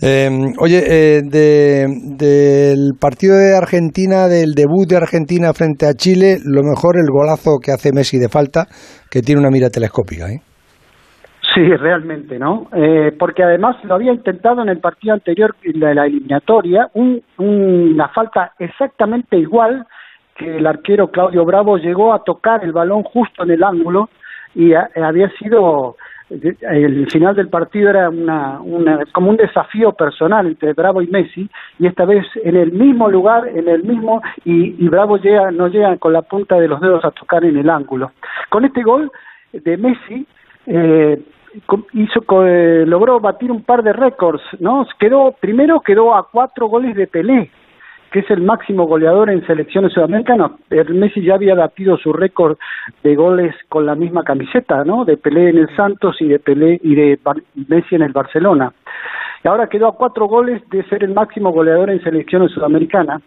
Em, 0.01 0.53
oye, 0.59 0.81
eh, 0.89 1.21
del 1.21 2.97
partido 2.99 3.37
de 3.37 3.55
Argentina, 3.55 4.25
del 4.27 4.55
debut 4.55 4.89
de 4.89 4.97
Argentina 4.97 5.53
frente 5.53 5.85
a 5.85 5.93
Chile, 5.93 6.37
lo 6.43 6.63
mejor 6.63 6.95
el 6.97 7.05
golazo 7.11 7.59
que 7.63 7.71
hace 7.71 7.93
Messi 7.93 8.17
de 8.17 8.29
falta, 8.29 8.65
que 9.11 9.21
tiene 9.21 9.41
una 9.41 9.51
mira 9.51 9.69
telescópica, 9.69 10.25
¿eh? 10.25 10.41
Sí, 11.53 11.61
realmente, 11.75 12.39
¿no? 12.39 12.67
Eh, 12.73 13.11
porque 13.19 13.43
además 13.43 13.75
lo 13.83 13.93
había 13.93 14.13
intentado 14.13 14.63
en 14.63 14.69
el 14.69 14.79
partido 14.79 15.13
anterior, 15.13 15.55
de 15.61 15.93
la 15.93 16.07
eliminatoria, 16.07 16.87
un, 16.95 17.21
una 17.37 18.07
falta 18.09 18.53
exactamente 18.57 19.37
igual 19.37 19.85
que 20.35 20.57
el 20.57 20.65
arquero 20.65 21.11
Claudio 21.11 21.45
Bravo 21.45 21.77
llegó 21.77 22.11
a 22.11 22.23
tocar 22.23 22.63
el 22.63 22.71
balón 22.71 23.03
justo 23.03 23.43
en 23.43 23.51
el 23.51 23.63
ángulo 23.63 24.09
y 24.57 24.73
había 24.73 25.29
sido 25.37 25.95
el 26.29 27.09
final 27.09 27.35
del 27.35 27.47
partido 27.47 27.89
era 27.89 28.09
una, 28.09 28.59
una, 28.59 29.05
como 29.13 29.29
un 29.29 29.37
desafío 29.37 29.93
personal 29.93 30.45
entre 30.45 30.73
Bravo 30.73 31.01
y 31.01 31.07
Messi 31.07 31.49
y 31.79 31.87
esta 31.87 32.03
vez 32.03 32.25
en 32.43 32.57
el 32.57 32.73
mismo 32.73 33.09
lugar 33.09 33.47
en 33.47 33.69
el 33.69 33.83
mismo 33.83 34.21
y, 34.43 34.83
y 34.83 34.89
Bravo 34.89 35.17
llega 35.17 35.51
no 35.51 35.69
llega 35.69 35.95
con 35.97 36.11
la 36.11 36.23
punta 36.23 36.59
de 36.59 36.67
los 36.67 36.81
dedos 36.81 37.05
a 37.05 37.11
tocar 37.11 37.45
en 37.45 37.55
el 37.55 37.69
ángulo 37.69 38.11
con 38.49 38.65
este 38.65 38.83
gol 38.83 39.09
de 39.53 39.77
Messi 39.77 40.27
eh, 40.65 41.21
hizo 41.93 42.45
eh, 42.45 42.85
logró 42.85 43.19
batir 43.19 43.51
un 43.51 43.63
par 43.63 43.83
de 43.83 43.93
récords, 43.93 44.41
¿no? 44.59 44.85
Quedó 44.99 45.33
primero 45.39 45.81
quedó 45.81 46.15
a 46.15 46.27
cuatro 46.29 46.67
goles 46.67 46.95
de 46.95 47.07
Pelé, 47.07 47.49
que 48.11 48.19
es 48.19 48.29
el 48.31 48.41
máximo 48.41 48.85
goleador 48.85 49.29
en 49.29 49.45
selecciones 49.45 49.93
sudamericanas. 49.93 50.51
El 50.69 50.93
Messi 50.95 51.21
ya 51.21 51.35
había 51.35 51.55
batido 51.55 51.97
su 51.97 52.13
récord 52.13 52.57
de 53.03 53.15
goles 53.15 53.55
con 53.69 53.85
la 53.85 53.95
misma 53.95 54.23
camiseta, 54.23 54.83
¿no? 54.85 55.05
De 55.05 55.17
Pelé 55.17 55.49
en 55.49 55.57
el 55.57 55.75
Santos 55.75 56.15
y 56.21 56.27
de 56.27 56.39
Pelé 56.39 56.79
y 56.83 56.95
de 56.95 57.19
Messi 57.67 57.95
en 57.95 58.03
el 58.03 58.13
Barcelona. 58.13 58.71
Y 59.43 59.47
ahora 59.47 59.67
quedó 59.67 59.87
a 59.87 59.95
cuatro 59.95 60.27
goles 60.27 60.61
de 60.69 60.83
ser 60.83 61.03
el 61.03 61.13
máximo 61.13 61.51
goleador 61.51 61.89
en 61.89 62.01
selecciones 62.01 62.51
sudamericanas. 62.51 63.21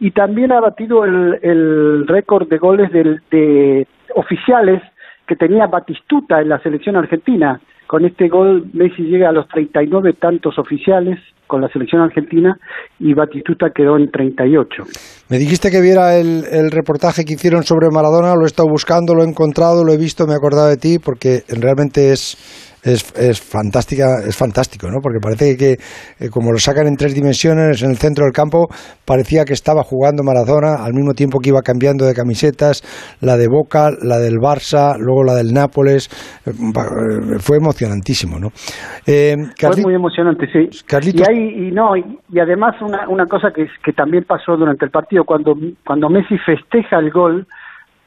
Y 0.00 0.10
también 0.10 0.52
ha 0.52 0.60
batido 0.60 1.04
el, 1.04 1.38
el 1.42 2.06
récord 2.08 2.48
de 2.48 2.58
goles 2.58 2.90
de, 2.92 3.20
de 3.30 3.86
oficiales 4.14 4.82
que 5.26 5.36
tenía 5.36 5.66
Batistuta 5.66 6.40
en 6.40 6.48
la 6.48 6.58
selección 6.58 6.96
argentina. 6.96 7.60
Con 7.92 8.06
este 8.06 8.30
gol 8.30 8.70
Messi 8.72 9.02
llega 9.02 9.28
a 9.28 9.32
los 9.32 9.46
39 9.48 10.14
tantos 10.18 10.58
oficiales 10.58 11.18
con 11.46 11.60
la 11.60 11.68
selección 11.68 12.00
argentina 12.00 12.58
y 12.98 13.12
Batistuta 13.12 13.68
quedó 13.68 13.98
en 13.98 14.10
38. 14.10 14.84
Me 15.28 15.36
dijiste 15.36 15.70
que 15.70 15.82
viera 15.82 16.16
el, 16.16 16.44
el, 16.50 16.70
reportaje 16.70 17.26
que 17.26 17.34
hicieron 17.34 17.64
sobre 17.64 17.90
Maradona, 17.90 18.34
lo 18.34 18.44
he 18.44 18.46
estado 18.46 18.66
buscando, 18.66 19.14
lo 19.14 19.22
he 19.22 19.28
encontrado, 19.28 19.84
lo 19.84 19.92
he 19.92 19.98
visto, 19.98 20.26
me 20.26 20.32
he 20.32 20.36
acordado 20.36 20.68
de 20.68 20.78
ti 20.78 20.98
porque 20.98 21.42
realmente 21.50 22.12
es 22.12 22.71
es, 22.82 23.14
es 23.16 23.40
fantástica, 23.40 24.18
es 24.26 24.36
fantástico, 24.36 24.88
¿no? 24.90 24.98
Porque 25.00 25.18
parece 25.22 25.56
que 25.56 25.72
eh, 25.72 26.30
como 26.30 26.50
lo 26.50 26.58
sacan 26.58 26.86
en 26.86 26.96
tres 26.96 27.14
dimensiones 27.14 27.82
en 27.82 27.90
el 27.90 27.96
centro 27.96 28.24
del 28.24 28.32
campo, 28.32 28.66
parecía 29.06 29.44
que 29.44 29.52
estaba 29.52 29.82
jugando 29.82 30.22
Maradona 30.24 30.84
al 30.84 30.92
mismo 30.92 31.12
tiempo 31.14 31.38
que 31.38 31.50
iba 31.50 31.62
cambiando 31.62 32.04
de 32.04 32.14
camisetas, 32.14 32.82
la 33.20 33.36
de 33.36 33.46
Boca, 33.48 33.90
la 34.02 34.18
del 34.18 34.34
Barça, 34.34 34.96
luego 34.98 35.22
la 35.24 35.34
del 35.34 35.52
Nápoles, 35.54 36.08
eh, 36.46 36.50
eh, 36.50 37.38
fue 37.38 37.58
emocionantísimo, 37.58 38.38
¿no? 38.38 38.48
fue 38.50 39.82
muy 39.82 39.94
emocionante, 39.94 40.46
sí. 40.52 40.68
Y, 41.12 41.22
hay, 41.22 41.68
y 41.68 41.70
no, 41.70 41.96
y, 41.96 42.38
además 42.38 42.74
una, 42.80 43.08
una 43.08 43.26
cosa 43.26 43.50
que, 43.54 43.66
que 43.84 43.92
también 43.92 44.24
pasó 44.24 44.56
durante 44.56 44.84
el 44.84 44.90
partido, 44.90 45.24
cuando, 45.24 45.54
cuando 45.84 46.08
Messi 46.08 46.36
festeja 46.38 46.98
el 46.98 47.10
gol 47.10 47.46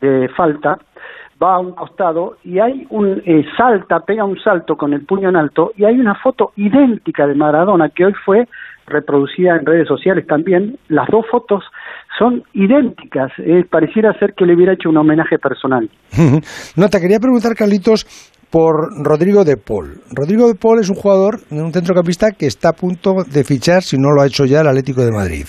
de 0.02 0.28
falta, 0.36 0.78
va 1.42 1.56
a 1.56 1.60
un 1.60 1.74
costado 1.74 2.38
y 2.44 2.60
hay 2.60 2.88
un 2.90 3.22
eh, 3.26 3.46
salta, 3.58 4.00
pega 4.02 4.24
un 4.24 4.40
salto 4.40 4.78
con 4.78 4.94
el 4.94 5.06
puño 5.06 5.30
en 5.30 5.36
alto 5.36 5.72
y 5.76 5.86
hay 5.86 6.00
una 6.00 6.16
foto 6.16 6.52
idéntica 6.56 7.28
de 7.28 7.36
Maradona 7.36 7.90
que 7.90 8.06
hoy 8.06 8.14
fue 8.26 8.48
reproducida 8.88 9.56
en 9.56 9.66
redes 9.66 9.88
sociales 9.88 10.26
también. 10.28 10.78
Las 10.88 11.08
dos 11.10 11.26
fotos 11.30 11.64
son 12.18 12.44
idénticas, 12.54 13.32
pareciera 13.70 14.18
ser 14.20 14.34
que 14.34 14.46
le 14.46 14.56
hubiera 14.56 14.74
hecho 14.74 14.90
un 14.90 14.98
homenaje 14.98 15.38
personal. 15.38 15.90
no, 16.76 16.90
te 16.90 17.02
quería 17.02 17.20
preguntar, 17.20 17.56
Carlitos, 17.56 18.06
por 18.52 18.90
Rodrigo 19.04 19.44
de 19.44 19.58
Paul. 19.58 20.02
Rodrigo 20.12 20.48
de 20.48 20.56
Paul 20.56 20.80
es 20.80 20.90
un 20.90 20.96
jugador, 20.96 21.40
un 21.52 21.72
centrocampista 21.72 22.32
que 22.32 22.48
está 22.48 22.70
a 22.70 22.74
punto 22.74 23.24
de 23.26 23.44
fichar, 23.44 23.82
si 23.82 23.98
no 23.98 24.12
lo 24.12 24.22
ha 24.22 24.28
hecho 24.28 24.46
ya, 24.46 24.62
el 24.62 24.68
Atlético 24.68 25.02
de 25.04 25.12
Madrid. 25.12 25.46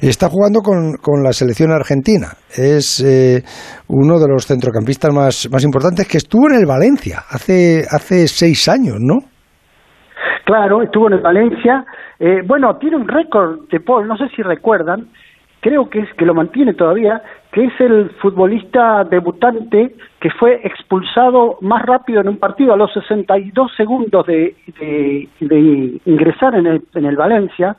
Está 0.00 0.28
jugando 0.28 0.60
con, 0.60 0.96
con 1.00 1.22
la 1.22 1.32
selección 1.32 1.70
argentina. 1.72 2.28
Es 2.50 3.00
eh, 3.00 3.42
uno 3.88 4.18
de 4.18 4.28
los 4.28 4.46
centrocampistas 4.46 5.12
más, 5.14 5.48
más 5.50 5.64
importantes 5.64 6.08
que 6.08 6.18
estuvo 6.18 6.48
en 6.50 6.60
el 6.60 6.66
Valencia 6.66 7.20
hace, 7.30 7.84
hace 7.90 8.26
seis 8.28 8.68
años, 8.68 8.96
¿no? 9.00 9.20
Claro, 10.44 10.82
estuvo 10.82 11.06
en 11.06 11.14
el 11.14 11.22
Valencia. 11.22 11.84
Eh, 12.18 12.42
bueno, 12.46 12.76
tiene 12.78 12.96
un 12.96 13.08
récord 13.08 13.68
de 13.70 13.80
Paul, 13.80 14.06
no 14.06 14.16
sé 14.16 14.28
si 14.34 14.42
recuerdan, 14.42 15.08
creo 15.60 15.88
que 15.88 16.00
es 16.00 16.08
que 16.18 16.26
lo 16.26 16.34
mantiene 16.34 16.74
todavía, 16.74 17.22
que 17.52 17.66
es 17.66 17.80
el 17.80 18.10
futbolista 18.22 19.04
debutante 19.04 19.94
que 20.18 20.30
fue 20.30 20.60
expulsado 20.64 21.58
más 21.60 21.82
rápido 21.84 22.22
en 22.22 22.28
un 22.28 22.38
partido 22.38 22.72
a 22.72 22.78
los 22.78 22.90
62 22.94 23.70
segundos 23.76 24.26
de, 24.26 24.56
de, 24.78 26.00
ingresar 26.06 26.54
en 26.54 26.66
el, 26.66 26.82
en 26.94 27.04
el 27.04 27.14
Valencia, 27.14 27.76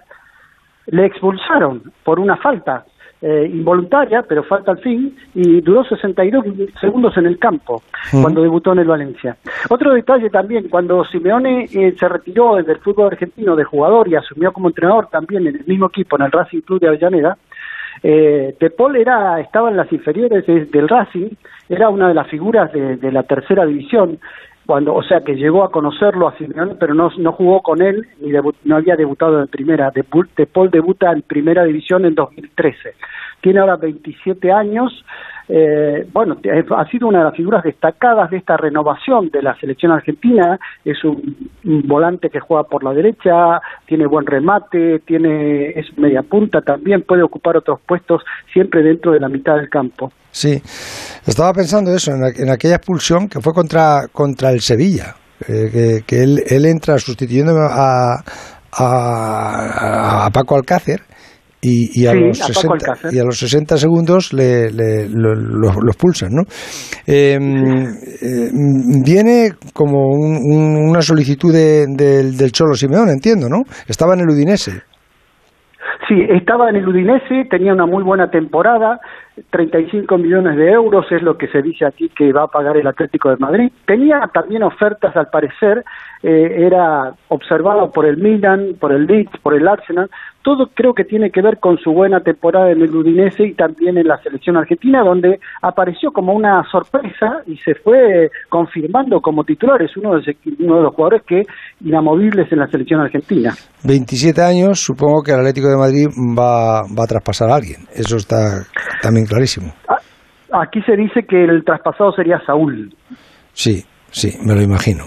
le 0.88 1.06
expulsaron 1.06 1.92
por 2.04 2.20
una 2.20 2.38
falta. 2.38 2.86
eh, 3.26 3.50
involuntaria, 3.50 4.22
pero 4.28 4.44
falta 4.44 4.72
al 4.72 4.80
fin, 4.80 5.16
y 5.34 5.62
duró 5.62 5.86
62 5.86 6.44
segundos 6.82 7.16
en 7.16 7.26
el 7.26 7.40
campo 7.40 7.82
cuando 8.22 8.42
debutó 8.42 8.74
en 8.74 8.80
el 8.80 8.88
Valencia. 8.88 9.38
Otro 9.70 9.94
detalle 9.94 10.30
también, 10.30 10.68
cuando 10.68 11.06
Simeone 11.06 11.70
eh, 11.72 11.96
se 11.98 12.10
retiró 12.10 12.58
del 12.62 12.80
fútbol 12.80 13.08
argentino 13.08 13.56
de 13.56 13.64
jugador 13.64 14.10
y 14.10 14.16
asumió 14.16 14.52
como 14.52 14.68
entrenador 14.68 15.08
también 15.08 15.48
en 15.48 15.56
el 15.56 15.66
mismo 15.66 15.86
equipo, 15.86 16.18
en 16.18 16.24
el 16.24 16.34
Racing 16.34 16.62
Club 16.62 16.82
de 16.82 16.90
Avellaneda, 16.90 17.38
eh, 18.02 18.56
De 18.60 18.70
Paul 18.70 18.96
era, 18.96 19.40
estaba 19.40 19.70
en 19.70 19.78
las 19.78 19.92
inferiores 19.92 20.46
del 20.46 20.90
Racing, 20.90 21.30
era 21.70 21.90
una 21.90 22.08
de 22.08 22.14
las 22.14 22.28
figuras 22.28 22.72
de, 22.74 23.12
la 23.12 23.24
tercera 23.24 23.66
división, 23.66 24.20
cuando, 24.66 24.94
o 24.94 25.04
sea 25.04 25.22
que 25.22 25.36
llegó 25.36 25.64
a 25.64 25.72
conocerlo 25.72 26.28
a 26.28 26.38
Simeone, 26.38 26.76
pero 26.80 26.94
no, 26.94 27.10
jugó 27.34 27.62
con 27.62 27.82
él 27.82 28.08
ni 28.22 28.32
no 28.64 28.76
había 28.76 28.96
debutado 28.96 29.42
en 29.42 29.48
primera. 29.48 29.92
De, 29.92 30.06
de 30.38 30.46
Paul 30.46 30.70
debuta 30.72 31.12
en 31.12 31.22
primera 31.22 31.66
división 31.66 32.06
en 32.06 32.16
2013. 32.16 32.96
Tiene 33.44 33.60
ahora 33.60 33.76
27 33.76 34.54
años, 34.54 35.04
eh, 35.50 36.08
bueno, 36.14 36.38
ha 36.78 36.90
sido 36.90 37.10
una 37.10 37.20
de 37.20 37.26
las 37.26 37.36
figuras 37.36 37.62
destacadas 37.62 38.32
de 38.32 38.38
esta 38.38 38.56
renovación 38.56 39.30
de 39.30 39.42
la 39.42 39.54
selección 39.60 39.92
argentina. 39.92 40.58
Es 40.86 41.04
un, 41.04 41.52
volante 41.86 42.30
que 42.30 42.40
juega 42.40 42.64
por 42.64 42.86
la 42.86 42.94
derecha, 42.94 43.60
tiene 43.86 44.08
buen 44.08 44.26
remate, 44.26 45.00
tiene 45.00 45.72
es 45.72 45.86
media 45.98 46.22
punta 46.22 46.62
también, 46.62 47.02
puede 47.02 47.24
ocupar 47.24 47.58
otros 47.58 47.82
puestos 47.86 48.22
siempre 48.54 48.82
dentro 48.82 49.12
de 49.12 49.20
la 49.20 49.28
mitad 49.28 49.56
del 49.58 49.70
campo. 49.70 50.14
Sí, 50.32 50.62
estaba 51.28 51.52
pensando 51.54 51.94
eso, 51.94 52.12
en, 52.14 52.50
aquella 52.50 52.76
expulsión 52.76 53.28
que 53.28 53.42
fue 53.42 53.54
contra, 53.54 54.08
contra 54.12 54.52
el 54.52 54.62
Sevilla, 54.62 55.16
eh, 55.50 56.02
que, 56.08 56.24
él, 56.24 56.42
él, 56.48 56.66
entra 56.66 56.98
sustituyendo 56.98 57.52
a, 57.60 58.24
a 58.72 60.30
Paco 60.32 60.56
Alcácer 60.56 61.02
y, 61.64 62.06
a 62.06 62.14
los 62.14 62.38
60, 62.38 62.76
y 63.12 63.20
a 63.20 63.24
los 63.24 63.38
60 63.40 63.78
segundos 63.78 64.34
le, 64.34 64.70
lo, 64.70 65.72
expulsan, 65.88 66.30
¿no? 66.34 66.44
Em, 67.08 67.86
eh, 68.22 68.50
viene 69.04 69.52
como 69.74 70.10
una 70.10 71.02
solicitud 71.02 71.54
del 71.54 72.52
Cholo 72.52 72.74
Simeón, 72.74 73.10
entiendo, 73.10 73.48
¿no? 73.48 73.64
Estaba 73.88 74.14
en 74.14 74.22
el 74.22 74.30
Udinese. 74.30 74.84
Sí, 76.08 76.16
estaba 76.30 76.70
en 76.70 76.78
el 76.78 76.88
Udinese, 76.88 77.46
tenía 77.50 77.72
una 77.72 77.86
muy 77.86 78.04
buena 78.04 78.30
temporada, 78.30 79.00
35 79.52 80.18
millones 80.18 80.58
de 80.58 80.72
euros 80.72 81.06
es 81.12 81.22
lo 81.22 81.38
que 81.38 81.48
se 81.48 81.62
dice 81.62 81.86
aquí 81.86 82.10
que 82.10 82.34
va 82.34 82.44
a 82.44 82.48
pagar 82.48 82.76
el 82.78 82.88
Atlético 82.88 83.30
de 83.30 83.38
Madrid. 83.38 83.72
Tenía 83.86 84.20
también 84.34 84.64
ofertas, 84.64 85.16
al 85.16 85.28
parecer, 85.28 85.84
eh, 86.22 86.66
era 86.66 87.14
observado 87.30 87.90
por 87.92 88.06
el 88.06 88.18
Milan, 88.18 88.76
por 88.80 88.92
el 88.92 89.06
Leeds, 89.06 89.40
por 89.42 89.56
el 89.56 89.68
Arsenal, 89.68 90.10
todo 90.44 90.70
creo 90.74 90.94
que 90.94 91.06
tiene 91.06 91.32
que 91.32 91.42
ver 91.42 91.60
con 91.60 91.78
su 91.78 91.92
buena 91.92 92.20
temporada 92.20 92.72
en 92.72 92.82
el 92.82 92.96
Udinese 92.96 93.48
y 93.48 93.54
también 93.54 93.98
en 93.98 94.08
la 94.08 94.18
selección 94.22 94.58
argentina, 94.58 95.02
donde 95.02 95.40
apareció 95.62 96.12
como 96.12 96.34
una 96.34 96.62
sorpresa 96.70 97.42
y 97.48 97.58
se 97.58 97.76
fue 97.76 98.30
confirmando 98.50 99.22
como 99.22 99.44
titular. 99.44 99.82
Es 99.82 99.96
uno 99.98 100.20
de, 100.20 100.38
uno 100.60 100.78
de 100.78 100.84
los 100.84 100.94
jugadores 100.94 101.24
que 101.26 101.44
inamovibles 101.82 102.52
en 102.52 102.60
la 102.60 102.68
selección 102.68 103.00
argentina. 103.02 103.54
27 103.84 104.42
años, 104.42 104.80
supongo 104.80 105.24
que 105.24 105.32
el 105.32 105.40
Atlético 105.40 105.70
de 105.70 105.78
Madrid 105.78 106.08
va, 106.38 106.82
va 106.82 107.04
a 107.04 107.08
traspasar 107.08 107.50
a 107.50 107.56
alguien. 107.56 107.82
Eso 107.94 108.18
está 108.18 108.64
también 109.02 109.26
clarísimo. 109.26 109.74
Ah, 109.88 110.62
aquí 110.62 110.82
se 110.82 110.96
dice 110.96 111.24
que 111.28 111.44
el 111.44 111.64
traspasado 111.64 112.12
sería 112.12 112.40
Saúl. 112.46 112.94
Sí, 113.54 113.84
sí, 114.12 114.38
me 114.46 114.54
lo 114.54 114.62
imagino. 114.62 115.06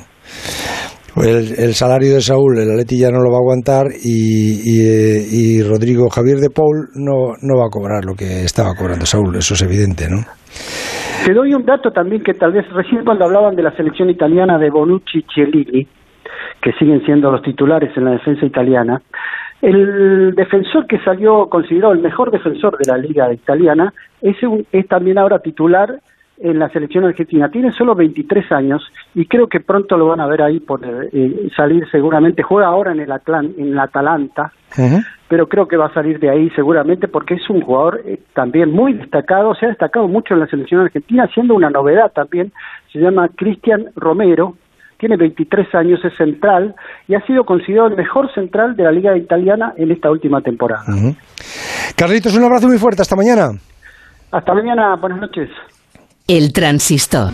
El, 1.17 1.73
salario 1.73 2.14
de 2.14 2.21
Saúl, 2.21 2.59
el 2.59 2.71
Atleti 2.71 3.01
ya 3.01 3.11
no 3.11 3.23
lo 3.23 3.31
va 3.31 3.39
a 3.39 3.41
aguantar 3.41 3.87
y, 4.05 4.61
y, 4.69 5.62
Rodrigo 5.62 6.11
Javier 6.11 6.37
de 6.37 6.51
Paul 6.51 6.89
no, 6.95 7.33
no 7.41 7.57
va 7.57 7.67
a 7.67 7.71
cobrar 7.71 8.05
lo 8.05 8.14
que 8.14 8.45
estaba 8.45 8.75
cobrando 8.77 9.07
Saúl, 9.07 9.35
eso 9.35 9.55
es 9.55 9.62
evidente, 9.62 10.11
¿no? 10.11 10.21
Te 11.25 11.33
doy 11.33 11.55
un 11.55 11.64
dato 11.64 11.91
también 11.91 12.23
que 12.23 12.35
tal 12.35 12.53
vez 12.53 12.69
recién 12.71 13.05
cuando 13.05 13.25
hablaban 13.25 13.57
de 13.57 13.62
la 13.62 13.75
selección 13.75 14.11
italiana 14.11 14.59
de 14.59 14.69
Bonucci 14.69 15.25
y 15.35 15.89
que 16.61 16.73
siguen 16.79 17.03
siendo 17.07 17.31
los 17.31 17.43
titulares 17.43 17.97
en 17.97 18.05
la 18.05 18.12
defensa 18.12 18.45
italiana, 18.45 19.01
el 19.62 20.35
defensor 20.35 20.87
que 20.87 20.99
salió 20.99 21.47
considerado 21.49 21.95
el 21.95 22.01
mejor 22.01 22.31
defensor 22.31 22.77
de 22.77 22.93
la 22.93 22.99
liga 22.99 23.33
italiana 23.33 23.93
es, 24.21 24.37
es 24.71 24.87
también 24.87 25.19
ahora 25.19 25.39
titular 25.39 25.99
en 26.39 26.59
la 26.59 26.68
selección 26.68 27.05
argentina. 27.05 27.49
Tiene 27.51 27.72
solo 27.72 27.95
23 27.95 28.53
años 28.53 28.82
y 29.14 29.26
creo 29.26 29.49
que 29.49 29.61
pronto 29.61 29.97
lo 29.97 30.09
van 30.09 30.20
a 30.20 30.26
ver 30.26 30.43
ahí 30.43 30.61
por 30.61 30.80
eh, 30.84 31.49
salir 31.57 31.89
seguramente. 31.91 32.43
Juega 32.43 32.68
ahora 32.68 32.93
en 32.93 33.01
el, 33.01 33.11
en 33.59 33.68
el 33.72 33.78
Atalanta, 33.78 34.53
pero 35.28 35.49
creo 35.49 35.66
que 35.66 35.76
va 35.76 35.87
a 35.87 35.95
salir 35.95 36.20
de 36.20 36.30
ahí 36.30 36.51
seguramente 36.51 37.09
porque 37.09 37.34
es 37.34 37.51
un 37.51 37.62
jugador 37.62 38.03
eh, 38.05 38.20
también 38.34 38.70
muy 38.70 38.95
destacado. 38.95 39.55
Se 39.55 39.66
ha 39.66 39.70
destacado 39.70 40.09
mucho 40.09 40.34
en 40.34 40.41
la 40.41 40.47
selección 40.47 40.82
argentina, 40.82 41.28
siendo 41.32 41.55
una 41.55 41.70
novedad 41.70 42.12
también. 42.12 42.53
Se 42.93 42.99
llama 42.99 43.28
Cristian 43.34 43.87
Romero. 43.97 44.57
Tiene 44.99 45.18
23 45.18 45.74
años, 45.74 46.03
es 46.05 46.16
central 46.16 46.74
y 47.07 47.14
ha 47.14 47.20
sido 47.26 47.45
considerado 47.45 47.89
el 47.89 47.97
mejor 47.97 48.32
central 48.32 48.76
de 48.76 48.84
la 48.84 48.93
Liga 48.93 49.14
Italiana 49.14 49.74
en 49.76 49.91
esta 49.91 50.11
última 50.11 50.41
temporada. 50.41 50.84
Carlitos, 51.95 52.34
un 52.34 52.45
abrazo 52.45 52.66
muy 52.66 52.78
fuerte. 52.78 53.03
Hasta 53.03 53.14
mañana. 53.14 53.51
Hasta 54.30 54.55
mañana. 54.55 54.97
Buenas 54.97 55.20
noches. 55.20 55.51
El 56.29 56.53
transistor. 56.53 57.33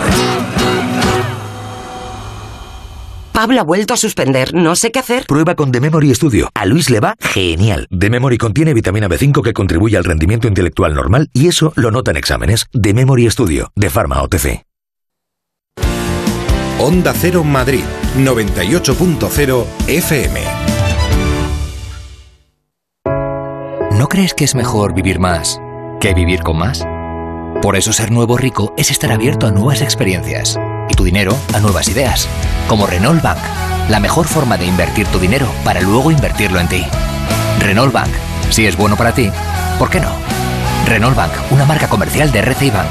Pablo 3.33 3.61
ha 3.61 3.65
vuelto 3.65 3.95
a 3.95 3.97
suspender, 3.97 4.53
no 4.53 4.77
sé 4.77 4.93
qué 4.93 4.99
hacer. 4.99 5.25
Prueba 5.27 5.55
con 5.55 5.73
The 5.73 5.81
Memory 5.81 6.15
Studio. 6.15 6.51
A 6.53 6.67
Luis 6.67 6.91
le 6.91 7.01
va 7.01 7.17
genial. 7.19 7.89
The 7.89 8.11
Memory 8.11 8.37
contiene 8.37 8.75
vitamina 8.75 9.09
B5 9.09 9.43
que 9.43 9.55
contribuye 9.55 9.97
al 9.97 10.05
rendimiento 10.05 10.47
intelectual 10.47 10.93
normal 10.93 11.31
y 11.33 11.49
eso 11.49 11.73
lo 11.77 11.91
nota 11.91 12.11
en 12.11 12.19
exámenes. 12.19 12.67
The 12.79 12.93
Memory 12.93 13.31
Studio, 13.31 13.73
de 13.75 13.89
Pharma 13.89 14.23
OTC. 14.23 14.63
Onda 16.79 17.15
Cero 17.19 17.45
Madrid, 17.45 17.85
98.0 18.19 19.65
FM. 19.87 20.41
¿No 23.99 24.07
crees 24.09 24.35
que 24.35 24.45
es 24.45 24.55
mejor 24.55 24.93
vivir 24.93 25.19
más 25.19 25.59
que 25.99 26.13
vivir 26.13 26.43
con 26.43 26.59
más? 26.59 26.85
Por 27.61 27.77
eso 27.77 27.93
ser 27.93 28.11
nuevo 28.11 28.37
rico 28.37 28.73
es 28.77 28.91
estar 28.91 29.13
abierto 29.13 29.47
a 29.47 29.51
nuevas 29.51 29.83
experiencias 29.83 30.59
y 30.89 30.95
tu 30.95 31.05
dinero 31.05 31.37
a 31.55 31.61
nuevas 31.61 31.89
ideas. 31.89 32.29
Como 32.69 32.87
Renault 32.87 33.23
Bank, 33.23 33.39
la 33.89 34.01
mejor 34.01 34.27
forma 34.27 34.57
de 34.57 34.67
invertir 34.67 35.07
tu 35.09 35.19
dinero 35.19 35.47
para 35.65 35.81
luego 35.81 36.11
invertirlo 36.11 36.59
en 36.59 36.69
ti. 36.69 36.83
Renault 37.61 37.93
Bank, 37.93 38.11
si 38.51 38.67
es 38.67 38.77
bueno 38.77 38.97
para 38.97 39.15
ti, 39.15 39.29
¿por 39.79 39.91
qué 39.91 40.01
no? 40.01 40.11
Renault 40.87 41.17
Bank, 41.17 41.33
una 41.51 41.65
marca 41.65 41.89
comercial 41.89 42.33
de 42.33 42.41
RCI 42.41 42.71
Bank. 42.71 42.91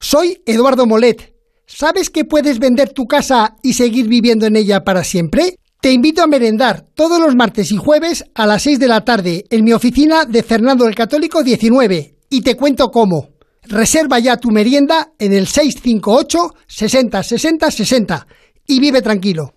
Soy 0.00 0.42
Eduardo 0.46 0.86
Molet. 0.86 1.32
¿Sabes 1.66 2.10
que 2.10 2.24
puedes 2.24 2.58
vender 2.58 2.92
tu 2.92 3.06
casa 3.06 3.56
y 3.62 3.74
seguir 3.74 4.08
viviendo 4.08 4.44
en 4.46 4.56
ella 4.56 4.84
para 4.84 5.04
siempre? 5.04 5.56
Te 5.80 5.90
invito 5.90 6.22
a 6.22 6.26
merendar 6.26 6.86
todos 6.94 7.18
los 7.18 7.34
martes 7.34 7.72
y 7.72 7.76
jueves 7.76 8.24
a 8.34 8.46
las 8.46 8.62
6 8.62 8.78
de 8.78 8.88
la 8.88 9.04
tarde 9.04 9.46
en 9.50 9.64
mi 9.64 9.72
oficina 9.72 10.24
de 10.24 10.42
Fernando 10.42 10.86
el 10.86 10.94
Católico 10.94 11.42
19 11.42 12.18
y 12.28 12.42
te 12.42 12.56
cuento 12.56 12.90
cómo. 12.90 13.31
Reserva 13.72 14.18
ya 14.18 14.36
tu 14.36 14.50
merienda 14.50 15.12
en 15.18 15.32
el 15.32 15.46
658 15.46 16.54
60 16.66 17.22
60 17.22 17.70
60 17.70 18.26
y 18.66 18.80
vive 18.80 19.00
tranquilo. 19.00 19.54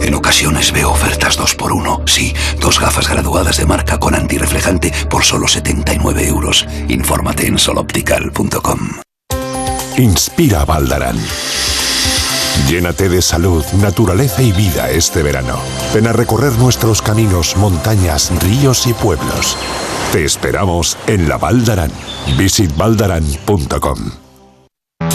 En 0.00 0.14
ocasiones 0.14 0.72
veo 0.72 0.90
ofertas 0.90 1.36
2 1.36 1.54
por 1.56 1.72
1 1.72 2.04
Sí, 2.06 2.32
dos 2.58 2.80
gafas 2.80 3.06
graduadas 3.06 3.58
de 3.58 3.66
marca 3.66 3.98
con 3.98 4.14
antirreflejante 4.14 4.92
por 5.10 5.24
solo 5.24 5.46
79 5.46 6.26
euros. 6.26 6.66
Infórmate 6.88 7.48
en 7.48 7.58
soloptical.com. 7.58 8.78
Inspira 9.98 10.64
Valdarán. 10.64 11.18
Llénate 12.68 13.08
de 13.08 13.22
salud, 13.22 13.64
naturaleza 13.80 14.42
y 14.42 14.52
vida 14.52 14.90
este 14.90 15.22
verano. 15.22 15.58
Ven 15.94 16.06
a 16.06 16.12
recorrer 16.12 16.52
nuestros 16.58 17.00
caminos, 17.00 17.56
montañas, 17.56 18.30
ríos 18.42 18.86
y 18.86 18.92
pueblos. 18.92 19.56
Te 20.12 20.24
esperamos 20.24 20.98
en 21.06 21.30
la 21.30 21.38
Valdarán. 21.38 21.90
Visitvaldarán.com. 22.36 24.27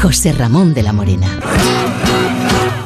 José 0.00 0.32
Ramón 0.32 0.72
de 0.72 0.82
la 0.82 0.94
Morena. 0.94 1.26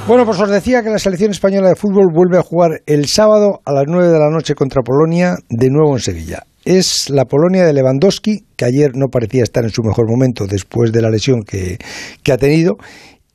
Bueno, 0.09 0.27
pues 0.27 0.41
os 0.41 0.51
decía 0.51 0.83
que 0.83 0.91
la 0.91 0.99
selección 0.99 1.31
española 1.31 1.69
de 1.69 1.77
fútbol 1.77 2.09
vuelve 2.13 2.39
a 2.39 2.43
jugar 2.43 2.83
el 2.87 3.07
sábado 3.07 3.61
a 3.65 3.73
las 3.73 3.85
9 3.87 4.09
de 4.09 4.19
la 4.19 4.31
noche 4.31 4.57
contra 4.57 4.83
Polonia, 4.83 5.37
de 5.49 5.71
nuevo 5.71 5.95
en 5.95 6.01
Sevilla. 6.01 6.43
Es 6.65 7.11
la 7.11 7.27
Polonia 7.27 7.65
de 7.65 7.73
Lewandowski, 7.73 8.47
que 8.57 8.65
ayer 8.65 8.97
no 8.97 9.07
parecía 9.13 9.45
estar 9.45 9.63
en 9.63 9.71
su 9.71 9.83
mejor 9.83 10.11
momento 10.11 10.47
después 10.49 10.91
de 10.91 11.03
la 11.03 11.11
lesión 11.11 11.43
que, 11.45 11.79
que 12.25 12.33
ha 12.33 12.37
tenido, 12.37 12.79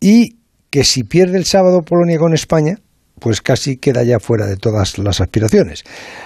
y 0.01 0.35
que 0.69 0.83
si 0.83 1.03
pierde 1.03 1.37
el 1.37 1.45
sábado 1.45 1.81
Polonia 1.81 2.19
con 2.19 2.33
España, 2.33 2.75
pues 3.21 3.41
casi 3.41 3.77
queda 3.77 4.03
ya 4.03 4.19
fuera 4.19 4.45
de 4.45 4.57
todas 4.57 4.97
las 4.97 5.21
aspiraciones. 5.21 5.85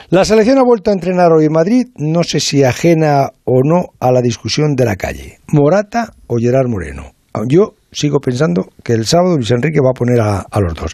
La 0.10 0.26
selección 0.26 0.58
ha 0.58 0.64
vuelto 0.64 0.90
a 0.90 0.94
entrenar 0.94 1.32
hoy 1.32 1.46
en 1.46 1.54
Madrid, 1.54 1.86
no 1.98 2.24
sé 2.24 2.40
si 2.40 2.64
ajena 2.64 3.30
o 3.44 3.62
no 3.64 3.90
a 4.00 4.12
la 4.12 4.22
discusión 4.22 4.74
de 4.76 4.86
la 4.86 4.96
calle. 4.96 5.38
Morata 5.48 6.14
o 6.26 6.38
Gerard 6.40 6.68
Moreno. 6.68 7.12
Yo 7.48 7.74
sigo 7.92 8.20
pensando 8.20 8.68
que 8.84 8.94
el 8.94 9.06
sábado 9.06 9.36
Luis 9.36 9.50
Enrique 9.52 9.80
va 9.84 9.92
a 9.92 9.94
poner 9.94 10.20
a, 10.20 10.46
los 10.60 10.74
dos. 10.76 10.94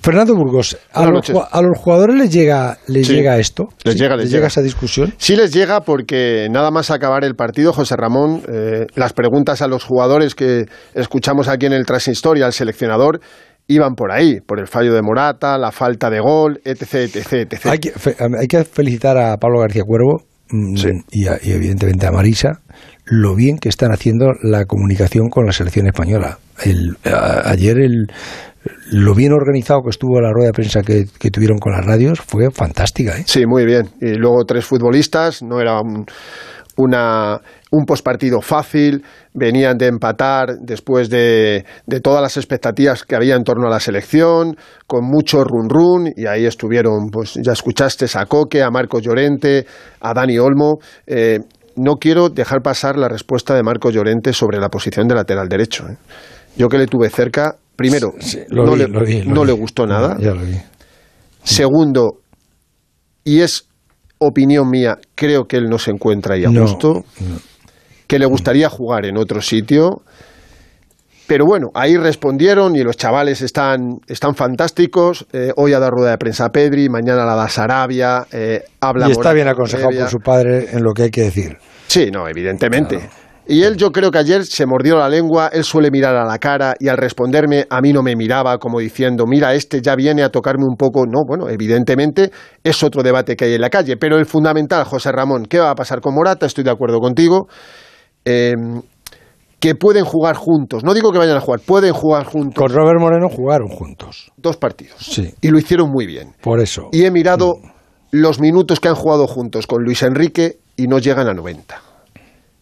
Fernando 0.00 0.34
Burgos, 0.34 0.76
a 0.92 1.04
los, 1.06 1.78
jugadores 1.78 2.16
les 2.16 2.32
llega, 2.32 2.78
les 2.88 3.08
llega 3.08 3.38
esto? 3.38 3.68
Les 3.84 3.96
llega, 3.96 4.16
les, 4.16 4.30
llega. 4.30 4.46
esa 4.48 4.62
discusión? 4.62 5.12
Sí 5.18 5.36
les 5.36 5.52
llega 5.52 5.82
porque 5.82 6.48
nada 6.50 6.70
más 6.70 6.90
acabar 6.90 7.24
el 7.24 7.34
partido, 7.34 7.72
José 7.72 7.96
Ramón, 7.96 8.42
eh, 8.48 8.86
las 8.94 9.12
preguntas 9.12 9.62
a 9.62 9.68
los 9.68 9.84
jugadores 9.84 10.34
que 10.34 10.66
escuchamos 10.94 11.48
aquí 11.48 11.66
en 11.66 11.72
el 11.72 11.86
Transhistoria, 11.86 12.46
al 12.46 12.52
seleccionador, 12.52 13.20
iban 13.68 13.94
por 13.94 14.12
ahí, 14.12 14.40
por 14.40 14.60
el 14.60 14.66
fallo 14.66 14.92
de 14.92 15.02
Morata, 15.02 15.58
la 15.58 15.72
falta 15.72 16.10
de 16.10 16.20
gol, 16.20 16.60
etc, 16.64 16.94
etc, 16.94 17.32
etc. 17.32 17.66
Hay 17.66 17.78
que, 17.78 17.92
hay 18.38 18.46
que 18.46 18.64
felicitar 18.64 19.18
a 19.18 19.36
Pablo 19.36 19.60
García 19.60 19.82
Cuervo 19.84 20.22
mm, 20.50 20.76
y, 21.10 21.24
y 21.24 21.52
evidentemente 21.52 22.06
a 22.06 22.12
Marisa 22.12 22.60
lo 23.06 23.34
bien 23.34 23.58
que 23.58 23.68
están 23.68 23.92
haciendo 23.92 24.32
la 24.42 24.64
comunicación 24.64 25.28
con 25.28 25.46
la 25.46 25.52
selección 25.52 25.86
española. 25.86 26.38
El, 26.64 26.96
ayer 27.44 27.78
el, 27.78 28.06
lo 28.90 29.14
bien 29.14 29.32
organizado 29.32 29.82
que 29.82 29.90
estuvo 29.90 30.20
la 30.20 30.32
rueda 30.32 30.48
de 30.48 30.52
prensa 30.52 30.82
que, 30.82 31.06
tuvieron 31.30 31.58
con 31.58 31.72
las 31.72 31.84
radios 31.84 32.20
fue 32.20 32.50
fantástica. 32.50 33.16
¿eh? 33.16 33.24
Sí, 33.26 33.46
muy 33.46 33.64
bien. 33.64 33.90
Y 34.00 34.14
luego 34.14 34.44
tres 34.44 34.64
futbolistas, 34.64 35.42
no 35.42 35.60
era 35.60 35.80
un, 35.80 36.04
una, 36.76 37.40
un 37.70 37.84
postpartido 37.84 38.40
fácil, 38.40 39.04
venían 39.34 39.76
de 39.76 39.86
empatar 39.86 40.58
después 40.60 41.08
de, 41.08 41.64
de, 41.86 42.00
todas 42.00 42.22
las 42.22 42.36
expectativas 42.36 43.04
que 43.04 43.14
había 43.14 43.36
en 43.36 43.44
torno 43.44 43.66
a 43.68 43.70
la 43.70 43.80
selección, 43.80 44.56
con 44.86 45.04
mucho 45.04 45.44
run 45.44 45.68
run, 45.68 46.12
y 46.16 46.26
ahí 46.26 46.44
estuvieron, 46.44 47.10
pues 47.10 47.34
ya 47.42 47.52
escuchaste 47.52 48.06
a 48.14 48.26
Coque, 48.26 48.62
a 48.62 48.70
Marco 48.70 48.98
Llorente, 48.98 49.66
a 50.00 50.12
Dani 50.12 50.38
Olmo. 50.38 50.78
Eh, 51.06 51.38
no 51.76 51.96
quiero 51.96 52.28
dejar 52.28 52.62
pasar 52.62 52.96
la 52.96 53.08
respuesta 53.08 53.54
de 53.54 53.62
Marco 53.62 53.90
Llorente 53.90 54.32
sobre 54.32 54.58
la 54.58 54.68
posición 54.68 55.06
de 55.06 55.14
lateral 55.14 55.48
derecho. 55.48 55.86
¿eh? 55.88 55.96
Yo 56.56 56.68
que 56.68 56.78
le 56.78 56.86
tuve 56.86 57.08
cerca, 57.10 57.56
primero, 57.76 58.12
no, 58.50 59.44
le, 59.44 59.52
gustó 59.52 59.86
nada. 59.86 60.16
Segundo, 61.42 62.20
y 63.24 63.40
es 63.40 63.68
opinión 64.18 64.70
mía, 64.70 64.98
creo 65.14 65.44
que 65.44 65.58
él 65.58 65.68
no 65.68 65.78
se 65.78 65.90
encuentra 65.90 66.34
ahí 66.34 66.44
a 66.44 66.48
gusto, 66.48 67.04
que 68.06 68.18
le 68.18 68.26
gustaría 68.26 68.68
jugar 68.68 69.04
en 69.06 69.18
otro 69.18 69.40
sitio. 69.40 70.02
Pero 71.26 71.44
bueno, 71.44 71.68
ahí 71.74 71.96
respondieron 71.96 72.76
y 72.76 72.82
los 72.82 72.96
chavales 72.96 73.42
están, 73.42 73.98
están 74.06 74.34
fantásticos. 74.34 75.26
Eh, 75.32 75.52
hoy 75.56 75.72
ha 75.72 75.80
dado 75.80 75.90
rueda 75.90 76.10
de 76.12 76.18
prensa 76.18 76.46
a 76.46 76.48
Pedri, 76.50 76.88
mañana 76.88 77.24
la 77.24 77.34
da 77.34 77.48
Sarabia. 77.48 78.26
Eh, 78.30 78.62
habla 78.80 79.08
y 79.08 79.12
está 79.12 79.32
bien 79.32 79.48
aconsejado 79.48 79.90
por 79.90 80.08
su 80.08 80.18
padre 80.18 80.68
en 80.72 80.82
lo 80.84 80.92
que 80.92 81.04
hay 81.04 81.10
que 81.10 81.22
decir. 81.22 81.56
Sí, 81.88 82.10
no, 82.12 82.28
evidentemente. 82.28 83.08
Y 83.48 83.62
él 83.62 83.76
yo 83.76 83.92
creo 83.92 84.10
que 84.10 84.18
ayer 84.18 84.44
se 84.44 84.66
mordió 84.66 84.98
la 84.98 85.08
lengua, 85.08 85.50
él 85.52 85.62
suele 85.62 85.92
mirar 85.92 86.16
a 86.16 86.24
la 86.24 86.38
cara 86.38 86.74
y 86.80 86.88
al 86.88 86.96
responderme 86.96 87.64
a 87.70 87.80
mí 87.80 87.92
no 87.92 88.02
me 88.02 88.16
miraba 88.16 88.58
como 88.58 88.80
diciendo, 88.80 89.24
mira, 89.24 89.54
este 89.54 89.80
ya 89.80 89.94
viene 89.94 90.24
a 90.24 90.30
tocarme 90.30 90.64
un 90.68 90.76
poco. 90.76 91.06
No, 91.06 91.22
bueno, 91.26 91.48
evidentemente 91.48 92.32
es 92.64 92.82
otro 92.82 93.04
debate 93.04 93.36
que 93.36 93.44
hay 93.44 93.54
en 93.54 93.60
la 93.60 93.70
calle, 93.70 93.96
pero 93.96 94.18
el 94.18 94.26
fundamental, 94.26 94.84
José 94.84 95.12
Ramón, 95.12 95.44
¿qué 95.44 95.60
va 95.60 95.70
a 95.70 95.74
pasar 95.76 96.00
con 96.00 96.14
Morata? 96.14 96.46
Estoy 96.46 96.64
de 96.64 96.72
acuerdo 96.72 96.98
contigo. 96.98 97.46
Em, 98.24 98.82
que 99.60 99.74
pueden 99.74 100.04
jugar 100.04 100.36
juntos. 100.36 100.84
No 100.84 100.94
digo 100.94 101.12
que 101.12 101.18
vayan 101.18 101.36
a 101.36 101.40
jugar, 101.40 101.60
pueden 101.60 101.92
jugar 101.92 102.24
juntos. 102.24 102.62
Con 102.62 102.72
Robert 102.72 103.00
Moreno 103.00 103.28
jugaron 103.28 103.68
juntos. 103.68 104.32
Dos 104.36 104.56
partidos. 104.56 104.96
Sí. 104.98 105.34
Y 105.40 105.48
lo 105.48 105.58
hicieron 105.58 105.90
muy 105.90 106.06
bien. 106.06 106.34
Por 106.42 106.60
eso. 106.60 106.88
Y 106.92 107.04
he 107.04 107.10
mirado 107.10 107.54
mm. 107.56 107.68
los 108.12 108.40
minutos 108.40 108.80
que 108.80 108.88
han 108.88 108.94
jugado 108.94 109.26
juntos 109.26 109.66
con 109.66 109.82
Luis 109.82 110.02
Enrique 110.02 110.58
y 110.76 110.86
no 110.86 110.98
llegan 110.98 111.28
a 111.28 111.34
90. 111.34 111.80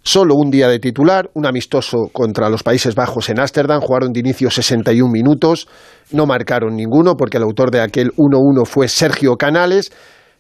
Solo 0.07 0.35
un 0.35 0.51
día 0.51 0.69
de 0.69 0.79
titular, 0.79 1.31
un 1.33 1.47
amistoso 1.47 2.11
contra 2.13 2.51
los 2.51 2.63
Países 2.63 2.95
Bajos 2.95 3.31
en 3.31 3.41
Ámsterdam, 3.41 3.81
jugaron 3.81 4.13
de 4.13 4.21
inicio 4.21 4.51
61 4.51 5.11
minutos, 5.11 5.67
no 6.13 6.27
marcaron 6.27 6.77
ninguno 6.77 7.15
porque 7.17 7.39
el 7.39 7.43
autor 7.43 7.71
de 7.71 7.81
aquel 7.81 8.11
1-1 8.11 8.67
fue 8.67 8.89
Sergio 8.89 9.37
Canales, 9.37 9.93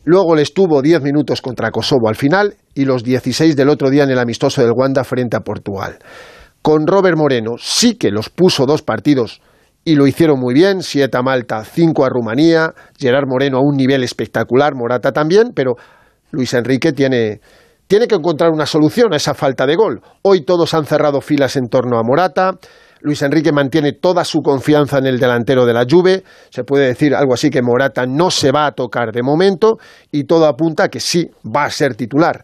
luego 0.04 0.36
les 0.36 0.52
tuvo 0.52 0.82
10 0.82 1.00
minutos 1.00 1.40
contra 1.40 1.70
Kosovo 1.70 2.10
al 2.10 2.14
final 2.14 2.56
y 2.74 2.84
los 2.84 3.02
16 3.04 3.56
del 3.56 3.70
otro 3.70 3.88
día 3.88 4.04
en 4.04 4.10
el 4.10 4.18
amistoso 4.18 4.60
del 4.60 4.72
Wanda 4.76 5.02
frente 5.02 5.38
a 5.38 5.40
Portugal. 5.40 5.98
Con 6.64 6.86
Robert 6.86 7.18
Moreno 7.18 7.56
sí 7.58 7.96
que 7.96 8.10
los 8.10 8.30
puso 8.30 8.64
dos 8.64 8.80
partidos 8.80 9.42
y 9.84 9.96
lo 9.96 10.06
hicieron 10.06 10.40
muy 10.40 10.54
bien, 10.54 10.80
7 10.80 11.14
a 11.14 11.20
Malta, 11.20 11.62
5 11.62 12.06
a 12.06 12.08
Rumanía, 12.08 12.72
Gerard 12.98 13.26
Moreno 13.28 13.58
a 13.58 13.60
un 13.60 13.76
nivel 13.76 14.02
espectacular, 14.02 14.74
Morata 14.74 15.12
también, 15.12 15.52
pero 15.54 15.74
Luis 16.30 16.54
Enrique 16.54 16.92
tiene 16.92 17.42
tiene 17.86 18.06
que 18.08 18.14
encontrar 18.14 18.50
una 18.50 18.64
solución 18.64 19.12
a 19.12 19.16
esa 19.16 19.34
falta 19.34 19.66
de 19.66 19.76
gol. 19.76 20.00
Hoy 20.22 20.46
todos 20.46 20.72
han 20.72 20.86
cerrado 20.86 21.20
filas 21.20 21.54
en 21.56 21.68
torno 21.68 21.98
a 21.98 22.02
Morata. 22.02 22.52
Luis 23.02 23.20
Enrique 23.20 23.52
mantiene 23.52 23.92
toda 23.92 24.24
su 24.24 24.40
confianza 24.40 24.96
en 24.96 25.04
el 25.04 25.18
delantero 25.18 25.66
de 25.66 25.74
la 25.74 25.84
Juve. 25.86 26.24
Se 26.48 26.64
puede 26.64 26.86
decir 26.86 27.14
algo 27.14 27.34
así 27.34 27.50
que 27.50 27.60
Morata 27.60 28.06
no 28.06 28.30
se 28.30 28.52
va 28.52 28.64
a 28.64 28.72
tocar 28.72 29.12
de 29.12 29.22
momento 29.22 29.76
y 30.10 30.24
todo 30.24 30.46
apunta 30.46 30.84
a 30.84 30.88
que 30.88 31.00
sí 31.00 31.28
va 31.44 31.64
a 31.64 31.70
ser 31.70 31.94
titular. 31.94 32.42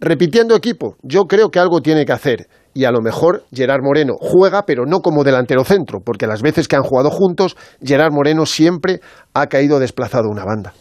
Repitiendo 0.00 0.56
equipo, 0.56 0.96
yo 1.02 1.26
creo 1.26 1.50
que 1.50 1.60
algo 1.60 1.80
tiene 1.80 2.04
que 2.04 2.12
hacer 2.12 2.48
y 2.74 2.84
a 2.84 2.90
lo 2.90 3.00
mejor 3.00 3.44
Gerard 3.52 3.82
Moreno 3.82 4.14
juega, 4.18 4.64
pero 4.66 4.86
no 4.86 5.00
como 5.00 5.24
delantero 5.24 5.64
centro, 5.64 6.00
porque 6.00 6.26
las 6.26 6.42
veces 6.42 6.68
que 6.68 6.76
han 6.76 6.82
jugado 6.82 7.10
juntos, 7.10 7.56
Gerard 7.82 8.12
Moreno 8.12 8.46
siempre 8.46 9.00
ha 9.34 9.46
caído 9.46 9.78
desplazado 9.78 10.28
una 10.28 10.44
banda. 10.44 10.72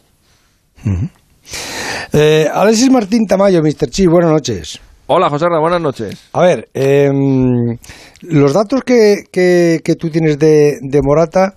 Eh, 2.13 2.47
Alexis 2.51 2.91
Martín 2.91 3.25
Tamayo, 3.27 3.61
Mr. 3.61 3.89
Chi, 3.89 4.07
buenas 4.07 4.31
noches. 4.31 4.79
Hola, 5.07 5.29
José 5.29 5.47
buenas 5.59 5.81
noches. 5.81 6.29
A 6.33 6.41
ver, 6.41 6.69
em, 6.73 7.77
los 8.21 8.53
datos 8.53 8.83
que, 8.83 9.23
que, 9.31 9.95
tú 9.95 10.09
tienes 10.11 10.37
de, 10.37 10.77
de 10.81 11.01
Morata 11.01 11.55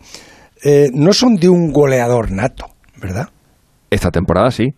eh, 0.64 0.88
no 0.94 1.12
son 1.12 1.36
de 1.36 1.50
un 1.50 1.70
goleador 1.70 2.30
nato, 2.30 2.66
¿verdad? 2.96 3.28
Esta 3.90 4.10
temporada 4.10 4.50
sí. 4.50 4.74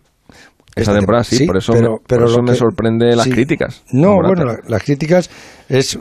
Esta 0.75 0.93
temporada 0.93 1.23
sí, 1.23 1.45
por 1.45 1.55
eso, 1.55 1.71
me, 1.71 1.87
pero 2.05 2.27
me 2.43 2.53
sorprende 2.53 3.15
las 3.15 3.27
críticas. 3.27 3.83
No, 3.93 4.17
bueno, 4.17 4.57
las 4.67 4.83
críticas 4.83 5.29
es... 5.69 5.97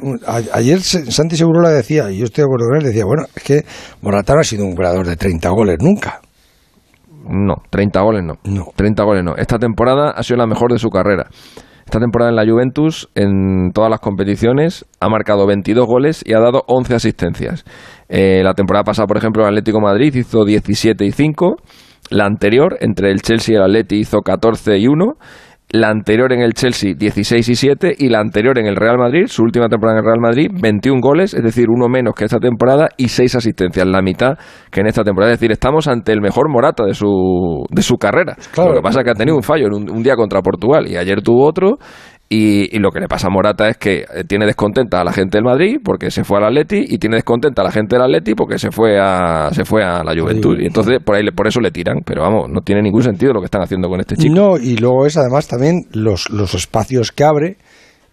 ayer 0.53 0.81
Santi 0.81 1.37
Segurola 1.37 1.71
decía, 1.71 2.11
y 2.11 2.19
yo 2.19 2.25
estoy 2.25 2.43
de 2.43 2.47
acuerdo 2.47 2.67
con 2.69 2.79
él, 2.79 2.85
decía, 2.85 3.05
bueno, 3.05 3.25
es 3.35 3.43
que 3.45 3.65
Morata 4.03 4.35
no 4.35 4.41
ha 4.41 4.45
sido 4.45 4.65
un 4.65 4.75
goleador 4.75 5.07
de 5.07 5.17
30 5.17 5.49
goles 5.51 5.77
nunca. 5.81 6.21
No, 7.29 7.55
30 7.71 8.01
goles 8.01 8.23
no. 8.25 8.35
No. 8.45 8.67
30 8.75 9.05
goles 9.05 9.25
no. 9.25 9.37
Esta 9.37 9.59
temporada 9.59 10.11
ha 10.11 10.23
sido 10.23 10.39
la 10.39 10.47
mejor 10.47 10.73
de 10.73 10.79
su 10.79 10.91
carrera. 10.91 11.29
Esta 11.85 12.01
temporada 12.01 12.31
en 12.31 12.37
la 12.37 12.45
Juventus, 12.45 13.09
en 13.15 13.71
todas 13.73 13.91
las 13.91 14.01
competiciones, 14.01 14.87
ha 15.01 15.09
marcado 15.09 15.47
22 15.47 15.87
goles 15.87 16.23
y 16.27 16.33
ha 16.33 16.41
dado 16.41 16.65
11 16.67 16.95
asistencias. 16.95 17.65
Eh, 18.09 18.43
la 18.43 18.55
temporada 18.55 18.85
pasada, 18.85 19.07
por 19.07 19.19
ejemplo, 19.19 19.43
el 19.43 19.49
Atlético 19.49 19.81
Madrid 19.81 20.15
hizo 20.15 20.45
17 20.45 21.05
y 21.05 21.13
5. 21.13 21.57
La 22.11 22.27
anterior, 22.27 22.77
entre 22.81 23.11
el 23.11 23.23
Chelsea 23.23 23.55
y 23.55 23.57
el 23.57 23.63
Atleti, 23.63 23.97
hizo 23.97 24.21
14 24.21 24.79
y 24.79 24.87
1 24.87 25.15
la 25.75 25.89
anterior 25.89 26.33
en 26.33 26.41
el 26.41 26.53
Chelsea 26.53 26.95
16 26.97 27.49
y 27.49 27.55
7 27.57 27.95
y 27.99 28.09
la 28.09 28.21
anterior 28.21 28.57
en 28.61 28.67
el 28.67 28.77
Real 28.77 28.97
Madrid, 28.97 29.27
su 29.27 29.43
última 29.43 29.69
temporada 29.69 29.99
en 29.99 30.05
el 30.05 30.09
Real 30.09 30.21
Madrid, 30.21 30.49
21 30.53 31.01
goles, 31.01 31.35
es 31.35 31.43
decir, 31.43 31.67
uno 31.69 31.89
menos 31.89 32.15
que 32.15 32.25
esta 32.25 32.39
temporada 32.39 32.91
y 32.97 33.09
6 33.09 33.35
asistencias, 33.35 33.85
la 33.85 34.01
mitad 34.01 34.39
que 34.71 34.83
en 34.83 34.87
esta 34.87 35.03
temporada. 35.03 35.33
Es 35.33 35.41
decir, 35.41 35.51
estamos 35.51 35.89
ante 35.89 36.13
el 36.13 36.21
mejor 36.21 36.49
Morata 36.49 36.85
de 36.85 36.95
su, 36.95 37.65
de 37.71 37.83
su 37.83 37.97
carrera. 37.97 38.37
Lo 38.57 38.75
que 38.75 38.83
pasa 38.83 39.01
es 39.01 39.05
que 39.05 39.11
ha 39.11 39.15
tenido 39.15 39.37
un 39.37 39.43
fallo 39.43 39.67
en 39.67 39.91
un, 39.91 40.03
día 40.05 40.15
contra 40.15 40.43
Portugal 40.43 40.87
y 40.87 40.97
ayer 40.97 41.23
tuvo 41.23 41.45
otro 41.45 41.79
Y, 42.29 42.79
lo 42.79 42.91
que 42.91 43.01
le 43.01 43.07
pasa 43.07 43.29
a 43.29 43.31
Morata 43.31 43.69
es 43.69 43.77
que 43.77 43.99
eh, 43.99 44.25
tiene 44.27 44.47
descontenta 44.47 45.01
a 45.01 45.05
la 45.05 45.13
gente 45.13 45.37
del 45.39 45.45
Madrid 45.45 45.79
porque 45.85 46.11
se 46.11 46.25
fue 46.25 46.39
al 46.39 46.45
Atleti 46.45 46.85
y 46.89 46.99
tiene 46.99 47.17
descontenta 47.17 47.63
a 47.63 47.65
la 47.67 47.71
gente 47.71 47.95
del 47.95 48.03
Atleti 48.03 48.35
porque 48.35 48.59
se 48.59 48.71
fue 48.71 48.99
a 48.99 49.51
se 49.53 49.65
fue 49.65 49.85
a 49.85 50.03
la 50.03 50.15
Juventud 50.19 50.59
y 50.59 50.67
entonces 50.67 50.99
por 51.05 51.15
ahí 51.15 51.31
por 51.31 51.47
eso 51.47 51.61
le 51.61 51.71
tiran, 51.71 51.99
pero 52.05 52.23
vamos, 52.23 52.51
no 52.51 52.63
tiene 52.63 52.83
ningún 52.83 53.03
sentido 53.03 53.33
lo 53.33 53.41
que 53.41 53.45
están 53.45 53.63
haciendo 53.63 53.89
con 53.89 54.01
este 54.01 54.17
chico. 54.17 54.35
No, 54.35 54.57
y 54.57 54.77
luego 54.77 55.07
es 55.07 55.17
además 55.17 55.47
también 55.47 55.87
los, 55.93 56.29
los 56.31 56.55
espacios 56.55 57.13
que 57.13 57.25
abre 57.25 57.57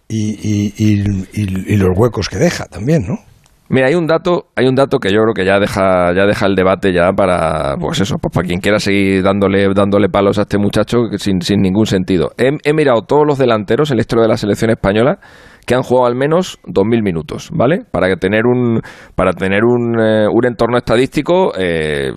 y, 0.07 0.73
y 0.77 1.77
los 1.77 1.97
huecos 1.97 2.29
que 2.29 2.37
deja 2.37 2.65
también, 2.65 3.07
¿no? 3.07 3.30
Mira, 3.73 3.87
hay 3.87 3.95
un 3.95 4.05
dato, 4.05 4.47
hay 4.57 4.67
un 4.67 4.75
dato 4.75 4.99
que 4.99 5.13
yo 5.13 5.21
creo 5.21 5.33
que 5.33 5.45
ya 5.45 5.57
deja, 5.57 6.13
ya 6.13 6.25
deja 6.25 6.45
el 6.45 6.55
debate 6.55 6.91
ya 6.91 7.13
para, 7.13 7.77
pues 7.79 8.01
eso, 8.01 8.17
pues 8.21 8.33
para 8.33 8.45
quien 8.45 8.59
quiera 8.59 8.79
seguir 8.79 9.23
dándole, 9.23 9.73
dándole 9.73 10.09
palos 10.09 10.37
a 10.39 10.41
este 10.41 10.57
muchacho 10.57 10.97
sin, 11.17 11.41
sin 11.41 11.61
ningún 11.61 11.85
sentido. 11.85 12.31
He, 12.37 12.49
he 12.65 12.73
mirado 12.73 13.03
todos 13.03 13.25
los 13.25 13.37
delanteros 13.37 13.89
en 13.89 13.95
la 13.95 14.01
historia 14.01 14.23
de 14.23 14.27
la 14.27 14.35
selección 14.35 14.71
española 14.71 15.19
que 15.65 15.75
han 15.75 15.83
jugado 15.83 16.07
al 16.07 16.15
menos 16.15 16.59
2.000 16.65 17.03
minutos, 17.03 17.49
¿vale? 17.53 17.81
Para 17.89 18.15
tener 18.15 18.45
un, 18.45 18.81
para 19.15 19.33
tener 19.33 19.63
un, 19.63 19.99
eh, 19.99 20.27
un 20.31 20.45
entorno 20.45 20.77
estadístico 20.77 21.53
eh, 21.57 22.11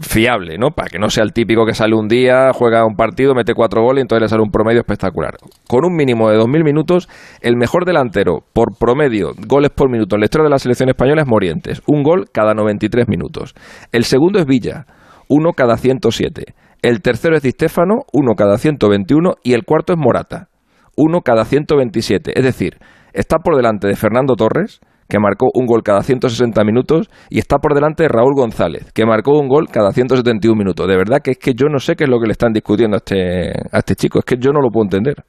fiable, 0.00 0.58
¿no? 0.58 0.70
Para 0.70 0.88
que 0.88 0.98
no 0.98 1.08
sea 1.08 1.24
el 1.24 1.32
típico 1.32 1.66
que 1.66 1.74
sale 1.74 1.94
un 1.94 2.08
día, 2.08 2.52
juega 2.52 2.84
un 2.86 2.96
partido, 2.96 3.34
mete 3.34 3.54
cuatro 3.54 3.82
goles 3.82 4.00
y 4.00 4.02
entonces 4.02 4.22
le 4.22 4.28
sale 4.28 4.42
un 4.42 4.50
promedio 4.50 4.80
espectacular. 4.80 5.34
Con 5.68 5.84
un 5.84 5.94
mínimo 5.94 6.30
de 6.30 6.38
2.000 6.38 6.64
minutos, 6.64 7.08
el 7.40 7.56
mejor 7.56 7.84
delantero 7.84 8.40
por 8.52 8.78
promedio, 8.78 9.32
goles 9.46 9.70
por 9.70 9.90
minuto 9.90 10.16
en 10.16 10.20
la 10.20 10.26
historia 10.26 10.44
de 10.44 10.50
la 10.50 10.58
selección 10.58 10.88
española 10.88 11.22
es 11.22 11.28
Morientes, 11.28 11.82
un 11.86 12.02
gol 12.02 12.26
cada 12.32 12.54
93 12.54 13.08
minutos. 13.08 13.54
El 13.92 14.04
segundo 14.04 14.38
es 14.38 14.46
Villa, 14.46 14.86
uno 15.28 15.52
cada 15.52 15.76
107. 15.76 16.54
El 16.82 17.02
tercero 17.02 17.36
es 17.36 17.42
Di 17.42 17.50
Stefano, 17.50 18.04
uno 18.12 18.34
cada 18.36 18.58
121 18.58 19.34
y 19.42 19.54
el 19.54 19.64
cuarto 19.64 19.92
es 19.92 19.98
Morata, 19.98 20.48
uno 20.96 21.20
cada 21.20 21.44
127. 21.44 22.32
Es 22.36 22.44
decir, 22.44 22.78
está 23.12 23.38
por 23.38 23.56
delante 23.56 23.86
de 23.88 23.96
Fernando 23.96 24.34
Torres, 24.34 24.80
que 25.08 25.18
marcó 25.18 25.48
un 25.54 25.66
gol 25.66 25.82
cada 25.82 26.02
160 26.02 26.64
minutos, 26.64 27.08
y 27.30 27.38
está 27.38 27.58
por 27.58 27.74
delante 27.74 28.02
de 28.02 28.08
Raúl 28.08 28.34
González, 28.34 28.90
que 28.92 29.06
marcó 29.06 29.38
un 29.38 29.48
gol 29.48 29.68
cada 29.70 29.92
171 29.92 30.56
minutos. 30.56 30.86
De 30.88 30.96
verdad 30.96 31.20
que 31.22 31.32
es 31.32 31.38
que 31.38 31.52
yo 31.54 31.68
no 31.68 31.78
sé 31.78 31.94
qué 31.94 32.04
es 32.04 32.10
lo 32.10 32.18
que 32.18 32.26
le 32.26 32.32
están 32.32 32.52
discutiendo 32.52 32.96
a 32.96 32.98
este, 32.98 33.50
a 33.70 33.78
este 33.78 33.94
chico, 33.94 34.18
es 34.18 34.24
que 34.24 34.36
yo 34.38 34.50
no 34.50 34.60
lo 34.60 34.70
puedo 34.70 34.84
entender. 34.84 35.24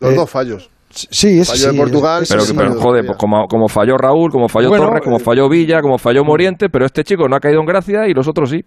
Los 0.00 0.12
eh, 0.12 0.16
dos 0.16 0.30
fallos. 0.30 0.70
Sí, 0.90 1.40
es 1.40 1.48
Fallo 1.48 1.72
de 1.72 1.78
Portugal. 1.78 2.24
Pero, 2.28 2.42
pero 2.56 2.80
joder, 2.80 3.04
pues 3.04 3.18
como, 3.18 3.46
como, 3.48 3.68
falló 3.68 3.96
Raúl, 3.96 4.30
como 4.30 4.48
falló 4.48 4.70
Torres, 4.70 5.02
como 5.02 5.16
eh, 5.16 5.20
falló 5.20 5.48
Villa, 5.48 5.80
como 5.80 5.98
falló 5.98 6.22
Moriente, 6.22 6.68
pero 6.68 6.86
este 6.86 7.02
chico 7.02 7.28
no 7.28 7.34
ha 7.34 7.40
caído 7.40 7.58
en 7.58 7.66
gracia 7.66 8.06
y 8.06 8.14
los 8.14 8.28
otros 8.28 8.50
sí. 8.50 8.60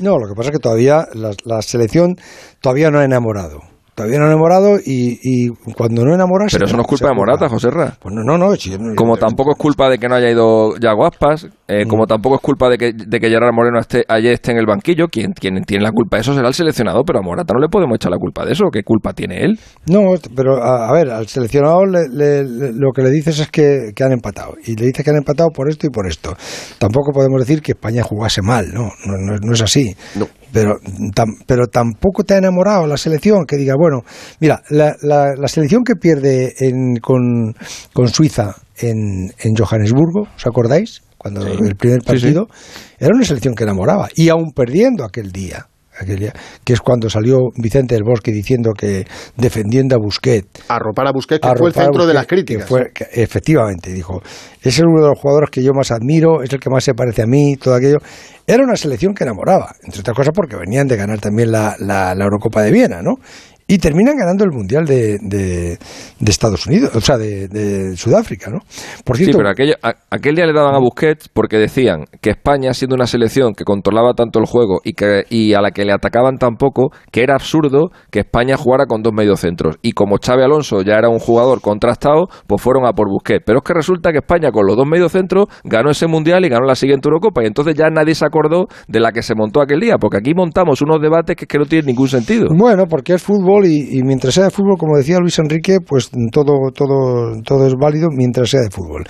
No, 0.00 0.16
lo 0.18 0.26
que 0.26 0.34
pasa 0.34 0.48
es 0.48 0.56
que 0.56 0.62
todavía 0.62 1.04
la 1.12 1.60
selección 1.60 2.16
todavía 2.62 2.90
no 2.90 3.00
ha 3.00 3.04
enamorado. 3.04 3.75
Todavía 3.96 4.18
no 4.18 4.26
enamorado 4.26 4.76
y, 4.76 5.18
y 5.22 5.48
cuando 5.72 6.04
no 6.04 6.14
enamoras... 6.14 6.52
Pero 6.52 6.66
eso 6.66 6.76
no 6.76 6.82
es 6.82 6.86
culpa 6.86 7.08
de 7.08 7.14
Morata, 7.14 7.48
José 7.48 7.70
Ra. 7.70 7.96
Pues 7.98 8.14
no, 8.14 8.22
no, 8.22 8.36
no. 8.36 8.54
como 8.94 9.16
tampoco 9.16 9.52
es 9.52 9.56
culpa 9.56 9.88
de 9.88 9.96
que 9.96 10.06
no 10.06 10.16
haya 10.16 10.30
ido 10.30 10.76
ya 10.76 10.92
Guaspas, 10.92 11.48
eh, 11.68 11.84
como 11.86 12.04
mm. 12.04 12.06
tampoco 12.06 12.36
es 12.36 12.40
culpa 12.40 12.68
de 12.68 12.78
que, 12.78 12.92
de 12.92 13.20
que 13.20 13.28
Gerard 13.28 13.52
Moreno 13.52 13.80
esté, 13.80 14.04
ayer 14.08 14.32
esté 14.32 14.52
en 14.52 14.58
el 14.58 14.66
banquillo, 14.66 15.08
quien, 15.08 15.32
quien 15.32 15.62
tiene 15.64 15.82
la 15.82 15.90
culpa 15.90 16.16
de 16.16 16.20
eso 16.22 16.34
será 16.34 16.48
el 16.48 16.54
seleccionado, 16.54 17.02
pero 17.04 17.18
a 17.18 17.22
Morata 17.22 17.54
no 17.54 17.60
le 17.60 17.68
podemos 17.68 17.96
echar 17.96 18.12
la 18.12 18.18
culpa 18.18 18.44
de 18.44 18.52
eso. 18.52 18.66
¿Qué 18.72 18.82
culpa 18.82 19.12
tiene 19.12 19.44
él? 19.44 19.58
No, 19.86 20.14
pero 20.34 20.62
a, 20.62 20.92
ver, 20.92 21.10
al 21.10 21.26
seleccionado 21.26 21.84
lo 21.84 22.92
que 22.92 23.02
le 23.02 23.10
dices 23.10 23.40
es 23.40 23.50
que, 23.50 23.92
han 24.00 24.12
empatado. 24.12 24.54
Y 24.64 24.76
le 24.76 24.86
dices 24.86 25.04
que 25.04 25.10
han 25.10 25.16
empatado 25.16 25.50
por 25.50 25.68
esto 25.68 25.86
y 25.86 25.90
por 25.90 26.06
esto. 26.06 26.36
Tampoco 26.78 27.12
podemos 27.12 27.40
decir 27.40 27.60
que 27.62 27.72
España 27.72 28.02
jugase 28.02 28.42
mal, 28.42 28.72
no, 28.72 28.90
no, 29.06 29.36
no 29.36 29.52
es 29.52 29.60
así. 29.62 29.94
No 30.14 30.26
pero, 30.56 30.78
pero 31.46 31.66
tampoco 31.66 32.24
te 32.24 32.32
ha 32.32 32.38
enamorado 32.38 32.86
la 32.86 32.96
selección 32.96 33.44
que 33.44 33.56
diga, 33.56 33.74
bueno, 33.78 34.04
mira, 34.40 34.62
la, 34.70 34.94
la, 35.02 35.48
selección 35.48 35.82
que 35.84 35.96
pierde 35.96 36.54
en, 36.60 36.96
con, 36.96 37.54
con 37.92 38.08
Suiza 38.08 38.54
en, 38.78 39.32
en 39.38 39.54
Johannesburgo, 39.54 40.28
¿os 40.34 40.46
acordáis? 40.46 41.02
Cuando 41.26 41.46
el 41.46 41.76
primer 41.76 42.02
partido, 42.02 42.46
era 42.98 43.14
una 43.14 43.24
selección 43.24 43.54
que 43.54 43.64
enamoraba, 43.64 44.08
y 44.14 44.28
aún 44.28 44.52
perdiendo 44.54 45.04
aquel 45.04 45.32
día 45.32 45.66
que 46.64 46.72
es 46.72 46.80
cuando 46.80 47.08
salió 47.08 47.38
Vicente 47.56 47.94
del 47.94 48.04
Bosque 48.04 48.30
diciendo 48.30 48.72
que 48.76 49.06
defendiendo 49.36 49.96
a 49.96 49.98
Busquets. 49.98 50.64
Arropar 50.68 51.08
a 51.08 51.12
Busquets, 51.12 51.40
que 51.40 51.56
fue 51.56 51.68
el 51.68 51.74
centro 51.74 52.06
de 52.06 52.14
las 52.14 52.26
críticas. 52.26 52.68
Fue, 52.68 52.92
efectivamente, 53.12 53.92
dijo, 53.92 54.20
es 54.60 54.78
uno 54.78 55.00
de 55.00 55.08
los 55.08 55.18
jugadores 55.18 55.50
que 55.50 55.62
yo 55.62 55.72
más 55.72 55.90
admiro, 55.90 56.42
es 56.42 56.52
el 56.52 56.60
que 56.60 56.70
más 56.70 56.84
se 56.84 56.94
parece 56.94 57.22
a 57.22 57.26
mí, 57.26 57.56
todo 57.56 57.74
aquello. 57.74 57.98
Era 58.46 58.62
una 58.62 58.76
selección 58.76 59.14
que 59.14 59.24
enamoraba, 59.24 59.74
entre 59.82 60.00
otras 60.00 60.16
cosas 60.16 60.32
porque 60.34 60.56
venían 60.56 60.86
de 60.86 60.96
ganar 60.96 61.18
también 61.18 61.50
la, 61.50 61.76
la, 61.78 62.14
la 62.14 62.24
Eurocopa 62.24 62.62
de 62.62 62.72
Viena, 62.72 63.00
¿no? 63.02 63.14
Y 63.68 63.78
terminan 63.78 64.16
ganando 64.16 64.44
el 64.44 64.52
Mundial 64.52 64.86
de, 64.86 65.18
de, 65.20 65.78
Estados 66.24 66.66
Unidos, 66.66 66.94
o 66.94 67.00
sea, 67.00 67.18
de, 67.18 67.96
Sudáfrica, 67.96 68.50
¿no? 68.50 68.60
Por 69.04 69.16
cierto, 69.16 69.32
sí, 69.32 69.38
pero 69.38 69.50
aquello, 69.50 69.74
aquel 70.10 70.36
día 70.36 70.46
le 70.46 70.52
daban 70.52 70.74
a 70.74 70.78
Busquets 70.78 71.28
porque 71.28 71.58
decían 71.58 72.04
que 72.20 72.30
España, 72.30 72.72
siendo 72.74 72.94
una 72.94 73.06
selección 73.06 73.54
que 73.54 73.64
controlaba 73.64 74.14
tanto 74.14 74.38
el 74.38 74.46
juego 74.46 74.80
y, 74.84 74.92
que, 74.92 75.24
y 75.30 75.54
a 75.54 75.60
la 75.60 75.72
que 75.72 75.84
le 75.84 75.92
atacaban 75.92 76.38
tan 76.38 76.54
poco, 76.56 76.90
que 77.10 77.22
era 77.22 77.34
absurdo 77.34 77.90
que 78.10 78.20
España 78.20 78.56
jugara 78.56 78.86
con 78.86 79.02
dos 79.02 79.12
mediocentros. 79.12 79.76
Y 79.82 79.92
como 79.92 80.16
Xavi 80.24 80.42
Alonso 80.42 80.82
ya 80.82 80.94
era 80.94 81.08
un 81.08 81.18
jugador 81.18 81.60
contrastado, 81.60 82.28
pues 82.46 82.62
fueron 82.62 82.86
a 82.86 82.92
por 82.92 83.08
Busquets. 83.08 83.42
Pero 83.44 83.58
es 83.58 83.64
que 83.64 83.74
resulta 83.74 84.12
que 84.12 84.18
España 84.18 84.50
con 84.52 84.66
los 84.66 84.76
dos 84.76 84.86
mediocentros 84.86 85.46
ganó 85.64 85.90
ese 85.90 86.06
Mundial 86.06 86.44
y 86.44 86.48
ganó 86.48 86.66
la 86.66 86.76
siguiente 86.76 87.08
Eurocopa. 87.08 87.42
Y 87.42 87.46
entonces 87.46 87.74
ya 87.74 87.88
nadie 87.90 88.14
se 88.14 88.24
acordó 88.24 88.66
de 88.86 89.00
la 89.00 89.10
que 89.10 89.22
se 89.22 89.34
montó 89.34 89.60
aquel 89.60 89.80
día, 89.80 89.96
porque 89.98 90.18
aquí 90.18 90.34
montamos 90.34 90.82
unos 90.82 91.00
debates 91.00 91.36
que, 91.36 91.46
que 91.46 91.58
no 91.58 91.66
tienen 91.66 91.86
ningún 91.86 92.08
sentido. 92.08 92.48
Bueno, 92.56 92.86
porque 92.86 93.14
es 93.14 93.22
fútbol 93.22 93.55
y, 93.64 94.02
mientras 94.02 94.34
sea 94.34 94.44
de 94.44 94.50
fútbol, 94.50 94.76
como 94.78 94.96
decía 94.96 95.18
Luis 95.18 95.38
Enrique, 95.38 95.78
pues 95.80 96.10
todo, 96.32 96.70
todo, 96.74 97.40
todo 97.42 97.66
es 97.66 97.74
válido 97.80 98.08
mientras 98.10 98.50
sea 98.50 98.60
de 98.60 98.70
fútbol. 98.70 99.04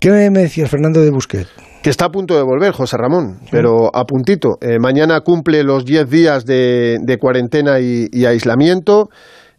¿Qué 0.00 0.10
me 0.10 0.40
decía 0.40 0.66
Fernando 0.66 1.00
de 1.00 1.10
Busquets? 1.10 1.48
que 1.86 1.90
está 1.90 2.06
a 2.06 2.10
punto 2.10 2.34
de 2.34 2.42
volver, 2.42 2.72
José 2.72 2.96
Ramón, 2.96 3.38
pero 3.48 3.94
a 3.94 4.04
puntito. 4.06 4.58
Eh, 4.60 4.80
mañana 4.80 5.20
cumple 5.20 5.62
los 5.62 5.84
10 5.84 6.10
días 6.10 6.44
de, 6.44 7.16
cuarentena 7.20 7.78
y, 7.78 8.24
aislamiento. 8.24 9.08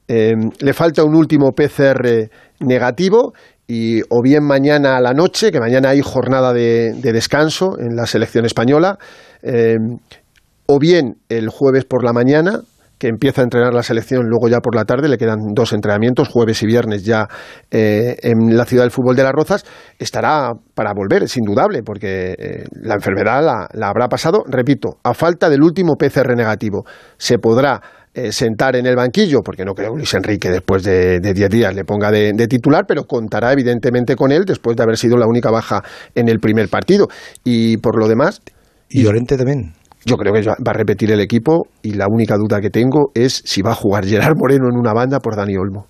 Eh, 0.09 0.33
le 0.59 0.73
falta 0.73 1.05
un 1.05 1.15
último 1.15 1.53
PCR 1.53 2.29
negativo 2.59 3.31
y 3.65 4.01
o 4.09 4.21
bien 4.21 4.43
mañana 4.43 4.97
a 4.97 5.01
la 5.01 5.13
noche, 5.13 5.51
que 5.51 5.61
mañana 5.61 5.91
hay 5.91 6.01
jornada 6.01 6.51
de, 6.51 6.93
descanso 7.01 7.79
en 7.79 7.95
la 7.95 8.05
selección 8.05 8.43
española, 8.45 8.97
eh, 9.41 9.77
o 10.65 10.79
bien 10.79 11.15
el 11.29 11.47
jueves 11.47 11.85
por 11.85 12.03
la 12.03 12.11
mañana, 12.11 12.59
que 12.97 13.07
empieza 13.07 13.41
a 13.41 13.43
entrenar 13.43 13.73
la 13.73 13.83
selección 13.83 14.27
luego 14.27 14.47
ya 14.47 14.59
por 14.59 14.75
la 14.75 14.85
tarde, 14.85 15.07
le 15.07 15.17
quedan 15.17 15.53
dos 15.53 15.73
entrenamientos, 15.73 16.29
jueves 16.29 16.61
y 16.63 16.65
viernes 16.65 17.03
ya 17.03 17.27
eh, 17.71 18.17
en 18.23 18.57
la 18.57 18.65
ciudad 18.65 18.83
del 18.83 18.91
fútbol 18.91 19.15
de 19.15 19.23
las 19.23 19.33
Rozas, 19.33 19.65
estará 19.99 20.53
para 20.73 20.93
volver, 20.93 21.23
es 21.23 21.37
indudable, 21.37 21.83
porque 21.83 22.35
eh, 22.37 22.63
la 22.71 22.95
enfermedad 22.95 23.43
la, 23.43 23.87
habrá 23.87 24.07
pasado, 24.07 24.43
repito, 24.47 24.97
a 25.03 25.13
falta 25.13 25.49
del 25.49 25.61
último 25.61 25.95
PCR 25.95 26.35
negativo. 26.35 26.85
Se 27.17 27.37
podrá 27.37 27.81
eh, 28.13 28.31
sentar 28.31 28.75
en 28.75 28.87
el 28.87 28.95
banquillo, 28.95 29.41
porque 29.43 29.63
no 29.63 29.73
creo 29.73 29.91
que 29.91 29.97
Luis 29.97 30.13
Enrique 30.15 30.49
después 30.49 30.83
de 30.83 31.19
10 31.19 31.49
días 31.49 31.75
le 31.75 31.83
ponga 31.83 32.09
de, 32.09 32.33
titular, 32.47 32.85
pero 32.87 33.03
contará 33.03 33.53
evidentemente 33.53 34.15
con 34.15 34.31
él 34.31 34.43
después 34.45 34.75
de 34.75 34.83
haber 34.83 34.97
sido 34.97 35.17
la 35.17 35.27
única 35.27 35.51
baja 35.51 35.83
en 36.15 36.29
el 36.29 36.39
primer 36.39 36.69
partido. 36.69 37.07
Y 37.43 37.77
por 37.77 37.99
lo 37.99 38.07
demás... 38.07 38.41
Y 38.89 39.03
Llorente 39.03 39.35
también. 39.35 39.73
Yo 40.08 40.16
creo 40.16 40.34
que 40.34 40.41
va 40.41 40.72
a 40.72 40.74
repetir 40.74 41.12
el 41.12 41.20
equipo 41.20 41.68
y 41.82 41.93
la 41.93 42.08
única 42.08 42.38
duda 42.38 42.62
que 42.62 42.70
tengo 42.70 43.12
es 43.14 43.41
si 43.43 43.62
va 43.62 43.72
a 43.72 43.76
jugar 43.76 44.05
Gerard 44.05 44.38
Moreno 44.38 44.70
en 44.70 44.78
una 44.80 44.93
banda 44.93 45.20
por 45.20 45.36
Dani 45.36 45.58
Olmo. 45.58 45.88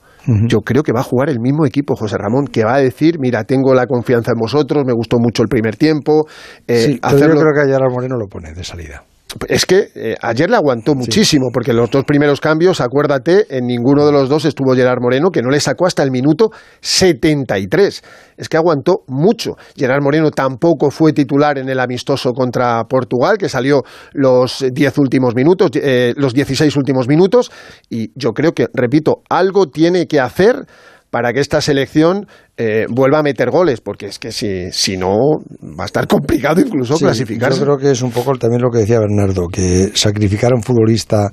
Yo 0.48 0.60
creo 0.60 0.84
que 0.84 0.92
va 0.92 1.00
a 1.00 1.04
jugar 1.04 1.30
el 1.30 1.40
mismo 1.40 1.66
equipo, 1.66 1.96
José 1.96 2.18
Ramón, 2.18 2.48
que 2.48 2.66
va 2.66 2.76
a 2.76 2.80
decir, 2.80 3.18
mira, 3.18 3.46
tengo 3.46 3.74
la 3.74 3.86
confianza 3.86 4.32
en 4.32 4.40
vosotros, 4.40 4.84
me 4.86 4.92
gustó 4.92 5.20
mucho 5.20 5.42
el 5.42 5.48
primer 5.48 5.78
tiempo. 5.78 6.26
Eh, 6.68 7.00
sí, 7.00 7.00
yo 7.02 7.18
creo 7.18 7.54
que 7.56 7.72
Gerard 7.72 7.92
Moreno 7.92 8.18
lo 8.18 8.28
pone 8.28 8.52
de 8.54 8.64
salida. 8.64 9.04
Es 9.48 9.66
que 9.66 9.90
eh, 9.94 10.16
ayer 10.22 10.50
le 10.50 10.56
aguantó 10.56 10.96
muchísimo, 10.96 11.50
porque 11.52 11.74
los 11.74 11.92
dos 11.92 12.06
primeros 12.06 12.40
cambios, 12.40 12.80
acuérdate, 12.80 13.46
en 13.50 13.66
ninguno 13.66 14.06
de 14.06 14.12
los 14.14 14.30
dos 14.30 14.46
estuvo 14.46 14.74
Gerard 14.74 15.02
Moreno, 15.02 15.32
que 15.32 15.42
no 15.42 15.50
le 15.50 15.60
sacó 15.60 15.86
hasta 15.86 16.02
el 16.02 16.12
minuto 16.12 16.50
73. 16.80 18.04
Es 18.38 18.48
que 18.50 18.58
aguantó 18.58 19.04
mucho. 19.08 19.58
Gerard 19.76 20.02
Moreno 20.02 20.32
tampoco 20.32 20.92
fue 20.92 21.12
titular 21.12 21.58
en 21.58 21.68
el 21.68 21.80
amistoso 21.80 22.32
contra 22.32 22.86
Portugal, 22.86 23.38
que 23.38 23.50
salió 23.50 23.84
los 24.14 24.66
10 24.72 24.98
últimos 24.98 25.36
minutos, 25.36 25.72
eh, 25.76 26.14
los 26.16 26.34
16 26.34 26.76
últimos 26.78 27.08
minutos, 27.08 27.52
y 27.90 28.12
yo 28.16 28.32
creo 28.32 28.54
que, 28.54 28.68
repito, 28.74 29.24
algo 29.30 29.68
tiene 29.68 30.08
que 30.08 30.22
hacer 30.22 30.66
para 31.10 31.32
que 31.34 31.40
esta 31.40 31.62
selección 31.62 32.28
eh, 32.58 32.86
vuelva 32.90 33.20
a 33.20 33.24
meter 33.24 33.50
goles, 33.50 33.82
porque 33.82 34.08
es 34.08 34.20
que 34.20 34.32
si, 34.32 34.72
si 34.72 34.98
no 34.98 35.18
va 35.62 35.84
a 35.84 35.86
estar 35.86 36.08
complicado 36.08 36.62
incluso 36.62 36.98
clasificarse. 36.98 37.60
Yo 37.60 37.66
creo 37.66 37.78
que 37.78 37.92
es 37.92 38.02
un 38.02 38.12
poco 38.12 38.38
también 38.38 38.62
lo 38.62 38.70
que 38.70 38.80
decía 38.80 39.00
Bernardo, 39.00 39.48
que 39.48 39.92
sacrificar 39.94 40.52
a 40.52 40.56
un 40.56 40.64
futbolista, 40.64 41.30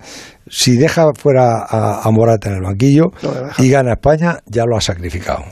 si 0.49 0.77
deja 0.77 1.11
fuera 1.15 1.67
a, 1.69 2.09
Morata 2.11 2.51
en 2.51 2.57
el 2.57 2.63
banquillo 2.63 3.07
y 3.59 3.69
gana 3.69 3.95
España, 3.95 4.39
ya 4.47 4.65
lo 4.65 4.77
ha 4.77 4.81
sacrificado. 4.81 5.45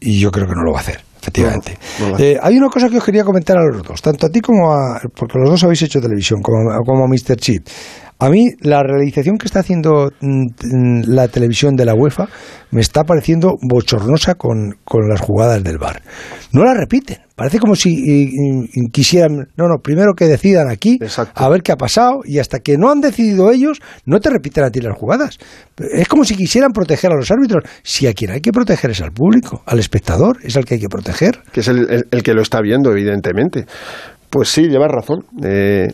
y 0.00 0.20
yo 0.20 0.30
creo 0.30 0.46
que 0.46 0.54
no 0.54 0.62
lo 0.62 0.72
va 0.72 0.78
a 0.78 0.82
hacer 0.82 1.00
efectivamente. 1.24 1.78
Eh, 2.18 2.38
hay 2.40 2.56
una 2.56 2.68
cosa 2.68 2.88
que 2.88 2.98
os 2.98 3.04
quería 3.04 3.24
comentar 3.24 3.56
a 3.56 3.64
los 3.64 3.82
dos, 3.82 4.02
tanto 4.02 4.26
a 4.26 4.28
ti 4.28 4.40
como 4.40 4.72
a. 4.72 5.00
porque 5.14 5.38
los 5.38 5.50
dos 5.50 5.64
habéis 5.64 5.82
hecho 5.82 6.00
televisión, 6.00 6.40
como, 6.42 6.58
como 6.84 7.04
a 7.04 7.08
Mr. 7.08 7.36
Chip. 7.36 7.66
A 8.18 8.30
mí 8.30 8.50
la 8.60 8.82
realización 8.82 9.36
que 9.38 9.46
está 9.46 9.60
haciendo 9.60 10.10
mm, 10.20 11.02
la 11.06 11.28
televisión 11.28 11.74
de 11.74 11.84
la 11.84 11.94
UEFA 11.94 12.26
me 12.70 12.80
está 12.80 13.02
pareciendo 13.04 13.54
bochornosa 13.60 14.34
con, 14.36 14.76
con 14.84 15.08
las 15.08 15.20
jugadas 15.20 15.62
del 15.64 15.78
bar. 15.78 16.00
No 16.52 16.64
la 16.64 16.74
repiten. 16.74 17.18
Parece 17.34 17.58
como 17.58 17.74
si 17.74 17.90
y- 17.90 18.30
y- 18.72 18.90
quisieran, 18.92 19.48
no, 19.56 19.66
no, 19.66 19.78
primero 19.82 20.12
que 20.14 20.26
decidan 20.26 20.68
aquí, 20.70 20.98
a 21.34 21.48
ver 21.48 21.62
qué 21.62 21.72
ha 21.72 21.76
pasado, 21.76 22.20
y 22.24 22.38
hasta 22.38 22.60
que 22.60 22.78
no 22.78 22.90
han 22.92 23.00
decidido 23.00 23.50
ellos, 23.50 23.80
no 24.06 24.20
te 24.20 24.30
repiten 24.30 24.62
a 24.62 24.70
ti 24.70 24.80
las 24.80 24.96
jugadas. 24.96 25.38
Es 25.92 26.06
como 26.06 26.24
si 26.24 26.36
quisieran 26.36 26.70
proteger 26.70 27.10
a 27.10 27.16
los 27.16 27.30
árbitros. 27.32 27.64
Si 27.82 28.06
a 28.06 28.12
quien 28.14 28.30
hay 28.30 28.40
que 28.40 28.52
proteger 28.52 28.92
es 28.92 29.00
al 29.02 29.10
público, 29.10 29.62
al 29.66 29.80
espectador, 29.80 30.38
es 30.44 30.56
al 30.56 30.64
que 30.64 30.74
hay 30.74 30.80
que 30.80 30.88
proteger. 30.88 31.40
que 31.52 31.60
es 31.60 31.68
el, 31.68 31.90
el- 31.90 32.06
el 32.12 32.22
que 32.22 32.34
lo 32.34 32.42
está 32.42 32.60
viendo, 32.60 32.92
evidentemente. 32.92 33.66
Pues 34.30 34.48
sí, 34.48 34.62
llevas 34.68 34.90
razón. 34.92 35.24
Eh, 35.44 35.88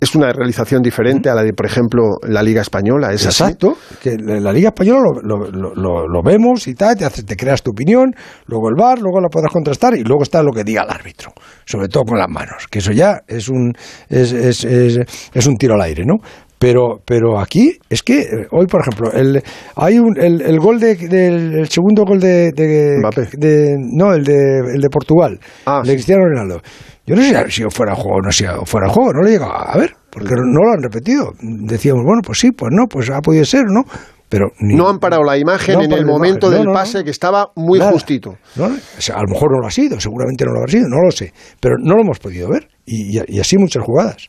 es 0.00 0.14
una 0.14 0.32
realización 0.32 0.80
diferente 0.82 1.28
a 1.28 1.34
la 1.34 1.42
de, 1.42 1.52
por 1.52 1.66
ejemplo, 1.66 2.02
la 2.26 2.42
Liga 2.42 2.62
Española. 2.62 3.12
Es 3.12 3.26
así. 3.26 3.42
Exacto, 3.42 3.76
que 4.02 4.16
la 4.18 4.52
Liga 4.52 4.68
Española 4.70 5.00
lo, 5.22 5.36
lo- 5.50 5.74
lo- 5.74 6.06
lo- 6.08 6.22
vemos 6.22 6.66
y 6.68 6.74
tal, 6.74 6.96
te, 6.96 7.04
hace- 7.04 7.22
te 7.22 7.36
creas 7.36 7.62
tu 7.62 7.70
opinión, 7.72 8.12
luego 8.46 8.68
el 8.70 8.76
VAR, 8.76 8.98
luego 8.98 9.20
la 9.20 9.28
podrás 9.28 9.52
contrastar 9.52 9.94
y 9.96 10.02
luego 10.02 10.22
está 10.22 10.42
lo 10.42 10.52
que 10.52 10.64
diga 10.64 10.82
el 10.84 10.90
árbitro, 10.90 11.32
sobre 11.66 11.88
todo 11.88 12.04
con 12.04 12.18
las 12.18 12.28
manos, 12.28 12.66
que 12.70 12.78
eso 12.78 12.92
ya 12.92 13.20
es 13.28 13.48
un, 13.48 13.72
es, 14.08 14.32
es, 14.32 14.64
es- 14.64 15.30
es 15.34 15.46
un 15.46 15.56
tiro 15.56 15.74
al 15.74 15.82
aire, 15.82 16.04
¿no? 16.06 16.14
Pero, 16.58 16.98
pero 17.06 17.40
aquí 17.40 17.78
es 17.88 18.02
que 18.02 18.20
eh, 18.20 18.26
hoy, 18.50 18.66
por 18.66 18.82
ejemplo, 18.82 19.10
el, 19.12 19.42
hay 19.76 19.98
un, 19.98 20.14
el, 20.20 20.42
el 20.42 20.58
gol 20.60 20.78
de, 20.78 20.94
del 20.94 21.54
el 21.60 21.68
segundo 21.70 22.04
gol 22.04 22.20
de, 22.20 22.52
de, 22.52 23.00
de- 23.38 23.76
no, 23.78 24.12
el 24.12 24.22
de, 24.24 24.58
el 24.74 24.80
de 24.82 24.88
Portugal, 24.90 25.40
Ah, 25.64 25.80
de 25.82 25.94
Cristiano 25.94 26.22
Ronaldo. 26.22 26.60
Yo 27.06 27.16
no 27.16 27.22
sé 27.22 27.50
si 27.50 27.62
fuera 27.70 27.94
juego 27.94 28.18
o 28.18 28.22
no 28.22 28.30
si 28.30 28.44
fuera 28.66 28.88
juego, 28.88 29.12
no 29.12 29.22
le 29.22 29.30
llega 29.32 29.46
a 29.46 29.76
ver, 29.76 29.94
porque 30.10 30.34
no 30.36 30.62
lo 30.64 30.72
han 30.72 30.82
repetido. 30.82 31.32
Decíamos, 31.40 32.02
bueno, 32.04 32.20
pues 32.24 32.38
sí, 32.38 32.52
pues 32.52 32.70
no, 32.72 32.86
pues 32.86 33.10
ha 33.10 33.20
podido 33.20 33.44
ser, 33.44 33.64
¿no? 33.68 33.82
Pero 34.28 34.46
ni- 34.60 34.76
No 34.76 34.88
han 34.88 35.00
parado 35.00 35.24
la 35.24 35.36
imagen 35.36 35.74
No 35.74 35.82
en 35.82 35.92
el 35.92 36.06
momento 36.06 36.50
del 36.50 36.64
No, 36.66 36.72
pase 36.72 37.02
que 37.02 37.10
estaba 37.10 37.50
muy 37.56 37.80
Nada. 37.80 37.90
justito. 37.90 38.36
O 38.56 38.70
sea, 39.00 39.16
a 39.16 39.22
lo 39.22 39.28
mejor 39.28 39.50
no 39.50 39.58
lo 39.60 39.66
ha 39.66 39.70
sido, 39.72 39.98
seguramente 39.98 40.44
no 40.44 40.52
lo 40.52 40.58
habrá 40.60 40.70
sido, 40.70 40.88
no 40.88 41.02
lo 41.02 41.10
sé, 41.10 41.32
pero 41.58 41.74
no 41.82 41.96
lo 41.96 42.02
hemos 42.02 42.20
podido 42.20 42.48
ver 42.48 42.68
y, 42.86 43.18
y- 43.18 43.24
y 43.26 43.40
así 43.40 43.56
muchas 43.58 43.82
jugadas. 43.82 44.28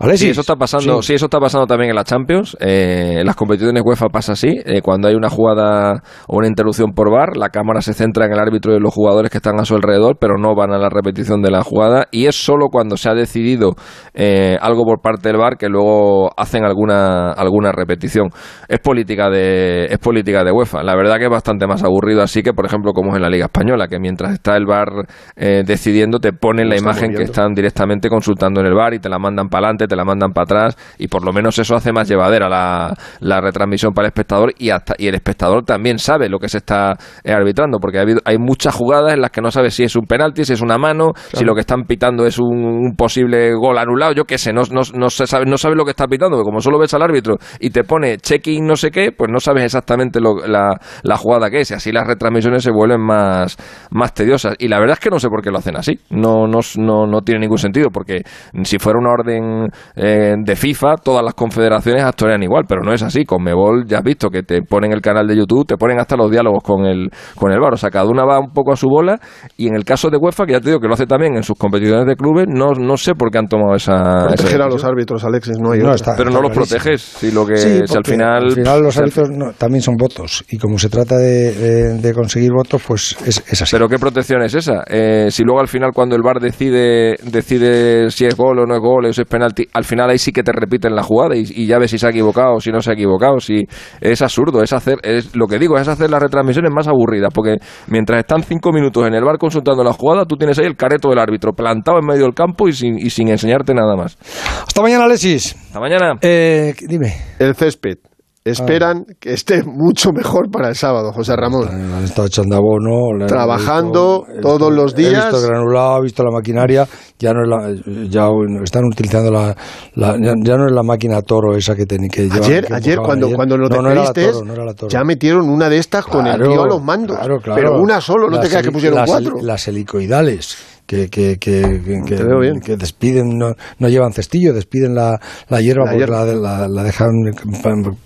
Alexis, 0.00 0.26
Sí, 0.26 0.30
eso 0.30 0.42
está 0.42 0.54
pasando, 0.54 1.02
sí. 1.02 1.08
sí. 1.08 1.14
eso 1.14 1.26
está 1.26 1.40
pasando 1.40 1.66
también 1.66 1.90
en 1.90 1.96
la 1.96 2.04
Champions. 2.04 2.56
Eh, 2.60 3.16
en 3.18 3.26
las 3.26 3.34
competiciones 3.34 3.82
UEFA 3.84 4.08
pasa 4.08 4.32
así. 4.32 4.48
Eh, 4.64 4.80
cuando 4.80 5.08
hay 5.08 5.14
una 5.14 5.28
jugada 5.28 6.02
o 6.28 6.36
una 6.36 6.46
interrupción 6.46 6.92
por 6.92 7.10
VAR, 7.10 7.36
la 7.36 7.48
cámara 7.48 7.80
se 7.80 7.94
centra 7.94 8.26
en 8.26 8.32
el 8.32 8.38
árbitro 8.38 8.76
y 8.76 8.80
los 8.80 8.94
jugadores 8.94 9.30
que 9.30 9.38
están 9.38 9.58
a 9.58 9.64
su 9.64 9.74
alrededor, 9.74 10.16
pero 10.20 10.38
no 10.38 10.54
van 10.54 10.72
a 10.72 10.78
la 10.78 10.88
repetición 10.88 11.42
de 11.42 11.50
la 11.50 11.62
jugada. 11.62 12.06
Y 12.12 12.26
es 12.26 12.36
solo 12.36 12.68
cuando 12.68 12.96
se 12.96 13.10
ha 13.10 13.14
decidido 13.14 13.74
eh, 14.14 14.56
algo 14.60 14.84
por 14.84 15.00
parte 15.00 15.28
del 15.30 15.38
VAR 15.38 15.56
que 15.56 15.68
luego 15.68 16.30
hacen 16.36 16.64
alguna 16.64 17.32
alguna 17.32 17.72
repetición. 17.72 18.30
Es 18.68 18.78
política 18.78 19.30
de 19.30 19.86
es 19.86 19.98
política 19.98 20.44
de 20.44 20.52
UEFA. 20.52 20.84
La 20.84 20.94
verdad 20.94 21.18
que 21.18 21.24
es 21.24 21.30
bastante 21.30 21.66
más 21.66 21.82
aburrido 21.82 22.22
así 22.22 22.42
que, 22.42 22.52
por 22.52 22.66
ejemplo, 22.66 22.92
como 22.92 23.10
es 23.10 23.16
en 23.16 23.22
la 23.22 23.30
Liga 23.30 23.46
española, 23.46 23.88
que 23.88 23.98
mientras 23.98 24.32
está 24.32 24.56
el 24.56 24.66
VAR 24.66 24.88
eh, 25.34 25.64
decidiendo 25.66 26.20
te 26.20 26.32
ponen 26.32 26.68
la 26.68 26.76
imagen 26.76 27.14
que 27.14 27.24
están 27.24 27.52
directamente 27.52 28.08
consultando 28.08 28.60
en 28.60 28.66
el 28.66 28.74
bar 28.74 28.94
y 28.94 29.00
te 29.00 29.08
la 29.08 29.18
mandan 29.18 29.48
para 29.48 29.66
adelante, 29.66 29.87
te 29.88 29.96
la 29.96 30.04
mandan 30.04 30.32
para 30.32 30.44
atrás 30.44 30.76
y 30.98 31.08
por 31.08 31.24
lo 31.24 31.32
menos 31.32 31.58
eso 31.58 31.74
hace 31.74 31.92
más 31.92 32.08
llevadera 32.08 32.48
la, 32.48 32.94
la 33.20 33.40
retransmisión 33.40 33.92
para 33.92 34.06
el 34.06 34.10
espectador 34.10 34.52
y 34.58 34.70
hasta 34.70 34.94
y 34.98 35.08
el 35.08 35.14
espectador 35.14 35.64
también 35.64 35.98
sabe 35.98 36.28
lo 36.28 36.38
que 36.38 36.48
se 36.48 36.58
está 36.58 36.96
eh, 37.24 37.32
arbitrando 37.32 37.78
porque 37.80 37.98
ha 37.98 38.02
habido, 38.02 38.20
hay 38.24 38.38
muchas 38.38 38.74
jugadas 38.74 39.14
en 39.14 39.20
las 39.20 39.30
que 39.30 39.40
no 39.40 39.50
sabes 39.50 39.74
si 39.74 39.84
es 39.84 39.96
un 39.96 40.04
penalti, 40.06 40.44
si 40.44 40.52
es 40.52 40.60
una 40.60 40.78
mano, 40.78 41.12
si 41.32 41.44
lo 41.44 41.54
que 41.54 41.60
están 41.60 41.84
pitando 41.84 42.26
es 42.26 42.38
un, 42.38 42.56
un 42.56 42.94
posible 42.96 43.54
gol 43.54 43.78
anulado, 43.78 44.12
yo 44.12 44.24
qué 44.24 44.38
sé, 44.38 44.52
no, 44.52 44.62
no, 44.70 44.82
no 44.94 45.10
se 45.10 45.26
sabe, 45.26 45.46
no 45.46 45.56
sabes 45.58 45.76
lo 45.76 45.84
que 45.84 45.90
está 45.92 46.06
pitando, 46.06 46.36
porque 46.36 46.44
como 46.46 46.60
solo 46.60 46.78
ves 46.78 46.92
al 46.94 47.02
árbitro 47.02 47.36
y 47.60 47.70
te 47.70 47.84
pone 47.84 48.18
checking 48.18 48.66
no 48.66 48.76
sé 48.76 48.90
qué, 48.90 49.12
pues 49.12 49.30
no 49.32 49.40
sabes 49.40 49.64
exactamente 49.64 50.20
lo- 50.20 50.46
la, 50.46 50.78
la 51.02 51.16
jugada 51.16 51.50
que 51.50 51.60
es 51.60 51.70
y 51.70 51.74
así 51.74 51.92
las 51.92 52.06
retransmisiones 52.06 52.62
se 52.62 52.70
vuelven 52.70 53.00
más, 53.00 53.56
más 53.90 54.12
tediosas. 54.14 54.54
Y 54.58 54.68
la 54.68 54.78
verdad 54.78 54.94
es 54.94 55.00
que 55.00 55.10
no 55.10 55.18
sé 55.18 55.28
por 55.28 55.42
qué 55.42 55.50
lo 55.50 55.58
hacen 55.58 55.76
así, 55.76 55.98
no, 56.10 56.46
no, 56.46 56.60
no, 56.76 57.06
no 57.06 57.20
tiene 57.22 57.40
ningún 57.40 57.58
sentido 57.58 57.88
porque 57.92 58.22
si 58.64 58.78
fuera 58.78 58.98
una 58.98 59.10
orden 59.12 59.68
eh, 59.96 60.34
de 60.38 60.56
FIFA 60.56 60.96
todas 61.02 61.24
las 61.24 61.34
confederaciones 61.34 62.02
actuarían 62.04 62.42
igual, 62.42 62.64
pero 62.68 62.82
no 62.82 62.92
es 62.92 63.02
así, 63.02 63.24
con 63.24 63.42
Mebol 63.42 63.86
ya 63.86 63.98
has 63.98 64.04
visto 64.04 64.28
que 64.30 64.42
te 64.42 64.62
ponen 64.62 64.92
el 64.92 65.00
canal 65.00 65.26
de 65.26 65.36
YouTube, 65.36 65.66
te 65.66 65.76
ponen 65.76 65.98
hasta 65.98 66.16
los 66.16 66.30
diálogos 66.30 66.62
con 66.62 66.84
el, 66.86 67.10
con 67.34 67.52
el 67.52 67.60
VAR, 67.60 67.74
o 67.74 67.76
sea, 67.76 67.90
cada 67.90 68.06
una 68.06 68.24
va 68.24 68.38
un 68.40 68.52
poco 68.52 68.72
a 68.72 68.76
su 68.76 68.88
bola 68.88 69.18
y 69.56 69.68
en 69.68 69.74
el 69.74 69.84
caso 69.84 70.10
de 70.10 70.16
UEFA, 70.16 70.46
que 70.46 70.52
ya 70.52 70.60
te 70.60 70.68
digo 70.68 70.80
que 70.80 70.88
lo 70.88 70.94
hace 70.94 71.06
también 71.06 71.36
en 71.36 71.42
sus 71.42 71.56
competiciones 71.58 72.06
de 72.06 72.16
clubes, 72.16 72.46
no, 72.48 72.72
no 72.78 72.96
sé 72.96 73.14
por 73.14 73.30
qué 73.30 73.38
han 73.38 73.48
tomado 73.48 73.74
esa... 73.74 73.92
esa 73.94 74.26
Proteger 74.28 74.62
a 74.62 74.68
los 74.68 74.84
árbitros, 74.84 75.24
Alexis, 75.24 75.58
no 75.58 75.72
hay 75.72 75.80
No, 75.80 75.92
está- 75.92 76.14
pero 76.16 76.30
no 76.30 76.40
los 76.40 76.50
clarísimo. 76.52 76.78
proteges, 76.78 77.02
si 77.02 77.30
lo 77.32 77.46
que 77.46 77.56
Sí, 77.56 77.80
si 77.86 77.96
al 77.96 78.04
final... 78.04 78.44
al 78.44 78.52
final 78.52 78.82
los 78.82 78.96
árbitros 78.98 79.30
no- 79.30 79.52
también 79.52 79.82
son 79.82 79.94
votos 79.96 80.44
y 80.50 80.58
como 80.58 80.78
se 80.78 80.88
trata 80.88 81.16
de, 81.16 81.52
de- 81.52 81.98
de 81.98 82.14
conseguir 82.14 82.50
votos, 82.52 82.82
pues 82.86 83.16
es, 83.26 83.42
es 83.50 83.62
así. 83.62 83.74
Pero 83.76 83.88
qué 83.88 83.98
protección 83.98 84.42
es 84.42 84.54
esa. 84.54 84.82
Eh, 84.88 85.28
si 85.30 85.42
luego 85.44 85.60
al 85.60 85.68
final 85.68 85.90
cuando 85.94 86.16
el 86.16 86.22
VAR 86.22 86.40
decide 86.40 87.16
decide 87.22 88.10
si 88.10 88.24
es 88.26 88.36
gol 88.36 88.58
o 88.60 88.66
no 88.66 88.74
es 88.74 88.80
gol 88.80 89.06
o 89.06 89.12
si 89.12 89.22
es 89.22 89.26
penalti, 89.28 89.64
al 89.72 89.84
final 89.84 90.10
ahí 90.10 90.18
sí 90.18 90.32
que 90.32 90.42
te 90.42 90.52
repiten 90.52 90.94
la 90.94 91.02
jugada 91.02 91.36
y, 91.36 91.44
y 91.48 91.66
ya 91.66 91.78
ves 91.78 91.90
si 91.90 91.98
se 91.98 92.06
ha 92.06 92.10
equivocado 92.10 92.54
o 92.54 92.60
si 92.60 92.70
no 92.70 92.80
se 92.80 92.90
ha 92.90 92.94
equivocado. 92.94 93.40
Si 93.40 93.64
es 94.00 94.22
absurdo, 94.22 94.62
es 94.62 94.72
hacer 94.72 94.98
es 95.02 95.34
lo 95.34 95.46
que 95.46 95.58
digo 95.58 95.78
es 95.78 95.88
hacer 95.88 96.10
las 96.10 96.22
retransmisiones 96.22 96.72
más 96.72 96.88
aburridas 96.88 97.32
porque 97.34 97.56
mientras 97.86 98.20
están 98.20 98.42
cinco 98.42 98.72
minutos 98.72 99.06
en 99.06 99.14
el 99.14 99.24
VAR 99.24 99.38
consultando 99.38 99.84
la 99.84 99.92
jugada, 99.92 100.24
tú 100.24 100.36
tienes 100.36 100.58
ahí 100.58 100.66
el 100.66 100.76
careto 100.76 101.08
del 101.10 101.18
árbitro 101.18 101.52
plantado 101.52 101.98
en 101.98 102.06
medio 102.06 102.24
del 102.24 102.34
campo 102.34 102.68
y 102.68 102.72
sin 102.72 102.98
y 102.98 103.10
sin 103.10 103.28
enseñarte 103.28 103.74
nada 103.74 103.96
más. 103.96 104.18
Hasta 104.66 104.82
mañana, 104.82 105.04
Alexis. 105.04 105.54
Hasta 105.54 105.80
mañana. 105.80 106.14
Eh, 106.20 106.74
dime. 106.88 107.14
El 107.38 107.54
césped. 107.54 108.07
Esperan 108.50 109.04
que 109.20 109.32
esté 109.32 109.62
mucho 109.66 110.12
mejor 110.12 110.50
para 110.50 110.68
el 110.68 110.74
sábado, 110.74 111.12
José 111.12 111.36
Ramón. 111.36 111.68
Han 111.68 112.04
estado 112.04 112.26
echando 112.28 112.56
abono. 112.56 113.26
Trabajando 113.26 114.24
he 114.28 114.32
visto- 114.32 114.38
he 114.38 114.40
todos 114.58 114.72
los 114.72 114.94
He 114.94 114.96
días. 114.96 115.30
visto 115.32 115.46
granulado, 115.46 115.98
he 115.98 116.02
visto 116.02 116.22
la 116.24 116.30
maquinaria. 116.30 116.86
Ya 117.18 117.32
no 117.32 117.42
es 117.42 117.48
la, 117.48 118.06
ya 118.08 118.28
están 118.62 118.84
utilizando 118.84 119.30
la, 119.30 119.56
la- 119.94 120.16
ya, 120.16 120.34
ya 120.42 120.56
no 120.56 120.66
es 120.66 120.72
la 120.72 120.82
máquina 120.82 121.20
toro 121.22 121.56
esa 121.56 121.74
que 121.74 121.84
tenía 121.86 122.08
que 122.08 122.28
llevar- 122.28 122.44
Ayer, 122.44 122.66
que 122.66 122.74
ayer 122.74 122.98
cuando, 122.98 123.26
ayer. 123.26 123.36
cuando 123.36 123.56
lo 123.56 123.68
no, 123.68 123.76
no 123.82 123.82
toro, 124.12 124.44
no 124.44 124.74
toro. 124.74 124.88
ya 124.88 125.02
metieron 125.04 125.48
una 125.48 125.68
de 125.68 125.78
estas 125.78 126.04
con 126.06 126.26
el 126.26 126.36
Claro, 126.36 126.52
tío 126.52 126.62
a 126.62 126.66
los 126.66 126.82
mandos. 126.82 127.16
claro, 127.18 127.38
claro. 127.40 127.60
Pero 127.60 127.80
una 127.82 128.00
solo, 128.00 128.26
no 128.28 128.36
te 128.36 128.42
Las 128.42 128.48
creas 128.48 128.62
que 128.64 128.72
pusieron 128.72 128.98
las, 128.98 129.10
cuatro. 129.10 129.36
Las 129.42 129.66
helicoidales. 129.68 130.56
Que, 130.88 131.10
que, 131.10 131.36
que, 131.38 131.60
que, 131.84 132.00
que- 132.06 132.16
Te 132.16 132.24
veo 132.24 132.40
bien. 132.40 132.60
que 132.60 132.76
despiden, 132.78 133.36
no, 133.36 133.52
no 133.78 133.88
llevan 133.90 134.14
cestillo, 134.14 134.54
despiden 134.54 134.94
la, 134.94 135.20
la 135.50 135.60
hierba 135.60 135.84
La 135.84 135.90
porque 135.90 135.98
hierba. 136.06 136.24
la, 136.24 136.34
la- 136.34 136.66
la 136.68 136.82
dejan 136.82 137.10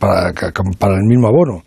para, 0.01 0.33
para- 0.78 0.95
el 0.97 1.05
mismo 1.07 1.28
abono. 1.28 1.62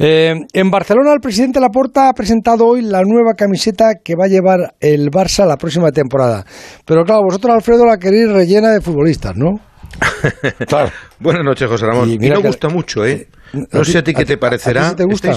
Eh, 0.00 0.34
en 0.52 0.70
Barcelona, 0.72 1.12
el 1.12 1.20
presidente 1.20 1.60
Laporta 1.60 2.08
ha 2.08 2.12
presentado 2.14 2.66
hoy 2.66 2.82
la 2.82 3.02
nueva 3.02 3.34
camiseta 3.36 3.94
que 4.02 4.16
va 4.16 4.24
a 4.24 4.28
llevar 4.28 4.74
el 4.80 5.08
Barça 5.12 5.46
la 5.46 5.56
próxima 5.56 5.92
temporada. 5.92 6.44
Pero 6.84 7.04
claro, 7.04 7.22
vosotros, 7.22 7.54
Alfredo, 7.54 7.86
la 7.86 7.98
queréis 7.98 8.28
rellena 8.32 8.70
de 8.72 8.80
futbolistas, 8.80 9.34
¿no? 9.36 9.60
Claro. 10.66 10.90
Buenas 11.20 11.44
noches, 11.44 11.68
José 11.68 11.86
Ramón. 11.86 12.08
Y 12.10 12.14
Y, 12.14 12.18
mira 12.18 12.36
me 12.36 12.42
que- 12.42 12.48
gusta 12.48 12.68
mucho, 12.68 13.06
¿eh? 13.06 13.28
¿a 13.54 13.76
No 13.78 13.84
sé 13.84 13.98
a 13.98 14.02
ti 14.02 14.14
qué 14.14 14.24
te 14.24 14.36
parecerá. 14.36 14.96
te 14.96 15.04
gusta? 15.04 15.30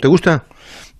¿Te 0.00 0.08
gusta? 0.08 0.44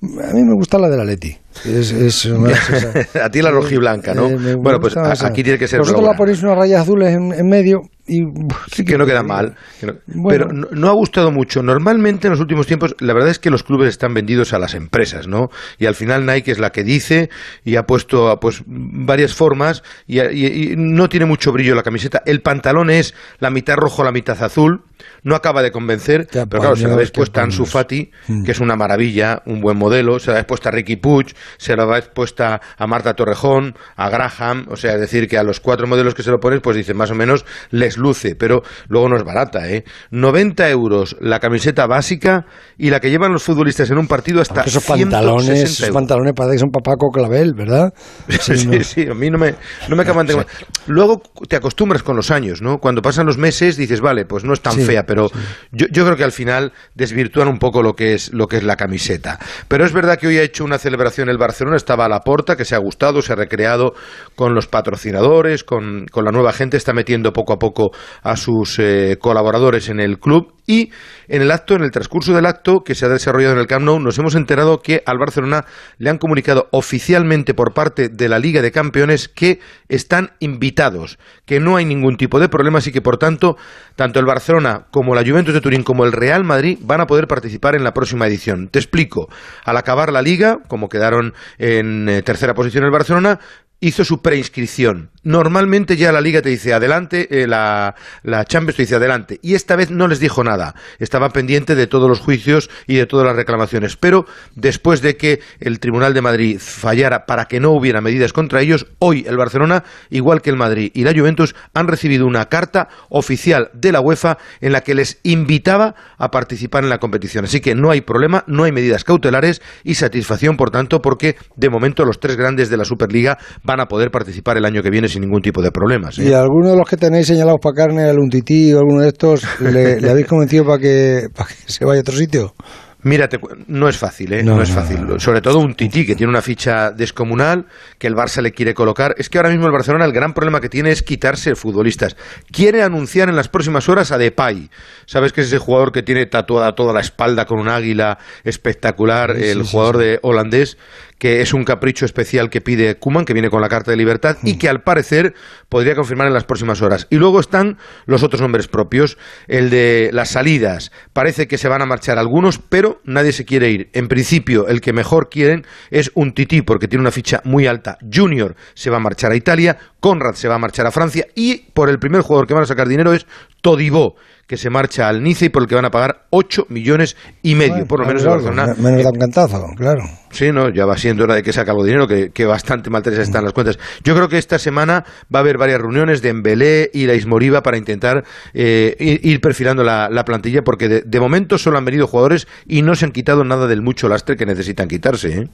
A 0.00 0.32
mí 0.32 0.42
me 0.44 0.54
gusta 0.54 0.78
la 0.78 0.88
de 0.88 0.96
la 0.96 1.04
Leti. 1.04 1.36
Es, 1.64 1.92
es 1.92 2.24
una- 2.26 2.52
a 3.22 3.30
ti 3.30 3.42
la 3.42 3.50
rojiblanca, 3.50 4.14
¿no? 4.14 4.28
Eh, 4.28 4.54
bueno, 4.56 4.78
pues 4.80 4.96
a- 4.96 5.12
aquí 5.26 5.42
tiene 5.42 5.58
que 5.58 5.66
ser 5.68 5.80
Vosotros 5.80 6.04
la 6.04 6.14
ponéis 6.14 6.42
unas 6.42 6.56
rayas 6.58 6.82
azules 6.82 7.14
en, 7.14 7.32
en 7.32 7.48
medio 7.48 7.80
y... 8.06 8.20
Sí, 8.74 8.84
que 8.84 8.96
no 8.96 9.04
queda 9.06 9.22
mal. 9.22 9.54
que 9.80 9.86
no- 9.86 9.94
Bueno. 10.06 10.46
Pero 10.48 10.52
no, 10.52 10.68
no 10.72 10.88
ha 10.88 10.92
gustado 10.94 11.30
mucho. 11.30 11.62
Normalmente 11.62 12.26
en 12.28 12.32
los 12.32 12.40
últimos 12.40 12.66
tiempos, 12.66 12.94
la 13.00 13.12
verdad 13.14 13.30
es 13.30 13.38
que 13.38 13.50
los 13.50 13.62
clubes 13.62 13.88
están 13.88 14.14
vendidos 14.14 14.52
a 14.52 14.58
las 14.58 14.74
empresas, 14.74 15.26
¿no? 15.26 15.48
Y 15.78 15.86
al 15.86 15.94
final 15.94 16.24
Nike 16.26 16.50
es 16.52 16.58
la 16.58 16.70
que 16.70 16.84
dice 16.84 17.28
y 17.64 17.76
ha 17.76 17.82
puesto 17.84 18.38
pues 18.40 18.62
varias 18.66 19.34
formas 19.34 19.82
y, 20.06 20.20
y- 20.20 20.72
y 20.72 20.74
no 20.76 21.08
tiene 21.08 21.26
mucho 21.26 21.52
brillo 21.52 21.74
la 21.74 21.82
camiseta. 21.82 22.22
El 22.26 22.40
pantalón 22.40 22.90
es 22.90 23.14
la 23.40 23.50
mitad 23.50 23.74
rojo, 23.76 24.04
la 24.04 24.12
mitad 24.12 24.40
azul. 24.42 24.82
No 25.22 25.34
acaba 25.36 25.62
de 25.62 25.70
convencer, 25.70 26.26
pero 26.32 26.48
claro, 26.60 26.76
se 26.76 26.86
la 26.88 26.94
habéis 26.94 27.10
puesta 27.12 27.40
a 27.40 27.44
Ansu. 27.44 27.64
Fati, 27.66 28.10
Mm. 28.28 28.44
que 28.44 28.50
es 28.52 28.60
una 28.60 28.74
maravilla, 28.76 29.42
un 29.46 29.60
buen 29.60 29.76
modelo, 29.76 30.18
se 30.18 30.28
la 30.28 30.34
habéis 30.38 30.46
puesta 30.46 30.68
a 30.70 30.72
Ricky 30.72 30.96
Puig, 30.96 31.34
se 31.56 31.76
la 31.76 31.84
habéis 31.84 32.08
puesta 32.08 32.60
a 32.76 32.86
Marta 32.86 33.14
Torrejón, 33.14 33.74
a 33.96 34.08
Graham, 34.08 34.66
o 34.70 34.76
sea, 34.76 34.94
es 34.94 35.00
decir, 35.00 35.28
que 35.28 35.38
a 35.38 35.42
los 35.42 35.60
cuatro 35.60 35.86
modelos 35.86 36.14
que 36.14 36.22
se 36.22 36.30
lo 36.30 36.38
pones, 36.38 36.60
pues 36.60 36.76
dicen 36.76 36.96
más 36.96 37.10
o 37.10 37.14
menos 37.14 37.44
les 37.70 37.96
luce, 37.96 38.34
pero 38.34 38.62
luego 38.88 39.08
no 39.08 39.16
es 39.16 39.24
barata, 39.24 39.68
¿eh? 39.68 39.84
90 40.10 40.68
euros 40.70 41.16
la 41.20 41.40
camiseta 41.40 41.86
básica 41.86 42.46
y 42.76 42.90
la 42.90 43.00
que 43.00 43.10
llevan 43.10 43.32
los 43.32 43.42
futbolistas 43.42 43.90
en 43.90 43.98
un 43.98 44.06
partido 44.06 44.40
hasta 44.40 44.62
Esos 44.62 44.84
160 44.84 45.16
pantalones, 45.16 45.62
esos 45.62 45.90
pantalones 45.90 46.32
parece 46.34 46.56
que 46.56 46.60
son 46.60 46.70
para 46.70 46.82
Paco 46.82 47.10
Clavel, 47.12 47.54
¿verdad? 47.54 47.92
Sí, 48.40 48.66
no. 48.66 48.82
sí, 48.82 49.06
a 49.10 49.14
mí 49.14 49.30
no 49.30 49.38
me, 49.38 49.54
no 49.88 49.96
me 49.96 50.02
acaban 50.02 50.26
de... 50.26 50.44
Luego 50.86 51.20
te 51.48 51.56
acostumbras 51.56 52.02
con 52.02 52.16
los 52.16 52.30
años, 52.30 52.62
¿no? 52.62 52.78
Cuando 52.78 53.02
pasan 53.02 53.26
los 53.26 53.36
meses 53.36 53.76
dices, 53.76 54.00
vale, 54.00 54.24
pues 54.24 54.44
no 54.44 54.52
es 54.52 54.60
tan 54.60 54.74
Sí, 54.74 54.82
fea, 54.82 55.04
pero 55.04 55.30
yo, 55.72 55.86
yo 55.90 56.04
creo 56.04 56.16
que 56.16 56.24
al 56.24 56.32
final 56.32 56.72
desvirtúan 56.94 57.48
un 57.48 57.58
poco 57.58 57.82
lo 57.82 57.94
que 57.94 58.14
es 58.14 58.32
lo 58.32 58.46
que 58.46 58.58
es 58.58 58.64
la 58.64 58.76
camiseta. 58.76 59.38
Pero 59.66 59.84
es 59.84 59.92
verdad 59.92 60.18
que 60.18 60.26
hoy 60.26 60.38
ha 60.38 60.42
hecho 60.42 60.64
una 60.64 60.78
celebración 60.78 61.28
el 61.28 61.37
Barcelona 61.38 61.76
estaba 61.76 62.04
a 62.04 62.08
la 62.08 62.20
porta, 62.20 62.56
que 62.56 62.64
se 62.64 62.74
ha 62.74 62.78
gustado, 62.78 63.22
se 63.22 63.32
ha 63.32 63.36
recreado 63.36 63.94
con 64.34 64.54
los 64.54 64.66
patrocinadores, 64.66 65.64
con, 65.64 66.06
con 66.10 66.24
la 66.24 66.30
nueva 66.30 66.52
gente, 66.52 66.76
está 66.76 66.92
metiendo 66.92 67.32
poco 67.32 67.54
a 67.54 67.58
poco 67.58 67.90
a 68.22 68.36
sus 68.36 68.78
eh, 68.78 69.16
colaboradores 69.20 69.88
en 69.88 70.00
el 70.00 70.18
club. 70.18 70.52
Y 70.66 70.90
en 71.28 71.40
el 71.40 71.50
acto, 71.50 71.74
en 71.74 71.82
el 71.82 71.90
transcurso 71.90 72.34
del 72.34 72.44
acto 72.44 72.80
que 72.84 72.94
se 72.94 73.06
ha 73.06 73.08
desarrollado 73.08 73.54
en 73.54 73.60
el 73.60 73.66
Camp 73.66 73.86
Nou, 73.86 73.98
nos 73.98 74.18
hemos 74.18 74.34
enterado 74.34 74.82
que 74.82 75.02
al 75.06 75.16
Barcelona 75.16 75.64
le 75.96 76.10
han 76.10 76.18
comunicado 76.18 76.68
oficialmente 76.72 77.54
por 77.54 77.72
parte 77.72 78.10
de 78.10 78.28
la 78.28 78.38
Liga 78.38 78.60
de 78.60 78.70
Campeones 78.70 79.28
que 79.28 79.60
están 79.88 80.32
invitados, 80.40 81.18
que 81.46 81.58
no 81.58 81.76
hay 81.76 81.86
ningún 81.86 82.18
tipo 82.18 82.38
de 82.38 82.50
problemas 82.50 82.86
y 82.86 82.92
que 82.92 83.00
por 83.00 83.16
tanto 83.16 83.56
tanto 83.98 84.20
el 84.20 84.26
Barcelona 84.26 84.86
como 84.92 85.16
la 85.16 85.24
Juventus 85.26 85.52
de 85.52 85.60
Turín 85.60 85.82
como 85.82 86.04
el 86.04 86.12
Real 86.12 86.44
Madrid 86.44 86.78
van 86.80 87.00
a 87.00 87.06
poder 87.06 87.26
participar 87.26 87.74
en 87.74 87.82
la 87.82 87.92
próxima 87.92 88.28
edición. 88.28 88.68
Te 88.68 88.78
explico. 88.78 89.26
Al 89.64 89.76
acabar 89.76 90.12
la 90.12 90.22
liga, 90.22 90.58
como 90.68 90.88
quedaron 90.88 91.34
en 91.58 92.08
eh, 92.08 92.22
tercera 92.22 92.54
posición 92.54 92.84
el 92.84 92.92
Barcelona, 92.92 93.40
hizo 93.80 94.04
su 94.04 94.22
preinscripción. 94.22 95.10
Normalmente 95.22 95.96
ya 95.96 96.10
la 96.10 96.20
liga 96.20 96.42
te 96.42 96.48
dice 96.48 96.72
adelante, 96.72 97.42
eh, 97.42 97.46
la, 97.46 97.94
la, 98.22 98.44
Champions 98.44 98.76
te 98.76 98.82
dice 98.82 98.94
adelante. 98.96 99.38
Y 99.42 99.54
esta 99.54 99.76
vez 99.76 99.90
no 99.90 100.08
les 100.08 100.20
dijo 100.20 100.42
nada. 100.42 100.74
Estaba 100.98 101.30
pendiente 101.30 101.74
de 101.74 101.86
todos 101.86 102.08
los 102.08 102.20
juicios 102.20 102.70
y 102.86 102.96
de 102.96 103.06
todas 103.06 103.26
las 103.26 103.36
reclamaciones. 103.36 103.96
Pero 103.96 104.26
después 104.54 105.02
de 105.02 105.16
que 105.16 105.40
el 105.60 105.80
Tribunal 105.80 106.14
de 106.14 106.22
Madrid 106.22 106.58
fallara 106.58 107.26
para 107.26 107.44
que 107.44 107.60
no 107.60 107.72
hubiera 107.72 108.00
medidas 108.00 108.32
contra 108.32 108.62
ellos, 108.62 108.86
hoy 108.98 109.24
el 109.28 109.36
Barcelona, 109.36 109.84
igual 110.08 110.40
que 110.40 110.50
el 110.50 110.56
Madrid 110.56 110.90
y 110.94 111.04
la 111.04 111.12
Juventus, 111.12 111.54
han 111.74 111.88
recibido 111.88 112.26
una 112.26 112.48
carta 112.48 112.88
oficial 113.10 113.70
de 113.74 113.92
la 113.92 114.00
UEFA 114.00 114.38
en 114.60 114.72
la 114.72 114.80
que 114.80 114.94
les 114.94 115.18
invitaba 115.24 115.94
a 116.16 116.30
participar 116.30 116.84
en 116.84 116.90
la 116.90 116.98
competición. 116.98 117.44
Así 117.44 117.60
que 117.60 117.74
no 117.74 117.90
hay 117.90 118.00
problema, 118.00 118.44
no 118.46 118.64
hay 118.64 118.72
medidas 118.72 119.04
cautelares 119.04 119.60
y 119.84 119.94
satisfacción, 119.94 120.56
por 120.56 120.70
tanto, 120.70 121.02
porque 121.02 121.36
de 121.56 121.68
momento 121.68 122.04
los 122.04 122.20
tres 122.20 122.36
grandes 122.36 122.70
de 122.70 122.76
la 122.76 122.84
Superliga 122.84 123.38
van 123.68 123.80
a 123.80 123.86
poder 123.86 124.10
participar 124.10 124.56
el 124.56 124.64
año 124.64 124.82
que 124.82 124.90
viene 124.90 125.08
sin 125.08 125.20
ningún 125.20 125.42
tipo 125.42 125.60
de 125.60 125.70
problemas. 125.70 126.18
¿eh? 126.18 126.30
¿Y 126.30 126.32
alguno 126.32 126.70
de 126.70 126.76
los 126.76 126.88
que 126.88 126.96
tenéis 126.96 127.26
señalados 127.26 127.60
para 127.62 127.74
carne, 127.74 128.04
al 128.04 128.18
Untití 128.18 128.72
o 128.72 128.78
alguno 128.78 129.02
de 129.02 129.08
estos, 129.08 129.42
le, 129.60 130.00
le 130.00 130.10
habéis 130.10 130.26
convencido 130.26 130.64
para 130.64 130.78
que, 130.78 131.28
para 131.34 131.50
que 131.50 131.54
se 131.66 131.84
vaya 131.84 131.98
a 131.98 132.00
otro 132.00 132.16
sitio? 132.16 132.54
Mira, 133.02 133.28
no 133.68 133.88
es 133.88 133.96
fácil, 133.96 134.32
¿eh? 134.32 134.42
No, 134.42 134.60
es 134.60 134.72
fácil. 134.72 134.98
Sobre 135.18 135.40
todo 135.40 135.60
un 135.60 135.74
Tití 135.74 136.04
que 136.04 136.16
tiene 136.16 136.30
una 136.30 136.42
ficha 136.42 136.90
descomunal, 136.90 137.66
que 137.96 138.08
el 138.08 138.14
Barça 138.14 138.42
le 138.42 138.50
quiere 138.50 138.74
colocar. 138.74 139.14
Es 139.18 139.28
que 139.28 139.38
ahora 139.38 139.50
mismo 139.50 139.66
el 139.66 139.72
Barcelona 139.72 140.04
el 140.04 140.12
gran 140.12 140.32
problema 140.32 140.60
que 140.60 140.68
tiene 140.68 140.90
es 140.90 141.04
quitarse 141.04 141.54
futbolistas. 141.54 142.16
Quiere 142.50 142.82
anunciar 142.82 143.28
en 143.28 143.36
las 143.36 143.48
próximas 143.48 143.88
horas 143.88 144.10
a 144.10 144.18
Depay. 144.18 144.68
¿Sabes 145.06 145.32
que 145.32 145.42
es 145.42 145.46
ese 145.46 145.58
jugador 145.58 145.92
que 145.92 146.02
tiene 146.02 146.26
tatuada 146.26 146.74
toda 146.74 146.92
la 146.92 147.00
espalda 147.00 147.44
con 147.44 147.60
un 147.60 147.68
águila 147.68 148.18
espectacular, 148.42 149.30
el 149.30 149.62
jugador 149.62 149.98
de 149.98 150.18
holandés? 150.22 150.76
Que 151.18 151.42
es 151.42 151.52
un 151.52 151.64
capricho 151.64 152.04
especial 152.04 152.50
que 152.50 152.60
pide 152.60 152.96
Kuman, 152.96 153.24
que 153.24 153.32
viene 153.32 153.50
con 153.50 153.60
la 153.60 153.68
Carta 153.68 153.90
de 153.90 153.96
Libertad 153.96 154.36
y 154.42 154.56
que 154.56 154.68
al 154.68 154.82
parecer 154.82 155.34
podría 155.68 155.94
confirmar 155.94 156.26
en 156.26 156.34
las 156.34 156.44
próximas 156.44 156.80
horas. 156.80 157.06
Y 157.10 157.16
luego 157.16 157.40
están 157.40 157.78
los 158.06 158.22
otros 158.22 158.40
nombres 158.40 158.68
propios, 158.68 159.18
el 159.48 159.70
de 159.70 160.10
las 160.12 160.30
salidas. 160.30 160.92
Parece 161.12 161.48
que 161.48 161.58
se 161.58 161.68
van 161.68 161.82
a 161.82 161.86
marchar 161.86 162.18
algunos, 162.18 162.58
pero 162.58 163.00
nadie 163.04 163.32
se 163.32 163.44
quiere 163.44 163.70
ir. 163.70 163.90
En 163.92 164.08
principio, 164.08 164.68
el 164.68 164.80
que 164.80 164.92
mejor 164.92 165.28
quieren 165.28 165.66
es 165.90 166.10
un 166.14 166.32
Tití, 166.32 166.62
porque 166.62 166.88
tiene 166.88 167.02
una 167.02 167.10
ficha 167.10 167.40
muy 167.44 167.66
alta. 167.66 167.98
Junior 168.12 168.54
se 168.74 168.90
va 168.90 168.98
a 168.98 169.00
marchar 169.00 169.32
a 169.32 169.36
Italia, 169.36 169.76
Conrad 170.00 170.34
se 170.34 170.48
va 170.48 170.54
a 170.54 170.58
marchar 170.58 170.86
a 170.86 170.92
Francia 170.92 171.26
y 171.34 171.58
por 171.72 171.88
el 171.88 171.98
primer 171.98 172.22
jugador 172.22 172.46
que 172.46 172.54
van 172.54 172.62
a 172.62 172.66
sacar 172.66 172.88
dinero 172.88 173.12
es 173.12 173.26
Todibó 173.60 174.14
que 174.48 174.56
se 174.56 174.70
marcha 174.70 175.08
al 175.08 175.22
Nice 175.22 175.44
y 175.44 175.48
por 175.50 175.62
el 175.62 175.68
que 175.68 175.74
van 175.74 175.84
a 175.84 175.90
pagar 175.90 176.24
8 176.30 176.64
millones 176.70 177.16
y 177.42 177.54
medio, 177.54 177.86
por 177.86 178.00
lo 178.00 178.06
menos 178.06 178.24
en 178.24 178.30
Barcelona. 178.30 178.74
Menos 178.78 179.04
da 179.04 179.10
un 179.10 179.18
cantazo, 179.18 179.66
claro. 179.76 180.02
Sí, 180.30 180.50
no, 180.52 180.72
ya 180.74 180.86
va 180.86 180.96
siendo 180.96 181.24
hora 181.24 181.34
de 181.34 181.42
que 181.42 181.52
saque 181.52 181.70
algo 181.70 181.84
de 181.84 181.90
dinero, 181.90 182.08
que, 182.08 182.30
que 182.30 182.46
bastante 182.46 182.88
mal 182.88 183.02
están 183.06 183.44
las 183.44 183.52
cuentas. 183.52 183.78
Yo 184.04 184.14
creo 184.14 184.28
que 184.28 184.38
esta 184.38 184.58
semana 184.58 185.04
va 185.32 185.40
a 185.40 185.42
haber 185.42 185.58
varias 185.58 185.80
reuniones 185.80 186.22
de 186.22 186.30
Embelé 186.30 186.90
y 186.94 187.06
la 187.06 187.14
Ismoriva 187.14 187.62
para 187.62 187.76
intentar 187.76 188.24
eh, 188.54 188.96
ir, 188.98 189.40
perfilando 189.42 189.84
la, 189.84 190.24
plantilla, 190.24 190.62
porque 190.62 190.88
de, 191.04 191.20
momento 191.20 191.58
solo 191.58 191.76
han 191.76 191.84
venido 191.84 192.06
jugadores 192.06 192.48
y 192.66 192.80
no 192.80 192.94
se 192.94 193.04
han 193.04 193.12
quitado 193.12 193.44
nada 193.44 193.66
del 193.66 193.82
mucho 193.82 194.08
lastre 194.08 194.36
que 194.36 194.46
necesitan 194.46 194.88
quitarse. 194.88 195.28
¿eh? 195.28 195.48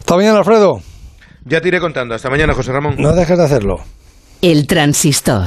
Hasta 0.00 0.16
mañana, 0.16 0.38
Alfredo. 0.38 0.80
Ya 1.44 1.60
te 1.60 1.68
iré 1.68 1.78
contando. 1.78 2.16
Hasta 2.16 2.28
mañana, 2.28 2.52
José 2.52 2.72
Ramón. 2.72 2.96
No 2.98 3.14
dejes 3.14 3.38
de 3.38 3.44
hacerlo. 3.44 3.76
El 4.40 4.66
transistor. 4.66 5.46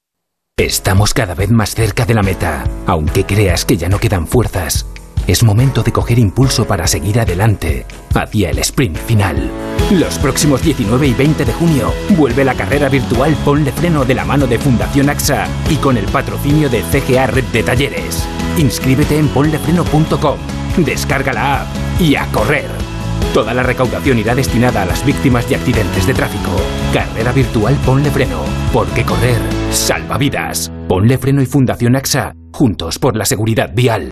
Estamos 0.61 1.15
cada 1.15 1.33
vez 1.33 1.49
más 1.49 1.73
cerca 1.73 2.05
de 2.05 2.13
la 2.13 2.21
meta, 2.21 2.65
aunque 2.85 3.25
creas 3.25 3.65
que 3.65 3.77
ya 3.77 3.89
no 3.89 3.97
quedan 3.97 4.27
fuerzas. 4.27 4.85
Es 5.25 5.41
momento 5.41 5.81
de 5.81 5.91
coger 5.91 6.19
impulso 6.19 6.65
para 6.65 6.85
seguir 6.85 7.19
adelante, 7.19 7.87
hacia 8.13 8.51
el 8.51 8.59
sprint 8.59 8.95
final. 8.95 9.49
Los 9.89 10.19
próximos 10.19 10.61
19 10.61 11.07
y 11.07 11.13
20 11.15 11.45
de 11.45 11.53
junio 11.53 11.91
vuelve 12.09 12.45
la 12.45 12.53
carrera 12.53 12.89
virtual 12.89 13.35
Ponle 13.43 13.71
Freno 13.71 14.05
de 14.05 14.13
la 14.13 14.23
mano 14.23 14.45
de 14.45 14.59
Fundación 14.59 15.09
AXA 15.09 15.47
y 15.67 15.77
con 15.77 15.97
el 15.97 16.05
patrocinio 16.05 16.69
de 16.69 16.83
CGA 16.83 17.25
Red 17.25 17.45
de 17.45 17.63
Talleres. 17.63 18.23
Inscríbete 18.59 19.17
en 19.17 19.29
ponlefreno.com, 19.29 20.37
descarga 20.77 21.33
la 21.33 21.61
app 21.61 21.67
y 21.99 22.15
a 22.15 22.27
correr. 22.27 22.90
Toda 23.33 23.53
la 23.53 23.63
recaudación 23.63 24.19
irá 24.19 24.35
destinada 24.35 24.83
a 24.83 24.85
las 24.85 25.05
víctimas 25.05 25.47
de 25.49 25.55
accidentes 25.55 26.05
de 26.05 26.13
tráfico. 26.13 26.51
Carrera 26.93 27.31
virtual 27.31 27.75
Ponle 27.85 28.11
Freno, 28.11 28.43
porque 28.73 29.03
correr 29.03 29.39
salva 29.71 30.17
vidas. 30.17 30.71
Ponle 30.87 31.17
Freno 31.17 31.41
y 31.41 31.45
Fundación 31.45 31.95
AXA, 31.95 32.33
juntos 32.53 32.99
por 32.99 33.15
la 33.15 33.25
seguridad 33.25 33.71
vial. 33.73 34.11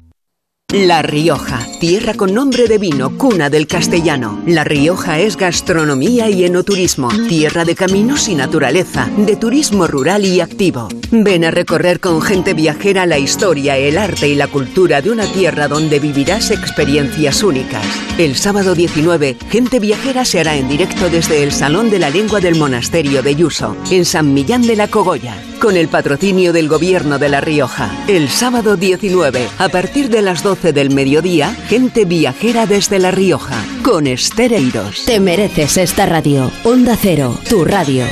La 0.71 1.01
Rioja, 1.01 1.65
tierra 1.79 2.13
con 2.13 2.31
nombre 2.31 2.67
de 2.67 2.77
vino, 2.77 3.17
cuna 3.17 3.49
del 3.49 3.65
castellano. 3.65 4.39
La 4.45 4.63
Rioja 4.63 5.17
es 5.17 5.35
gastronomía 5.35 6.29
y 6.29 6.45
enoturismo, 6.45 7.09
tierra 7.27 7.65
de 7.65 7.73
caminos 7.73 8.27
y 8.27 8.35
naturaleza, 8.35 9.09
de 9.17 9.35
turismo 9.35 9.87
rural 9.87 10.25
y 10.25 10.41
activo. 10.41 10.87
Ven 11.09 11.43
a 11.43 11.49
recorrer 11.49 11.99
con 11.99 12.21
gente 12.21 12.53
viajera 12.53 13.07
la 13.07 13.17
historia, 13.17 13.77
el 13.77 13.97
arte 13.97 14.29
y 14.29 14.35
la 14.35 14.45
cultura 14.45 15.01
de 15.01 15.09
una 15.09 15.25
tierra 15.25 15.67
donde 15.67 15.97
vivirás 15.97 16.51
experiencias 16.51 17.41
únicas. 17.41 17.83
El 18.19 18.35
sábado 18.35 18.75
19, 18.75 19.37
Gente 19.49 19.79
Viajera 19.79 20.23
se 20.23 20.39
hará 20.39 20.55
en 20.55 20.69
directo 20.69 21.09
desde 21.09 21.41
el 21.41 21.51
Salón 21.51 21.89
de 21.89 21.97
la 21.97 22.11
Lengua 22.11 22.41
del 22.41 22.53
Monasterio 22.53 23.23
de 23.23 23.35
Yuso, 23.35 23.75
en 23.89 24.05
San 24.05 24.35
Millán 24.35 24.61
de 24.61 24.75
la 24.75 24.87
Cogolla, 24.87 25.35
con 25.59 25.77
el 25.77 25.89
patrocinio 25.89 26.53
del 26.53 26.67
Gobierno 26.67 27.19
de 27.19 27.29
La 27.29 27.41
Rioja. 27.41 27.91
El 28.07 28.29
sábado 28.29 28.77
19, 28.77 29.47
a 29.57 29.69
partir 29.69 30.09
de 30.09 30.21
las 30.21 30.41
12 30.41 30.73
del 30.73 30.89
mediodía, 30.89 31.53
gente 31.67 32.05
viajera 32.05 32.65
desde 32.65 32.99
La 32.99 33.11
Rioja, 33.11 33.63
con 33.83 34.07
Estereiros. 34.07 35.05
Te 35.05 35.19
mereces 35.19 35.77
esta 35.77 36.05
radio. 36.05 36.51
Onda 36.63 36.97
Cero, 36.99 37.37
tu 37.49 37.65
radio. 37.65 38.05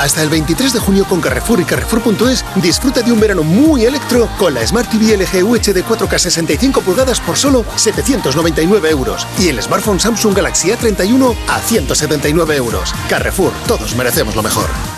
Hasta 0.00 0.22
el 0.22 0.28
23 0.28 0.72
de 0.72 0.78
junio 0.78 1.04
con 1.04 1.20
Carrefour 1.20 1.60
y 1.60 1.64
Carrefour.es 1.64 2.44
disfruta 2.62 3.02
de 3.02 3.10
un 3.10 3.18
verano 3.18 3.42
muy 3.42 3.84
electro 3.84 4.28
con 4.38 4.54
la 4.54 4.64
Smart 4.64 4.88
TV 4.88 5.16
LG 5.16 5.44
UHD 5.44 5.84
4K 5.84 6.18
65 6.18 6.80
pulgadas 6.82 7.20
por 7.20 7.36
solo 7.36 7.64
799 7.74 8.90
euros 8.90 9.26
y 9.40 9.48
el 9.48 9.60
smartphone 9.60 9.98
Samsung 9.98 10.36
Galaxy 10.36 10.68
A31 10.70 11.34
a 11.48 11.58
179 11.58 12.56
euros. 12.56 12.94
Carrefour, 13.08 13.52
todos 13.66 13.96
merecemos 13.96 14.36
lo 14.36 14.42
mejor. 14.44 14.97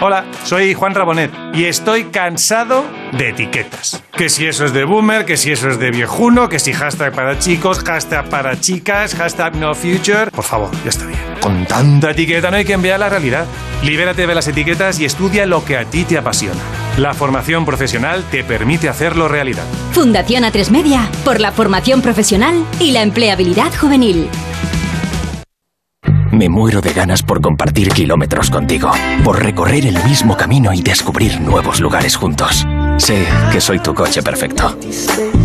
Hola, 0.00 0.24
soy 0.42 0.74
Juan 0.74 0.96
Rabonet 0.96 1.30
y 1.54 1.66
estoy 1.66 2.04
cansado 2.06 2.84
de 3.12 3.28
etiquetas. 3.28 4.02
Que 4.16 4.28
si 4.28 4.46
eso 4.46 4.64
es 4.64 4.72
de 4.72 4.82
boomer, 4.82 5.24
que 5.24 5.36
si 5.36 5.52
eso 5.52 5.68
es 5.68 5.78
de 5.78 5.92
viejuno, 5.92 6.48
que 6.48 6.58
si 6.58 6.72
hashtag 6.72 7.14
para 7.14 7.38
chicos, 7.38 7.78
hashtag 7.84 8.28
para 8.28 8.58
chicas, 8.58 9.14
hashtag 9.14 9.54
no 9.54 9.74
future. 9.76 10.30
Por 10.32 10.44
favor, 10.44 10.70
ya 10.82 10.90
está 10.90 11.06
bien. 11.06 11.20
Con 11.40 11.66
tanta 11.66 12.10
etiqueta 12.10 12.50
no 12.50 12.56
hay 12.56 12.64
que 12.64 12.72
enviar 12.72 12.98
la 12.98 13.10
realidad. 13.10 13.46
Libérate 13.84 14.26
de 14.26 14.34
las 14.34 14.48
etiquetas 14.48 14.98
y 14.98 15.04
estudia 15.04 15.46
lo 15.46 15.64
que 15.64 15.76
a 15.76 15.84
ti 15.84 16.04
te 16.04 16.18
apasiona. 16.18 16.60
La 16.96 17.14
formación 17.14 17.64
profesional 17.64 18.24
te 18.28 18.42
permite 18.42 18.88
hacerlo 18.88 19.28
realidad. 19.28 19.64
Fundación 19.92 20.42
A3 20.42 20.70
Media 20.70 21.08
por 21.24 21.40
la 21.40 21.52
formación 21.52 22.02
profesional 22.02 22.66
y 22.80 22.90
la 22.90 23.02
empleabilidad 23.02 23.72
juvenil. 23.78 24.28
Me 26.32 26.48
muero 26.48 26.80
de 26.80 26.94
ganas 26.94 27.22
por 27.22 27.42
compartir 27.42 27.90
kilómetros 27.90 28.48
contigo, 28.48 28.90
por 29.22 29.42
recorrer 29.42 29.84
el 29.84 30.02
mismo 30.04 30.34
camino 30.34 30.72
y 30.72 30.80
descubrir 30.80 31.38
nuevos 31.42 31.78
lugares 31.78 32.16
juntos. 32.16 32.66
Sé 32.96 33.26
que 33.52 33.60
soy 33.60 33.80
tu 33.80 33.94
coche 33.94 34.22
perfecto. 34.22 34.74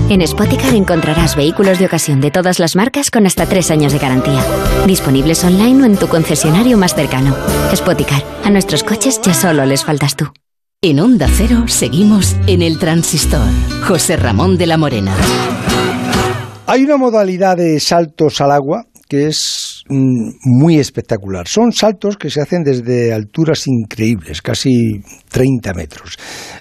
En 0.09 0.25
Spoticar 0.25 0.73
encontrarás 0.73 1.35
vehículos 1.35 1.79
de 1.79 1.87
ocasión 1.87 2.21
de 2.21 2.31
todas 2.31 2.59
las 2.59 2.77
marcas 2.77 3.11
con 3.11 3.25
hasta 3.25 3.45
tres 3.45 3.69
años 3.69 3.91
de 3.91 3.99
garantía. 3.99 4.41
Disponibles 4.85 5.43
online 5.43 5.83
o 5.83 5.85
en 5.85 5.97
tu 5.97 6.07
concesionario 6.07 6.77
más 6.77 6.95
cercano. 6.95 7.35
Spoticar, 7.75 8.23
a 8.45 8.49
nuestros 8.49 8.85
coches 8.85 9.19
ya 9.21 9.33
solo 9.33 9.65
les 9.65 9.83
faltas 9.83 10.15
tú. 10.15 10.31
En 10.81 11.01
Onda 11.01 11.27
Cero 11.27 11.65
seguimos 11.67 12.37
en 12.47 12.61
el 12.61 12.79
transistor. 12.79 13.49
José 13.85 14.15
Ramón 14.15 14.57
de 14.57 14.67
la 14.67 14.77
Morena. 14.77 15.13
Hay 16.65 16.85
una 16.85 16.95
modalidad 16.95 17.57
de 17.57 17.77
saltos 17.81 18.39
al 18.39 18.51
agua 18.51 18.85
que 19.07 19.27
es 19.27 19.83
mm, 19.89 20.31
muy 20.43 20.79
espectacular. 20.79 21.47
Son 21.47 21.71
saltos 21.71 22.17
que 22.17 22.29
se 22.29 22.41
hacen 22.41 22.63
desde 22.63 23.13
alturas 23.13 23.67
increíbles, 23.67 24.41
casi 24.41 25.01
30 25.29 25.73
metros. 25.73 26.17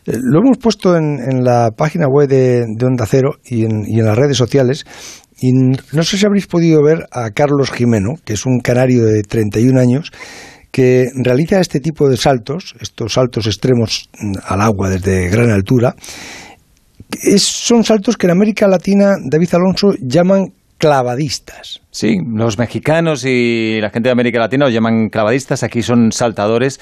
Eh, 0.07 0.19
lo 0.21 0.41
hemos 0.41 0.59
puesto 0.59 0.97
en, 0.97 1.45
la 1.45 1.71
página 1.77 2.07
web 2.09 2.29
de, 2.29 2.65
Onda 2.83 3.07
Cero 3.07 3.39
y 3.45 3.65
en, 3.65 3.85
y 3.87 3.99
en 3.99 4.07
las 4.07 4.17
redes 4.17 4.37
sociales 4.37 4.85
y 5.39 5.53
no 5.53 6.03
sé 6.03 6.17
si 6.17 6.25
habréis 6.25 6.47
podido 6.47 6.83
ver 6.83 7.07
a 7.13 7.31
Carlos 7.31 7.71
Jimeno, 7.71 8.15
que 8.25 8.33
es 8.33 8.47
un 8.47 8.61
canario 8.61 9.05
de 9.05 9.23
31 9.23 9.79
años, 9.79 10.11
que 10.71 11.07
realiza 11.15 11.61
este 11.61 11.81
tipo 11.81 12.09
de 12.09 12.17
saltos, 12.17 12.75
estos 12.81 13.15
saltos 13.15 13.47
extremos 13.47 14.09
mm, 14.19 14.33
al 14.45 14.61
agua 14.63 14.91
desde 14.91 15.29
gran 15.29 15.51
altura. 15.51 15.95
son 17.39 17.85
saltos 17.85 18.17
que 18.17 18.27
en 18.27 18.33
América 18.33 18.67
Latina, 18.67 19.17
David 19.23 19.55
Alonso, 19.55 19.95
llaman 20.01 20.53
clavadistas. 20.79 21.81
Sí, 21.91 22.19
los 22.27 22.59
mexicanos 22.59 23.25
y 23.25 23.79
la 23.81 23.91
gente 23.91 24.09
de 24.09 24.13
América 24.13 24.39
Latina 24.39 24.67
los 24.67 24.75
llaman 24.75 25.09
clavadistas, 25.09 25.63
aquí 25.63 25.83
son 25.83 26.13
saltadores 26.13 26.81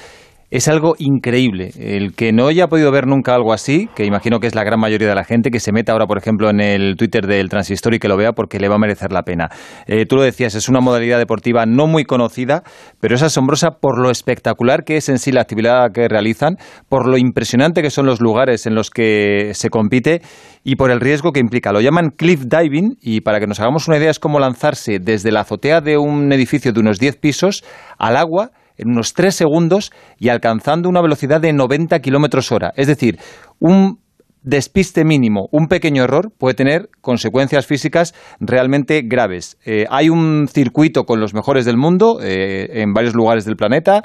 es 0.51 0.67
algo 0.67 0.95
increíble. 0.99 1.71
El 1.77 2.13
que 2.13 2.31
no 2.31 2.47
haya 2.47 2.67
podido 2.67 2.91
ver 2.91 3.07
nunca 3.07 3.33
algo 3.33 3.51
así, 3.51 3.89
que 3.95 4.05
imagino 4.05 4.39
que 4.39 4.47
es 4.47 4.55
la 4.55 4.63
gran 4.63 4.79
mayoría 4.79 5.07
de 5.07 5.15
la 5.15 5.23
gente, 5.23 5.49
que 5.49 5.59
se 5.59 5.71
meta 5.71 5.91
ahora, 5.91 6.05
por 6.05 6.17
ejemplo, 6.17 6.49
en 6.49 6.61
el 6.61 6.95
Twitter 6.97 7.25
del 7.25 7.49
Transistor 7.49 7.95
y 7.95 7.99
que 7.99 8.07
lo 8.07 8.17
vea 8.17 8.33
porque 8.33 8.59
le 8.59 8.69
va 8.69 8.75
a 8.75 8.79
merecer 8.79 9.11
la 9.11 9.23
pena. 9.23 9.49
Eh, 9.87 10.05
tú 10.05 10.15
lo 10.15 10.21
decías, 10.21 10.55
es 10.55 10.69
una 10.69 10.81
modalidad 10.81 11.17
deportiva 11.17 11.65
no 11.65 11.87
muy 11.87 12.03
conocida, 12.03 12.63
pero 12.99 13.15
es 13.15 13.23
asombrosa 13.23 13.71
por 13.81 13.99
lo 13.99 14.11
espectacular 14.11 14.83
que 14.83 14.97
es 14.97 15.09
en 15.09 15.17
sí 15.17 15.31
la 15.31 15.41
actividad 15.41 15.91
que 15.91 16.07
realizan, 16.07 16.57
por 16.89 17.07
lo 17.07 17.17
impresionante 17.17 17.81
que 17.81 17.89
son 17.89 18.05
los 18.05 18.21
lugares 18.21 18.65
en 18.65 18.75
los 18.75 18.89
que 18.89 19.51
se 19.53 19.69
compite 19.69 20.21
y 20.63 20.75
por 20.75 20.91
el 20.91 20.99
riesgo 20.99 21.31
que 21.31 21.39
implica. 21.39 21.71
Lo 21.71 21.81
llaman 21.81 22.11
cliff 22.15 22.45
diving 22.45 22.97
y 23.01 23.21
para 23.21 23.39
que 23.39 23.47
nos 23.47 23.59
hagamos 23.59 23.87
una 23.87 23.97
idea 23.97 24.11
es 24.11 24.19
como 24.19 24.39
lanzarse 24.39 24.99
desde 24.99 25.31
la 25.31 25.41
azotea 25.41 25.81
de 25.81 25.97
un 25.97 26.31
edificio 26.31 26.71
de 26.71 26.79
unos 26.79 26.99
10 26.99 27.17
pisos 27.17 27.63
al 27.97 28.15
agua 28.15 28.51
en 28.77 28.89
unos 28.89 29.13
3 29.13 29.33
segundos 29.33 29.91
y 30.17 30.29
alcanzando 30.29 30.89
una 30.89 31.01
velocidad 31.01 31.41
de 31.41 31.53
90 31.53 31.99
kilómetros 31.99 32.51
hora. 32.51 32.71
Es 32.75 32.87
decir, 32.87 33.19
un 33.59 33.99
despiste 34.45 35.03
mínimo, 35.03 35.49
un 35.51 35.67
pequeño 35.67 36.03
error 36.03 36.31
puede 36.37 36.53
tener 36.53 36.89
consecuencias 37.01 37.65
físicas 37.65 38.13
realmente 38.39 39.01
graves. 39.03 39.57
Eh, 39.65 39.85
hay 39.89 40.09
un 40.09 40.47
circuito 40.47 41.03
con 41.03 41.19
los 41.19 41.33
mejores 41.33 41.65
del 41.65 41.77
mundo 41.77 42.19
eh, 42.21 42.81
en 42.81 42.93
varios 42.93 43.15
lugares 43.15 43.45
del 43.45 43.55
planeta 43.55 44.03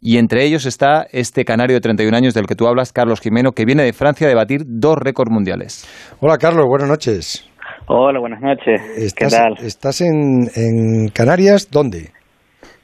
y 0.00 0.18
entre 0.18 0.44
ellos 0.44 0.66
está 0.66 1.06
este 1.10 1.44
canario 1.44 1.74
de 1.74 1.80
31 1.80 2.16
años 2.16 2.34
del 2.34 2.46
que 2.46 2.54
tú 2.54 2.68
hablas, 2.68 2.92
Carlos 2.92 3.20
Jimeno, 3.20 3.52
que 3.52 3.64
viene 3.64 3.82
de 3.82 3.92
Francia 3.92 4.26
a 4.26 4.28
debatir 4.28 4.62
dos 4.66 4.96
récords 4.96 5.32
mundiales. 5.32 5.88
Hola 6.20 6.36
Carlos, 6.36 6.66
buenas 6.68 6.88
noches. 6.88 7.48
Hola, 7.86 8.20
buenas 8.20 8.42
noches. 8.42 9.14
¿Qué 9.14 9.26
tal? 9.26 9.54
¿Estás 9.62 10.02
en, 10.02 10.50
en 10.54 11.08
Canarias? 11.08 11.70
¿Dónde? 11.70 12.12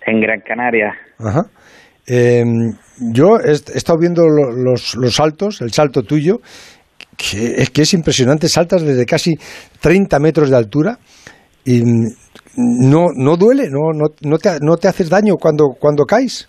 En 0.07 0.21
Gran 0.21 0.41
Canaria. 0.41 0.93
Ajá. 1.19 1.43
Em, 2.07 2.73
yo 3.13 3.39
he, 3.41 3.53
estado 3.53 3.99
viendo 3.99 4.27
los, 4.29 4.95
los, 4.97 5.15
saltos, 5.15 5.63
el 5.63 5.71
salto 5.71 6.03
tuyo, 6.03 6.39
que 7.17 7.63
es 7.63 7.71
que 7.71 7.83
es 7.83 7.95
impresionante, 7.95 8.49
saltas 8.49 8.83
desde 8.83 9.07
casi 9.07 9.37
30 9.81 10.19
metros 10.19 10.51
de 10.51 10.57
altura 10.57 10.99
y 11.65 11.83
no, 12.57 13.07
no 13.17 13.37
duele, 13.37 13.71
no, 13.71 13.93
no, 13.95 14.07
no, 14.23 14.39
te, 14.39 14.51
no 14.61 14.77
te 14.77 14.89
haces 14.89 15.09
daño 15.09 15.37
cuando, 15.41 15.71
cuando 15.81 16.05
caes. 16.05 16.49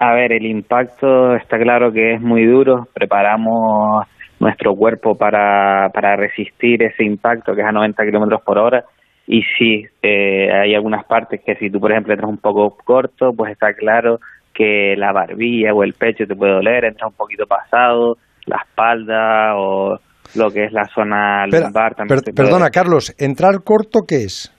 A 0.00 0.12
ver, 0.14 0.32
el 0.32 0.44
impacto 0.44 1.34
está 1.36 1.58
claro 1.58 1.90
que 1.90 2.14
es 2.14 2.20
muy 2.20 2.44
duro, 2.44 2.86
preparamos 2.92 4.06
nuestro 4.38 4.74
cuerpo 4.74 5.14
para, 5.14 5.88
para 5.94 6.16
resistir 6.16 6.82
ese 6.82 7.04
impacto 7.04 7.54
que 7.54 7.62
es 7.62 7.66
a 7.66 7.72
90 7.72 8.04
kilómetros 8.04 8.42
por 8.44 8.58
hora 8.58 8.84
y 9.26 9.42
sí, 9.56 9.86
eh, 10.02 10.52
hay 10.52 10.74
algunas 10.74 11.04
partes 11.04 11.40
que 11.40 11.54
si 11.56 11.70
tú, 11.70 11.80
por 11.80 11.92
ejemplo, 11.92 12.12
entras 12.12 12.30
un 12.30 12.38
poco 12.38 12.76
corto, 12.84 13.32
pues 13.32 13.52
está 13.52 13.72
claro 13.72 14.20
que 14.52 14.94
la 14.96 15.12
barbilla 15.12 15.72
o 15.72 15.82
el 15.82 15.94
pecho 15.94 16.26
te 16.26 16.36
puede 16.36 16.52
doler, 16.52 16.84
entras 16.84 17.10
un 17.10 17.16
poquito 17.16 17.46
pasado, 17.46 18.18
la 18.46 18.58
espalda 18.58 19.56
o 19.56 19.98
lo 20.36 20.50
que 20.50 20.64
es 20.64 20.72
la 20.72 20.86
zona 20.86 21.46
lumbar 21.46 21.94
también. 21.94 22.20
perdona, 22.34 22.70
Carlos, 22.70 23.14
¿entrar 23.18 23.62
corto 23.64 24.02
qué 24.06 24.24
es? 24.24 24.52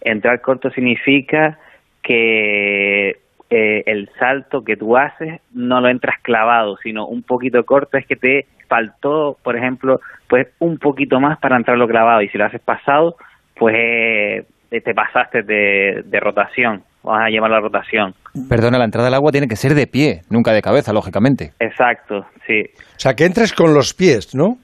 Entrar 0.00 0.40
corto 0.40 0.70
significa 0.70 1.58
que 2.02 3.10
eh, 3.50 3.82
el 3.86 4.08
salto 4.18 4.62
que 4.62 4.76
tú 4.76 4.96
haces 4.96 5.40
no 5.52 5.80
lo 5.80 5.88
entras 5.88 6.16
clavado, 6.22 6.76
sino 6.82 7.06
un 7.06 7.22
poquito 7.22 7.64
corto, 7.64 7.96
es 7.98 8.06
que 8.06 8.16
te 8.16 8.46
faltó, 8.68 9.36
por 9.42 9.56
ejemplo, 9.56 10.00
pues 10.28 10.48
un 10.60 10.78
poquito 10.78 11.20
más 11.20 11.38
para 11.38 11.56
entrarlo 11.56 11.88
clavado 11.88 12.22
y 12.22 12.28
si 12.28 12.38
lo 12.38 12.46
haces 12.46 12.60
pasado, 12.60 13.16
pues 13.60 13.74
eh, 13.76 14.80
te 14.80 14.94
pasaste 14.94 15.42
de, 15.42 16.18
rotación, 16.18 16.82
vamos 17.04 17.20
a 17.26 17.28
llamar 17.28 17.50
la 17.50 17.60
rotación. 17.60 18.14
Perdona, 18.48 18.78
la 18.78 18.86
entrada 18.86 19.08
al 19.08 19.14
agua 19.14 19.30
tiene 19.32 19.48
que 19.48 19.56
ser 19.56 19.74
de 19.74 19.86
pie, 19.86 20.22
nunca 20.30 20.54
de 20.54 20.62
cabeza, 20.62 20.94
lógicamente. 20.94 21.50
Exacto, 21.60 22.24
sí. 22.46 22.62
O 22.74 22.98
sea, 22.98 23.12
que 23.12 23.26
entres 23.26 23.52
con 23.52 23.74
los 23.74 23.92
pies, 23.92 24.34
¿no? 24.34 24.56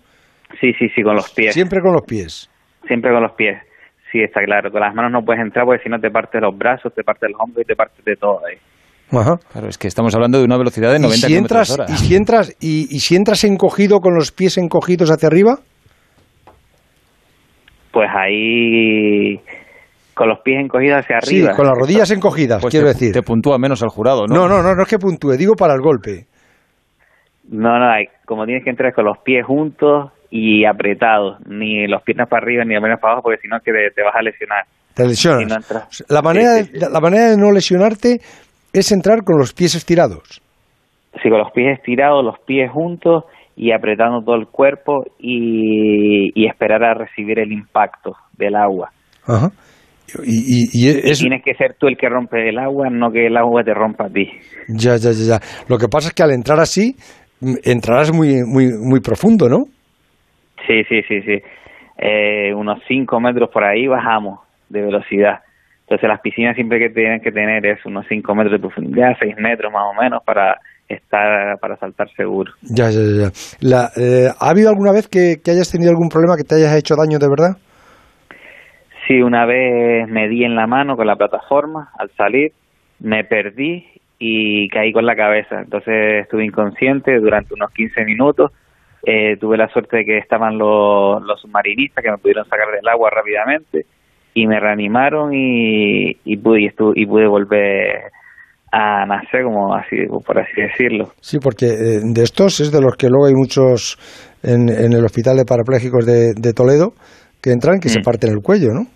Sí, 0.59 0.73
sí, 0.79 0.89
sí, 0.95 1.03
con 1.03 1.15
los 1.15 1.31
pies. 1.35 1.53
Siempre 1.53 1.81
con 1.83 1.93
los 1.93 2.07
pies. 2.07 2.51
Siempre 2.87 3.13
con 3.13 3.23
los 3.23 3.33
pies. 3.33 3.59
Sí, 4.11 4.21
está 4.23 4.41
claro. 4.43 4.71
Con 4.71 4.81
las 4.81 4.95
manos 4.95 5.13
no 5.13 5.21
puedes 5.21 5.43
entrar 5.43 5.67
porque 5.67 5.83
si 5.83 5.91
no 5.91 5.99
te 5.99 6.09
partes 6.09 6.41
los 6.41 6.57
brazos, 6.57 6.95
te 6.95 7.03
partes 7.03 7.29
los 7.31 7.39
hombros 7.39 7.65
y 7.65 7.67
te 7.67 7.77
partes 7.77 8.03
de 8.03 8.17
todo 8.17 8.41
ahí. 8.47 8.57
Ajá. 9.13 9.37
Claro, 9.53 9.69
es 9.69 9.77
que 9.77 9.89
estamos 9.89 10.15
hablando 10.15 10.39
de 10.39 10.45
una 10.45 10.57
velocidad 10.57 10.91
de 10.91 11.01
90 11.01 11.29
¿Y 11.29 11.37
hora. 11.37 11.85
¿Y 11.89 11.93
si 11.99 12.17
entras, 12.17 12.57
y, 12.61 12.87
y 12.89 13.01
si 13.01 13.15
entras 13.15 13.45
encogido 13.45 14.01
con 14.01 14.15
los 14.15 14.33
pies 14.33 14.57
encogidos 14.57 15.11
hacia 15.11 15.27
arriba? 15.27 15.59
Pues 17.97 18.11
ahí 18.15 19.41
con 20.13 20.29
los 20.29 20.41
pies 20.41 20.61
encogidos 20.61 20.99
hacia 20.99 21.17
arriba. 21.17 21.51
Sí, 21.51 21.57
con 21.57 21.67
las 21.67 21.79
rodillas 21.79 22.11
encogidas, 22.11 22.61
pues 22.61 22.71
quiero 22.71 22.89
decir. 22.89 23.11
Te 23.11 23.23
puntúa 23.23 23.57
menos 23.57 23.83
el 23.83 23.89
jurado, 23.89 24.27
¿no? 24.27 24.35
No, 24.35 24.49
no, 24.49 24.63
no, 24.63 24.75
no 24.75 24.83
es 24.83 24.89
que 24.89 24.99
puntúe, 24.99 25.39
digo 25.39 25.55
para 25.55 25.73
el 25.73 25.81
golpe. 25.81 26.27
No, 27.49 27.79
no, 27.79 27.87
como 28.27 28.45
tienes 28.45 28.65
que 28.65 28.69
entrar 28.69 28.93
con 28.93 29.07
los 29.07 29.17
pies 29.25 29.47
juntos 29.47 30.13
y 30.29 30.67
apretados, 30.67 31.39
ni 31.47 31.87
los 31.87 32.03
piernas 32.03 32.29
para 32.29 32.43
arriba 32.45 32.65
ni 32.67 32.75
las 32.75 32.83
piernas 32.83 33.01
para 33.01 33.15
abajo, 33.15 33.23
porque 33.23 33.41
si 33.41 33.49
no 33.49 33.61
te, 33.61 33.73
te 33.73 34.03
vas 34.03 34.15
a 34.15 34.21
lesionar. 34.21 34.65
Te 34.93 35.07
lesionas. 35.07 36.07
la, 36.11 36.21
manera 36.21 36.53
de, 36.53 36.69
la 36.79 37.01
manera 37.01 37.31
de 37.31 37.39
no 37.39 37.51
lesionarte 37.51 38.21
es 38.75 38.93
entrar 38.93 39.25
con 39.25 39.39
los 39.39 39.55
pies 39.55 39.75
estirados. 39.75 40.43
Sí, 41.23 41.31
con 41.31 41.39
los 41.39 41.51
pies 41.53 41.79
estirados, 41.79 42.23
los 42.23 42.39
pies 42.41 42.71
juntos 42.71 43.25
y 43.57 43.73
apretando 43.73 44.23
todo 44.23 44.37
el 44.37 44.47
cuerpo 44.47 45.05
y, 45.19 46.47
esperar 46.47 46.85
a 46.85 46.95
recibir 46.95 47.39
el 47.39 47.53
impacto 47.53 48.13
del 48.37 48.55
agua. 48.55 48.91
Ajá. 49.27 49.51
Y, 50.25 50.69
tienes 51.15 51.43
que 51.43 51.55
ser 51.55 51.75
tú 51.79 51.89
el 51.89 51.97
que 51.97 52.09
rompe 52.09 52.49
el 52.49 52.59
agua, 52.59 52.89
no 52.91 53.11
que 53.11 53.27
el 53.27 53.37
agua 53.37 53.65
te 53.65 53.75
rompa 53.75 54.07
a 54.07 54.11
ti. 54.11 54.31
Ya, 54.69 54.97
ya, 54.97 55.11
ya, 55.11 55.39
ya. 55.39 55.65
Lo 55.69 55.79
que 55.79 55.89
pasa 55.89 56.09
es 56.09 56.15
que 56.15 56.23
al 56.23 56.31
entrar 56.33 56.61
así, 56.61 56.95
mm, 57.41 57.55
entrarás 57.65 58.13
muy, 58.13 58.45
muy, 58.47 58.69
muy 58.79 59.01
profundo, 59.01 59.49
¿no? 59.49 59.65
Sí, 60.67 60.85
sí, 60.89 61.03
sí, 61.09 61.23
sí. 61.23 61.43
Eh, 61.99 62.55
unos 62.55 62.81
5 62.87 63.19
metros 63.21 63.51
por 63.51 63.65
ahí 63.65 63.87
bajamos 63.87 64.41
de 64.69 64.83
velocidad. 64.83 65.41
Entonces 65.81 66.09
las 66.09 66.21
piscinas 66.21 66.55
siempre 66.57 66.79
que 66.79 66.91
tienen 66.91 67.21
que 67.21 67.33
tener 67.33 67.65
es 67.65 67.85
unos 67.87 68.07
5 68.09 68.35
metros 68.35 68.53
de 68.53 68.59
profundidad, 68.59 69.17
6 69.19 69.37
metros 69.39 69.73
más 69.73 69.85
o 69.85 70.01
menos 70.01 70.23
para 70.25 70.59
está 70.89 71.57
para 71.61 71.77
saltar 71.77 72.09
seguro. 72.15 72.53
Ya, 72.63 72.91
ya, 72.91 73.01
ya. 73.01 73.31
La, 73.61 73.91
eh, 73.97 74.29
¿Ha 74.39 74.51
habido 74.51 74.71
alguna 74.71 74.93
vez 74.93 75.09
que, 75.09 75.41
hayas 75.51 75.71
tenido 75.71 75.91
algún 75.91 76.09
problema 76.09 76.37
que 76.37 76.45
te 76.45 76.57
hayas 76.57 76.77
hecho 76.77 76.95
daño 76.97 77.19
de 77.19 77.29
verdad? 77.29 77.57
Sí, 79.07 79.21
una 79.23 79.47
vez 79.47 80.09
me 80.09 80.29
di 80.29 80.45
en 80.45 80.57
la 80.57 80.67
mano 80.67 80.97
con 80.97 81.07
la 81.07 81.17
plataforma 81.17 81.91
al 81.99 82.11
salir, 82.17 82.53
me 83.01 83.25
perdí 83.25 83.87
y 84.19 84.69
caí 84.69 84.93
con 84.93 85.07
la 85.07 85.15
cabeza. 85.15 85.61
Entonces 85.61 86.23
estuve 86.23 86.45
inconsciente 86.45 87.19
durante 87.19 87.55
unos 87.55 87.71
15 87.71 88.05
minutos. 88.05 88.53
Eh, 89.05 89.37
tuve 89.37 89.57
la 89.57 89.69
suerte 89.69 89.99
de 89.99 90.05
que 90.05 90.19
estaban 90.19 90.59
los, 90.59 91.23
los 91.23 91.41
submarinistas 91.41 92.03
que 92.03 92.11
me 92.11 92.19
pudieron 92.19 92.49
sacar 92.49 92.67
del 92.75 92.89
agua 92.89 93.11
rápidamente 93.11 93.87
y 94.35 94.47
me 94.47 94.59
reanimaron 94.59 95.33
y, 95.33 96.17
y 96.25 96.37
pude 96.37 96.63
y, 96.63 96.71
y 96.95 97.07
pude 97.07 97.27
volver 97.27 98.11
a 98.73 99.07
nacer, 99.07 99.45
como 99.45 99.75
así, 99.75 99.97
por 100.27 100.39
así 100.39 100.61
decirlo. 100.61 101.09
Sí, 101.21 101.39
porque 101.39 101.67
eh, 101.67 102.01
de 102.03 102.23
estos 102.23 102.61
es 102.61 102.73
de 102.73 102.81
los 102.81 102.97
que 102.97 103.09
luego 103.09 103.27
hay 103.27 103.35
muchos 103.35 103.97
en, 104.43 104.69
en 104.69 104.93
el 104.93 105.05
Hospital 105.05 105.37
de 105.37 105.45
Parapléjicos 105.45 106.05
de, 106.05 106.35
de 106.35 106.53
Toledo 106.53 106.93
que 107.43 107.53
entran 107.53 107.81
que 107.81 107.89
se 107.89 108.01
mm. 108.01 108.03
parten 108.03 108.31
el 108.31 108.43
cuello, 108.43 108.69
¿no? 108.75 108.87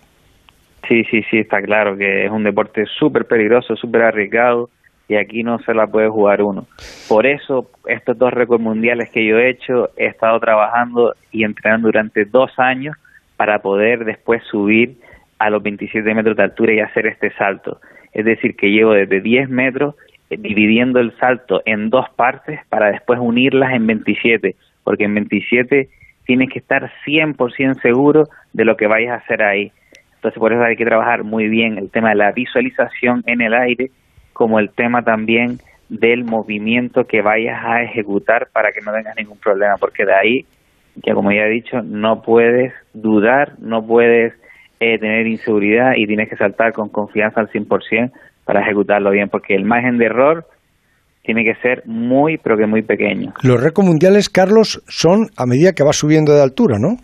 Sí, 0.89 1.05
sí, 1.11 1.23
sí, 1.31 1.39
está 1.39 1.61
claro 1.63 1.97
que 1.97 2.25
es 2.25 2.31
un 2.33 2.43
deporte 2.43 2.85
súper 2.99 3.25
peligroso, 3.25 3.77
súper 3.77 4.03
arriesgado 4.03 4.71
y 5.09 5.17
aquí 5.17 5.43
no 5.43 5.59
se 5.59 5.75
la 5.75 5.87
puede 5.87 6.09
jugar 6.09 6.43
uno. 6.43 6.67
Por 7.09 7.27
eso, 7.27 7.71
estos 7.87 8.17
dos 8.17 8.33
récords 8.33 8.63
mundiales 8.63 9.11
que 9.11 9.27
yo 9.27 9.39
he 9.39 9.51
hecho, 9.51 9.91
he 9.97 10.07
estado 10.07 10.39
trabajando 10.39 11.15
y 11.33 11.45
entrenando 11.45 11.89
durante 11.89 12.25
dos 12.25 12.51
años 12.59 12.97
para 13.37 13.59
poder 13.59 14.05
después 14.05 14.43
subir 14.51 14.97
a 15.39 15.51
los 15.51 15.63
27 15.63 16.15
metros 16.15 16.37
de 16.37 16.43
altura 16.45 16.75
y 16.75 16.81
hacer 16.81 17.07
este 17.07 17.31
salto. 17.33 17.81
Es 18.13 18.25
decir, 18.25 18.57
que 18.57 18.71
llevo 18.71 18.93
desde 18.93 19.21
10 19.21 19.49
metros 19.49 19.95
eh, 20.31 20.37
dividiendo 20.39 21.01
el 21.01 21.17
salto 21.19 21.63
en 21.65 21.91
dos 21.91 22.07
partes 22.17 22.61
para 22.69 22.91
después 22.91 23.19
unirlas 23.21 23.73
en 23.73 23.87
27, 23.87 24.55
porque 24.85 25.05
en 25.05 25.15
27 25.15 25.89
tienes 26.25 26.51
que 26.51 26.59
estar 26.61 26.91
100% 27.07 27.81
seguro 27.81 28.29
de 28.53 28.65
lo 28.65 28.77
que 28.77 28.87
vayas 28.87 29.13
a 29.13 29.25
hacer 29.25 29.43
ahí. 29.43 29.73
Entonces, 30.15 30.39
por 30.39 30.53
eso 30.53 30.63
hay 30.63 30.77
que 30.77 30.85
trabajar 30.85 31.25
muy 31.25 31.49
bien 31.49 31.79
el 31.79 31.91
tema 31.91 32.11
de 32.11 32.17
la 32.17 32.33
visualización 32.33 33.23
en 33.27 33.41
el 33.41 33.55
aire, 33.55 33.91
como 34.33 34.59
el 34.59 34.71
tema 34.71 35.03
también 35.03 35.59
del 35.89 36.25
movimiento 36.25 37.05
que 37.05 37.21
vayas 37.21 37.59
a 37.65 37.83
ejecutar 37.83 38.49
para 38.53 38.71
que 38.71 38.81
no 38.81 38.93
tengas 38.93 39.17
ningún 39.17 39.39
problema, 39.39 39.75
porque 39.81 40.05
de 40.05 40.15
ahí, 40.15 40.47
ya 40.95 41.15
como 41.15 41.33
ya 41.33 41.43
he 41.47 41.51
dicho, 41.51 41.83
no 41.83 42.23
puedes 42.23 42.73
dudar, 42.93 43.55
no 43.59 43.85
puedes 43.85 44.35
eh, 44.81 44.99
tener 44.99 45.27
inseguridad 45.27 45.93
y 45.97 46.07
tienes 46.07 46.29
que 46.29 46.37
saltar 46.37 46.73
con 46.73 46.89
confianza 46.89 47.41
al 47.41 47.49
100% 47.51 48.11
para 48.45 48.63
ejecutarlo 48.63 49.11
bien, 49.11 49.29
porque 49.29 49.55
el 49.55 49.65
margen 49.65 49.99
de 49.99 50.07
error 50.07 50.47
tiene 51.23 51.45
que 51.45 51.55
ser 51.57 51.83
muy, 51.87 52.39
pero 52.39 52.57
que 52.57 52.67
muy 52.67 52.83
pequeño. 52.83 53.35
Los 53.43 53.63
récords 53.63 53.87
mundiales, 53.87 54.31
Carlos, 54.31 54.83
son 54.89 55.29
a 55.37 55.47
medida 55.47 55.75
que 55.75 55.85
va 55.85 55.93
subiendo 55.93 56.35
de 56.35 56.43
altura, 56.43 56.79
¿no? 56.79 56.97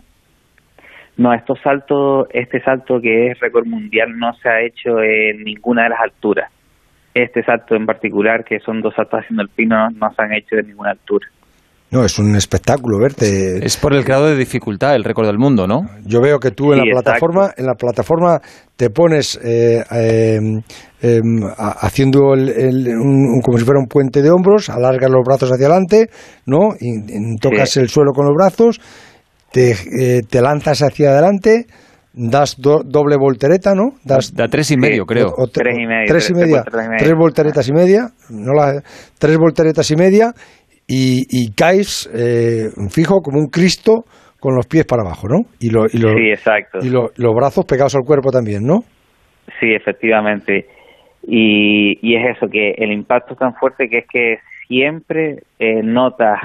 No, 1.17 1.33
estos 1.33 1.59
saltos, 1.61 2.27
este 2.31 2.61
salto 2.61 2.99
que 2.99 3.27
es 3.27 3.39
récord 3.39 3.65
mundial 3.65 4.17
no 4.17 4.33
se 4.33 4.49
ha 4.49 4.61
hecho 4.61 5.01
en 5.01 5.43
ninguna 5.43 5.83
de 5.83 5.89
las 5.89 6.01
alturas. 6.01 6.51
Este 7.13 7.43
salto 7.43 7.75
en 7.75 7.85
particular, 7.85 8.43
que 8.43 8.59
son 8.59 8.81
dos 8.81 8.93
saltos 8.95 9.21
haciendo 9.21 9.41
el 9.43 9.49
pino, 9.49 9.89
no 9.91 10.13
se 10.13 10.21
han 10.21 10.33
hecho 10.33 10.55
de 10.55 10.63
ninguna 10.63 10.91
altura. 10.91 11.27
No, 11.89 12.03
es 12.03 12.19
un 12.19 12.35
espectáculo 12.35 12.99
verte. 12.99 13.65
Es 13.65 13.77
por 13.77 13.93
el 13.93 14.03
grado 14.03 14.25
de 14.27 14.35
dificultad, 14.35 14.93
el 14.93 15.05
récord 15.05 15.25
del 15.27 15.37
mundo, 15.37 15.67
¿no? 15.67 15.89
Yo 16.05 16.19
veo 16.19 16.37
que 16.37 16.51
tú 16.51 16.73
en 16.73 16.81
Sí, 16.81 16.87
la 16.89 17.01
plataforma, 17.01 17.51
en 17.55 17.65
la 17.65 17.75
plataforma 17.75 18.41
te 18.75 18.89
pones 18.89 19.39
eh, 19.41 19.85
eh, 19.91 20.39
eh, 21.01 21.21
haciendo 21.57 22.33
el- 22.33 22.49
el- 22.49 22.87
un- 22.89 23.35
un- 23.35 23.41
como 23.41 23.57
si 23.57 23.63
fuera 23.63 23.79
un 23.79 23.87
puente 23.87 24.21
de 24.21 24.29
hombros, 24.29 24.69
alargas 24.69 25.09
los 25.09 25.23
brazos 25.23 25.49
hacia 25.49 25.67
adelante, 25.67 26.09
¿no? 26.45 26.71
Y, 26.77 26.97
y 27.33 27.37
tocas 27.37 27.69
Sí. 27.69 27.79
el 27.79 27.87
suelo 27.87 28.11
con 28.11 28.25
los 28.25 28.35
brazos, 28.35 28.81
te, 29.53 29.71
eh, 29.71 30.23
te 30.29 30.41
lanzas 30.41 30.81
hacia 30.81 31.11
adelante, 31.11 31.67
das 32.13 32.55
do- 32.57 32.81
doble 32.83 33.15
voltereta, 33.15 33.75
¿no? 33.75 33.91
Das 34.03 34.33
Da 34.33 34.47
tres 34.49 34.71
y 34.71 34.75
medio, 34.77 35.05
creo. 35.05 35.29
o- 35.29 35.43
o 35.43 35.47
te- 35.47 35.61
Tres 35.61 35.77
y 35.77 35.85
medio, 35.85 36.05
Tres 36.07 36.29
y 36.29 36.33
tres- 36.33 36.45
media. 36.47 36.63
tres 36.65 36.73
volteretas 36.73 36.89
y 36.89 36.91
media. 36.91 36.97
Tres 36.99 37.15
volteretas 37.15 37.67
y 37.69 37.71
media. 37.71 38.09
No 38.29 38.53
la- 38.53 38.81
tres 39.19 39.37
volteretas 39.37 39.89
y 39.91 39.95
media 39.95 40.33
y, 40.87 41.25
y 41.29 41.51
caes 41.53 42.09
eh, 42.13 42.69
fijo 42.89 43.21
como 43.21 43.39
un 43.39 43.47
Cristo 43.47 44.05
con 44.39 44.55
los 44.55 44.67
pies 44.67 44.85
para 44.85 45.01
abajo, 45.03 45.27
¿no? 45.27 45.41
Y, 45.59 45.69
lo- 45.71 45.85
y, 45.91 45.97
lo- 45.97 46.13
Sí, 46.13 46.29
exacto. 46.29 46.79
y 46.81 46.89
lo- 46.89 47.09
los 47.17 47.33
brazos 47.35 47.65
pegados 47.65 47.95
al 47.95 48.03
cuerpo 48.05 48.29
también, 48.31 48.63
¿no? 48.65 48.79
Sí, 49.59 49.73
efectivamente. 49.73 50.65
Y, 51.23 51.97
y 52.01 52.15
es 52.15 52.37
eso, 52.37 52.47
que 52.47 52.71
el 52.77 52.91
impacto 52.91 53.33
es 53.33 53.39
tan 53.39 53.53
fuerte 53.55 53.89
que 53.89 53.97
es 53.99 54.05
que 54.07 54.37
siempre 54.67 55.39
eh, 55.59 55.81
notas 55.83 56.39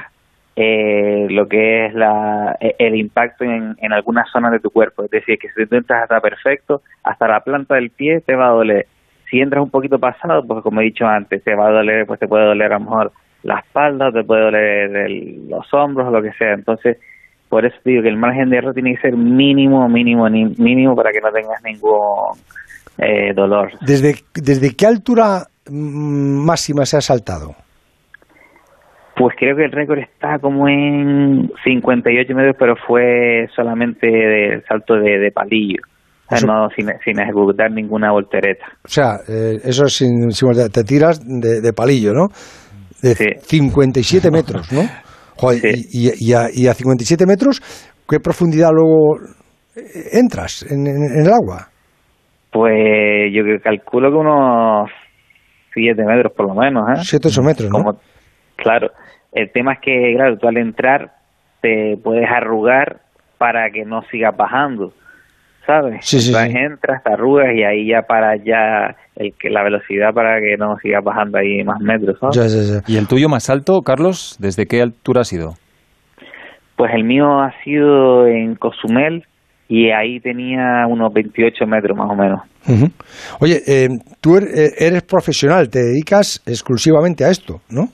eh, 0.57 1.27
lo 1.31 1.47
que 1.47 1.87
es 1.87 1.95
la, 1.95 2.57
e- 2.61 2.75
el 2.79 2.97
impacto 2.97 3.45
en, 3.45 3.75
en 3.79 3.93
algunas 3.93 4.29
zonas 4.31 4.53
de 4.53 4.59
tu 4.61 4.71
cuerpo. 4.71 5.05
Es 5.05 5.11
decir, 5.11 5.39
que 5.39 5.49
si 5.49 5.67
tú 5.67 5.77
entras 5.77 6.03
hasta 6.03 6.21
perfecto, 6.21 6.81
hasta 7.05 7.29
la 7.29 7.41
planta 7.41 7.75
del 7.77 7.91
pie 7.91 8.21
te 8.21 8.35
va 8.37 8.49
a 8.49 8.53
doler. 8.53 8.87
Si 9.31 9.39
entras 9.41 9.63
un 9.63 9.71
poquito 9.71 9.99
pasado, 9.99 10.43
pues 10.47 10.63
como 10.63 10.81
he 10.81 10.85
dicho 10.85 11.07
antes, 11.07 11.43
te 11.45 11.55
va 11.55 11.69
a 11.69 11.73
doler, 11.73 12.07
pues 12.07 12.21
te 12.21 12.27
puede 12.29 12.45
doler 12.47 12.73
a 12.73 12.79
lo 12.79 12.85
mejor 12.85 13.13
la 13.43 13.59
espalda, 13.61 14.11
te 14.13 14.25
puede 14.25 14.43
doler 14.43 14.97
el- 14.97 15.49
los 15.49 15.67
hombros 15.75 16.09
o 16.09 16.11
lo 16.11 16.23
que 16.23 16.33
sea. 16.33 16.53
Entonces, 16.55 16.99
por 17.49 17.65
eso 17.67 17.77
digo 17.85 18.03
que 18.03 18.09
el 18.09 18.17
margen 18.17 18.51
de 18.51 18.59
error 18.59 18.73
tiene 18.75 18.95
que 18.95 19.01
ser 19.03 19.17
mínimo, 19.17 19.89
mínimo, 19.89 20.29
ni- 20.29 20.55
mínimo 20.59 20.95
para 20.97 21.11
que 21.13 21.21
no 21.21 21.31
tengas 21.33 21.63
ningún 21.63 22.39
eh, 22.99 23.33
dolor. 23.35 23.73
¿Desde, 23.81 24.15
¿Desde 24.35 24.77
qué 24.77 24.87
altura 24.87 25.47
mm, 25.69 26.45
máxima 26.45 26.85
se 26.87 26.97
ha 26.99 27.01
saltado? 27.01 27.55
Pues 29.17 29.35
creo 29.39 29.55
que 29.57 29.65
el 29.67 29.73
récord 29.73 29.99
está 29.99 30.39
como 30.39 30.69
en 30.69 31.51
58 31.65 32.35
metros, 32.35 32.57
pero 32.59 32.77
fue 32.77 33.47
solamente 33.55 34.07
de 34.07 34.63
salto 34.67 34.95
de, 34.95 35.19
de 35.19 35.31
palillo. 35.31 35.83
O 36.31 36.37
sea, 36.37 36.47
no 36.47 36.71
sin, 36.71 36.89
sin 37.05 37.21
ejecutar 37.21 37.71
ninguna 37.71 38.11
voltereta. 38.11 38.65
O 38.85 38.89
sea, 38.89 39.17
eh, 39.29 39.61
eso 39.65 39.85
es 39.85 39.93
sin, 39.95 40.33
sin 40.33 40.51
te 40.73 40.83
tiras 40.83 41.21
de, 41.27 41.61
de 41.61 41.73
palillo, 41.75 42.15
¿no? 42.15 42.29
De 43.03 43.39
57 43.43 44.31
metros, 44.31 44.73
¿no? 44.73 44.83
Joder, 45.37 45.61
y, 45.77 46.09
y- 46.09 46.31
y 46.31 46.33
a, 46.35 46.47
y 46.53 46.67
a 46.69 46.75
57 46.75 47.27
metros, 47.27 47.61
¿qué 48.09 48.21
profundidad 48.21 48.71
luego 48.73 49.17
eh, 49.75 49.83
entras 50.13 50.63
en, 50.71 50.87
en- 50.87 51.03
en 51.19 51.27
el 51.27 51.33
agua? 51.33 51.69
Pues 52.51 53.33
yo 53.33 53.43
calculo 53.63 54.11
que 54.11 54.17
unos 54.17 54.91
7 55.75 56.03
metros 56.05 56.33
por 56.37 56.49
lo 56.49 56.55
menos. 56.55 56.83
¿eh? 56.91 57.01
7 57.03 57.29
8 57.29 57.43
metros, 57.43 57.71
¿no? 57.71 57.79
Como- 57.79 57.99
claro, 58.57 58.89
el 59.33 59.51
tema 59.53 59.73
es 59.75 59.81
que, 59.81 60.15
claro, 60.15 60.37
tú 60.37 60.47
al 60.49 60.59
entrar 60.59 61.13
te 61.63 61.97
puedes 62.03 62.29
arrugar 62.31 63.01
para 63.39 63.71
que 63.71 63.85
no 63.85 64.03
sigas 64.11 64.37
bajando, 64.37 64.93
¿sabes? 65.67 66.05
Sí, 66.05 66.21
sí, 66.21 66.29
Entonces 66.29 66.53
sí. 66.53 66.59
entras, 66.59 67.03
te 67.03 67.13
arrugas 67.13 67.47
y 67.55 67.63
ahí 67.63 67.87
ya 67.89 68.03
para 68.03 68.37
ya 68.37 68.97
el 69.17 69.33
que 69.39 69.51
la 69.51 69.63
velocidad 69.63 70.13
para 70.15 70.41
que 70.41 70.57
no 70.57 70.77
sigas 70.79 71.05
bajando 71.05 71.39
ahí 71.39 71.63
más 71.65 71.81
metros, 71.81 72.19
¿sabes? 72.21 72.83
¿Y 72.89 72.97
el 72.97 73.07
tuyo 73.09 73.29
más 73.29 73.49
alto, 73.51 73.83
Carlos? 73.83 74.37
¿Desde 74.41 74.67
qué 74.67 74.83
altura 74.83 75.21
ha 75.21 75.25
sido? 75.25 75.55
Pues 76.77 76.93
el 76.95 77.05
mío 77.05 77.41
ha 77.41 77.53
sido 77.63 78.27
en 78.27 78.55
Cozumel 78.57 79.25
y 79.69 79.91
ahí 79.91 80.21
tenía 80.21 80.87
unos 80.89 81.13
28 81.13 81.67
metros 81.67 81.97
más 81.97 82.11
o 82.11 82.15
menos. 82.17 82.41
Ujú. 82.67 82.87
Oye, 83.41 83.61
eh, 83.67 83.89
tú 84.21 84.37
er- 84.37 84.49
eh, 84.55 84.71
eres 84.79 85.03
profesional, 85.03 85.69
te 85.71 85.79
dedicas 85.81 86.43
exclusivamente 86.47 87.25
a 87.25 87.31
esto, 87.31 87.61
¿no? 87.71 87.89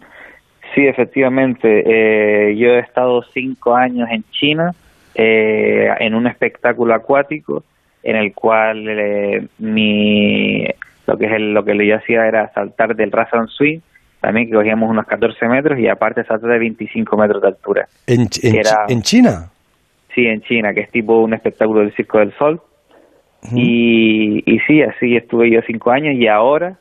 Sí, 0.74 0.86
efectivamente. 0.86 1.69
Eh, 1.86 2.57
yo 2.57 2.69
he 2.69 2.81
estado 2.81 3.23
cinco 3.35 3.74
años 3.74 4.09
en 4.11 4.23
China 4.31 4.73
eh, 5.20 5.90
en 5.99 6.15
un 6.15 6.27
espectáculo 6.28 6.95
acuático 6.95 7.65
en 8.05 8.15
el 8.16 8.32
cual 8.32 8.86
eh, 8.89 9.47
mi 9.59 10.65
lo 11.07 11.16
que 11.19 11.27
es 11.27 11.32
el- 11.32 11.53
lo 11.53 11.65
que 11.65 11.86
yo 11.86 11.97
hacía 11.97 12.27
era 12.27 12.53
saltar 12.53 12.95
del 12.95 13.11
Razan 13.11 13.49
Swing, 13.49 13.81
también 14.20 14.47
que 14.49 14.55
cogíamos 14.55 14.89
unos 14.90 15.07
14 15.07 15.47
metros 15.49 15.78
y 15.78 15.89
aparte 15.89 16.23
saltar 16.24 16.51
de 16.51 16.59
25 16.59 17.16
metros 17.16 17.43
de 17.43 17.49
altura. 17.49 17.89
En, 18.07 18.28
en, 18.43 18.55
era- 18.55 18.85
en 18.89 19.03
China. 19.03 19.51
Sí, 20.15 20.27
en 20.27 20.40
China, 20.43 20.73
que 20.73 20.81
es 20.82 20.90
tipo 20.90 21.19
un 21.20 21.35
espectáculo 21.35 21.81
del 21.81 21.93
Circo 21.95 22.19
del 22.19 22.32
Sol. 22.39 22.61
y, 23.55 24.43
y 24.47 24.59
sí, 24.61 24.82
así 24.82 25.16
estuve 25.16 25.51
yo 25.51 25.61
cinco 25.66 25.90
años 25.90 26.15
y 26.15 26.27
ahora 26.28 26.77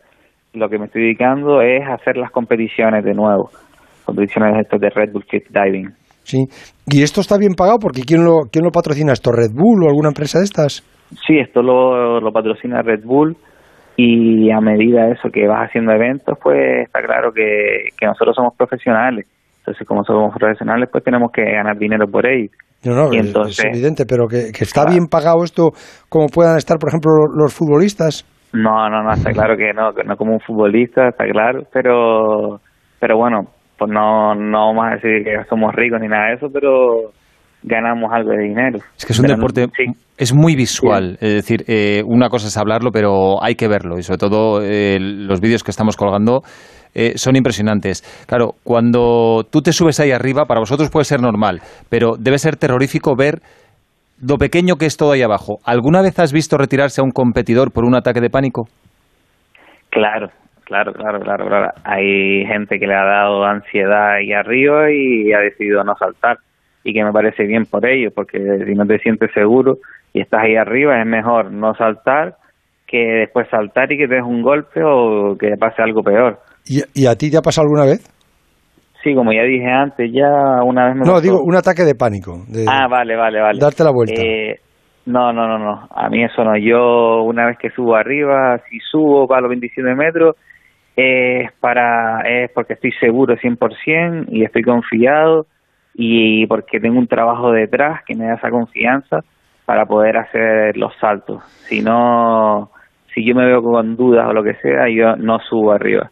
lo 0.53 0.69
que 0.69 0.77
me 0.79 0.85
estoy 0.85 1.03
dedicando 1.03 1.61
es 1.61 1.87
hacer 1.87 2.17
las 2.17 2.31
competiciones 2.31 3.03
de 3.03 3.13
nuevo, 3.13 3.51
competiciones 4.05 4.57
estas 4.59 4.79
de 4.81 4.89
Red 4.89 5.11
Bull 5.11 5.25
Cliff 5.25 5.45
Diving. 5.49 5.91
Sí. 6.27 6.43
¿Y 6.87 7.03
esto 7.03 7.21
está 7.21 7.37
bien 7.37 7.53
pagado? 7.53 7.79
Porque 7.79 8.01
¿quién 8.01 8.25
lo, 8.25 8.41
quién 8.51 8.65
lo 8.65 8.71
patrocina 8.71 9.13
esto? 9.13 9.31
¿Red 9.31 9.51
Bull 9.53 9.83
o 9.83 9.87
alguna 9.87 10.09
empresa 10.09 10.39
de 10.39 10.43
estas? 10.45 10.83
Sí, 11.25 11.37
esto 11.39 11.61
lo, 11.61 12.19
lo 12.19 12.31
patrocina 12.33 12.81
Red 12.81 13.05
Bull 13.05 13.37
y 13.95 14.51
a 14.51 14.59
medida 14.59 15.05
de 15.05 15.13
eso 15.13 15.29
que 15.31 15.47
vas 15.47 15.69
haciendo 15.69 15.93
eventos, 15.93 16.37
pues 16.43 16.85
está 16.85 17.01
claro 17.01 17.31
que, 17.33 17.89
que 17.97 18.05
nosotros 18.05 18.35
somos 18.35 18.53
profesionales. 18.57 19.25
Entonces, 19.59 19.87
como 19.87 20.03
somos 20.03 20.35
profesionales, 20.37 20.89
pues 20.91 21.03
tenemos 21.03 21.31
que 21.31 21.43
ganar 21.43 21.77
dinero 21.77 22.05
por 22.07 22.25
ello. 22.27 22.49
No, 22.83 22.93
no, 22.93 23.13
Y 23.13 23.17
es- 23.19 23.27
entonces- 23.27 23.59
es 23.59 23.65
evidente, 23.73 24.05
pero 24.05 24.27
que, 24.27 24.51
que 24.51 24.63
está 24.65 24.85
bien 24.85 25.07
pagado 25.07 25.43
esto 25.43 25.71
como 26.09 26.27
puedan 26.27 26.57
estar, 26.57 26.77
por 26.77 26.89
ejemplo, 26.89 27.11
los 27.35 27.53
futbolistas. 27.53 28.25
No, 28.53 28.89
no, 28.89 29.01
no, 29.03 29.11
está 29.13 29.31
claro 29.33 29.55
que 29.57 29.71
no, 29.73 29.93
que 29.93 30.03
no 30.03 30.15
como 30.17 30.33
un 30.33 30.39
futbolista, 30.41 31.07
está 31.09 31.25
claro, 31.25 31.63
pero, 31.73 32.59
pero 32.99 33.17
bueno, 33.17 33.41
pues 33.77 33.91
no, 33.91 34.33
no 34.35 34.67
vamos 34.67 34.85
a 34.87 34.95
decir 34.95 35.23
que 35.23 35.43
somos 35.49 35.73
ricos 35.75 35.99
ni 36.01 36.07
nada 36.07 36.29
de 36.29 36.33
eso, 36.35 36.47
pero 36.51 37.11
ganamos 37.63 38.11
algo 38.11 38.31
de 38.31 38.43
dinero. 38.43 38.79
Es 38.97 39.05
que 39.05 39.13
es 39.13 39.19
un 39.19 39.25
Pero 39.25 39.35
deporte, 39.35 39.67
es 40.17 40.33
muy 40.33 40.55
visual. 40.55 41.17
Es 41.21 41.33
decir, 41.33 41.63
eh, 41.67 42.01
una 42.05 42.29
cosa 42.29 42.47
es 42.47 42.57
hablarlo, 42.57 42.91
pero 42.91 43.43
hay 43.43 43.55
que 43.55 43.67
verlo. 43.67 43.97
Y 43.97 44.03
sobre 44.03 44.17
todo 44.17 44.61
eh, 44.63 44.97
los 44.99 45.41
vídeos 45.41 45.63
que 45.63 45.71
estamos 45.71 45.95
colgando 45.95 46.41
eh, 46.95 47.13
son 47.15 47.35
impresionantes. 47.35 48.01
Claro, 48.27 48.53
cuando 48.63 49.43
tú 49.51 49.61
te 49.61 49.73
subes 49.73 49.99
ahí 49.99 50.11
arriba, 50.11 50.45
para 50.45 50.59
vosotros 50.59 50.89
puede 50.89 51.05
ser 51.05 51.21
normal, 51.21 51.61
pero 51.89 52.13
debe 52.17 52.39
ser 52.39 52.55
terrorífico 52.55 53.15
ver 53.15 53.41
lo 54.19 54.37
pequeño 54.37 54.77
que 54.77 54.87
es 54.87 54.97
todo 54.97 55.11
ahí 55.11 55.21
abajo. 55.21 55.57
¿Alguna 55.63 56.01
vez 56.01 56.17
has 56.19 56.33
visto 56.33 56.57
retirarse 56.57 57.01
a 57.01 57.03
un 57.03 57.11
competidor 57.11 57.71
por 57.71 57.85
un 57.85 57.95
ataque 57.95 58.21
de 58.21 58.31
pánico? 58.31 58.67
Claro, 59.91 60.29
claro, 60.67 60.93
claro, 60.93 61.19
claro, 61.19 61.47
claro. 61.47 61.71
Hay 61.83 62.45
gente 62.45 62.77
que 62.79 62.85
le 62.87 62.93
ha 62.95 63.03
dado 63.03 63.43
ansiedad 63.45 64.15
ahí 64.15 64.31
arriba 64.33 64.91
y 64.91 65.33
ha 65.33 65.39
decidido 65.39 65.83
no 65.83 65.95
saltar. 65.97 66.37
Y 66.83 66.93
que 66.93 67.03
me 67.03 67.11
parece 67.11 67.43
bien 67.45 67.65
por 67.65 67.85
ello, 67.85 68.09
porque 68.15 68.37
si 68.65 68.73
no 68.73 68.85
te 68.85 68.99
sientes 68.99 69.31
seguro 69.33 69.77
y 70.13 70.21
estás 70.21 70.43
ahí 70.43 70.55
arriba, 70.55 70.99
es 71.01 71.05
mejor 71.05 71.51
no 71.51 71.73
saltar 71.75 72.35
que 72.85 72.97
después 72.97 73.47
saltar 73.49 73.91
y 73.91 73.97
que 73.97 74.07
te 74.07 74.15
des 74.15 74.23
un 74.23 74.41
golpe 74.41 74.81
o 74.83 75.35
que 75.37 75.49
te 75.49 75.57
pase 75.57 75.81
algo 75.81 76.01
peor. 76.03 76.39
¿Y, 76.65 76.81
y 76.93 77.05
a 77.07 77.15
ti 77.15 77.29
te 77.29 77.37
ha 77.37 77.41
pasado 77.41 77.65
alguna 77.65 77.83
vez? 77.85 77.99
Sí, 79.03 79.13
como 79.13 79.33
ya 79.33 79.43
dije 79.43 79.69
antes, 79.69 80.09
ya 80.13 80.29
una 80.63 80.85
vez 80.87 80.95
me 80.95 81.01
No, 81.05 81.13
pasó- 81.13 81.21
digo, 81.21 81.41
un 81.43 81.55
ataque 81.55 81.83
de 81.83 81.95
pánico. 81.95 82.43
de- 82.47 82.65
Ah, 82.69 82.87
vale, 82.87 83.15
vale, 83.17 83.41
vale. 83.41 83.59
Darte 83.59 83.83
la 83.83 83.91
vuelta. 83.91 84.21
Eh, 84.21 84.59
No, 85.05 85.31
no, 85.31 85.47
no, 85.47 85.57
no. 85.57 85.87
A 85.95 86.09
mí 86.09 86.21
eso 86.23 86.43
no. 86.43 86.57
Yo 86.57 87.23
una 87.23 87.45
vez 87.47 87.57
que 87.57 87.69
subo 87.69 87.95
arriba, 87.95 88.59
si 88.69 88.77
subo 88.91 89.25
para 89.27 89.41
los 89.41 89.49
27 89.49 89.95
metros, 89.95 90.35
es 90.97 91.51
para 91.59 92.21
es 92.21 92.51
porque 92.51 92.73
estoy 92.73 92.91
seguro 92.93 93.35
100% 93.35 94.25
y 94.29 94.43
estoy 94.43 94.63
confiado 94.63 95.45
y 95.93 96.47
porque 96.47 96.79
tengo 96.79 96.97
un 96.97 97.07
trabajo 97.07 97.51
detrás 97.51 98.01
que 98.05 98.15
me 98.15 98.25
da 98.25 98.33
esa 98.33 98.49
confianza 98.49 99.19
para 99.65 99.85
poder 99.85 100.17
hacer 100.17 100.75
los 100.75 100.93
saltos. 100.99 101.43
Si 101.67 101.81
no, 101.81 102.71
si 103.13 103.23
yo 103.23 103.35
me 103.35 103.45
veo 103.45 103.61
con 103.61 103.95
dudas 103.95 104.27
o 104.27 104.33
lo 104.33 104.43
que 104.43 104.55
sea, 104.55 104.89
yo 104.89 105.15
no 105.17 105.37
subo 105.39 105.71
arriba. 105.71 106.09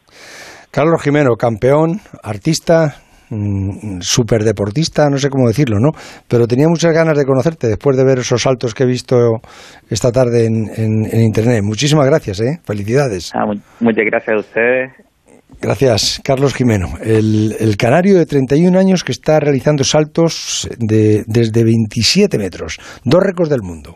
Carlos 0.71 1.01
Jimeno, 1.01 1.35
campeón, 1.35 1.99
artista, 2.21 2.95
superdeportista, 4.01 5.09
no 5.09 5.17
sé 5.17 5.29
cómo 5.29 5.47
decirlo, 5.47 5.77
¿no? 5.79 5.91
Pero 6.27 6.47
tenía 6.47 6.67
muchas 6.67 6.93
ganas 6.93 7.17
de 7.17 7.25
conocerte 7.25 7.67
después 7.67 7.97
de 7.97 8.03
ver 8.03 8.19
esos 8.19 8.41
saltos 8.41 8.73
que 8.73 8.83
he 8.83 8.87
visto 8.87 9.41
esta 9.89 10.11
tarde 10.11 10.45
en, 10.45 10.69
en- 10.75 11.05
en 11.11 11.21
Internet. 11.21 11.61
Muchísimas 11.63 12.05
gracias, 12.05 12.39
¿eh? 12.41 12.59
Felicidades. 12.65 13.31
Ah, 13.33 13.45
mu- 13.45 13.59
muchas 13.79 14.05
gracias 14.05 14.35
a 14.35 14.39
ustedes. 14.39 14.91
Gracias, 15.61 16.19
Carlos 16.23 16.53
Jimeno, 16.53 16.97
el, 17.01 17.55
el 17.59 17.77
canario 17.77 18.17
de 18.17 18.25
31 18.25 18.77
años 18.77 19.03
que 19.03 19.13
está 19.13 19.39
realizando 19.39 19.83
saltos 19.85 20.67
de, 20.77 21.23
desde 21.27 21.63
27 21.63 22.37
metros, 22.37 22.77
dos 23.05 23.23
récords 23.23 23.49
del 23.49 23.61
mundo. 23.61 23.95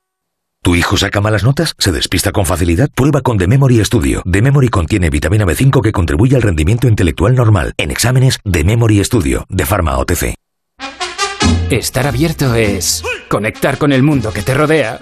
¿Tu 0.63 0.75
hijo 0.75 0.95
saca 0.95 1.21
malas 1.21 1.43
notas? 1.43 1.73
¿Se 1.79 1.91
despista 1.91 2.31
con 2.31 2.45
facilidad? 2.45 2.87
Prueba 2.93 3.21
con 3.21 3.39
The 3.39 3.47
Memory 3.47 3.83
Studio. 3.83 4.21
The 4.31 4.43
Memory 4.43 4.67
contiene 4.67 5.09
vitamina 5.09 5.43
B5 5.43 5.81
que 5.81 5.91
contribuye 5.91 6.35
al 6.35 6.43
rendimiento 6.43 6.87
intelectual 6.87 7.33
normal. 7.33 7.73
En 7.77 7.89
exámenes, 7.89 8.37
The 8.43 8.63
Memory 8.63 9.03
Studio, 9.03 9.47
de 9.49 9.65
Pharma 9.65 9.97
OTC. 9.97 10.35
Estar 11.71 12.05
abierto 12.05 12.53
es 12.53 13.03
conectar 13.27 13.79
con 13.79 13.91
el 13.91 14.03
mundo 14.03 14.31
que 14.31 14.43
te 14.43 14.53
rodea 14.53 14.99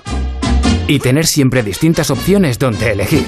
y 0.88 1.00
tener 1.00 1.28
siempre 1.28 1.62
distintas 1.62 2.10
opciones 2.10 2.58
donde 2.58 2.94
elegir. 2.94 3.26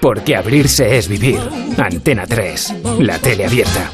Porque 0.00 0.36
abrirse 0.36 0.96
es 0.96 1.08
vivir. 1.08 1.40
Antena 1.76 2.24
3, 2.24 2.74
la 3.00 3.18
tele 3.18 3.46
abierta. 3.46 3.90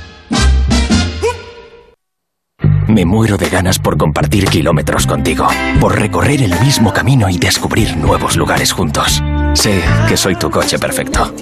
Me 2.88 3.04
muero 3.04 3.36
de 3.36 3.48
ganas 3.48 3.78
por 3.78 3.96
compartir 3.96 4.46
kilómetros 4.46 5.06
contigo, 5.06 5.46
por 5.80 5.98
recorrer 5.98 6.42
el 6.42 6.58
mismo 6.60 6.92
camino 6.92 7.28
y 7.30 7.38
descubrir 7.38 7.96
nuevos 7.96 8.36
lugares 8.36 8.72
juntos. 8.72 9.22
Sé 9.54 9.82
que 10.08 10.16
soy 10.16 10.36
tu 10.36 10.50
coche 10.50 10.78
perfecto. 10.78 11.34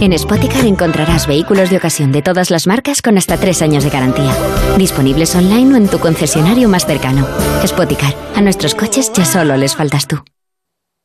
En 0.00 0.18
Spoticar 0.18 0.64
encontrarás 0.64 1.26
vehículos 1.26 1.70
de 1.70 1.76
ocasión 1.76 2.10
de 2.10 2.22
todas 2.22 2.50
las 2.50 2.66
marcas 2.66 3.02
con 3.02 3.16
hasta 3.16 3.36
tres 3.36 3.62
años 3.62 3.84
de 3.84 3.90
garantía. 3.90 4.34
Disponibles 4.76 5.34
online 5.36 5.74
o 5.74 5.76
en 5.76 5.88
tu 5.88 6.00
concesionario 6.00 6.68
más 6.68 6.86
cercano. 6.86 7.26
Spoticar, 7.64 8.14
a 8.34 8.40
nuestros 8.40 8.74
coches 8.74 9.12
ya 9.14 9.24
solo 9.24 9.56
les 9.56 9.76
faltas 9.76 10.08
tú. 10.08 10.22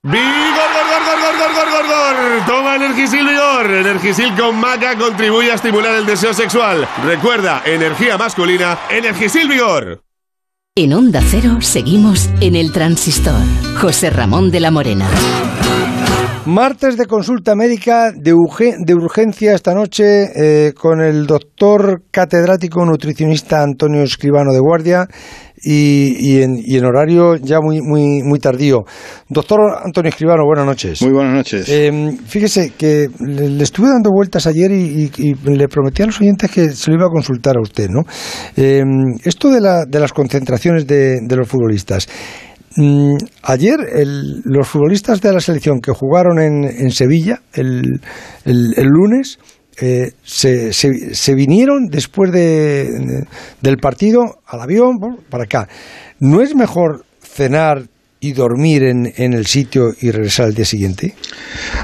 ¡Vigor, 0.01 0.19
gor, 0.19 0.85
gor, 0.89 1.03
gor, 1.05 1.37
gor, 1.37 1.53
gor, 1.53 1.69
gor, 1.69 1.87
gor! 1.87 2.28
Toma 2.45 2.76
Energisil 2.76 3.26
Vigor. 3.28 3.72
Energisil 3.72 4.36
con 4.36 4.60
maca 4.60 4.98
contribuye 4.98 5.52
a 5.52 5.56
estimular 5.56 5.95
el 5.95 6.06
deseo 6.06 6.34
sexual. 6.34 6.88
Recuerda, 7.06 7.61
energía 7.66 8.18
masculina, 8.18 8.78
Energisil 8.90 9.48
Vigor. 9.48 10.02
En 10.76 10.94
Onda 10.94 11.22
Cero 11.22 11.57
seguimos 11.61 12.30
en 12.41 12.56
el 12.56 12.72
transistor. 12.72 13.41
José 13.82 14.10
Ramón 14.10 14.52
de 14.52 14.60
la 14.60 14.72
Morena. 14.72 15.07
Martes 16.45 16.98
de 16.98 17.06
consulta 17.06 17.53
médica 17.53 18.11
de, 18.11 18.34
urge- 18.34 18.76
de 18.80 18.95
urgencia 18.95 19.53
esta 19.53 19.74
noche 19.76 20.30
eh, 20.36 20.74
con 20.74 20.99
el 21.02 21.28
doctor 21.28 22.03
catedrático 22.10 22.84
nutricionista 22.86 23.61
Antonio 23.61 24.02
Escribano 24.02 24.52
de 24.52 24.60
Guardia 24.60 25.07
y, 25.64 26.15
y 26.19 26.41
en, 26.41 26.57
y 26.64 26.77
en 26.77 26.86
horario 26.86 27.36
ya 27.36 27.60
muy, 27.61 27.80
muy, 27.81 28.22
muy 28.23 28.40
tardío. 28.40 28.84
Doctor 29.27 29.60
Antonio 29.84 30.10
Escribano, 30.10 30.44
buenas 30.45 30.65
noches. 30.65 31.02
Muy 31.02 31.11
buenas 31.11 31.34
noches. 31.34 31.68
Eh, 31.69 32.18
fíjese 32.26 32.73
que 32.77 33.07
le, 33.19 33.49
le 33.49 33.64
estuve 33.64 33.90
dando 33.90 34.10
vueltas 34.11 34.48
ayer 34.48 34.72
y, 34.72 35.11
y- 35.18 35.36
le 35.49 35.68
prometí 35.68 36.03
a 36.03 36.06
los 36.07 36.19
oyentes 36.22 36.49
que 36.52 36.69
se 36.69 36.91
lo 36.91 36.98
iba 36.98 37.06
a 37.07 37.10
consultar 37.10 37.57
a 37.57 37.61
usted, 37.61 37.88
¿no? 37.90 38.02
Eh, 38.56 38.84
esto 39.23 39.49
de, 39.49 39.61
la, 39.61 39.86
de 39.86 39.99
las 39.99 40.14
concentraciones 40.14 40.88
de, 40.88 41.19
de 41.22 41.36
los 41.36 41.48
futbolistas. 41.48 42.07
Mm, 42.76 43.15
ayer 43.44 43.77
el- 43.95 44.41
los 44.45 44.68
futbolistas 44.68 45.22
de 45.22 45.34
la 45.34 45.40
selección 45.40 45.80
que 45.81 45.91
jugaron 45.91 46.40
en, 46.40 46.64
en 46.64 46.91
Sevilla 46.91 47.41
el, 47.53 47.99
el- 48.45 48.73
el 48.77 48.88
lunes 48.88 49.40
eh, 49.81 50.14
se, 50.23 50.73
se- 50.73 51.35
vinieron 51.35 51.88
después 51.88 52.31
de, 52.31 53.26
del 53.61 53.77
partido 53.77 54.39
al 54.45 54.61
avión 54.61 54.97
para 55.30 55.43
acá. 55.45 55.68
¿No 56.19 56.41
es 56.41 56.56
mejor 56.56 57.06
cenar 57.22 57.84
y 58.21 58.33
dormir 58.33 58.83
en, 58.83 59.13
en 59.15 59.33
el 59.33 59.45
sitio 59.45 59.93
y 60.01 60.11
regresar 60.11 60.47
al 60.47 60.53
día 60.53 60.65
siguiente? 60.65 61.13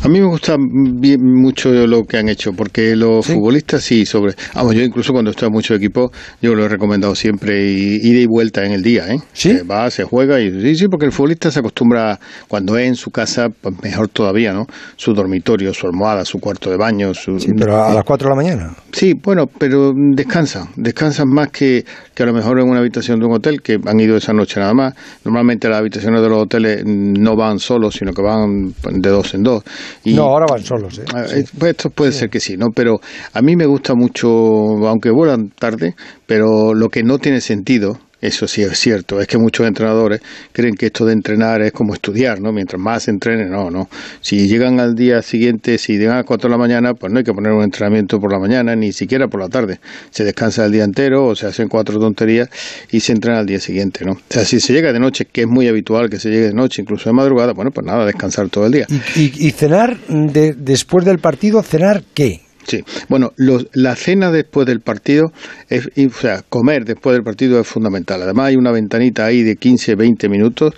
A 0.02 0.10
mí 0.10 0.20
me 0.20 0.28
gusta 0.28 0.58
bien 0.60 1.22
mucho 1.24 1.70
lo 1.72 2.04
que 2.04 2.18
han 2.18 2.28
hecho, 2.28 2.52
porque 2.52 2.96
los 2.96 3.26
futbolistas 3.26 3.84
sí, 3.84 4.06
sobre. 4.06 4.34
Vamos, 4.54 4.76
yo 4.76 4.82
incluso 4.82 5.14
cuando 5.14 5.32
estoy 5.32 5.48
en 5.48 5.54
muchos 5.54 5.78
equipos, 5.78 6.12
yo 6.42 6.54
lo 6.54 6.66
he 6.66 6.70
recomendado 6.70 7.16
siempre, 7.16 7.72
y, 7.72 8.00
ida 8.04 8.20
y 8.20 8.26
vuelta 8.28 8.66
en 8.66 8.74
el 8.74 8.84
día, 8.84 9.08
¿eh? 9.10 9.20
Se 9.34 9.64
va, 9.64 9.90
se 9.90 10.04
juega, 10.04 10.42
y 10.42 10.52
sí, 10.62 10.76
sí, 10.76 10.88
porque 10.90 11.06
el 11.06 11.12
futbolista 11.12 11.50
se 11.52 11.60
acostumbra, 11.60 12.20
cuando 12.48 12.78
es 12.78 12.88
en 12.88 12.96
su 12.96 13.12
casa, 13.12 13.48
pues 13.50 13.76
mejor 13.82 14.10
todavía, 14.10 14.54
¿no? 14.54 14.66
Su 14.98 15.14
dormitorio, 15.14 15.74
su 15.74 15.88
almohada, 15.88 16.26
su 16.26 16.40
cuarto 16.40 16.70
de 16.70 16.78
baño, 16.78 17.14
su. 17.14 17.40
Sí, 17.40 17.52
pero 17.58 17.84
a 17.84 17.94
las 17.94 18.04
4 18.04 18.30
de 18.30 18.30
la 18.30 18.36
mañana. 18.36 18.76
Sí, 18.92 19.14
bueno, 19.14 19.48
pero 19.48 19.94
descansan, 19.96 20.70
descansan 20.76 21.30
más 21.30 21.50
que, 21.50 21.86
que 22.14 22.24
a 22.24 22.26
lo 22.26 22.34
mejor 22.34 22.60
en 22.60 22.68
una 22.68 22.80
habitación 22.80 23.20
de 23.20 23.26
un 23.26 23.34
hotel, 23.34 23.62
que 23.62 23.80
han 23.86 24.00
ido 24.00 24.18
esa 24.18 24.34
noche 24.34 24.60
nada 24.60 24.74
más. 24.74 24.94
Normalmente 25.24 25.70
las 25.70 25.80
habitaciones 25.80 26.22
de 26.26 26.32
los 26.32 26.44
hoteles 26.44 26.84
no 26.86 27.36
van 27.36 27.60
solos, 27.60 27.96
sino 27.96 28.12
que 28.12 28.22
van 28.22 28.74
de 28.92 29.10
dos 29.10 29.34
en 29.34 29.44
dos. 29.44 29.64
Y, 30.04 30.14
no, 30.14 30.24
ahora 30.24 30.46
van 30.50 30.64
solos. 30.64 31.00
¿eh? 31.00 31.04
eh, 31.34 31.44
pues 31.58 31.72
esto 31.72 31.90
puede 31.90 32.12
ser 32.12 32.30
que 32.30 32.40
sí, 32.40 32.58
¿no? 32.58 32.68
Pero 32.76 33.00
a 33.34 33.42
mí 33.42 33.56
me 33.56 33.66
gusta 33.66 33.96
mucho, 33.96 34.28
aunque 34.88 35.12
vuelan 35.12 35.50
tarde, 35.50 35.96
pero 36.26 36.74
lo 36.74 36.90
que 36.90 37.04
no 37.04 37.18
tiene 37.18 37.42
sentido, 37.42 37.98
eso 38.26 38.48
sí 38.48 38.62
es 38.64 38.78
cierto, 38.80 39.20
es 39.22 39.28
que 39.28 39.38
muchos 39.38 39.68
entrenadores 39.68 40.22
creen 40.52 40.76
que 40.76 40.88
esto 40.88 41.06
de 41.06 41.14
entrenar 41.14 41.62
es 41.62 41.72
como 41.72 41.94
estudiar, 41.94 42.40
¿no? 42.42 42.52
Mientras 42.52 42.80
más 42.82 43.08
entrenen, 43.08 43.50
no, 43.52 43.70
no. 43.72 43.90
Si 44.22 44.48
llegan 44.48 44.80
al 44.80 44.96
día 44.96 45.22
siguiente, 45.22 45.78
si 45.78 45.98
llegan 45.98 46.14
a 46.14 46.18
las 46.18 46.26
4 46.26 46.50
de 46.50 46.52
la 46.52 46.58
mañana, 46.58 46.94
pues 46.94 47.12
no 47.12 47.20
hay 47.20 47.24
que 47.26 47.34
poner 47.34 47.52
un 47.52 47.64
entrenamiento 47.64 48.20
por 48.20 48.32
la 48.32 48.40
mañana, 48.40 48.76
ni 48.76 48.92
siquiera 48.92 49.28
por 49.28 49.40
la 49.42 49.50
tarde. 49.50 49.80
Se 50.12 50.24
descansa 50.24 50.66
el 50.66 50.72
día 50.72 50.84
entero 50.84 51.26
o 51.26 51.36
se 51.36 51.48
hacen 51.48 51.68
cuatro 51.68 52.00
tonterías 52.00 52.50
y 52.92 53.00
se 53.00 53.12
entrena 53.12 53.40
al 53.40 53.46
día 53.46 53.60
siguiente, 53.60 54.06
¿no? 54.06 54.14
O 54.14 54.20
sea, 54.30 54.46
si 54.46 54.60
se 54.60 54.74
llega 54.74 54.92
de 54.94 55.00
noche, 55.00 55.26
que 55.32 55.42
es 55.42 55.48
muy 55.48 55.68
habitual 55.68 56.10
que 56.10 56.20
se 56.20 56.30
llegue 56.30 56.48
de 56.48 56.54
noche, 56.54 56.82
incluso 56.82 57.10
de 57.10 57.14
madrugada, 57.14 57.54
bueno, 57.54 57.72
pues 57.72 57.86
nada, 57.86 58.06
descansar 58.06 58.50
todo 58.50 58.66
el 58.66 58.72
día. 58.72 58.88
¿Y, 59.16 59.48
y 59.48 59.52
cenar 59.52 59.98
de- 60.08 60.54
después 60.54 61.06
del 61.06 61.20
partido, 61.20 61.62
cenar 61.64 62.04
qué? 62.14 62.42
Sí, 62.68 62.84
bueno, 63.10 63.32
los- 63.38 63.68
la 63.74 63.96
cena 63.96 64.32
después 64.32 64.66
del 64.66 64.80
partido, 64.80 65.26
es, 65.70 65.88
y, 65.96 66.08
o 66.08 66.10
sea, 66.12 66.42
comer 66.50 66.84
después 66.84 67.14
del 67.16 67.24
partido 67.24 67.60
es 67.60 67.68
fundamental. 67.68 68.22
Además 68.24 68.48
hay 68.48 68.56
una 68.56 68.72
ventanita 68.72 69.26
ahí 69.26 69.44
de 69.44 69.56
15, 69.56 69.96
20 69.96 70.28
minutos, 70.30 70.74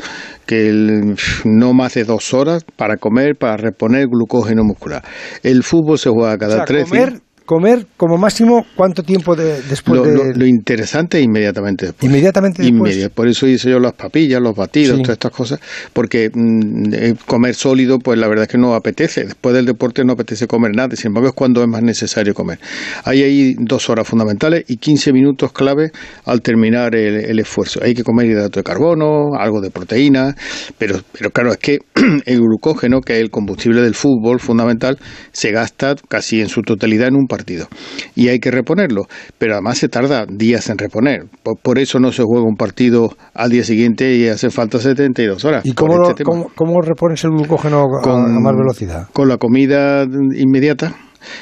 que 0.45 0.67
el- 0.67 1.15
no 1.45 1.73
más 1.73 1.93
de 1.93 2.03
dos 2.03 2.33
horas 2.33 2.65
para 2.75 2.97
comer, 2.97 3.35
para 3.37 3.55
reponer 3.55 4.07
glucógeno 4.07 4.63
muscular. 4.65 5.01
El 5.43 5.63
fútbol 5.63 5.97
se 5.97 6.09
juega 6.09 6.37
cada 6.37 6.53
O 6.53 6.57
sea, 6.57 6.65
tres 6.65 6.89
comer, 6.89 7.09
días. 7.11 7.21
Comer 7.47 7.87
como 7.97 8.17
máximo, 8.17 8.65
¿cuánto 8.75 9.01
tiempo 9.01 9.35
de- 9.35 9.61
después 9.63 10.01
Lo, 10.01 10.05
de...? 10.05 10.13
lo- 10.13 10.31
lo 10.33 10.45
interesante 10.45 11.17
es 11.17 11.23
inmediatamente 11.23 11.85
después. 11.87 12.03
Inmediatamente 12.11 12.61
después. 12.61 13.09
Por 13.09 13.27
eso 13.27 13.47
hice 13.47 13.71
yo 13.71 13.79
las 13.79 13.93
papillas, 13.93 14.41
los 14.41 14.53
batidos, 14.55 14.97
Sí. 14.97 15.01
todas 15.03 15.15
estas 15.15 15.31
cosas, 15.31 15.59
porque 15.93 16.29
mm, 16.31 16.93
eh, 16.93 17.15
comer 17.25 17.55
sólido, 17.55 17.99
pues 17.99 18.19
la 18.19 18.27
verdad 18.27 18.43
es 18.43 18.49
que 18.49 18.57
no 18.57 18.75
apetece. 18.75 19.23
Después 19.23 19.55
del 19.55 19.65
deporte 19.65 20.03
no 20.03 20.13
apetece 20.13 20.45
comer 20.45 20.71
nada, 20.75 20.95
sin 20.95 21.07
embargo 21.07 21.29
es 21.29 21.33
cuando 21.35 21.61
es 21.63 21.67
más 21.69 21.81
necesario 21.81 22.33
comer. 22.33 22.59
Hay 23.05 23.23
ahí 23.23 23.55
dos 23.57 23.89
horas 23.89 24.07
fundamentales 24.07 24.65
y 24.67 24.75
15 24.77 25.13
minutos 25.13 25.53
clave 25.53 25.91
al 26.25 26.41
terminar 26.41 26.95
el, 26.95 27.15
el 27.25 27.39
esfuerzo. 27.39 27.79
Hay 27.81 27.93
que 27.95 28.03
comer 28.03 28.27
hidrato 28.27 28.59
de 28.59 28.63
carbono, 28.63 29.29
algo 29.39 29.61
de 29.61 29.71
proteína, 29.71 30.35
pero, 30.77 30.99
pero 31.17 31.31
claro, 31.31 31.51
es 31.53 31.57
que 31.59 31.79
el 32.25 32.39
glucógeno, 32.41 32.99
que 32.99 33.13
es 33.13 33.21
el 33.21 33.29
combustible 33.31 33.81
del 33.81 33.95
fútbol 33.95 34.39
fundamental, 34.41 34.97
se 35.31 35.51
gasta 35.51 35.95
casi 36.09 36.41
en 36.41 36.49
su 36.49 36.61
totalidad 36.61 37.07
en 37.07 37.15
un 37.15 37.27
partido. 37.37 37.67
Y 38.15 38.29
hay 38.29 38.39
que 38.39 38.49
reponerlo, 38.49 39.03
pero 39.37 39.53
además 39.53 39.77
se 39.77 39.89
tarda 39.89 40.25
días 40.27 40.69
en 40.69 40.77
reponer. 40.77 41.25
Por, 41.61 41.77
eso 41.77 41.99
no 41.99 42.11
se 42.11 42.23
juega 42.23 42.45
un 42.47 42.55
partido 42.55 43.15
al 43.33 43.51
día 43.51 43.63
siguiente 43.63 44.15
y 44.15 44.27
hace 44.27 44.49
falta 44.49 44.79
72 44.79 45.45
horas. 45.45 45.65
¿Y 45.65 45.73
cómo, 45.73 46.09
este 46.09 46.23
cómo, 46.23 46.81
repones 46.81 47.23
el 47.23 47.31
glucógeno 47.31 47.85
con, 48.01 48.25
a 48.25 48.39
más 48.39 48.55
velocidad? 48.55 49.07
Con 49.13 49.27
la 49.27 49.37
comida 49.37 50.03
inmediata 50.03 50.95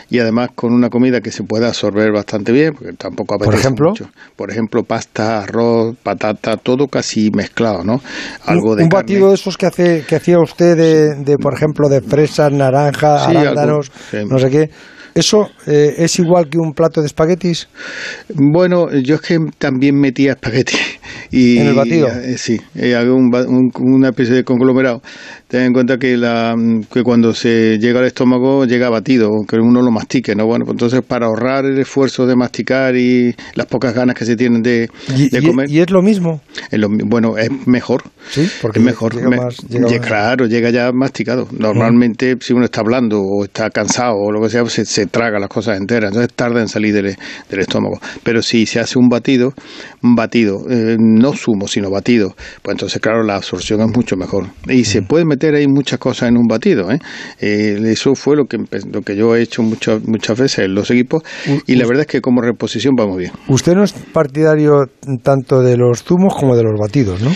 y 0.09 0.19
además 0.19 0.49
con 0.55 0.73
una 0.73 0.89
comida 0.89 1.21
que 1.21 1.31
se 1.31 1.43
pueda 1.43 1.67
absorber 1.67 2.11
bastante 2.11 2.51
bien, 2.51 2.73
porque 2.73 2.93
tampoco 2.93 3.35
apetece 3.35 3.51
¿Por 3.51 3.59
ejemplo? 3.59 3.89
mucho. 3.89 4.09
Por 4.35 4.51
ejemplo, 4.51 4.83
pasta, 4.83 5.43
arroz, 5.43 5.95
patata, 6.01 6.57
todo 6.57 6.87
casi 6.87 7.31
mezclado, 7.31 7.83
¿no? 7.83 8.01
Algo 8.45 8.75
de 8.75 8.83
un 8.83 8.89
batido 8.89 9.29
de 9.29 9.35
esos 9.35 9.57
que 9.57 9.65
hace 9.67 10.03
que 10.07 10.15
hacía 10.15 10.39
usted 10.39 10.75
de, 11.17 11.37
por 11.37 11.53
ejemplo, 11.53 11.89
de 11.89 12.01
fresas, 12.01 12.51
naranja, 12.51 13.25
arándanos, 13.25 13.91
no 14.29 14.37
sé 14.39 14.49
qué. 14.49 14.69
¿Eso 15.15 15.49
eh, 15.65 15.95
es 15.97 16.19
igual 16.19 16.49
que 16.49 16.57
un 16.57 16.73
plato 16.73 16.99
de 16.99 17.07
espaguetis? 17.07 17.69
Bueno, 18.33 18.91
yo 18.91 19.15
es 19.15 19.21
que 19.21 19.39
también 19.57 19.97
metía 19.97 20.33
espaguetis. 20.33 20.77
Y, 21.31 21.57
¿En 21.57 21.67
el 21.67 21.73
batido? 21.73 22.09
Eh, 22.09 22.37
sí, 22.37 22.59
eh, 22.75 22.95
hago 22.95 23.15
una 23.15 24.09
especie 24.09 24.35
de 24.35 24.43
conglomerado 24.43 25.01
ten 25.47 25.61
en 25.61 25.73
cuenta 25.73 25.97
que, 25.97 26.17
la, 26.17 26.55
que 26.91 27.03
cuando 27.03 27.33
se 27.33 27.77
llega 27.77 27.99
al 27.99 28.05
estómago 28.05 28.65
llega 28.65 28.89
batido, 28.89 29.29
que 29.47 29.57
uno 29.57 29.81
lo 29.81 29.91
mastique, 29.91 30.35
¿no? 30.35 30.45
Bueno, 30.45 30.65
pues 30.65 30.73
entonces 30.73 31.01
para 31.07 31.27
ahorrar 31.27 31.65
el 31.65 31.77
esfuerzo 31.79 32.25
de 32.25 32.35
masticar 32.35 32.95
y 32.95 33.33
las 33.53 33.67
pocas 33.67 33.93
ganas 33.93 34.15
que 34.15 34.25
se 34.25 34.35
tienen 34.35 34.61
de, 34.61 34.89
comer. 35.45 35.69
¿Y 35.69 35.79
es 35.79 35.91
lo 35.91 36.01
mismo? 36.01 36.41
bueno, 37.05 37.37
es 37.37 37.49
mejor. 37.67 38.03
Sí, 38.29 38.49
porque 38.61 38.79
es 38.79 38.85
mejor. 38.85 39.13
Llega 39.69 39.99
Claro, 40.05 40.45
llega 40.47 40.69
ya 40.69 40.91
masticado. 40.91 41.47
Normalmente, 41.51 42.35
si 42.39 42.53
uno 42.53 42.65
está 42.65 42.81
hablando 42.81 43.21
o 43.21 43.45
está 43.45 43.69
cansado 43.69 44.15
o 44.17 44.31
lo 44.31 44.41
que 44.41 44.49
sea, 44.49 44.61
pues 44.61 44.73
se, 44.73 45.04
traga 45.11 45.39
las 45.39 45.49
cosas 45.49 45.77
enteras, 45.77 46.11
entonces 46.11 46.33
tarda 46.35 46.61
en 46.61 46.67
salir 46.67 46.93
del, 46.93 47.15
estómago. 47.59 47.99
Pero 48.23 48.41
si 48.41 48.65
se 48.65 48.79
hace 48.79 48.99
un 48.99 49.07
batido, 49.09 49.53
un 50.03 50.15
batido, 50.15 50.65
eh, 50.69 50.97
no 50.99 51.33
zumo, 51.33 51.67
sino 51.67 51.89
batido, 51.89 52.35
pues 52.61 52.75
entonces, 52.75 53.01
claro, 53.01 53.23
la 53.23 53.35
absorción 53.35 53.81
es 53.81 53.95
mucho 53.95 54.15
mejor. 54.17 54.47
Y 54.67 54.83
se 54.85 55.01
puede 55.01 55.25
meter 55.25 55.55
hay 55.55 55.67
muchas 55.67 55.99
cosas 55.99 56.29
en 56.29 56.37
un 56.37 56.47
batido. 56.47 56.91
¿eh? 56.91 56.99
Eh, 57.39 57.79
eso 57.85 58.15
fue 58.15 58.35
lo 58.35 58.45
que, 58.45 58.57
lo 58.91 59.01
que 59.01 59.15
yo 59.15 59.35
he 59.35 59.41
hecho 59.41 59.63
muchas 59.63 60.03
muchas 60.07 60.37
veces 60.37 60.65
en 60.65 60.75
los 60.75 60.89
equipos 60.91 61.23
y 61.67 61.75
la 61.75 61.85
verdad 61.85 62.01
es 62.01 62.07
que 62.07 62.21
como 62.21 62.41
reposición 62.41 62.95
vamos 62.95 63.17
bien. 63.17 63.31
Usted 63.47 63.73
no 63.73 63.83
es 63.83 63.93
partidario 63.93 64.85
tanto 65.23 65.61
de 65.61 65.77
los 65.77 66.03
zumos 66.03 66.35
como 66.35 66.55
de 66.55 66.63
los 66.63 66.79
batidos, 66.79 67.21
¿no? 67.21 67.31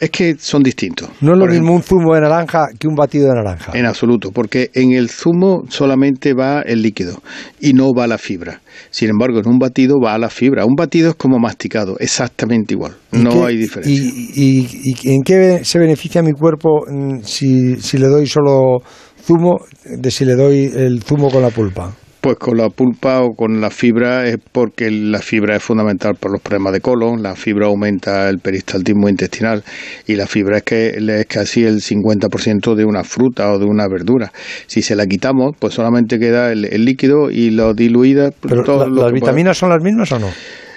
es 0.00 0.10
que 0.10 0.36
son 0.38 0.62
distintos. 0.62 1.08
No 1.20 1.32
es 1.32 1.38
lo 1.38 1.46
mismo 1.46 1.74
un 1.74 1.82
zumo 1.82 2.14
de 2.14 2.20
naranja 2.20 2.68
que 2.78 2.88
un 2.88 2.94
batido 2.94 3.28
de 3.28 3.34
naranja. 3.34 3.72
En 3.74 3.86
absoluto, 3.86 4.30
porque 4.32 4.70
en 4.74 4.92
el 4.92 5.08
zumo 5.08 5.64
solamente 5.68 6.34
va 6.34 6.62
el 6.62 6.82
líquido 6.82 7.11
y 7.60 7.72
no 7.72 7.92
va 7.92 8.06
la 8.06 8.18
fibra. 8.18 8.60
Sin 8.90 9.10
embargo, 9.10 9.40
en 9.40 9.48
un 9.48 9.58
batido 9.58 10.00
va 10.00 10.14
a 10.14 10.18
la 10.18 10.30
fibra. 10.30 10.64
Un 10.64 10.74
batido 10.76 11.10
es 11.10 11.16
como 11.16 11.38
masticado, 11.38 11.96
exactamente 11.98 12.74
igual. 12.74 12.94
No 13.12 13.44
hay 13.44 13.56
diferencia. 13.56 13.92
Y, 13.92 14.94
y, 14.94 15.14
en 15.14 15.22
qué 15.22 15.60
se 15.64 15.78
beneficia 15.78 16.22
mi 16.22 16.32
cuerpo 16.32 16.84
mm, 16.88 17.20
si, 17.22 17.76
si 17.80 17.98
le 17.98 18.06
doy 18.06 18.26
solo 18.26 18.82
zumo 19.22 19.60
de 19.84 20.10
si 20.10 20.24
le 20.24 20.34
doy 20.34 20.70
el 20.74 21.02
zumo 21.02 21.30
con 21.30 21.42
la 21.42 21.50
pulpa? 21.50 21.94
Pues 22.22 22.36
con 22.36 22.56
la 22.56 22.70
pulpa 22.70 23.20
o 23.20 23.34
con 23.34 23.60
la 23.60 23.70
fibra 23.70 24.28
es 24.28 24.38
porque 24.52 24.92
la 24.92 25.18
fibra 25.18 25.56
es 25.56 25.62
fundamental 25.64 26.14
por 26.14 26.30
los 26.30 26.40
problemas 26.40 26.72
de 26.72 26.80
colon, 26.80 27.20
la 27.20 27.34
fibra 27.34 27.66
aumenta 27.66 28.28
el 28.28 28.38
peristaltismo 28.38 29.08
intestinal 29.08 29.64
y 30.06 30.14
la 30.14 30.28
fibra 30.28 30.58
es 30.58 30.62
que 30.62 30.96
es 30.96 31.26
casi 31.26 31.64
el 31.64 31.80
50% 31.80 32.76
de 32.76 32.84
una 32.84 33.02
fruta 33.02 33.52
o 33.52 33.58
de 33.58 33.64
una 33.64 33.88
verdura. 33.88 34.32
Si 34.68 34.82
se 34.82 34.94
la 34.94 35.08
quitamos, 35.08 35.56
pues 35.58 35.74
solamente 35.74 36.20
queda 36.20 36.52
el, 36.52 36.84
líquido 36.84 37.28
y 37.28 37.50
lo 37.50 37.74
diluida. 37.74 38.30
Pero 38.40 38.88
¿Las 38.88 39.12
vitaminas 39.12 39.58
son 39.58 39.70
las 39.70 39.82
mismas 39.82 40.12
o 40.12 40.20
no? 40.20 40.28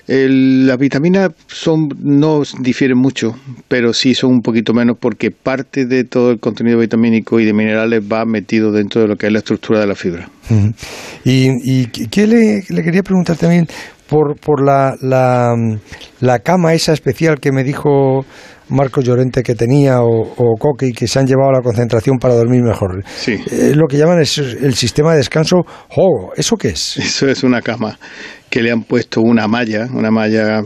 Las 0.07 0.77
vitaminas 0.77 1.32
son 1.48 1.90
no 1.99 2.41
difieren 2.60 2.98
mucho, 2.98 3.36
pero 3.68 3.91
sí 3.94 4.14
son 4.14 4.34
un 4.34 4.41
poquito 4.41 4.73
menos 4.73 4.98
porque 4.99 5.32
parte 5.32 5.86
de 5.86 6.03
todo 6.03 6.32
el 6.32 6.40
contenido 6.40 6.77
vitamínico 6.80 7.40
y 7.40 7.45
de 7.45 7.53
minerales 7.53 8.02
va 8.02 8.23
metido 8.26 8.72
dentro 8.72 9.02
de 9.02 9.07
lo 9.07 9.15
que 9.15 9.27
es 9.27 9.34
la 9.34 9.40
estructura 9.40 9.80
de 9.80 9.88
la 9.88 9.95
fibra. 9.95 10.30
y, 11.23 11.49
y, 11.64 11.88
qué 11.88 12.27
le, 12.27 12.64
le, 12.69 12.84
quería 12.84 13.02
preguntar 13.02 13.36
también 13.36 13.68
por, 14.07 14.40
por 14.40 14.64
la, 14.64 14.94
la, 15.02 15.56
la 16.19 16.40
cama 16.40 16.76
esa 16.76 16.94
especial 16.94 17.40
que 17.40 17.52
me 17.52 17.64
dijo 17.64 18.26
Marcos 18.69 19.03
Llorente 19.03 19.41
que 19.41 19.56
tenía 19.56 20.02
o, 20.02 20.22
o 20.22 20.56
Coque 20.60 20.88
y 20.88 20.91
que 20.91 21.07
se 21.07 21.18
han 21.18 21.26
llevado 21.26 21.49
a 21.49 21.53
la 21.53 21.61
concentración 21.61 22.18
para 22.19 22.36
dormir 22.36 22.61
mejor. 22.61 23.03
Sí. 23.15 23.34
Eh, 23.52 23.73
lo 23.76 23.88
que 23.88 23.98
llaman 23.98 24.22
es 24.22 24.38
el 24.38 24.76
sistema 24.76 25.11
de 25.11 25.18
descanso 25.18 25.57
Hogo. 25.95 26.34
¿Eso 26.36 26.56
qué 26.57 26.69
es? 26.69 26.98
Eso 26.98 27.27
es 27.27 27.44
una 27.44 27.61
cama 27.61 27.98
que 28.56 28.64
le 28.64 28.72
han 28.72 28.84
puesto 28.84 29.19
una 29.19 29.49
malla, 29.49 29.86
una 29.94 30.11
malla 30.11 30.64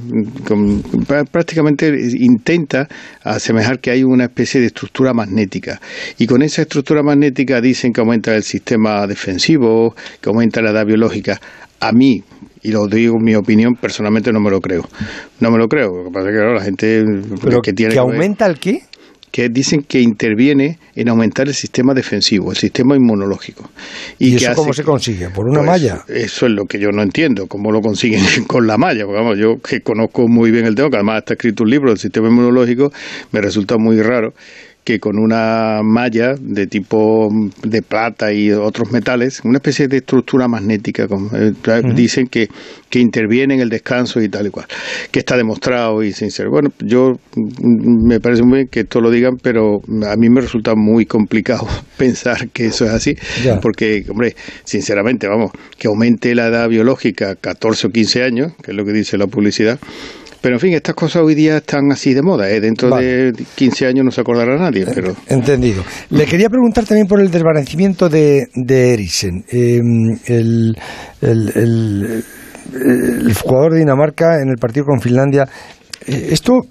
con, 0.47 0.83
prácticamente 1.31 1.91
intenta 2.19 2.87
asemejar 3.23 3.79
que 3.79 3.89
hay 3.89 4.03
una 4.03 4.25
especie 4.25 4.61
de 4.61 4.67
estructura 4.67 5.11
magnética. 5.11 5.81
Y 6.19 6.27
con 6.27 6.43
esa 6.43 6.61
estructura 6.61 7.01
magnética 7.01 7.59
dicen 7.59 7.91
que 7.91 8.01
aumenta 8.01 8.35
el 8.35 8.43
sistema 8.43 9.07
defensivo, 9.07 9.95
que 10.21 10.29
aumenta 10.29 10.61
la 10.61 10.69
edad 10.69 10.85
biológica. 10.85 11.41
A 11.79 11.91
mí, 11.91 12.21
y 12.61 12.71
lo 12.71 12.85
digo 12.85 13.15
en 13.17 13.23
mi 13.23 13.33
opinión, 13.33 13.73
personalmente 13.73 14.31
no 14.31 14.39
me 14.39 14.51
lo 14.51 14.61
creo. 14.61 14.87
No 15.39 15.49
me 15.49 15.57
lo 15.57 15.67
creo. 15.67 15.89
Lo 15.89 16.03
que 16.03 16.11
pasa 16.11 16.29
es 16.29 16.35
que 16.35 16.41
la 16.43 16.61
gente 16.61 17.03
que 17.63 17.73
tiene 17.73 17.93
que, 17.93 17.99
aumenta 17.99 18.45
el 18.45 18.59
qué? 18.59 18.83
Que 19.31 19.49
dicen 19.49 19.83
que 19.83 20.01
interviene 20.01 20.79
en 20.95 21.09
aumentar 21.09 21.47
el 21.47 21.53
sistema 21.53 21.93
defensivo, 21.93 22.51
el 22.51 22.57
sistema 22.57 22.95
inmunológico. 22.95 23.69
¿Y, 24.17 24.35
eso 24.35 24.53
cómo 24.55 24.73
se 24.73 24.83
consigue? 24.83 25.29
¿Por 25.29 25.47
una 25.47 25.59
pues, 25.59 25.67
malla? 25.67 26.03
Eso 26.07 26.45
es 26.45 26.51
lo 26.51 26.65
que 26.65 26.79
yo 26.79 26.89
no 26.91 27.01
entiendo, 27.01 27.47
cómo 27.47 27.71
lo 27.71 27.81
consiguen 27.81 28.23
con 28.47 28.67
la 28.67 28.77
malla. 28.77 29.05
Porque, 29.05 29.21
vamos, 29.21 29.37
yo 29.37 29.59
que 29.61 29.81
conozco 29.81 30.27
muy 30.27 30.51
bien 30.51 30.65
el 30.65 30.75
tema, 30.75 30.89
que 30.89 30.97
además 30.97 31.19
está 31.19 31.33
escrito 31.33 31.63
un 31.63 31.69
libro 31.69 31.89
del 31.89 31.99
sistema 31.99 32.27
inmunológico, 32.27 32.91
me 33.31 33.41
resulta 33.41 33.77
muy 33.77 34.01
raro 34.01 34.33
que 34.89 34.99
con 34.99 35.19
una 35.19 35.81
malla 35.83 36.33
de 36.41 36.65
tipo 36.65 37.29
de 37.61 37.83
plata 37.83 38.33
y 38.33 38.51
otros 38.51 38.91
metales, 38.91 39.39
una 39.43 39.59
especie 39.59 39.87
de 39.87 39.97
estructura 39.97 40.47
magnética, 40.47 41.03
eh, 41.03 41.81
dicen 41.93 42.25
que, 42.25 42.47
que 42.89 42.97
interviene 42.97 43.53
en 43.53 43.59
el 43.59 43.69
descanso 43.69 44.19
y 44.19 44.29
tal 44.29 44.47
y 44.47 44.49
cual, 44.49 44.65
que 45.11 45.19
está 45.19 45.37
demostrado 45.37 46.01
y 46.01 46.11
sincero. 46.11 46.49
Bueno, 46.49 46.71
yo 46.79 47.19
mm, 47.35 48.07
me 48.07 48.19
parece 48.19 48.41
muy 48.41 48.55
bien 48.55 48.67
que 48.71 48.79
esto 48.79 48.99
lo 48.99 49.11
digan, 49.11 49.37
pero 49.37 49.79
a 50.07 50.15
mí 50.15 50.27
me 50.27 50.41
resulta 50.41 50.73
muy 50.75 51.05
complicado 51.05 51.67
pensar 51.99 52.49
que 52.49 52.65
eso 52.65 52.85
es 52.85 52.91
así, 52.91 53.15
porque, 53.61 54.03
hombre, 54.09 54.35
sinceramente, 54.63 55.27
vamos, 55.27 55.51
que 55.77 55.87
aumente 55.87 56.33
la 56.33 56.47
edad 56.47 56.67
biológica 56.67 57.35
14 57.35 57.85
o 57.85 57.89
15 57.91 58.23
años, 58.23 58.53
que 58.63 58.71
es 58.71 58.77
lo 58.77 58.83
que 58.85 58.93
dice 58.93 59.19
la 59.19 59.27
publicidad, 59.27 59.79
pero 60.41 60.55
en 60.55 60.59
fin, 60.59 60.73
estas 60.73 60.95
cosas 60.95 61.21
hoy 61.23 61.35
día 61.35 61.57
están 61.57 61.91
así 61.91 62.13
de 62.13 62.21
moda. 62.21 62.49
¿eh? 62.49 62.61
Dentro 62.61 62.89
de 62.95 63.33
15 63.55 63.87
años 63.87 64.05
no 64.05 64.11
se 64.11 64.21
acordará 64.21 64.57
nadie. 64.57 64.85
Pero... 64.93 65.15
Entendido. 65.27 65.83
Le 66.09 66.25
quería 66.25 66.49
preguntar 66.49 66.85
también 66.85 67.07
por 67.07 67.19
el 67.19 67.29
desvanecimiento 67.29 68.07
de, 68.07 68.47
de 68.53 68.93
Eriksen. 68.93 69.43
Em, 69.49 70.17
el, 70.27 70.77
el, 71.21 72.23
el, 72.73 73.33
jugador 73.33 73.73
de 73.73 73.79
Dinamarca 73.79 74.41
en 74.41 74.49
el 74.49 74.57
partido 74.57 74.85
con 74.85 75.01
Finlandia. 75.01 75.45
Eh, 76.05 76.29
¿Esto 76.31 76.61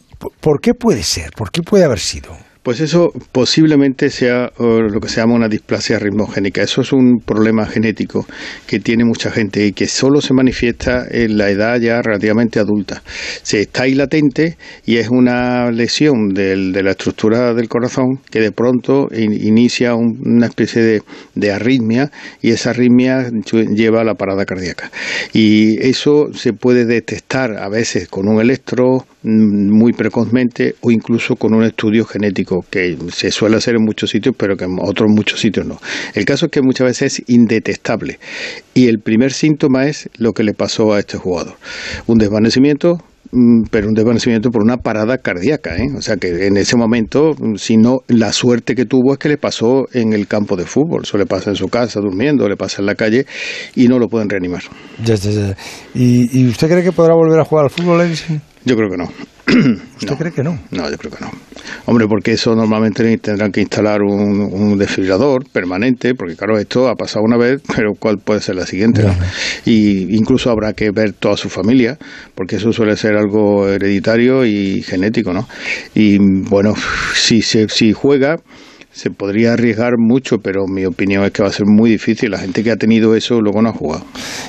por 0.41 0.61
qué 0.61 0.73
puede 0.73 1.03
ser? 1.03 1.31
¿Por 1.37 1.51
qué 1.51 1.63
puede 1.63 1.85
haber 1.85 1.99
sido? 1.99 2.48
Pues 2.69 2.81
eso 2.81 3.15
posiblemente 3.33 4.11
sea 4.11 4.53
lo 4.59 5.01
que 5.01 5.09
se 5.09 5.23
llama 5.23 5.37
una 5.37 5.49
displasia 5.49 5.99
ritmogénica. 5.99 6.63
Eso 6.63 6.83
es 6.83 6.93
un 6.93 7.19
problema 7.25 7.65
genético 7.65 8.27
que 8.67 8.79
tiene 8.79 9.07
mucha 9.07 9.31
gente 9.31 9.65
y 9.65 9.73
que 9.73 9.87
solo 9.87 10.21
se 10.21 10.35
manifiesta 10.35 11.07
en 11.11 11.39
la 11.39 11.49
edad 11.49 11.81
ya 11.81 12.03
relativamente 12.03 12.61
adulta. 12.61 13.03
Se 13.43 13.63
está 13.63 13.85
ahí 13.85 13.95
latente 13.95 14.59
y 14.85 14.99
es 14.99 15.09
una 15.09 15.71
lesión 15.71 16.35
de 16.35 16.83
la 16.83 16.91
estructura 16.91 17.55
del 17.55 17.71
corazón 17.71 18.21
que 18.31 18.43
de 18.43 18.53
pronto 18.53 19.09
inicia 19.15 19.95
una 19.95 20.45
especie 20.45 21.03
de, 21.35 21.51
arritmia 21.51 22.11
y 22.43 22.51
esa 22.51 22.69
arritmia 22.69 23.31
lleva 23.75 24.03
a 24.03 24.05
la 24.05 24.13
parada 24.13 24.45
cardíaca. 24.45 24.91
Y 25.33 25.83
eso 25.89 26.35
se 26.35 26.53
puede 26.53 26.85
detectar 26.85 27.57
a 27.57 27.71
veces 27.71 28.09
con 28.09 28.29
un 28.29 28.43
electro 28.43 29.07
muy 29.23 29.93
precozmente 29.93 30.77
o 30.81 30.91
incluso 30.91 31.35
con 31.37 31.55
un 31.55 31.65
estudio 31.65 32.05
genético 32.05 32.65
que 32.71 32.97
se 33.13 33.31
suele 33.31 33.57
hacer 33.57 33.75
en 33.75 33.85
muchos 33.85 34.11
sitios, 34.11 34.35
pero 34.37 34.57
que 34.57 34.65
en 34.65 34.77
otros 34.81 35.11
muchos 35.11 35.41
sitios 35.41 35.67
no. 35.67 35.81
El 36.15 36.25
caso 36.25 36.47
es 36.47 36.53
que 36.53 36.63
muchas 36.63 36.87
veces 36.87 37.21
es 37.21 37.29
indetectable. 37.29 38.19
Y 38.75 38.87
el 38.87 39.01
primer 39.01 39.33
síntoma 39.33 39.87
es 39.87 40.09
lo 40.19 40.33
que 40.33 40.45
le 40.45 40.55
pasó 40.55 40.93
a 40.93 41.01
este 41.01 41.19
jugador. 41.19 41.55
Un 42.07 42.19
desvanecimiento 42.19 42.99
mm, 43.33 43.65
pero 43.71 43.89
un 43.89 43.95
desvanecimiento 43.95 44.51
por 44.51 44.63
una 44.63 44.77
parada 44.77 45.19
cardíaca, 45.19 45.77
¿eh? 45.77 45.89
o 45.97 46.01
sea 46.01 46.17
que 46.17 46.47
en 46.47 46.57
ese 46.57 46.77
momento, 46.77 47.33
mm, 47.39 47.57
si 47.57 47.77
no, 47.77 47.99
la 48.07 48.33
suerte 48.33 48.75
que 48.75 48.87
tuvo 48.87 49.13
es 49.13 49.19
que 49.19 49.29
le 49.29 49.37
pasó 49.37 49.87
en 49.93 50.13
el 50.13 50.29
campo 50.29 50.57
de 50.57 50.65
fútbol, 50.65 51.03
eso 51.03 51.19
le 51.19 51.27
pasa 51.27 51.51
en 51.51 51.57
su 51.57 51.67
casa 51.67 52.01
durmiendo, 52.01 52.49
le 52.49 52.57
pasa 52.57 52.81
en 52.81 52.87
la 52.87 52.95
calle 52.95 53.27
y 53.75 53.89
no 53.89 53.99
lo 53.99 54.09
pueden 54.09 54.31
reanimar. 54.31 54.63
¿Y, 55.95 56.47
usted 56.47 56.69
cree 56.69 56.85
que 56.85 56.93
podrá 56.93 57.15
volver 57.15 57.41
a 57.41 57.45
jugar 57.45 57.65
al 57.65 57.71
fútbol? 57.71 58.09
Yo 58.69 58.77
creo 58.77 58.91
que 58.91 58.99
no. 58.99 59.11
¿Usted 59.97 60.15
cree 60.19 60.31
que 60.31 60.43
no? 60.43 60.59
No, 60.71 60.91
yo 60.91 60.99
creo 60.99 61.11
que 61.11 61.25
no. 61.25 61.31
Hombre, 61.87 62.07
porque 62.07 62.33
eso 62.33 62.55
normalmente 62.55 63.17
tendrán 63.17 63.51
que 63.51 63.63
instalar 63.63 64.03
un, 64.03 64.43
un 64.43 64.77
desfibrilador 64.77 65.49
permanente, 65.49 66.15
porque 66.15 66.37
claro, 66.37 66.59
esto 66.59 66.87
ha 66.87 66.95
pasado 66.95 67.25
una 67.25 67.39
vez, 67.39 67.63
pero 67.75 67.95
¿cuál 67.95 68.19
puede 68.19 68.43
ser 68.43 68.57
la 68.57 68.67
siguiente? 68.67 69.03
no? 69.05 69.15
Y 69.65 70.15
incluso 70.15 70.51
habrá 70.51 70.75
que 70.75 70.91
ver 70.91 71.15
toda 71.15 71.39
su 71.39 71.49
familia, 71.49 71.97
porque 72.35 72.57
eso 72.57 72.71
suele 72.75 72.95
ser 72.99 73.17
algo 73.17 73.67
hereditario 73.67 74.45
y 74.45 74.83
genético, 74.83 75.33
¿no? 75.33 75.49
Y 75.95 76.19
bueno, 76.19 76.75
si, 77.15 77.41
se, 77.41 77.71
si 77.71 77.95
juega, 77.95 78.39
se 78.99 79.11
podría 79.13 79.53
arriesgar 79.53 79.93
mucho, 79.97 80.39
pero 80.39 80.67
mi 80.67 80.85
opinión 80.85 81.23
es 81.23 81.31
que 81.31 81.41
va 81.41 81.49
a 81.49 81.53
ser 81.53 81.67
muy 81.67 81.89
difícil. 81.89 82.33
La 82.33 82.39
gente 82.39 82.65
que 82.65 82.73
ha 82.73 82.77
tenido 82.77 83.15
eso 83.15 83.41
luego 83.41 83.63
no 83.63 83.69
ha 83.69 83.73
jugado. 83.73 84.05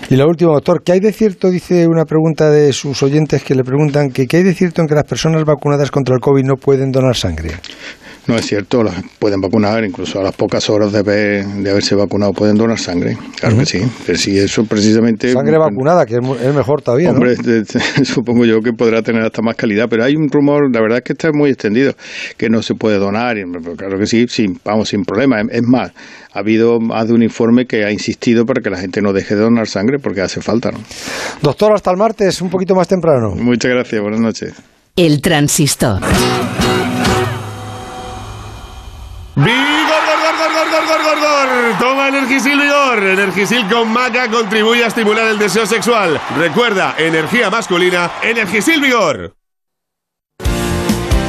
Y 0.09 0.15
lo 0.15 0.27
último, 0.27 0.53
doctor, 0.53 0.81
¿qué 0.83 0.93
hay 0.93 0.99
de 0.99 1.13
cierto? 1.13 1.51
Dice 1.51 1.87
una 1.87 2.05
pregunta 2.05 2.49
de 2.49 2.73
sus 2.73 3.03
oyentes 3.03 3.43
que 3.43 3.53
le 3.53 3.63
preguntan 3.63 4.09
que 4.09 4.25
qué 4.25 4.37
hay 4.37 4.43
de 4.43 4.55
cierto 4.55 4.81
en 4.81 4.87
que 4.87 4.95
las 4.95 5.03
personas 5.03 5.45
vacunadas 5.45 5.91
contra 5.91 6.15
el 6.15 6.21
COVID 6.21 6.43
no 6.45 6.55
pueden 6.55 6.91
donar 6.91 7.15
sangre. 7.15 7.51
No 8.29 8.37
es 8.37 8.45
cierto, 8.45 8.83
las 8.83 8.95
pueden 9.19 9.41
vacunar, 9.41 9.83
incluso 9.83 10.19
a 10.19 10.23
las 10.23 10.35
pocas 10.35 10.69
horas 10.69 10.91
de, 10.91 10.99
haber, 10.99 11.45
de 11.45 11.69
haberse 11.71 11.95
vacunado 11.95 12.31
pueden 12.31 12.55
donar 12.55 12.79
sangre. 12.79 13.17
Claro 13.39 13.57
que 13.57 13.65
sí. 13.65 13.79
Pero 14.05 14.17
si 14.17 14.37
eso 14.37 14.63
precisamente. 14.65 15.31
Sangre 15.33 15.57
vacunada, 15.57 16.05
que 16.05 16.15
es 16.15 16.53
mejor 16.55 16.81
todavía. 16.81 17.09
¿no? 17.09 17.15
Hombre, 17.15 17.35
de- 17.35 17.63
de- 17.63 17.79
supongo 18.05 18.45
yo 18.45 18.59
que 18.61 18.71
podrá 18.73 19.01
tener 19.01 19.23
hasta 19.23 19.41
más 19.41 19.55
calidad, 19.55 19.87
pero 19.89 20.03
hay 20.03 20.15
un 20.15 20.29
rumor, 20.29 20.69
la 20.73 20.81
verdad 20.81 20.99
es 20.99 21.03
que 21.03 21.13
está 21.13 21.29
muy 21.33 21.49
extendido, 21.49 21.93
que 22.37 22.49
no 22.49 22.61
se 22.61 22.75
puede 22.75 22.97
donar, 22.97 23.37
y, 23.37 23.43
pero 23.51 23.75
claro 23.75 23.97
que 23.99 24.05
sí, 24.05 24.25
sin, 24.29 24.59
vamos, 24.63 24.89
sin 24.89 25.03
problema. 25.03 25.41
Es, 25.41 25.47
es 25.51 25.63
más, 25.63 25.91
ha 26.33 26.39
habido 26.39 26.79
más 26.79 27.07
de 27.07 27.13
un 27.13 27.23
informe 27.23 27.65
que 27.65 27.83
ha 27.85 27.91
insistido 27.91 28.45
para 28.45 28.61
que 28.61 28.69
la 28.69 28.77
gente 28.77 29.01
no 29.01 29.11
deje 29.13 29.35
de 29.35 29.41
donar 29.41 29.67
sangre 29.67 29.97
porque 29.99 30.21
hace 30.21 30.41
falta, 30.41 30.71
¿no? 30.71 30.79
Doctor, 31.41 31.73
hasta 31.73 31.91
el 31.91 31.97
martes, 31.97 32.41
un 32.41 32.49
poquito 32.49 32.75
más 32.75 32.87
temprano. 32.87 33.31
Muchas 33.35 33.71
gracias, 33.71 34.01
buenas 34.01 34.19
noches. 34.19 34.53
El 34.95 35.21
transistor. 35.21 36.01
¡Vigor, 39.41 40.01
gor, 40.05 40.19
gor, 40.21 40.51
gor, 40.51 40.69
gor, 40.69 40.85
gor, 40.85 41.03
gor, 41.03 41.19
gor! 41.19 41.79
Toma 41.79 42.09
Energisil 42.09 42.59
Vigor. 42.59 43.03
Energisil 43.03 43.69
con 43.69 43.89
maca 43.89 44.29
contribuye 44.29 44.83
a 44.83 44.87
estimular 44.87 45.27
el 45.27 45.39
deseo 45.39 45.65
sexual. 45.65 46.19
Recuerda, 46.37 46.95
energía 46.97 47.49
masculina, 47.49 48.11
Energisil 48.21 48.81
Vigor. 48.81 49.33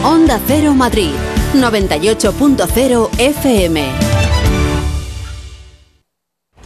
Onda 0.02 0.40
Cero 0.48 0.74
Madrid, 0.74 1.12
98.0 1.54 3.10
FM. 3.18 4.09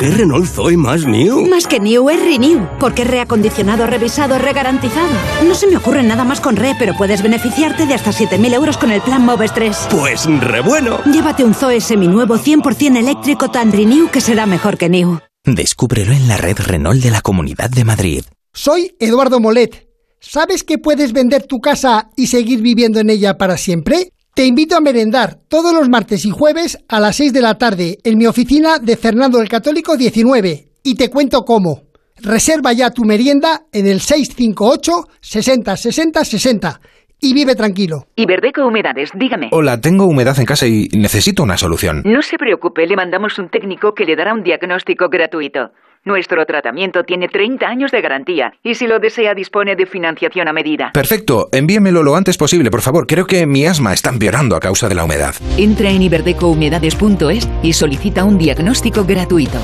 ¿Qué 0.00 0.12
Renault 0.12 0.46
Zoe 0.46 0.76
más 0.76 1.04
new? 1.06 1.44
Más 1.48 1.66
que 1.66 1.80
New 1.80 2.08
es 2.08 2.20
Renew, 2.20 2.68
porque 2.78 3.02
es 3.02 3.08
reacondicionado, 3.08 3.84
revisado, 3.84 4.38
regarantizado. 4.38 5.10
No 5.44 5.56
se 5.56 5.66
me 5.66 5.76
ocurre 5.76 6.04
nada 6.04 6.22
más 6.22 6.40
con 6.40 6.54
Re, 6.54 6.76
pero 6.78 6.96
puedes 6.96 7.20
beneficiarte 7.20 7.84
de 7.84 7.94
hasta 7.94 8.12
7.000 8.12 8.54
euros 8.54 8.78
con 8.78 8.92
el 8.92 9.00
plan 9.00 9.26
Moves 9.26 9.52
3. 9.54 9.88
Pues 9.90 10.26
re 10.26 10.60
bueno. 10.60 11.00
Llévate 11.02 11.42
un 11.42 11.52
Zoe 11.52 11.80
seminuevo 11.80 12.36
100% 12.36 12.96
eléctrico 12.96 13.50
tan 13.50 13.72
Renew 13.72 14.08
que 14.08 14.20
será 14.20 14.46
mejor 14.46 14.78
que 14.78 14.88
New. 14.88 15.18
Descúbrelo 15.42 16.12
en 16.12 16.28
la 16.28 16.36
red 16.36 16.58
Renault 16.60 17.02
de 17.02 17.10
la 17.10 17.20
Comunidad 17.20 17.68
de 17.68 17.84
Madrid. 17.84 18.24
Soy 18.52 18.94
Eduardo 19.00 19.40
Molet. 19.40 19.88
¿Sabes 20.20 20.62
que 20.62 20.78
puedes 20.78 21.12
vender 21.12 21.42
tu 21.42 21.60
casa 21.60 22.10
y 22.14 22.28
seguir 22.28 22.62
viviendo 22.62 23.00
en 23.00 23.10
ella 23.10 23.36
para 23.36 23.56
siempre? 23.56 24.12
Te 24.38 24.46
invito 24.46 24.76
a 24.76 24.80
merendar 24.80 25.34
todos 25.48 25.74
los 25.74 25.88
martes 25.88 26.24
y 26.24 26.30
jueves 26.30 26.78
a 26.88 27.00
las 27.00 27.16
6 27.16 27.32
de 27.32 27.40
la 27.40 27.58
tarde 27.58 27.98
en 28.04 28.16
mi 28.16 28.28
oficina 28.28 28.78
de 28.78 28.96
Fernando 28.96 29.40
el 29.40 29.48
Católico 29.48 29.96
19 29.96 30.68
y 30.84 30.94
te 30.94 31.10
cuento 31.10 31.42
cómo. 31.44 31.82
Reserva 32.22 32.72
ya 32.72 32.92
tu 32.92 33.02
merienda 33.02 33.62
en 33.72 33.88
el 33.88 33.98
658 33.98 34.92
60 35.20 35.76
60 35.76 36.24
60 36.24 36.80
y 37.20 37.34
vive 37.34 37.56
tranquilo. 37.56 38.06
Iberdeco 38.14 38.64
Humedades, 38.64 39.10
dígame. 39.12 39.48
Hola, 39.50 39.80
tengo 39.80 40.06
humedad 40.06 40.38
en 40.38 40.46
casa 40.46 40.68
y 40.68 40.86
necesito 40.96 41.42
una 41.42 41.56
solución. 41.56 42.02
No 42.04 42.22
se 42.22 42.38
preocupe, 42.38 42.86
le 42.86 42.94
mandamos 42.94 43.40
un 43.40 43.48
técnico 43.48 43.92
que 43.92 44.04
le 44.04 44.14
dará 44.14 44.34
un 44.34 44.44
diagnóstico 44.44 45.08
gratuito. 45.08 45.72
Nuestro 46.04 46.44
tratamiento 46.46 47.04
tiene 47.04 47.28
30 47.28 47.66
años 47.66 47.90
de 47.90 48.00
garantía 48.00 48.54
y 48.62 48.74
si 48.74 48.86
lo 48.86 48.98
desea 48.98 49.34
dispone 49.34 49.76
de 49.76 49.86
financiación 49.86 50.48
a 50.48 50.52
medida. 50.52 50.90
Perfecto, 50.92 51.48
envíemelo 51.52 52.02
lo 52.02 52.16
antes 52.16 52.36
posible, 52.36 52.70
por 52.70 52.80
favor. 52.80 53.06
Creo 53.06 53.26
que 53.26 53.46
mi 53.46 53.66
asma 53.66 53.92
está 53.92 54.10
empeorando 54.10 54.56
a 54.56 54.60
causa 54.60 54.88
de 54.88 54.94
la 54.94 55.04
humedad. 55.04 55.34
Entra 55.56 55.90
en 55.90 56.02
iberdecohumedades.es 56.02 57.48
y 57.62 57.72
solicita 57.72 58.24
un 58.24 58.38
diagnóstico 58.38 59.04
gratuito. 59.04 59.58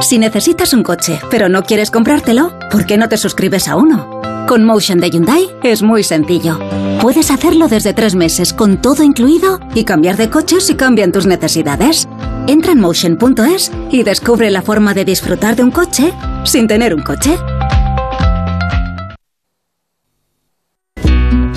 Si 0.00 0.18
necesitas 0.18 0.72
un 0.72 0.82
coche, 0.82 1.18
pero 1.30 1.48
no 1.48 1.64
quieres 1.64 1.90
comprártelo, 1.90 2.52
¿por 2.70 2.86
qué 2.86 2.96
no 2.96 3.08
te 3.08 3.16
suscribes 3.16 3.68
a 3.68 3.76
uno? 3.76 4.20
Con 4.46 4.64
Motion 4.64 5.00
de 5.00 5.10
Hyundai 5.10 5.50
es 5.62 5.82
muy 5.82 6.02
sencillo. 6.02 6.58
Puedes 7.02 7.30
hacerlo 7.30 7.68
desde 7.68 7.92
tres 7.92 8.14
meses 8.14 8.54
con 8.54 8.80
todo 8.80 9.02
incluido 9.02 9.60
y 9.74 9.84
cambiar 9.84 10.16
de 10.16 10.30
coche 10.30 10.60
si 10.60 10.74
cambian 10.74 11.12
tus 11.12 11.26
necesidades. 11.26 12.08
Entra 12.48 12.72
en 12.72 12.80
motion.es 12.80 13.70
y 13.92 14.04
descubre 14.04 14.50
la 14.50 14.62
forma 14.62 14.94
de 14.94 15.04
disfrutar 15.04 15.54
de 15.54 15.62
un 15.62 15.70
coche 15.70 16.14
sin 16.44 16.66
tener 16.66 16.94
un 16.94 17.02
coche. 17.02 17.36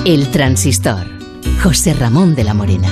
El 0.04 0.30
transistor. 0.32 1.08
José 1.64 1.94
Ramón 1.94 2.36
de 2.36 2.44
la 2.44 2.54
Morena. 2.54 2.90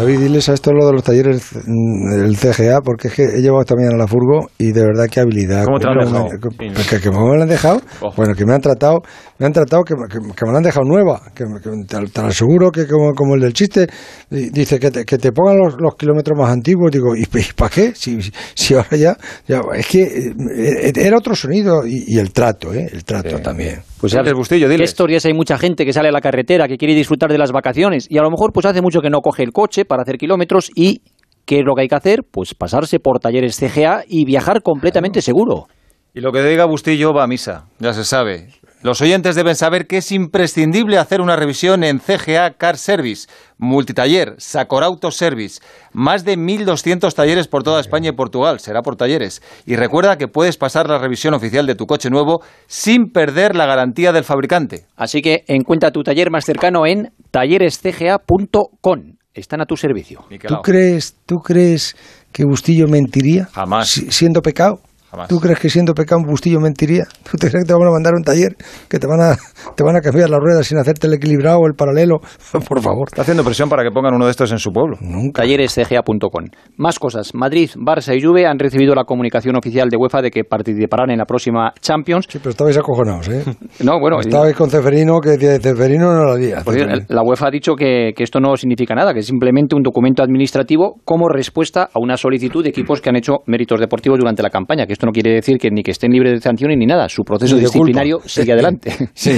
David, 0.00 0.18
diles 0.18 0.48
a 0.48 0.54
esto 0.54 0.72
lo 0.72 0.86
de 0.86 0.92
los 0.94 1.02
talleres 1.02 1.50
mm, 1.66 2.10
del 2.22 2.36
CGA, 2.36 2.80
porque 2.82 3.08
es 3.08 3.14
que 3.14 3.22
he 3.24 3.42
llevado 3.42 3.60
esta 3.60 3.74
mañana 3.74 3.96
a 3.96 3.98
la 3.98 4.06
furgo 4.06 4.48
y 4.56 4.72
de 4.72 4.80
verdad 4.80 5.06
qué 5.12 5.20
habilidad. 5.20 5.64
¿Cómo 5.66 5.78
te 5.78 5.84
lo 5.84 5.92
han 5.92 5.98
dejado? 6.06 6.26
que, 6.30 6.86
que- 6.96 7.00
que 7.00 7.10
me 7.10 7.16
lo 7.16 7.42
han 7.42 7.48
dejado, 7.48 7.80
bueno, 8.16 8.34
que 8.34 8.46
me 8.46 8.54
han 8.54 8.60
tratado, 8.62 9.00
me 9.38 9.44
han 9.46 9.52
tratado 9.52 9.82
que, 9.84 9.94
que- 9.94 10.18
que 10.34 10.46
me 10.46 10.52
la 10.52 10.58
han 10.58 10.64
dejado 10.64 10.86
nueva, 10.86 11.20
que, 11.34 11.44
que 11.62 11.70
te, 11.86 11.96
te 12.12 12.22
lo 12.22 12.28
aseguro 12.28 12.70
que 12.70 12.86
como, 12.86 13.12
como 13.14 13.34
el 13.34 13.42
del 13.42 13.52
chiste, 13.52 13.88
di- 14.30 14.48
dice 14.50 14.78
que 14.78 14.90
te, 14.90 15.04
que 15.04 15.18
te 15.18 15.32
pongan 15.32 15.58
los, 15.58 15.74
los 15.78 15.94
kilómetros 15.96 16.38
más 16.38 16.50
antiguos, 16.50 16.90
digo, 16.90 17.14
¿y, 17.14 17.26
para 17.54 17.68
qué? 17.70 17.92
Si, 17.94 18.74
ahora 18.74 18.96
ya, 18.96 19.16
ya- 19.46 19.60
es 19.74 19.86
que 19.86 20.02
eh, 20.02 20.92
era 20.96 21.18
otro 21.18 21.34
sonido 21.34 21.86
y, 21.86 22.04
y 22.06 22.18
el 22.18 22.32
trato, 22.32 22.72
¿eh? 22.72 22.88
el 22.90 23.04
trato 23.04 23.38
también. 23.40 23.80
Pues 24.00 24.14
antes, 24.14 24.32
Bustillo, 24.32 24.66
¿Qué 24.66 24.72
dile. 24.72 24.84
historias 24.84 25.26
hay 25.26 25.34
mucha 25.34 25.58
gente 25.58 25.84
que 25.84 25.92
sale 25.92 26.08
a 26.08 26.12
la 26.12 26.22
carretera, 26.22 26.66
que 26.66 26.78
quiere 26.78 26.94
disfrutar 26.94 27.30
de 27.30 27.36
las 27.36 27.52
vacaciones 27.52 28.06
y 28.08 28.16
a 28.16 28.22
lo 28.22 28.30
mejor 28.30 28.50
pues 28.50 28.64
hace 28.64 28.80
mucho 28.80 29.02
que 29.02 29.10
no 29.10 29.20
coge 29.20 29.42
el 29.42 29.52
coche 29.52 29.84
para 29.90 30.02
hacer 30.02 30.18
kilómetros 30.18 30.70
y 30.74 31.02
¿qué 31.44 31.58
es 31.58 31.64
lo 31.66 31.74
que 31.74 31.82
hay 31.82 31.88
que 31.88 31.96
hacer? 31.96 32.20
Pues 32.30 32.54
pasarse 32.54 33.00
por 33.00 33.18
talleres 33.18 33.58
CGA 33.58 34.04
y 34.06 34.24
viajar 34.24 34.62
completamente 34.62 35.20
seguro. 35.20 35.66
Y 36.14 36.20
lo 36.20 36.30
que 36.30 36.42
diga 36.42 36.64
Bustillo 36.64 37.12
va 37.12 37.24
a 37.24 37.26
misa, 37.26 37.66
ya 37.80 37.92
se 37.92 38.04
sabe. 38.04 38.48
Los 38.82 39.00
oyentes 39.02 39.34
deben 39.34 39.56
saber 39.56 39.86
que 39.86 39.98
es 39.98 40.10
imprescindible 40.10 40.96
hacer 40.96 41.20
una 41.20 41.36
revisión 41.36 41.84
en 41.84 42.00
CGA 42.00 42.52
Car 42.52 42.78
Service, 42.78 43.28
multitaller, 43.58 44.36
Sacor 44.38 44.84
Auto 44.84 45.10
Service, 45.10 45.60
más 45.92 46.24
de 46.24 46.38
1.200 46.38 47.12
talleres 47.12 47.46
por 47.46 47.62
toda 47.62 47.80
España 47.80 48.08
y 48.10 48.12
Portugal, 48.12 48.58
será 48.58 48.82
por 48.82 48.96
talleres. 48.96 49.42
Y 49.66 49.76
recuerda 49.76 50.16
que 50.16 50.28
puedes 50.28 50.56
pasar 50.56 50.88
la 50.88 50.98
revisión 50.98 51.34
oficial 51.34 51.66
de 51.66 51.74
tu 51.74 51.86
coche 51.86 52.10
nuevo 52.10 52.42
sin 52.68 53.12
perder 53.12 53.54
la 53.54 53.66
garantía 53.66 54.12
del 54.12 54.24
fabricante. 54.24 54.86
Así 54.96 55.20
que 55.20 55.44
encuentra 55.46 55.90
tu 55.90 56.02
taller 56.02 56.30
más 56.30 56.44
cercano 56.46 56.86
en 56.86 57.12
tallerescga.com. 57.32 59.19
Están 59.34 59.60
a 59.60 59.66
tu 59.66 59.76
servicio. 59.76 60.24
¿Tú 60.46 60.56
crees, 60.62 61.14
¿Tú 61.24 61.40
crees 61.40 61.96
que 62.32 62.44
Bustillo 62.44 62.88
mentiría? 62.88 63.46
Jamás. 63.52 63.88
Si- 63.88 64.10
siendo 64.10 64.42
pecado. 64.42 64.80
Jamás. 65.10 65.28
¿Tú 65.28 65.38
crees 65.38 65.58
que 65.58 65.68
siendo 65.68 65.94
pecado 65.94 66.20
un 66.20 66.26
Bustillo 66.26 66.60
mentiría? 66.60 67.04
¿Tú 67.30 67.36
te 67.36 67.50
crees 67.50 67.64
que 67.64 67.68
te 67.68 67.74
van 67.74 67.88
a 67.88 67.90
mandar 67.90 68.14
a 68.14 68.16
un 68.16 68.22
taller 68.22 68.56
que 68.88 68.98
te 68.98 69.06
van 69.06 69.20
a, 69.20 69.36
te 69.74 69.82
van 69.82 69.96
a 69.96 70.00
cambiar 70.00 70.30
las 70.30 70.40
ruedas 70.40 70.66
sin 70.66 70.78
hacerte 70.78 71.06
el 71.06 71.14
equilibrado 71.14 71.58
o 71.58 71.66
el 71.66 71.74
paralelo? 71.74 72.20
Por 72.68 72.80
favor. 72.80 73.08
Está 73.08 73.22
haciendo 73.22 73.44
presión 73.44 73.68
para 73.68 73.82
que 73.82 73.90
pongan 73.90 74.14
uno 74.14 74.26
de 74.26 74.30
estos 74.30 74.52
en 74.52 74.58
su 74.58 74.70
pueblo. 74.70 74.96
Tallerescga.com. 75.34 76.44
Más 76.76 76.98
cosas. 76.98 77.34
Madrid, 77.34 77.70
Barça 77.76 78.16
y 78.16 78.22
Juve 78.22 78.46
han 78.46 78.58
recibido 78.58 78.94
la 78.94 79.04
comunicación 79.04 79.56
oficial 79.56 79.88
de 79.88 79.96
UEFA 79.96 80.22
de 80.22 80.30
que 80.30 80.44
participarán 80.44 81.10
en 81.10 81.18
la 81.18 81.24
próxima 81.24 81.72
Champions. 81.80 82.26
Sí, 82.28 82.38
pero 82.38 82.50
estabais 82.50 82.76
acojonados, 82.78 83.28
¿eh? 83.28 83.44
No, 83.84 83.98
bueno, 83.98 84.20
Estabais 84.20 84.54
con 84.54 84.70
Ceferino 84.70 85.20
que 85.20 85.30
decía, 85.30 85.58
Ceferino 85.58 86.12
no 86.12 86.24
lo 86.24 86.32
había. 86.32 86.62
La 87.08 87.22
UEFA 87.22 87.48
ha 87.48 87.50
dicho 87.50 87.74
que, 87.74 88.12
que 88.14 88.22
esto 88.22 88.40
no 88.40 88.56
significa 88.56 88.94
nada, 88.94 89.12
que 89.12 89.20
es 89.20 89.26
simplemente 89.26 89.74
un 89.74 89.82
documento 89.82 90.22
administrativo 90.22 91.00
como 91.04 91.28
respuesta 91.28 91.88
a 91.92 91.98
una 91.98 92.16
solicitud 92.16 92.62
de 92.62 92.70
equipos 92.70 93.00
que 93.00 93.08
han 93.08 93.16
hecho 93.16 93.38
méritos 93.46 93.80
deportivos 93.80 94.18
durante 94.18 94.42
la 94.42 94.50
campaña, 94.50 94.86
que 94.86 94.92
esto 95.00 95.06
no 95.06 95.12
quiere 95.12 95.32
decir 95.32 95.56
que 95.56 95.70
ni 95.70 95.82
que 95.82 95.92
estén 95.92 96.12
libres 96.12 96.34
de 96.34 96.40
sanciones 96.40 96.76
ni 96.76 96.84
nada. 96.84 97.08
Su 97.08 97.22
proceso 97.24 97.56
de 97.56 97.62
disciplinario 97.62 98.16
culpa. 98.18 98.28
sigue 98.28 98.52
adelante. 98.56 98.92
Sí. 99.14 99.32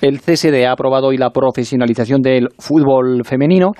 El 0.00 0.20
CSD 0.20 0.64
ha 0.64 0.72
aprobado 0.72 1.08
hoy 1.08 1.16
la 1.16 1.30
profesionalización 1.30 2.22
del 2.22 2.48
fútbol 2.58 3.22
femenino. 3.24 3.72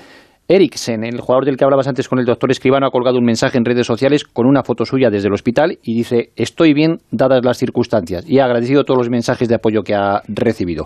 Eriksen, 0.51 1.03
el 1.03 1.21
jugador 1.21 1.45
del 1.45 1.55
que 1.57 1.63
hablabas 1.63 1.87
antes 1.87 2.09
con 2.09 2.17
el 2.17 2.25
doctor 2.25 2.49
Escribano, 2.49 2.87
ha 2.87 2.91
colgado 2.91 3.19
un 3.19 3.23
mensaje 3.23 3.57
en 3.59 3.63
redes 3.65 3.85
sociales 3.85 4.23
con 4.23 4.47
una 4.47 4.63
foto 4.63 4.83
suya 4.83 5.11
desde 5.11 5.27
el 5.27 5.33
hospital 5.33 5.77
y 5.83 5.93
dice, 5.95 6.31
estoy 6.35 6.73
bien 6.73 6.97
dadas 7.11 7.45
las 7.45 7.57
circunstancias. 7.59 8.25
Y 8.27 8.39
ha 8.39 8.45
agradecido 8.45 8.83
todos 8.83 8.97
los 8.97 9.09
mensajes 9.11 9.47
de 9.47 9.55
apoyo 9.55 9.83
que 9.83 9.93
ha 9.93 10.21
recibido. 10.27 10.85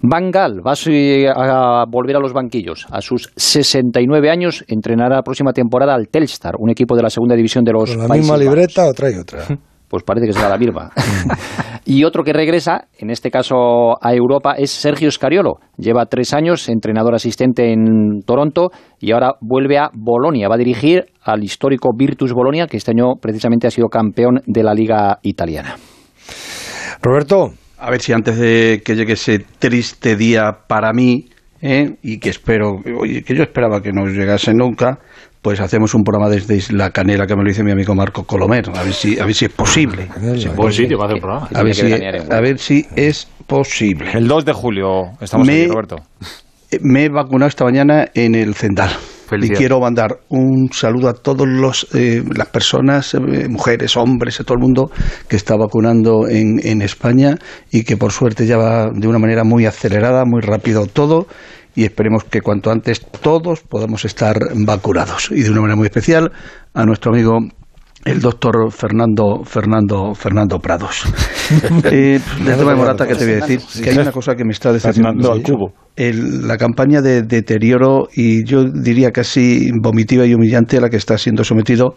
Van 0.00 0.30
Gaal 0.30 0.66
va 0.66 0.72
a 0.72 1.84
volver 1.86 2.16
a 2.16 2.20
los 2.20 2.32
banquillos. 2.32 2.86
A 2.90 3.02
sus 3.02 3.30
69 3.36 4.30
años 4.30 4.64
entrenará 4.66 5.16
la 5.16 5.22
próxima 5.22 5.52
temporada 5.52 5.94
al 5.94 6.08
Telstar, 6.08 6.54
un 6.58 6.70
equipo 6.70 6.96
de 6.96 7.02
la 7.02 7.10
segunda 7.10 7.36
división 7.36 7.64
de 7.64 7.72
los 7.72 7.90
Con 7.90 7.98
la 8.02 8.08
Países 8.08 8.22
misma 8.30 8.38
Bajos. 8.38 8.44
libreta, 8.56 8.86
otra 8.88 9.10
y 9.10 9.14
otra. 9.20 9.44
Pues 9.92 10.04
parece 10.04 10.26
que 10.26 10.32
será 10.32 10.48
la 10.48 10.56
misma. 10.56 10.90
y 11.84 12.04
otro 12.04 12.24
que 12.24 12.32
regresa, 12.32 12.86
en 12.96 13.10
este 13.10 13.30
caso 13.30 14.02
a 14.02 14.14
Europa, 14.14 14.54
es 14.56 14.70
Sergio 14.70 15.10
Scariolo. 15.10 15.56
Lleva 15.76 16.06
tres 16.06 16.32
años, 16.32 16.70
entrenador 16.70 17.14
asistente 17.14 17.74
en 17.74 18.22
Toronto, 18.24 18.70
y 18.98 19.12
ahora 19.12 19.34
vuelve 19.42 19.76
a 19.76 19.90
Bolonia. 19.92 20.48
Va 20.48 20.54
a 20.54 20.58
dirigir 20.58 21.04
al 21.22 21.44
histórico 21.44 21.90
Virtus 21.94 22.32
Bolonia, 22.32 22.68
que 22.68 22.78
este 22.78 22.92
año 22.92 23.16
precisamente 23.20 23.66
ha 23.66 23.70
sido 23.70 23.88
campeón 23.88 24.40
de 24.46 24.62
la 24.62 24.72
Liga 24.72 25.18
Italiana. 25.20 25.76
Roberto. 27.02 27.50
A 27.76 27.90
ver 27.90 28.00
si 28.00 28.14
antes 28.14 28.38
de 28.38 28.80
que 28.82 28.94
llegue 28.94 29.12
ese 29.12 29.40
triste 29.58 30.16
día 30.16 30.60
para 30.68 30.94
mí, 30.94 31.26
¿eh? 31.62 31.94
y 32.02 32.18
que 32.18 32.28
espero, 32.28 32.82
oye, 32.98 33.22
que 33.22 33.34
yo 33.34 33.42
esperaba 33.42 33.80
que 33.82 33.92
no 33.92 34.04
llegase 34.06 34.52
nunca, 34.52 34.98
pues 35.40 35.58
hacemos 35.60 35.94
un 35.94 36.04
programa 36.04 36.28
desde 36.28 36.54
Isla 36.56 36.90
Canela, 36.90 37.26
que 37.26 37.34
me 37.34 37.42
lo 37.42 37.48
dice 37.48 37.64
mi 37.64 37.70
amigo 37.72 37.94
Marco 37.94 38.24
Colomer, 38.24 38.68
a 38.74 38.82
ver 38.82 38.92
si, 38.92 39.18
a 39.18 39.24
ver 39.24 39.34
si 39.34 39.46
es 39.46 39.52
posible. 39.52 40.08
Si 40.36 40.46
es 40.48 40.54
Buen 40.54 40.72
sitio 40.72 40.96
posible. 40.96 40.96
para 40.98 41.04
hacer 41.06 41.14
un 41.14 41.20
programa. 41.20 41.48
A 41.54 41.62
ver, 41.62 41.74
si, 41.74 41.82
veranear 41.82 42.14
en 42.16 42.32
a 42.32 42.40
ver 42.40 42.58
si 42.58 42.86
es 42.94 43.26
posible. 43.46 44.10
El 44.12 44.28
2 44.28 44.44
de 44.44 44.52
julio 44.52 45.02
estamos 45.20 45.46
Me- 45.46 45.62
aquí, 45.62 45.70
Roberto. 45.70 45.96
Me 46.80 47.04
he 47.04 47.08
vacunado 47.08 47.48
esta 47.48 47.64
mañana 47.64 48.08
en 48.14 48.34
el 48.34 48.54
Zendal. 48.54 48.90
Y 49.40 49.50
quiero 49.50 49.80
mandar 49.80 50.20
un 50.28 50.68
saludo 50.72 51.08
a 51.08 51.14
todas 51.14 51.48
las 51.48 52.48
personas, 52.48 53.14
eh, 53.14 53.48
mujeres, 53.48 53.96
hombres, 53.96 54.40
a 54.40 54.44
todo 54.44 54.54
el 54.54 54.62
mundo 54.62 54.90
que 55.28 55.36
está 55.36 55.56
vacunando 55.56 56.28
en, 56.28 56.60
en 56.62 56.82
España 56.82 57.36
y 57.70 57.84
que 57.84 57.96
por 57.96 58.12
suerte 58.12 58.46
ya 58.46 58.56
va 58.56 58.90
de 58.92 59.08
una 59.08 59.18
manera 59.18 59.44
muy 59.44 59.66
acelerada, 59.66 60.24
muy 60.24 60.40
rápido 60.40 60.86
todo 60.86 61.26
y 61.74 61.84
esperemos 61.84 62.24
que 62.24 62.40
cuanto 62.40 62.70
antes 62.70 63.00
todos 63.00 63.60
podamos 63.60 64.04
estar 64.04 64.36
vacunados. 64.54 65.30
Y 65.30 65.42
de 65.42 65.50
una 65.50 65.62
manera 65.62 65.76
muy 65.76 65.86
especial 65.86 66.32
a 66.74 66.84
nuestro 66.84 67.12
amigo 67.12 67.38
el 68.04 68.20
doctor 68.20 68.70
Fernando 68.72 69.42
Fernando 69.44 70.14
Fernando 70.14 70.58
Prados. 70.58 71.04
Eh, 71.84 72.18
Morata, 72.76 73.06
que 73.06 73.14
te 73.14 73.24
voy 73.26 73.34
a 73.34 73.46
decir? 73.46 73.60
Que 73.82 73.90
hay 73.90 73.98
una 73.98 74.12
cosa 74.12 74.34
que 74.34 74.42
me 74.44 74.52
está 74.52 74.72
decepcionando 74.72 75.22
Fernando 75.22 75.32
al 75.32 75.38
mucho. 75.40 75.52
cubo. 75.54 75.72
El- 75.96 76.48
la 76.48 76.56
campaña 76.56 77.02
de 77.02 77.22
deterioro 77.22 78.08
y 78.14 78.42
yo 78.46 78.64
diría 78.64 79.10
casi 79.10 79.68
vomitiva 79.82 80.24
y 80.24 80.32
humillante 80.32 80.78
a 80.78 80.80
la 80.80 80.88
que 80.88 80.96
está 80.96 81.18
siendo 81.18 81.44
sometido 81.44 81.94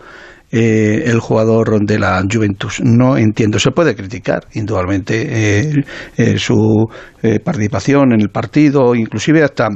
eh, 0.51 1.03
el 1.05 1.19
jugador 1.21 1.79
de 1.85 1.99
la 1.99 2.21
Juventus. 2.29 2.81
No 2.83 3.15
entiendo. 3.17 3.57
Se 3.59 3.71
puede 3.71 3.95
criticar, 3.95 4.41
indudablemente, 4.55 5.25
eh, 5.29 5.83
eh, 6.17 6.37
su 6.37 6.85
eh, 7.23 7.39
participación 7.39 8.11
en 8.13 8.19
el 8.21 8.29
partido, 8.29 8.93
inclusive 8.93 9.41
hasta 9.43 9.69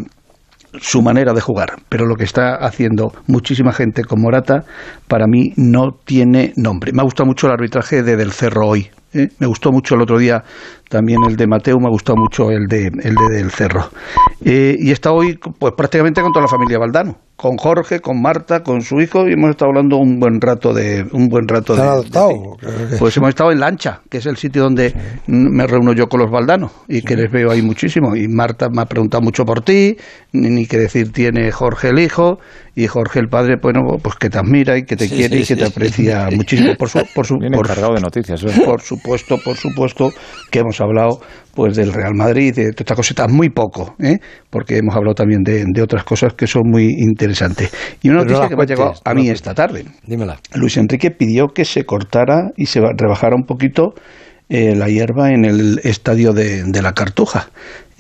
su 0.80 1.02
manera 1.02 1.34
de 1.34 1.42
jugar, 1.42 1.78
pero 1.90 2.06
lo 2.06 2.16
que 2.16 2.24
está 2.24 2.56
haciendo 2.56 3.12
muchísima 3.28 3.74
gente 3.74 4.04
con 4.04 4.22
Morata 4.22 4.64
para 5.08 5.26
mí 5.28 5.54
no 5.56 5.92
tiene 6.06 6.54
nombre. 6.56 6.92
Me 6.94 7.02
ha 7.02 7.04
gustado 7.04 7.28
mucho 7.28 7.48
el 7.48 7.54
arbitraje 7.54 8.04
de 8.04 8.16
Del 8.16 8.32
Cerro 8.32 8.68
hoy. 8.68 8.90
¿eh? 9.14 9.30
Me 9.40 9.48
gustó 9.48 9.72
mucho 9.72 9.96
el 9.96 10.02
otro 10.02 10.18
día 10.18 10.44
también 10.90 11.20
el 11.28 11.36
de 11.36 11.48
Mateo, 11.48 11.78
me 11.80 11.88
ha 11.88 11.92
gustado 11.92 12.18
mucho 12.18 12.52
el 12.52 12.66
de, 12.68 12.88
el 12.88 13.16
de 13.16 13.36
Del 13.36 13.52
Cerro. 13.52 13.90
Eh, 14.44 14.76
y 14.78 14.92
está 14.92 15.12
hoy 15.12 15.38
pues 15.60 15.74
prácticamente 15.78 16.22
con 16.22 16.32
toda 16.32 16.46
la 16.46 16.50
familia 16.50 16.80
Valdano, 16.80 17.18
con 17.36 17.58
Jorge, 17.58 18.00
con 18.00 18.22
Marta, 18.22 18.64
con 18.64 18.82
su 18.82 19.00
hijo 19.00 19.28
y 19.28 19.34
hemos 19.34 19.52
estado 19.52 19.70
hablando 19.70 19.98
un 19.98 20.20
buen 20.20 20.42
rato 20.42 20.74
de 20.74 21.06
un 21.14 21.28
buen 21.30 21.48
rato 21.48 21.76
¿Te 21.76 21.82
de, 21.82 22.98
pues 22.98 23.16
hemos 23.18 23.30
estado 23.30 23.52
en 23.52 23.60
Lancha, 23.60 24.02
que 24.10 24.18
es 24.18 24.26
el 24.26 24.36
sitio 24.36 24.64
donde 24.64 24.94
me 25.28 25.66
reúno 25.68 25.94
yo 25.94 26.08
con 26.08 26.20
los 26.20 26.32
baldanos 26.32 26.72
y 26.88 27.02
que 27.02 27.16
les 27.16 27.32
veo 27.32 27.52
ahí 27.52 27.62
muchísimo. 27.62 28.16
Y 28.16 28.28
Marta 28.28 28.68
me 28.70 28.82
ha 28.82 28.86
preguntado 28.86 29.22
mucho 29.22 29.46
por 29.46 29.62
ti, 29.62 29.96
ni, 30.34 30.50
ni 30.50 30.66
qué 30.66 30.78
decir 30.78 31.12
tiene 31.12 31.52
Jorge 31.52 31.90
el 31.90 32.00
hijo 32.00 32.40
y 32.76 32.88
Jorge 32.88 33.20
el 33.20 33.28
padre, 33.28 33.56
bueno, 33.62 33.82
pues 34.02 34.16
que 34.16 34.30
te 34.30 34.38
admira 34.38 34.78
y 34.78 34.84
que 34.84 34.96
te 34.96 35.08
Sí, 35.08 35.16
quiere 35.16 35.38
sí, 35.38 35.44
y 35.44 35.46
que 35.48 35.56
te 35.64 35.66
sí. 35.66 35.72
aprecia 35.72 36.30
muchísimo. 36.36 36.76
Por, 36.76 36.90
su, 36.90 37.00
por, 37.14 37.26
su, 37.26 37.36
por, 37.38 37.46
encargado 37.46 37.94
de 37.94 38.02
noticias. 38.02 38.42
¿eh? 38.44 38.62
por 38.66 38.82
supuesto, 38.82 39.38
por 39.44 39.56
supuesto 39.58 40.12
que 40.50 40.60
hemos 40.60 40.79
hablado 40.82 41.20
pues 41.54 41.76
del 41.76 41.92
Real 41.92 42.14
Madrid, 42.16 42.54
de 42.56 42.70
estas 42.70 42.96
cositas, 42.96 43.30
muy 43.32 43.50
poco, 43.50 43.96
¿eh? 44.00 44.18
porque 44.50 44.78
hemos 44.78 44.96
hablado 44.96 45.14
también 45.16 45.42
de, 45.44 45.66
de 45.68 45.82
otras 45.82 46.04
cosas 46.04 46.34
que 46.34 46.48
son 46.48 46.64
muy 46.70 46.86
interesantes. 46.98 47.70
Y 48.02 48.10
una 48.10 48.20
Pero 48.24 48.32
noticia 48.32 48.50
que 48.50 48.56
me 48.56 48.64
ha 48.64 48.66
llegado 48.66 48.94
a 49.04 49.14
no 49.14 49.22
mí 49.22 49.30
esta 49.30 49.54
tarde. 49.54 49.86
Dímela. 50.06 50.38
Luis 50.56 50.78
Enrique 50.78 51.12
pidió 51.12 51.48
que 51.48 51.66
se 51.66 51.84
cortara 51.84 52.52
y 52.56 52.68
se 52.68 52.80
ba- 52.80 52.92
rebajara 52.98 53.36
un 53.36 53.44
poquito 53.46 53.94
eh, 54.48 54.74
la 54.76 54.88
hierba 54.88 55.30
en 55.32 55.46
el 55.46 55.80
estadio 55.84 56.34
de, 56.34 56.64
de 56.64 56.82
la 56.82 56.94
Cartuja. 56.94 57.50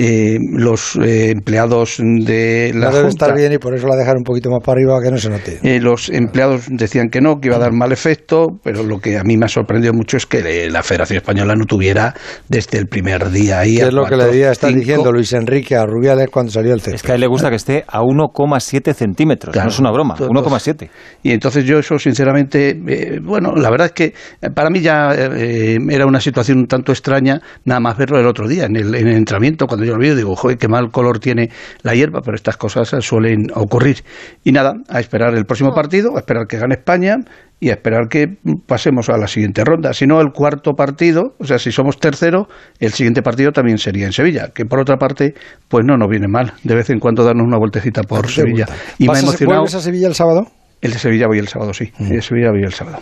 Eh, 0.02 0.38
los 0.54 0.96
eh, 0.96 1.32
empleados 1.32 1.98
de 2.00 2.72
la 2.74 2.86
No 2.86 2.92
debe 2.96 3.10
Junta, 3.10 3.26
estar 3.26 3.36
bien 3.36 3.52
y 3.52 3.58
por 3.58 3.76
eso 3.76 3.86
la 3.86 3.98
dejar 3.98 4.16
un 4.16 4.24
poquito 4.24 4.50
más 4.50 4.62
para 4.64 4.78
arriba 4.80 4.98
que 5.04 5.12
no 5.12 5.18
se 5.18 5.30
note. 5.30 5.60
eh, 5.62 5.82
los 5.82 6.08
empleados 6.08 6.68
decían 6.70 7.10
que 7.10 7.20
no, 7.20 7.42
que 7.42 7.50
iba 7.50 7.58
a 7.58 7.60
dar 7.60 7.74
mal 7.74 7.92
efecto, 7.92 8.48
pero 8.64 8.82
lo 8.84 9.00
que 9.00 9.18
a 9.18 9.24
mí 9.26 9.36
me 9.36 9.46
ha 9.46 9.50
sorprendido 9.50 9.92
mucho 9.94 10.16
es 10.16 10.26
que 10.26 10.70
la 10.70 10.84
Federación 10.84 11.18
Española 11.18 11.54
no 11.56 11.66
tuviera 11.66 12.14
desde 12.48 12.78
el 12.78 12.88
primer 12.88 13.30
día 13.30 13.60
ahí. 13.60 13.76
¿Qué 13.76 13.84
a 13.84 13.88
es 13.88 13.94
lo 13.94 14.06
que 14.06 14.16
le 14.16 14.30
estar 14.50 14.70
cinco- 14.70 14.80
diciendo 14.80 15.12
Luis 15.12 15.34
Enrique 15.34 15.76
a 15.76 15.86
Rubiales 15.86 16.30
cuando 16.32 16.50
salió 16.54 16.74
el 16.74 16.80
césped? 16.80 16.96
Es 16.96 17.04
que 17.04 17.12
a 17.12 17.16
él 17.16 17.22
le 17.22 17.28
gusta 17.28 17.50
que 17.50 17.58
esté 17.58 17.84
a 17.86 18.02
1,7 18.02 18.94
centímetros. 18.94 19.52
Claro, 19.52 19.66
no 19.68 19.72
es 19.74 19.80
una 19.80 19.92
broma. 19.92 20.16
todo- 20.16 20.30
1,7. 20.30 20.90
Y 21.24 21.32
entonces 21.32 21.66
yo 21.66 21.78
eso, 21.78 22.00
sinceramente, 22.00 22.70
eh, 22.88 23.20
bueno, 23.22 23.54
la 23.54 23.70
verdad 23.70 23.88
es 23.88 23.92
que 23.94 24.06
eh, 24.42 24.50
para 24.56 24.70
mí 24.70 24.80
ya 24.80 25.10
eh, 25.14 25.78
era 25.90 26.06
una 26.06 26.22
situación 26.22 26.60
un 26.60 26.68
tanto 26.68 26.94
extraña, 26.94 27.42
nada 27.66 27.82
más 27.82 27.98
verlo 27.98 28.18
el 28.18 28.28
otro 28.28 28.48
día, 28.48 28.64
en 28.64 28.78
el, 28.78 28.96
en 28.96 29.08
el 29.10 29.18
entrenamiento, 29.18 29.68
cuando 29.68 29.89
yo 29.90 29.96
lo 29.96 30.00
vi, 30.02 30.16
digo, 30.16 30.36
joder, 30.36 30.58
qué 30.58 30.68
mal 30.68 30.90
color 30.92 31.20
tiene 31.20 31.50
la 31.84 31.94
hierba, 31.94 32.22
pero 32.24 32.36
estas 32.36 32.58
cosas 32.58 32.94
eh, 32.94 33.02
suelen 33.02 33.48
ocurrir. 33.56 33.98
Y 34.44 34.52
nada, 34.52 34.74
a 34.90 35.00
esperar 35.00 35.34
el 35.36 35.46
próximo 35.46 35.72
partido, 35.74 36.16
a 36.16 36.20
esperar 36.20 36.48
que 36.48 36.58
gane 36.58 36.76
España 36.76 37.16
y 37.60 37.70
a 37.70 37.74
esperar 37.74 38.08
que 38.10 38.28
pasemos 38.68 39.10
a 39.10 39.18
la 39.18 39.28
siguiente 39.28 39.64
ronda. 39.66 39.92
Si 39.94 40.06
no, 40.08 40.22
el 40.22 40.32
cuarto 40.32 40.74
partido, 40.74 41.34
o 41.40 41.44
sea, 41.46 41.60
si 41.60 41.72
somos 41.72 41.98
tercero, 42.00 42.48
el 42.80 42.92
siguiente 42.94 43.22
partido 43.22 43.52
también 43.52 43.78
sería 43.78 44.06
en 44.06 44.14
Sevilla, 44.14 44.50
que 44.56 44.64
por 44.66 44.80
otra 44.80 44.96
parte, 44.96 45.34
pues 45.68 45.84
no 45.86 45.98
nos 45.98 46.10
viene 46.10 46.28
mal 46.30 46.54
de 46.64 46.76
vez 46.76 46.90
en 46.90 47.00
cuando 47.00 47.24
darnos 47.26 47.46
una 47.46 47.58
vueltecita 47.58 48.04
por 48.04 48.28
Sevilla. 48.30 48.66
gusta? 48.66 48.82
Y 48.98 49.04
me 49.04 49.08
¿Vas 49.10 49.18
ha 49.18 49.20
a- 49.20 49.24
emocionado. 49.24 49.60
¿Vuelves 49.62 49.76
a 49.76 49.82
Sevilla 49.82 50.08
el 50.08 50.16
sábado? 50.16 50.48
El 50.82 50.94
de 50.94 51.00
Sevilla 51.00 51.28
voy 51.28 51.40
el 51.40 51.48
sábado, 51.50 51.74
sí. 51.74 51.92
El 52.00 52.10
de 52.10 52.22
Sevilla 52.22 52.52
voy 52.52 52.64
el 52.64 52.72
sábado. 52.74 53.00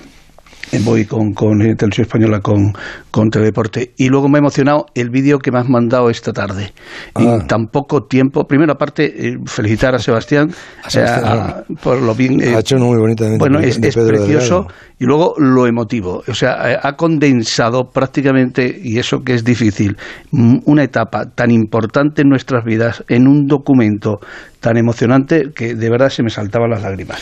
Eh, 0.72 0.80
Voy 0.84 1.06
con, 1.06 1.34
con 1.34 1.61
eh, 1.61 1.76
Televisión 1.76 2.06
Española, 2.06 2.39
con, 2.41 2.73
con 3.11 3.30
Teledeporte. 3.30 3.94
Y 3.98 4.10
luego 4.10 4.27
me 4.27 4.38
ha 4.38 4.39
emocionado 4.39 4.85
el 4.95 5.10
vídeo 5.10 5.39
que 5.39 5.52
me 5.52 5.60
has 5.60 5.69
mandado 5.69 6.10
esta 6.10 6.34
tarde. 6.34 6.73
En 7.15 7.48
tan 7.48 7.68
poco 7.68 8.03
tiempo. 8.03 8.45
Primero, 8.48 8.73
aparte, 8.73 9.27
eh, 9.30 9.38
felicitar 9.45 9.95
a 9.95 9.99
Sebastián, 9.99 10.49
A 10.84 10.89
Sebastián, 10.89 11.26
eh, 11.26 11.30
a- 11.39 11.64
por 11.81 12.02
lo 12.02 12.14
bien. 12.14 12.41
eh, 12.41 12.53
Ha 12.56 12.60
hecho 12.60 12.77
muy 12.77 12.98
bonito 12.98 13.23
también 13.23 13.39
Bueno, 13.39 13.60
de- 13.60 13.69
es, 13.69 13.77
es 13.81 13.95
precioso. 13.95 14.68
Y 14.99 15.06
luego 15.06 15.35
lo 15.38 15.68
emotivo. 15.68 16.23
O 16.27 16.34
sea, 16.34 16.80
ha 16.81 16.95
condensado 16.98 17.91
prácticamente, 17.91 18.80
y 18.84 18.98
eso 18.98 19.19
que 19.23 19.35
es 19.35 19.44
difícil, 19.44 19.95
mm, 20.31 20.57
una 20.65 20.84
etapa 20.84 21.30
tan 21.30 21.52
importante 21.52 22.23
en 22.23 22.30
nuestras 22.30 22.65
vidas 22.65 23.03
en 23.07 23.27
un 23.27 23.45
documento 23.48 24.19
tan 24.68 24.76
emocionante 24.76 25.52
que 25.56 25.76
de 25.76 25.89
verdad 25.89 26.10
se 26.10 26.23
me 26.23 26.30
saltaban 26.30 26.69
las 26.69 26.81
lágrimas. 26.81 27.22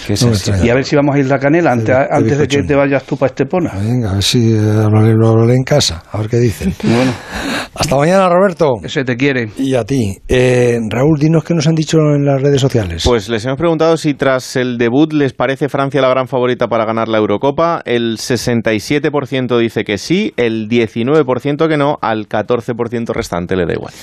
Y 0.63 0.69
a 0.69 0.73
ver 0.73 0.83
si 0.83 0.95
vamos 0.95 1.15
a 1.15 1.19
ir 1.19 1.27
la 1.27 1.37
canela 1.37 1.73
antes, 1.73 1.95
qué 1.95 2.07
antes 2.09 2.39
de 2.39 2.47
que 2.47 2.63
te 2.63 2.73
vayas 2.73 3.03
tú 3.03 3.17
para 3.17 3.27
Estepona. 3.27 3.71
Venga, 3.75 4.09
a 4.09 4.13
ver 4.15 4.23
si 4.23 4.55
eh, 4.55 4.83
hablaré, 4.83 5.13
lo 5.13 5.27
hablaré 5.27 5.53
en 5.53 5.63
casa, 5.63 6.01
a 6.11 6.17
ver 6.17 6.27
qué 6.27 6.37
dicen. 6.37 6.73
Bueno. 6.95 7.11
Hasta 7.77 7.97
mañana, 7.97 8.29
Roberto. 8.29 8.75
Que 8.81 8.87
se 8.87 9.03
te 9.03 9.17
quiere. 9.17 9.49
Y 9.57 9.75
a 9.75 9.83
ti. 9.83 10.17
Eh, 10.29 10.79
Raúl, 10.89 11.19
dinos 11.19 11.43
qué 11.43 11.53
nos 11.53 11.67
han 11.67 11.75
dicho 11.75 11.97
en 11.97 12.25
las 12.25 12.41
redes 12.41 12.61
sociales. 12.61 13.03
Pues 13.03 13.27
les 13.27 13.43
hemos 13.43 13.57
preguntado 13.57 13.97
si 13.97 14.13
tras 14.13 14.55
el 14.55 14.77
debut 14.77 15.11
les 15.11 15.33
parece 15.33 15.67
Francia 15.67 15.99
la 15.99 16.07
gran 16.07 16.29
favorita 16.29 16.69
para 16.69 16.85
ganar 16.85 17.09
la 17.09 17.17
Eurocopa. 17.17 17.81
El 17.83 18.17
67% 18.17 19.59
dice 19.59 19.83
que 19.83 19.97
sí, 19.97 20.33
el 20.37 20.69
19% 20.69 21.67
que 21.67 21.75
no, 21.75 21.97
al 22.01 22.29
14% 22.29 23.13
restante 23.13 23.57
le 23.57 23.65
da 23.65 23.73
igual. 23.73 23.93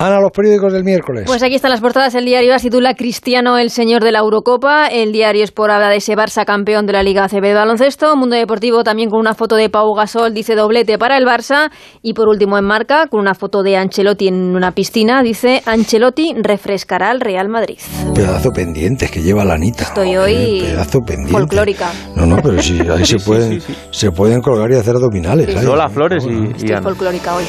Ana, 0.00 0.18
los 0.18 0.32
periódicos 0.32 0.72
del 0.72 0.82
miércoles. 0.82 1.22
Pues 1.26 1.44
aquí 1.44 1.54
están 1.54 1.70
las 1.70 1.80
portadas. 1.80 2.12
El 2.16 2.24
diario 2.24 2.52
AS 2.52 2.62
titula 2.62 2.89
Cristiano 2.94 3.58
el 3.58 3.70
señor 3.70 4.02
de 4.02 4.12
la 4.12 4.20
Eurocopa. 4.20 4.86
El 4.86 5.12
diario 5.12 5.44
Sport 5.44 5.72
habla 5.72 5.88
de 5.88 5.96
ese 5.96 6.14
Barça 6.16 6.44
campeón 6.44 6.86
de 6.86 6.92
la 6.92 7.02
Liga 7.02 7.24
ACB 7.24 7.42
de 7.42 7.54
baloncesto. 7.54 8.16
Mundo 8.16 8.36
Deportivo 8.36 8.82
también 8.84 9.10
con 9.10 9.18
una 9.20 9.34
foto 9.34 9.56
de 9.56 9.68
Pau 9.68 9.94
Gasol 9.94 10.34
dice 10.34 10.54
doblete 10.54 10.98
para 10.98 11.16
el 11.16 11.24
Barça. 11.26 11.70
Y 12.02 12.14
por 12.14 12.28
último 12.28 12.58
en 12.58 12.64
marca 12.64 13.06
con 13.08 13.20
una 13.20 13.34
foto 13.34 13.62
de 13.62 13.76
Ancelotti 13.76 14.28
en 14.28 14.54
una 14.56 14.72
piscina 14.72 15.22
dice 15.22 15.62
Ancelotti 15.66 16.34
refrescará 16.42 17.10
al 17.10 17.20
Real 17.20 17.48
Madrid. 17.48 17.78
Pedazo 18.14 18.50
pendientes 18.50 19.10
que 19.10 19.22
lleva 19.22 19.44
la 19.44 19.54
Anita. 19.54 19.84
Estoy 19.84 20.16
hoy 20.16 20.60
Pedazo 20.62 21.00
pendiente. 21.00 21.32
folclórica. 21.32 21.90
No, 22.16 22.26
no, 22.26 22.36
pero 22.42 22.60
sí, 22.62 22.80
ahí 22.80 23.04
se 23.06 23.18
pueden, 23.18 23.60
se 23.90 24.10
pueden 24.10 24.40
colgar 24.40 24.70
y 24.70 24.76
hacer 24.76 24.94
abdominales. 24.96 25.54
ahí. 25.56 25.64
Lola 25.64 25.88
Flores 25.88 26.24
y, 26.26 26.30
y 26.30 26.52
Estoy 26.70 26.82
folclórica 26.82 27.34
hoy. 27.36 27.44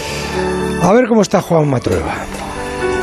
A 0.83 0.91
ver 0.93 1.07
cómo 1.07 1.21
está 1.21 1.41
Juan 1.41 1.69
Matrueva. 1.69 2.15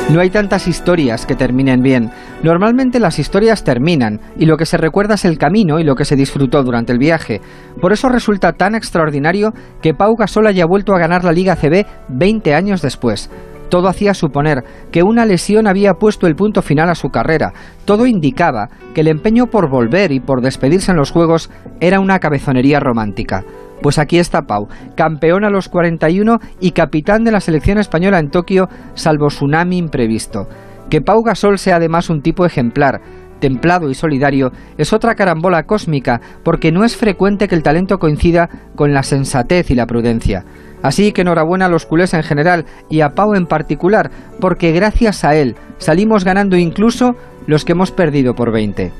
No 0.09 0.19
hay 0.21 0.31
tantas 0.31 0.67
historias 0.67 1.25
que 1.27 1.35
terminen 1.35 1.81
bien. 1.83 2.09
Normalmente 2.41 3.01
las 3.01 3.19
historias 3.19 3.65
terminan 3.65 4.21
y 4.37 4.45
lo 4.45 4.55
que 4.55 4.65
se 4.65 4.77
recuerda 4.77 5.15
es 5.15 5.25
el 5.25 5.37
camino 5.37 5.77
y 5.77 5.83
lo 5.83 5.95
que 5.95 6.05
se 6.05 6.15
disfrutó 6.15 6.63
durante 6.63 6.93
el 6.93 6.97
viaje. 6.97 7.41
Por 7.81 7.91
eso 7.91 8.07
resulta 8.07 8.53
tan 8.53 8.75
extraordinario 8.75 9.51
que 9.81 9.93
Pau 9.93 10.15
Gasol 10.15 10.47
haya 10.47 10.65
vuelto 10.65 10.93
a 10.93 10.99
ganar 10.99 11.25
la 11.25 11.33
Liga 11.33 11.57
CB 11.57 11.85
20 12.07 12.53
años 12.53 12.81
después. 12.81 13.29
Todo 13.67 13.89
hacía 13.89 14.13
suponer 14.13 14.63
que 14.89 15.03
una 15.03 15.25
lesión 15.25 15.67
había 15.67 15.95
puesto 15.95 16.27
el 16.27 16.35
punto 16.35 16.61
final 16.61 16.89
a 16.89 16.95
su 16.95 17.09
carrera. 17.09 17.51
Todo 17.83 18.05
indicaba 18.05 18.69
que 18.95 19.01
el 19.01 19.09
empeño 19.09 19.47
por 19.47 19.69
volver 19.69 20.13
y 20.13 20.21
por 20.21 20.41
despedirse 20.41 20.91
en 20.91 20.97
los 20.97 21.11
Juegos 21.11 21.51
era 21.81 21.99
una 21.99 22.19
cabezonería 22.19 22.79
romántica. 22.79 23.43
Pues 23.81 23.99
aquí 23.99 24.17
está 24.17 24.43
Pau, 24.43 24.67
campeón 24.95 25.43
a 25.43 25.49
los 25.49 25.67
41 25.67 26.39
y 26.61 26.71
capitán 26.71 27.25
de 27.25 27.31
la 27.31 27.41
selección 27.41 27.77
española 27.77 28.19
en 28.19 28.29
Tokio, 28.29 28.69
salvo 28.93 29.27
tsunami 29.27 29.77
imprevisto. 29.77 30.47
Que 30.89 31.01
Pau 31.01 31.21
Gasol 31.21 31.59
sea 31.59 31.75
además 31.75 32.09
un 32.09 32.21
tipo 32.21 32.45
ejemplar, 32.45 33.01
templado 33.39 33.89
y 33.89 33.95
solidario, 33.95 34.51
es 34.77 34.93
otra 34.93 35.15
carambola 35.15 35.63
cósmica, 35.63 36.19
porque 36.43 36.71
no 36.71 36.83
es 36.83 36.97
frecuente 36.97 37.47
que 37.47 37.55
el 37.55 37.63
talento 37.63 37.97
coincida 37.97 38.49
con 38.75 38.93
la 38.93 39.03
sensatez 39.03 39.71
y 39.71 39.75
la 39.75 39.85
prudencia. 39.85 40.45
Así 40.81 41.11
que 41.11 41.21
enhorabuena 41.21 41.65
a 41.65 41.69
los 41.69 41.85
culés 41.85 42.13
en 42.13 42.23
general 42.23 42.65
y 42.89 43.01
a 43.01 43.09
Pau 43.09 43.35
en 43.35 43.45
particular, 43.45 44.11
porque 44.39 44.71
gracias 44.71 45.23
a 45.23 45.35
él 45.35 45.55
salimos 45.77 46.23
ganando 46.23 46.57
incluso 46.57 47.15
los 47.47 47.65
que 47.65 47.73
hemos 47.73 47.91
perdido 47.91 48.33
por 48.33 48.51
20. 48.51 48.91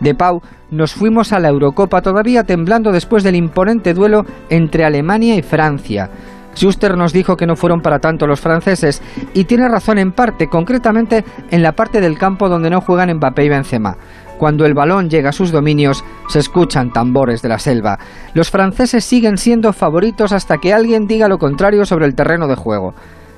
De 0.00 0.14
Pau 0.14 0.42
nos 0.70 0.94
fuimos 0.94 1.32
a 1.32 1.40
la 1.40 1.48
Eurocopa 1.48 2.02
todavía 2.02 2.44
temblando 2.44 2.92
después 2.92 3.24
del 3.24 3.34
imponente 3.34 3.94
duelo 3.94 4.24
entre 4.50 4.84
Alemania 4.84 5.36
y 5.36 5.42
Francia. 5.42 6.10
Schuster 6.56 6.96
nos 6.96 7.12
dijo 7.12 7.36
que 7.36 7.46
no 7.46 7.54
fueron 7.54 7.82
para 7.82 7.98
tanto 7.98 8.26
los 8.26 8.40
franceses 8.40 9.02
y 9.34 9.44
tiene 9.44 9.68
razón 9.68 9.98
en 9.98 10.12
parte, 10.12 10.48
concretamente 10.48 11.24
en 11.50 11.62
la 11.62 11.72
parte 11.72 12.00
del 12.00 12.18
campo 12.18 12.48
donde 12.48 12.70
no 12.70 12.80
juegan 12.80 13.14
Mbappé 13.14 13.44
y 13.44 13.48
Benzema. 13.48 13.96
Cuando 14.38 14.66
el 14.66 14.74
balón 14.74 15.08
llega 15.08 15.30
a 15.30 15.32
sus 15.32 15.52
dominios, 15.52 16.04
se 16.28 16.38
escuchan 16.38 16.92
tambores 16.92 17.42
de 17.42 17.48
la 17.48 17.58
selva. 17.58 17.98
Los 18.34 18.50
franceses 18.50 19.04
siguen 19.04 19.38
siendo 19.38 19.72
favoritos 19.72 20.32
hasta 20.32 20.58
que 20.58 20.74
alguien 20.74 21.06
diga 21.06 21.28
lo 21.28 21.38
contrario 21.38 21.86
sobre 21.86 22.06
el 22.06 22.14
terreno 22.14 22.46
de 22.46 22.56
juego. 22.56 22.94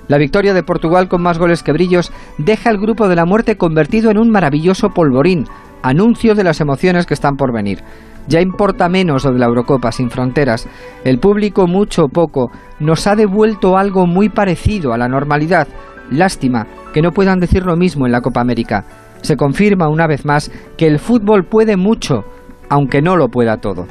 La 0.09 0.17
victoria 0.17 0.55
de 0.55 0.63
Portugal 0.63 1.09
con 1.09 1.23
más 1.23 1.39
goles 1.39 1.63
que 1.63 1.73
brillos 1.73 2.13
deja 2.39 2.71
al 2.71 2.79
grupo 2.79 3.09
de 3.09 3.17
la 3.17 3.27
muerte 3.27 3.57
convertido 3.57 4.11
en 4.11 4.19
un 4.19 4.31
maravilloso 4.31 4.91
polvorín, 4.91 5.45
anuncio 5.83 6.35
de 6.35 6.45
las 6.45 6.61
emociones 6.61 7.05
que 7.05 7.15
están 7.15 7.37
por 7.37 7.53
venir. 7.53 7.83
Ya 8.29 8.41
importa 8.43 8.89
menos 8.89 9.25
lo 9.25 9.33
de 9.33 9.39
la 9.39 9.47
Eurocopa 9.47 9.91
sin 9.91 10.11
fronteras. 10.11 10.69
El 11.03 11.19
público, 11.19 11.67
mucho 11.67 12.05
o 12.05 12.09
poco, 12.09 12.51
nos 12.79 13.07
ha 13.07 13.17
devuelto 13.17 13.79
algo 13.79 14.07
muy 14.07 14.29
parecido 14.29 14.93
a 14.93 14.99
la 14.99 15.09
normalidad. 15.09 15.67
Lástima 16.11 16.67
que 16.93 17.03
no 17.03 17.13
puedan 17.13 17.41
decir 17.41 17.65
lo 17.65 17.77
mismo 17.77 18.07
en 18.07 18.13
la 18.13 18.21
Copa 18.21 18.41
América. 18.41 18.85
Se 19.23 19.37
confirma 19.37 19.89
una 19.89 20.07
vez 20.07 20.25
más 20.25 20.51
que 20.77 20.87
el 20.87 20.99
fútbol 20.99 21.45
puede 21.45 21.77
mucho, 21.77 22.25
aunque 22.69 23.03
no 23.03 23.17
lo 23.17 23.29
pueda 23.29 23.57
todo. 23.57 23.87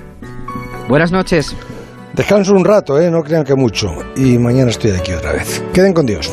Buenas 0.87 1.11
noches. 1.11 1.55
Descanso 2.13 2.53
un 2.53 2.65
rato, 2.65 2.99
¿eh? 2.99 3.11
no 3.11 3.21
crean 3.21 3.43
que 3.43 3.55
mucho. 3.55 3.89
Y 4.15 4.37
mañana 4.37 4.69
estoy 4.69 4.91
aquí 4.91 5.13
otra 5.13 5.33
vez. 5.33 5.63
Queden 5.73 5.93
con 5.93 6.05
Dios. 6.05 6.25